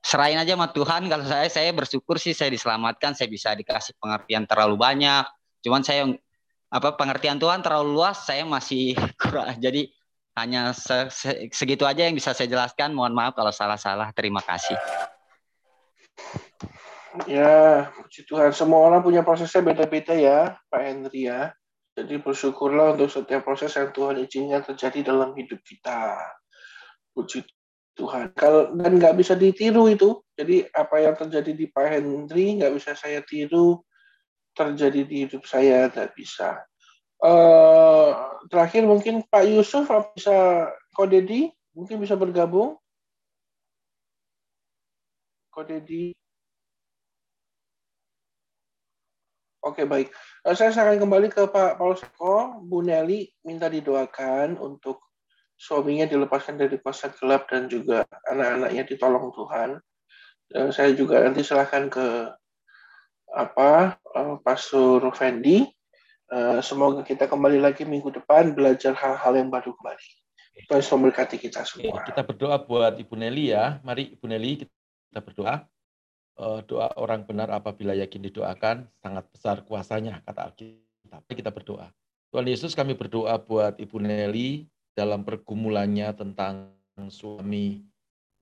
serahin 0.02 0.41
aja 0.41 0.57
sama 0.57 0.73
Tuhan. 0.73 1.06
Kalau 1.06 1.26
saya 1.30 1.45
saya 1.45 1.69
bersyukur 1.77 2.18
sih 2.18 2.34
saya 2.34 2.49
diselamatkan. 2.49 3.14
Saya 3.14 3.30
bisa 3.30 3.53
dikasih 3.53 3.94
pengertian 4.02 4.49
terlalu 4.49 4.82
banyak. 4.82 5.30
Cuman 5.61 5.86
saya 5.86 6.10
apa 6.73 6.98
pengertian 6.98 7.38
Tuhan 7.38 7.61
terlalu 7.61 8.02
luas 8.02 8.26
saya 8.26 8.41
masih 8.49 8.98
kurang. 9.22 9.53
Jadi 9.61 9.94
hanya 10.36 10.73
se, 10.73 11.07
se, 11.14 11.53
segitu 11.53 11.86
aja 11.86 12.02
yang 12.10 12.18
bisa 12.18 12.34
saya 12.34 12.49
jelaskan. 12.49 12.98
Mohon 12.98 13.14
maaf 13.14 13.34
kalau 13.38 13.53
salah-salah. 13.53 14.10
Terima 14.18 14.41
kasih 14.41 14.76
ya 17.24 17.88
puji 17.96 18.28
Tuhan 18.28 18.52
semua 18.52 18.84
orang 18.92 19.02
punya 19.02 19.24
prosesnya 19.24 19.64
beda-beda 19.64 20.12
ya 20.12 20.60
Pak 20.68 20.82
Henry 20.84 21.32
ya 21.32 21.56
jadi 21.96 22.20
bersyukurlah 22.20 23.00
untuk 23.00 23.08
setiap 23.08 23.48
proses 23.48 23.72
yang 23.72 23.96
Tuhan 23.96 24.20
izinkan 24.20 24.68
terjadi 24.68 25.16
dalam 25.16 25.32
hidup 25.32 25.64
kita 25.64 26.20
puji 27.16 27.48
Tuhan. 27.96 28.36
Kalau 28.36 28.76
dan 28.76 29.00
nggak 29.00 29.16
bisa 29.16 29.34
ditiru 29.40 29.88
itu. 29.88 30.20
Jadi 30.36 30.68
apa 30.76 31.00
yang 31.00 31.16
terjadi 31.16 31.56
di 31.56 31.66
Pak 31.72 31.88
Henry 31.88 32.60
nggak 32.60 32.76
bisa 32.76 32.92
saya 32.92 33.24
tiru 33.24 33.80
terjadi 34.52 35.08
di 35.08 35.16
hidup 35.24 35.48
saya 35.48 35.88
tidak 35.88 36.12
bisa. 36.20 36.60
Uh, 37.24 38.12
terakhir 38.52 38.84
mungkin 38.84 39.24
Pak 39.32 39.48
Yusuf 39.48 39.88
bisa 40.12 40.68
Kodedi 40.92 41.48
mungkin 41.72 42.04
bisa 42.04 42.20
bergabung. 42.20 42.76
Kodedi. 45.48 46.12
Oke 49.66 49.82
baik. 49.90 50.14
Uh, 50.46 50.54
saya 50.54 50.70
akan 50.70 51.02
kembali 51.02 51.34
ke 51.34 51.50
Pak 51.50 51.82
Paulus 51.82 52.06
Eko. 52.06 52.62
Bu 52.62 52.86
Nelly 52.86 53.26
minta 53.42 53.66
didoakan 53.66 54.62
untuk 54.62 55.02
suaminya 55.58 56.06
dilepaskan 56.06 56.62
dari 56.62 56.78
kuasa 56.78 57.10
gelap 57.18 57.50
dan 57.50 57.66
juga 57.66 58.06
anak-anaknya 58.30 58.86
ditolong 58.86 59.34
Tuhan. 59.34 59.82
Dan 60.46 60.70
saya 60.70 60.94
juga 60.94 61.26
nanti 61.26 61.42
silahkan 61.42 61.90
ke 61.90 62.30
apa 63.34 63.98
uh, 64.14 64.38
Pastor 64.46 65.02
Fendi. 65.18 65.66
Semoga 66.66 67.06
kita 67.06 67.30
kembali 67.30 67.62
lagi 67.62 67.86
minggu 67.86 68.10
depan 68.10 68.58
belajar 68.58 68.98
hal-hal 68.98 69.34
yang 69.40 69.48
baru 69.48 69.72
kembali. 69.78 70.10
Tuhan 70.68 70.84
memberkati 70.84 71.38
kita 71.38 71.62
semua. 71.64 72.02
Kita 72.02 72.26
berdoa 72.26 72.60
buat 72.60 72.98
Ibu 72.98 73.14
Nelly 73.14 73.54
ya. 73.54 73.78
Mari 73.86 74.18
Ibu 74.18 74.26
Nelly 74.26 74.66
kita 74.66 75.22
berdoa. 75.22 75.64
Uh, 76.36 76.60
doa 76.68 76.91
orang 76.99 77.24
benar 77.24 77.48
apabila 77.48 77.95
yakin 77.95 78.28
didoakan 78.28 78.91
sangat 78.99 79.24
besar 79.32 79.64
kuasanya 79.64 80.20
kata 80.28 80.52
Alkitab. 80.52 81.24
Kita 81.32 81.48
berdoa. 81.48 81.88
Tuhan 82.36 82.52
Yesus 82.52 82.76
kami 82.76 82.91
berdoa 82.99 83.40
buat 83.40 83.80
Ibu 83.80 84.03
Nelly 84.03 84.68
dalam 84.91 85.24
pergumulannya 85.24 86.12
tentang 86.12 86.76
suami. 87.07 87.88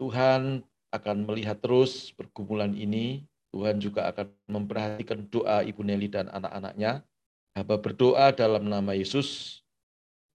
Tuhan 0.02 0.66
akan 0.90 1.18
melihat 1.30 1.62
terus 1.62 2.10
pergumulan 2.18 2.74
ini. 2.74 3.30
Tuhan 3.54 3.78
juga 3.78 4.10
akan 4.10 4.34
memperhatikan 4.50 5.30
doa 5.30 5.62
Ibu 5.62 5.86
Nelly 5.86 6.10
dan 6.10 6.34
anak-anaknya. 6.34 7.06
Hamba 7.54 7.78
berdoa 7.78 8.34
dalam 8.34 8.66
nama 8.66 8.98
Yesus 8.98 9.62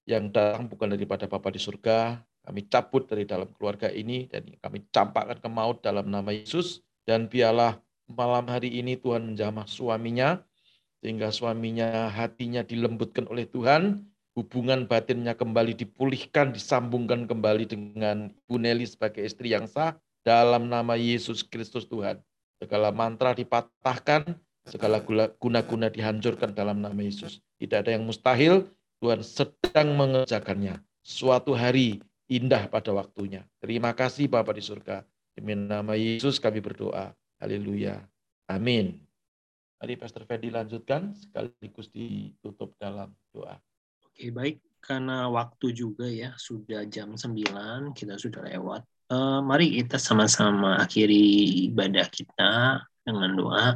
yang 0.07 0.31
datang 0.31 0.71
bukan 0.71 0.95
daripada 0.95 1.27
Bapa 1.27 1.51
di 1.51 1.59
surga. 1.59 2.23
Kami 2.47 2.71
cabut 2.71 3.03
dari 3.03 3.27
dalam 3.27 3.51
keluarga 3.51 3.91
ini 3.91 4.31
dan 4.31 4.47
kami 4.63 4.87
campakkan 4.95 5.43
ke 5.43 5.49
maut 5.51 5.83
dalam 5.83 6.07
nama 6.07 6.31
Yesus. 6.31 6.79
Dan 7.09 7.25
biarlah 7.25 7.81
malam 8.05 8.45
hari 8.45 8.69
ini 8.69 8.93
Tuhan 8.93 9.33
menjamah 9.33 9.65
suaminya 9.65 10.45
sehingga 11.01 11.33
suaminya 11.33 12.05
hatinya 12.05 12.61
dilembutkan 12.61 13.25
oleh 13.33 13.49
Tuhan 13.49 14.05
hubungan 14.37 14.85
batinnya 14.85 15.33
kembali 15.33 15.73
dipulihkan, 15.73 16.53
disambungkan 16.53 17.25
kembali 17.25 17.65
dengan 17.65 18.29
Ibu 18.45 18.61
Nelly 18.61 18.85
sebagai 18.85 19.25
istri 19.25 19.57
yang 19.57 19.65
sah 19.65 19.97
dalam 20.21 20.69
nama 20.69 20.93
Yesus 20.93 21.41
Kristus 21.41 21.89
Tuhan. 21.89 22.21
Segala 22.61 22.93
mantra 22.93 23.33
dipatahkan, 23.33 24.37
segala 24.69 25.01
guna-guna 25.41 25.89
dihancurkan 25.89 26.53
dalam 26.53 26.77
nama 26.77 27.01
Yesus. 27.01 27.41
Tidak 27.57 27.89
ada 27.89 27.89
yang 27.89 28.05
mustahil, 28.05 28.69
Tuhan 29.01 29.25
sedang 29.25 29.97
mengerjakannya. 29.97 30.77
Suatu 31.01 31.57
hari 31.57 32.05
indah 32.29 32.69
pada 32.69 32.93
waktunya. 32.93 33.49
Terima 33.57 33.97
kasih 33.97 34.29
Bapak 34.29 34.53
di 34.53 34.61
surga. 34.61 35.01
Demi 35.35 35.53
nama 35.55 35.93
Yesus 35.95 36.37
kami 36.37 36.59
berdoa. 36.59 37.13
Haleluya. 37.39 38.03
Amin. 38.49 38.99
Mari 39.79 39.95
Pastor 39.95 40.27
Fendi 40.27 40.51
lanjutkan 40.51 41.15
sekaligus 41.15 41.87
ditutup 41.87 42.75
dalam 42.75 43.15
doa. 43.31 43.55
Oke, 44.03 44.27
baik. 44.35 44.59
Karena 44.79 45.31
waktu 45.31 45.71
juga 45.75 46.07
ya, 46.07 46.35
sudah 46.35 46.83
jam 46.87 47.15
9, 47.15 47.95
kita 47.95 48.19
sudah 48.19 48.43
lewat. 48.47 48.83
Uh, 49.09 49.41
mari 49.41 49.73
kita 49.79 49.97
sama-sama 49.97 50.79
akhiri 50.79 51.67
ibadah 51.71 52.07
kita 52.11 52.83
dengan 53.03 53.31
doa. 53.35 53.75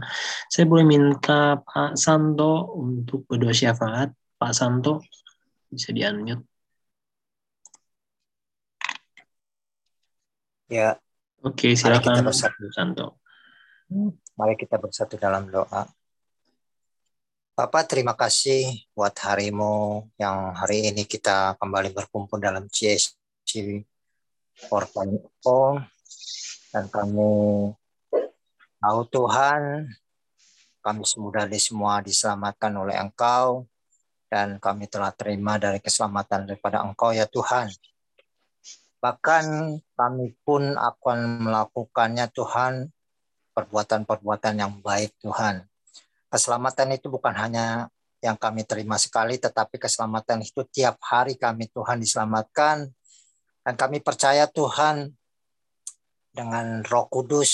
Saya 0.52 0.68
boleh 0.68 0.86
minta 0.86 1.60
Pak 1.64 1.96
Santo 1.96 2.76
untuk 2.76 3.24
berdoa 3.28 3.56
syafaat. 3.56 4.12
Pak 4.36 4.54
Santo, 4.56 5.04
bisa 5.72 5.96
di-unmute. 5.96 6.44
Ya. 10.72 11.03
Oke, 11.44 11.76
silakan 11.76 12.24
Pak 12.24 12.36
Santo. 12.72 13.20
Mari 14.40 14.56
kita 14.56 14.80
bersatu 14.80 15.20
dalam 15.20 15.52
doa. 15.52 15.84
Bapak 17.54 17.84
terima 17.86 18.16
kasih 18.16 18.88
buat 18.96 19.12
harimu 19.12 20.08
yang 20.16 20.56
hari 20.56 20.88
ini 20.88 21.04
kita 21.04 21.60
kembali 21.60 21.92
berkumpul 21.92 22.40
dalam 22.40 22.66
CSC 22.66 23.84
Orphan 24.72 25.20
dan 26.74 26.90
kami 26.90 27.30
tahu 28.82 29.00
Tuhan 29.12 29.86
kami 30.82 31.04
semudah 31.06 31.46
di 31.46 31.60
semua 31.62 32.00
diselamatkan 32.00 32.72
oleh 32.74 32.98
Engkau 32.98 33.68
dan 34.32 34.58
kami 34.58 34.90
telah 34.90 35.12
terima 35.12 35.62
dari 35.62 35.78
keselamatan 35.78 36.50
daripada 36.50 36.82
Engkau 36.82 37.14
ya 37.14 37.30
Tuhan. 37.30 37.70
Bahkan 39.04 39.46
kami 40.00 40.32
pun 40.48 40.80
akan 40.80 41.44
melakukannya 41.44 42.32
Tuhan 42.32 42.88
perbuatan-perbuatan 43.52 44.56
yang 44.56 44.80
baik 44.80 45.12
Tuhan 45.20 45.68
keselamatan 46.34 46.98
itu 46.98 47.14
bukan 47.14 47.38
hanya 47.38 47.94
yang 48.18 48.34
kami 48.34 48.66
terima 48.66 48.98
sekali, 48.98 49.38
tetapi 49.38 49.78
keselamatan 49.78 50.42
itu 50.42 50.66
tiap 50.74 50.98
hari 51.06 51.38
kami 51.38 51.70
Tuhan 51.70 52.02
diselamatkan. 52.02 52.90
Dan 53.62 53.74
kami 53.78 54.02
percaya 54.02 54.50
Tuhan 54.50 55.14
dengan 56.34 56.82
roh 56.90 57.06
kudus, 57.06 57.54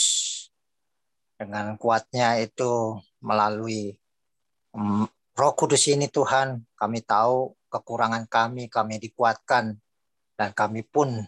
dengan 1.35 1.75
kuatnya 1.75 2.39
itu 2.39 2.95
melalui 3.19 3.99
um, 4.71 5.03
roh 5.35 5.53
kudus 5.59 5.91
ini 5.91 6.07
Tuhan, 6.07 6.63
kami 6.79 7.03
tahu 7.03 7.51
kekurangan 7.67 8.25
kami, 8.31 8.71
kami 8.71 8.97
dikuatkan, 9.03 9.75
dan 10.39 10.49
kami 10.55 10.87
pun 10.87 11.27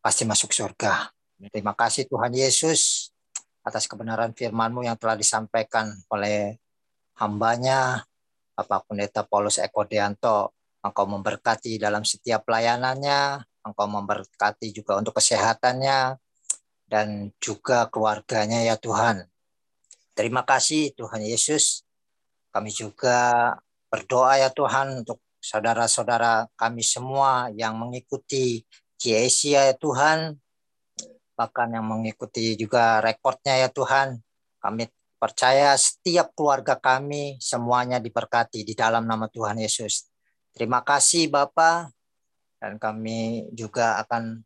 pasti 0.00 0.24
masuk 0.24 0.50
surga. 0.52 1.12
Terima 1.52 1.72
kasih 1.72 2.04
Tuhan 2.08 2.32
Yesus 2.32 3.12
atas 3.64 3.84
kebenaran 3.88 4.32
firman-Mu 4.32 4.84
yang 4.84 4.96
telah 4.96 5.16
disampaikan 5.16 5.92
oleh 6.12 6.56
hambanya, 7.20 8.04
Bapak 8.56 8.88
Pendeta 8.88 9.24
Paulus 9.24 9.60
Eko 9.60 9.84
Deanto. 9.84 10.56
Engkau 10.80 11.04
memberkati 11.04 11.76
dalam 11.76 12.08
setiap 12.08 12.48
pelayanannya, 12.48 13.44
Engkau 13.68 13.84
memberkati 13.84 14.72
juga 14.72 14.96
untuk 14.96 15.20
kesehatannya, 15.20 16.16
dan 16.88 17.30
juga 17.36 17.84
keluarganya 17.92 18.64
ya 18.64 18.80
Tuhan. 18.80 19.28
Terima 20.16 20.40
kasih 20.42 20.96
Tuhan 20.96 21.20
Yesus. 21.20 21.84
Kami 22.48 22.72
juga 22.72 23.54
berdoa 23.92 24.40
ya 24.40 24.48
Tuhan 24.50 25.04
untuk 25.04 25.20
saudara-saudara 25.38 26.48
kami 26.56 26.80
semua 26.80 27.52
yang 27.54 27.76
mengikuti 27.76 28.64
GSC 29.00 29.56
ya 29.56 29.72
Tuhan, 29.72 30.36
bahkan 31.32 31.72
yang 31.72 31.88
mengikuti 31.88 32.52
juga 32.60 33.00
rekodnya 33.00 33.64
ya 33.64 33.68
Tuhan. 33.72 34.20
Kami 34.60 34.84
percaya 35.16 35.72
setiap 35.80 36.36
keluarga 36.36 36.76
kami 36.76 37.40
semuanya 37.40 37.96
diberkati 37.96 38.60
di 38.60 38.76
dalam 38.76 39.08
nama 39.08 39.24
Tuhan 39.32 39.56
Yesus. 39.56 40.04
Terima 40.52 40.84
kasih 40.84 41.32
Bapak 41.32 41.88
dan 42.60 42.76
kami 42.76 43.48
juga 43.56 43.96
akan 44.04 44.44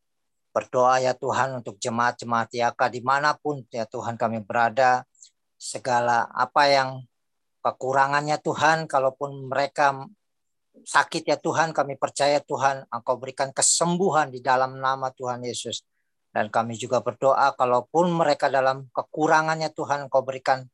berdoa 0.54 1.02
ya 1.02 1.18
Tuhan 1.18 1.58
untuk 1.58 1.82
jemaat-jemaat 1.82 2.54
YAKA 2.54 2.86
di 2.94 3.02
mana 3.02 3.34
pun 3.34 3.66
ya 3.74 3.90
Tuhan 3.90 4.14
kami 4.14 4.38
berada 4.46 5.02
segala 5.58 6.30
apa 6.30 6.70
yang 6.70 7.02
kekurangannya 7.58 8.38
Tuhan 8.38 8.86
kalaupun 8.86 9.50
mereka 9.50 10.06
sakit 10.84 11.24
ya 11.24 11.36
Tuhan 11.40 11.72
kami 11.72 11.96
percaya 11.96 12.38
Tuhan 12.44 12.84
Engkau 12.92 13.16
berikan 13.16 13.50
kesembuhan 13.50 14.28
di 14.28 14.44
dalam 14.44 14.76
nama 14.78 15.08
Tuhan 15.10 15.40
Yesus 15.42 15.82
dan 16.30 16.52
kami 16.52 16.76
juga 16.76 17.00
berdoa 17.00 17.56
kalaupun 17.56 18.12
mereka 18.12 18.52
dalam 18.52 18.86
kekurangannya 18.92 19.72
Tuhan 19.72 20.06
Engkau 20.06 20.20
berikan 20.22 20.68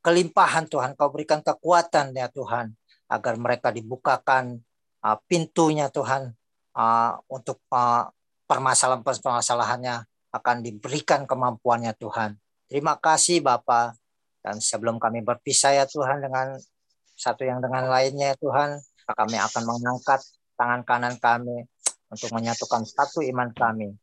kelimpahan 0.00 0.66
Tuhan 0.66 0.96
Engkau 0.96 1.12
berikan 1.12 1.44
kekuatan 1.44 2.16
ya 2.16 2.32
Tuhan 2.32 2.72
agar 3.10 3.34
mereka 3.36 3.68
dibukakan 3.74 4.62
uh, 5.04 5.18
pintunya 5.26 5.90
Tuhan 5.90 6.32
uh, 6.78 7.12
untuk 7.28 7.60
uh, 7.74 8.06
permasalahan-permasalahannya 8.46 10.06
akan 10.30 10.56
diberikan 10.62 11.26
kemampuannya 11.26 11.94
Tuhan. 11.98 12.38
Terima 12.70 12.94
kasih 12.98 13.42
Bapak. 13.42 13.98
Dan 14.40 14.62
sebelum 14.62 14.96
kami 14.96 15.20
berpisah 15.20 15.76
ya 15.76 15.84
Tuhan 15.84 16.24
dengan 16.24 16.56
satu 17.12 17.44
yang 17.44 17.60
dengan 17.60 17.90
lainnya 17.92 18.32
ya 18.32 18.36
Tuhan, 18.40 18.80
kami 19.14 19.36
akan 19.38 19.62
mengangkat 19.66 20.20
tangan 20.58 20.82
kanan 20.84 21.14
kami 21.16 21.64
untuk 22.10 22.30
menyatukan 22.34 22.84
satu 22.84 23.22
iman 23.24 23.50
kami. 23.54 23.94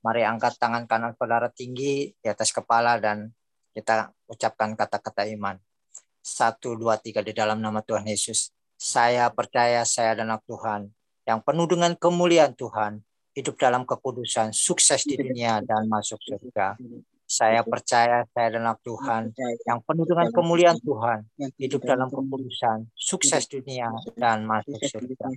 Mari 0.00 0.22
angkat 0.22 0.56
tangan 0.56 0.86
kanan 0.86 1.12
saudara 1.18 1.50
tinggi 1.50 2.14
di 2.14 2.26
atas 2.30 2.54
kepala 2.54 2.96
dan 3.02 3.34
kita 3.74 4.14
ucapkan 4.30 4.72
kata-kata 4.78 5.26
iman. 5.34 5.58
Satu, 6.22 6.78
dua, 6.78 6.98
tiga 6.98 7.22
di 7.22 7.34
dalam 7.34 7.58
nama 7.58 7.82
Tuhan 7.82 8.06
Yesus. 8.06 8.54
Saya 8.76 9.28
percaya 9.34 9.82
saya 9.82 10.14
adalah 10.14 10.38
Tuhan 10.46 10.90
yang 11.26 11.42
penuh 11.42 11.66
dengan 11.66 11.92
kemuliaan 11.98 12.54
Tuhan 12.54 13.02
hidup 13.36 13.60
dalam 13.60 13.84
kekudusan, 13.84 14.54
sukses 14.56 15.04
di 15.04 15.18
dunia 15.20 15.60
dan 15.60 15.84
masuk 15.90 16.16
surga. 16.24 16.78
Saya 17.36 17.60
percaya 17.60 18.24
saya 18.32 18.48
adalah 18.48 18.80
Tuhan 18.80 19.36
yang 19.68 19.84
penuh 19.84 20.08
dengan 20.08 20.32
kemuliaan 20.32 20.80
Tuhan, 20.80 21.28
hidup 21.60 21.84
dalam 21.84 22.08
kekudusan, 22.08 22.88
sukses 22.96 23.44
dunia 23.44 23.92
dan 24.16 24.48
masuk 24.48 24.80
surga. 24.80 25.28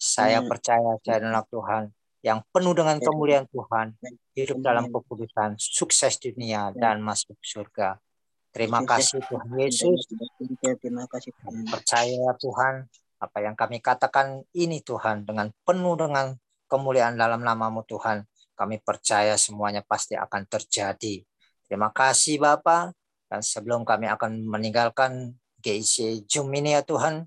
Saya 0.00 0.40
percaya 0.40 0.96
saya 1.04 1.20
adalah 1.20 1.44
Tuhan 1.44 1.92
yang 2.24 2.40
penuh 2.48 2.72
dengan 2.72 2.96
kemuliaan 2.96 3.44
Tuhan, 3.52 3.92
hidup 4.32 4.64
dalam 4.64 4.88
kekudusan, 4.88 5.60
sukses 5.60 6.16
dunia 6.16 6.72
dan 6.72 7.04
masuk 7.04 7.36
surga. 7.44 8.00
Terima 8.48 8.80
kasih 8.80 9.20
Tuhan 9.28 9.52
Yesus. 9.60 10.08
Terima 10.80 11.04
kasih 11.04 11.36
Percaya 11.68 12.32
Tuhan 12.40 12.88
apa 13.20 13.38
yang 13.44 13.52
kami 13.52 13.84
katakan 13.84 14.48
ini 14.56 14.80
Tuhan 14.80 15.28
dengan 15.28 15.52
penuh 15.68 15.92
dengan 16.00 16.32
kemuliaan 16.72 17.20
dalam 17.20 17.44
namamu 17.44 17.84
Tuhan. 17.84 18.24
Kami 18.56 18.80
percaya 18.80 19.36
semuanya 19.36 19.84
pasti 19.84 20.16
akan 20.16 20.48
terjadi. 20.48 21.33
Terima 21.68 21.90
kasih 21.90 22.38
Bapak. 22.40 22.92
Dan 23.28 23.40
sebelum 23.40 23.82
kami 23.82 24.06
akan 24.06 24.46
meninggalkan 24.46 25.34
GIC 25.64 26.28
Zoom 26.28 26.52
ini 26.52 26.76
ya 26.76 26.84
Tuhan, 26.84 27.24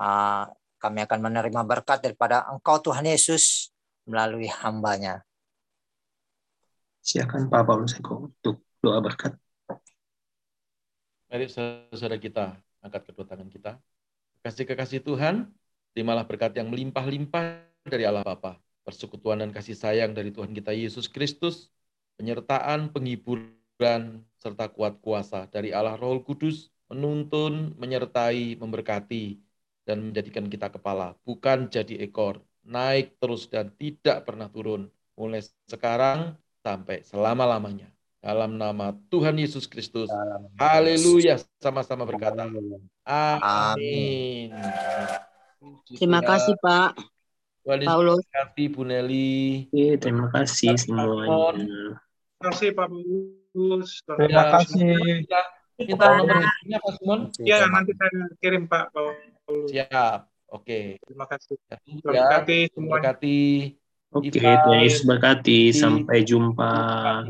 uh, 0.00 0.44
kami 0.80 1.04
akan 1.04 1.18
menerima 1.20 1.62
berkat 1.62 2.02
daripada 2.02 2.48
Engkau 2.48 2.80
Tuhan 2.80 3.04
Yesus 3.04 3.70
melalui 4.08 4.48
hambanya. 4.48 5.22
Silakan 7.04 7.46
Pak 7.46 7.62
Paulus 7.62 7.94
Eko 7.94 8.32
untuk 8.32 8.66
doa 8.82 8.98
berkat. 8.98 9.38
Mari 11.30 11.46
saudara 11.50 12.18
kita 12.18 12.58
angkat 12.82 13.02
kedua 13.10 13.26
tangan 13.26 13.50
kita. 13.50 13.78
Kasih 14.42 14.66
kekasih 14.66 15.02
Tuhan, 15.02 15.50
terimalah 15.90 16.22
berkat 16.22 16.54
yang 16.54 16.70
melimpah-limpah 16.70 17.66
dari 17.82 18.06
Allah 18.06 18.22
Bapa, 18.22 18.62
persekutuan 18.86 19.42
dan 19.42 19.50
kasih 19.50 19.74
sayang 19.74 20.14
dari 20.14 20.30
Tuhan 20.30 20.54
kita 20.54 20.70
Yesus 20.70 21.10
Kristus, 21.10 21.70
penyertaan, 22.14 22.94
penghiburan, 22.94 23.50
serta 24.40 24.72
kuat 24.72 24.98
kuasa 25.04 25.44
dari 25.52 25.70
Allah 25.70 25.94
Roh 26.00 26.24
Kudus, 26.24 26.72
menuntun, 26.88 27.76
menyertai, 27.76 28.56
memberkati, 28.56 29.38
dan 29.86 30.10
menjadikan 30.10 30.50
kita 30.50 30.72
kepala, 30.72 31.14
bukan 31.22 31.70
jadi 31.70 32.02
ekor, 32.02 32.42
naik 32.66 33.14
terus 33.22 33.46
dan 33.46 33.70
tidak 33.78 34.26
pernah 34.26 34.50
turun, 34.50 34.90
mulai 35.14 35.44
sekarang 35.70 36.34
sampai 36.66 37.06
selama-lamanya. 37.06 37.86
Dalam 38.18 38.58
nama 38.58 38.90
Tuhan 39.06 39.38
Yesus 39.38 39.70
Kristus. 39.70 40.10
Haleluya. 40.58 41.38
Sama-sama 41.62 42.02
berkata. 42.02 42.50
Amin. 43.06 44.50
Terima 45.94 46.18
kasih 46.18 46.58
Pak. 46.58 46.98
Tuhan 47.62 47.86
Paulus. 47.86 48.18
Yesus 48.18 48.26
berkati 48.26 48.64
Bu 48.66 48.82
Nelly. 48.82 49.70
Terima 49.70 50.26
kasih 50.34 50.74
semuanya. 50.74 51.54
Terima 51.54 52.50
kasih 52.50 52.74
Pak 52.74 52.90
Paulus. 53.56 54.04
Terima 54.04 54.44
kasih. 54.52 55.24
Minta 55.80 56.06
nomor 56.12 56.36
teleponnya 56.44 56.78
Pak 56.84 56.92
Simon. 57.00 57.20
Ya, 57.40 57.64
nanti 57.64 57.92
saya 57.96 58.28
kirim 58.44 58.68
Pak 58.68 58.92
Paulus. 58.92 59.72
Siap. 59.72 60.28
Oke. 60.52 61.00
Terima 61.00 61.24
kasih. 61.24 61.56
Terima 61.72 62.00
Berkati 62.04 62.58
semuanya. 62.68 62.92
Berkati. 63.00 63.40
Oke, 64.12 64.28
Tuhan 64.32 64.80
Yesus 64.84 65.02
berkati. 65.08 65.72
Sampai 65.72 66.20
jumpa 66.28 66.72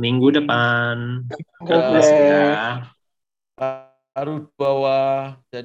minggu 0.03 0.35
depan. 0.35 1.23
Bless 1.63 2.11
ya. 2.11 2.83
Baru 4.17 4.51
bawah 4.59 5.39
dan 5.39 5.55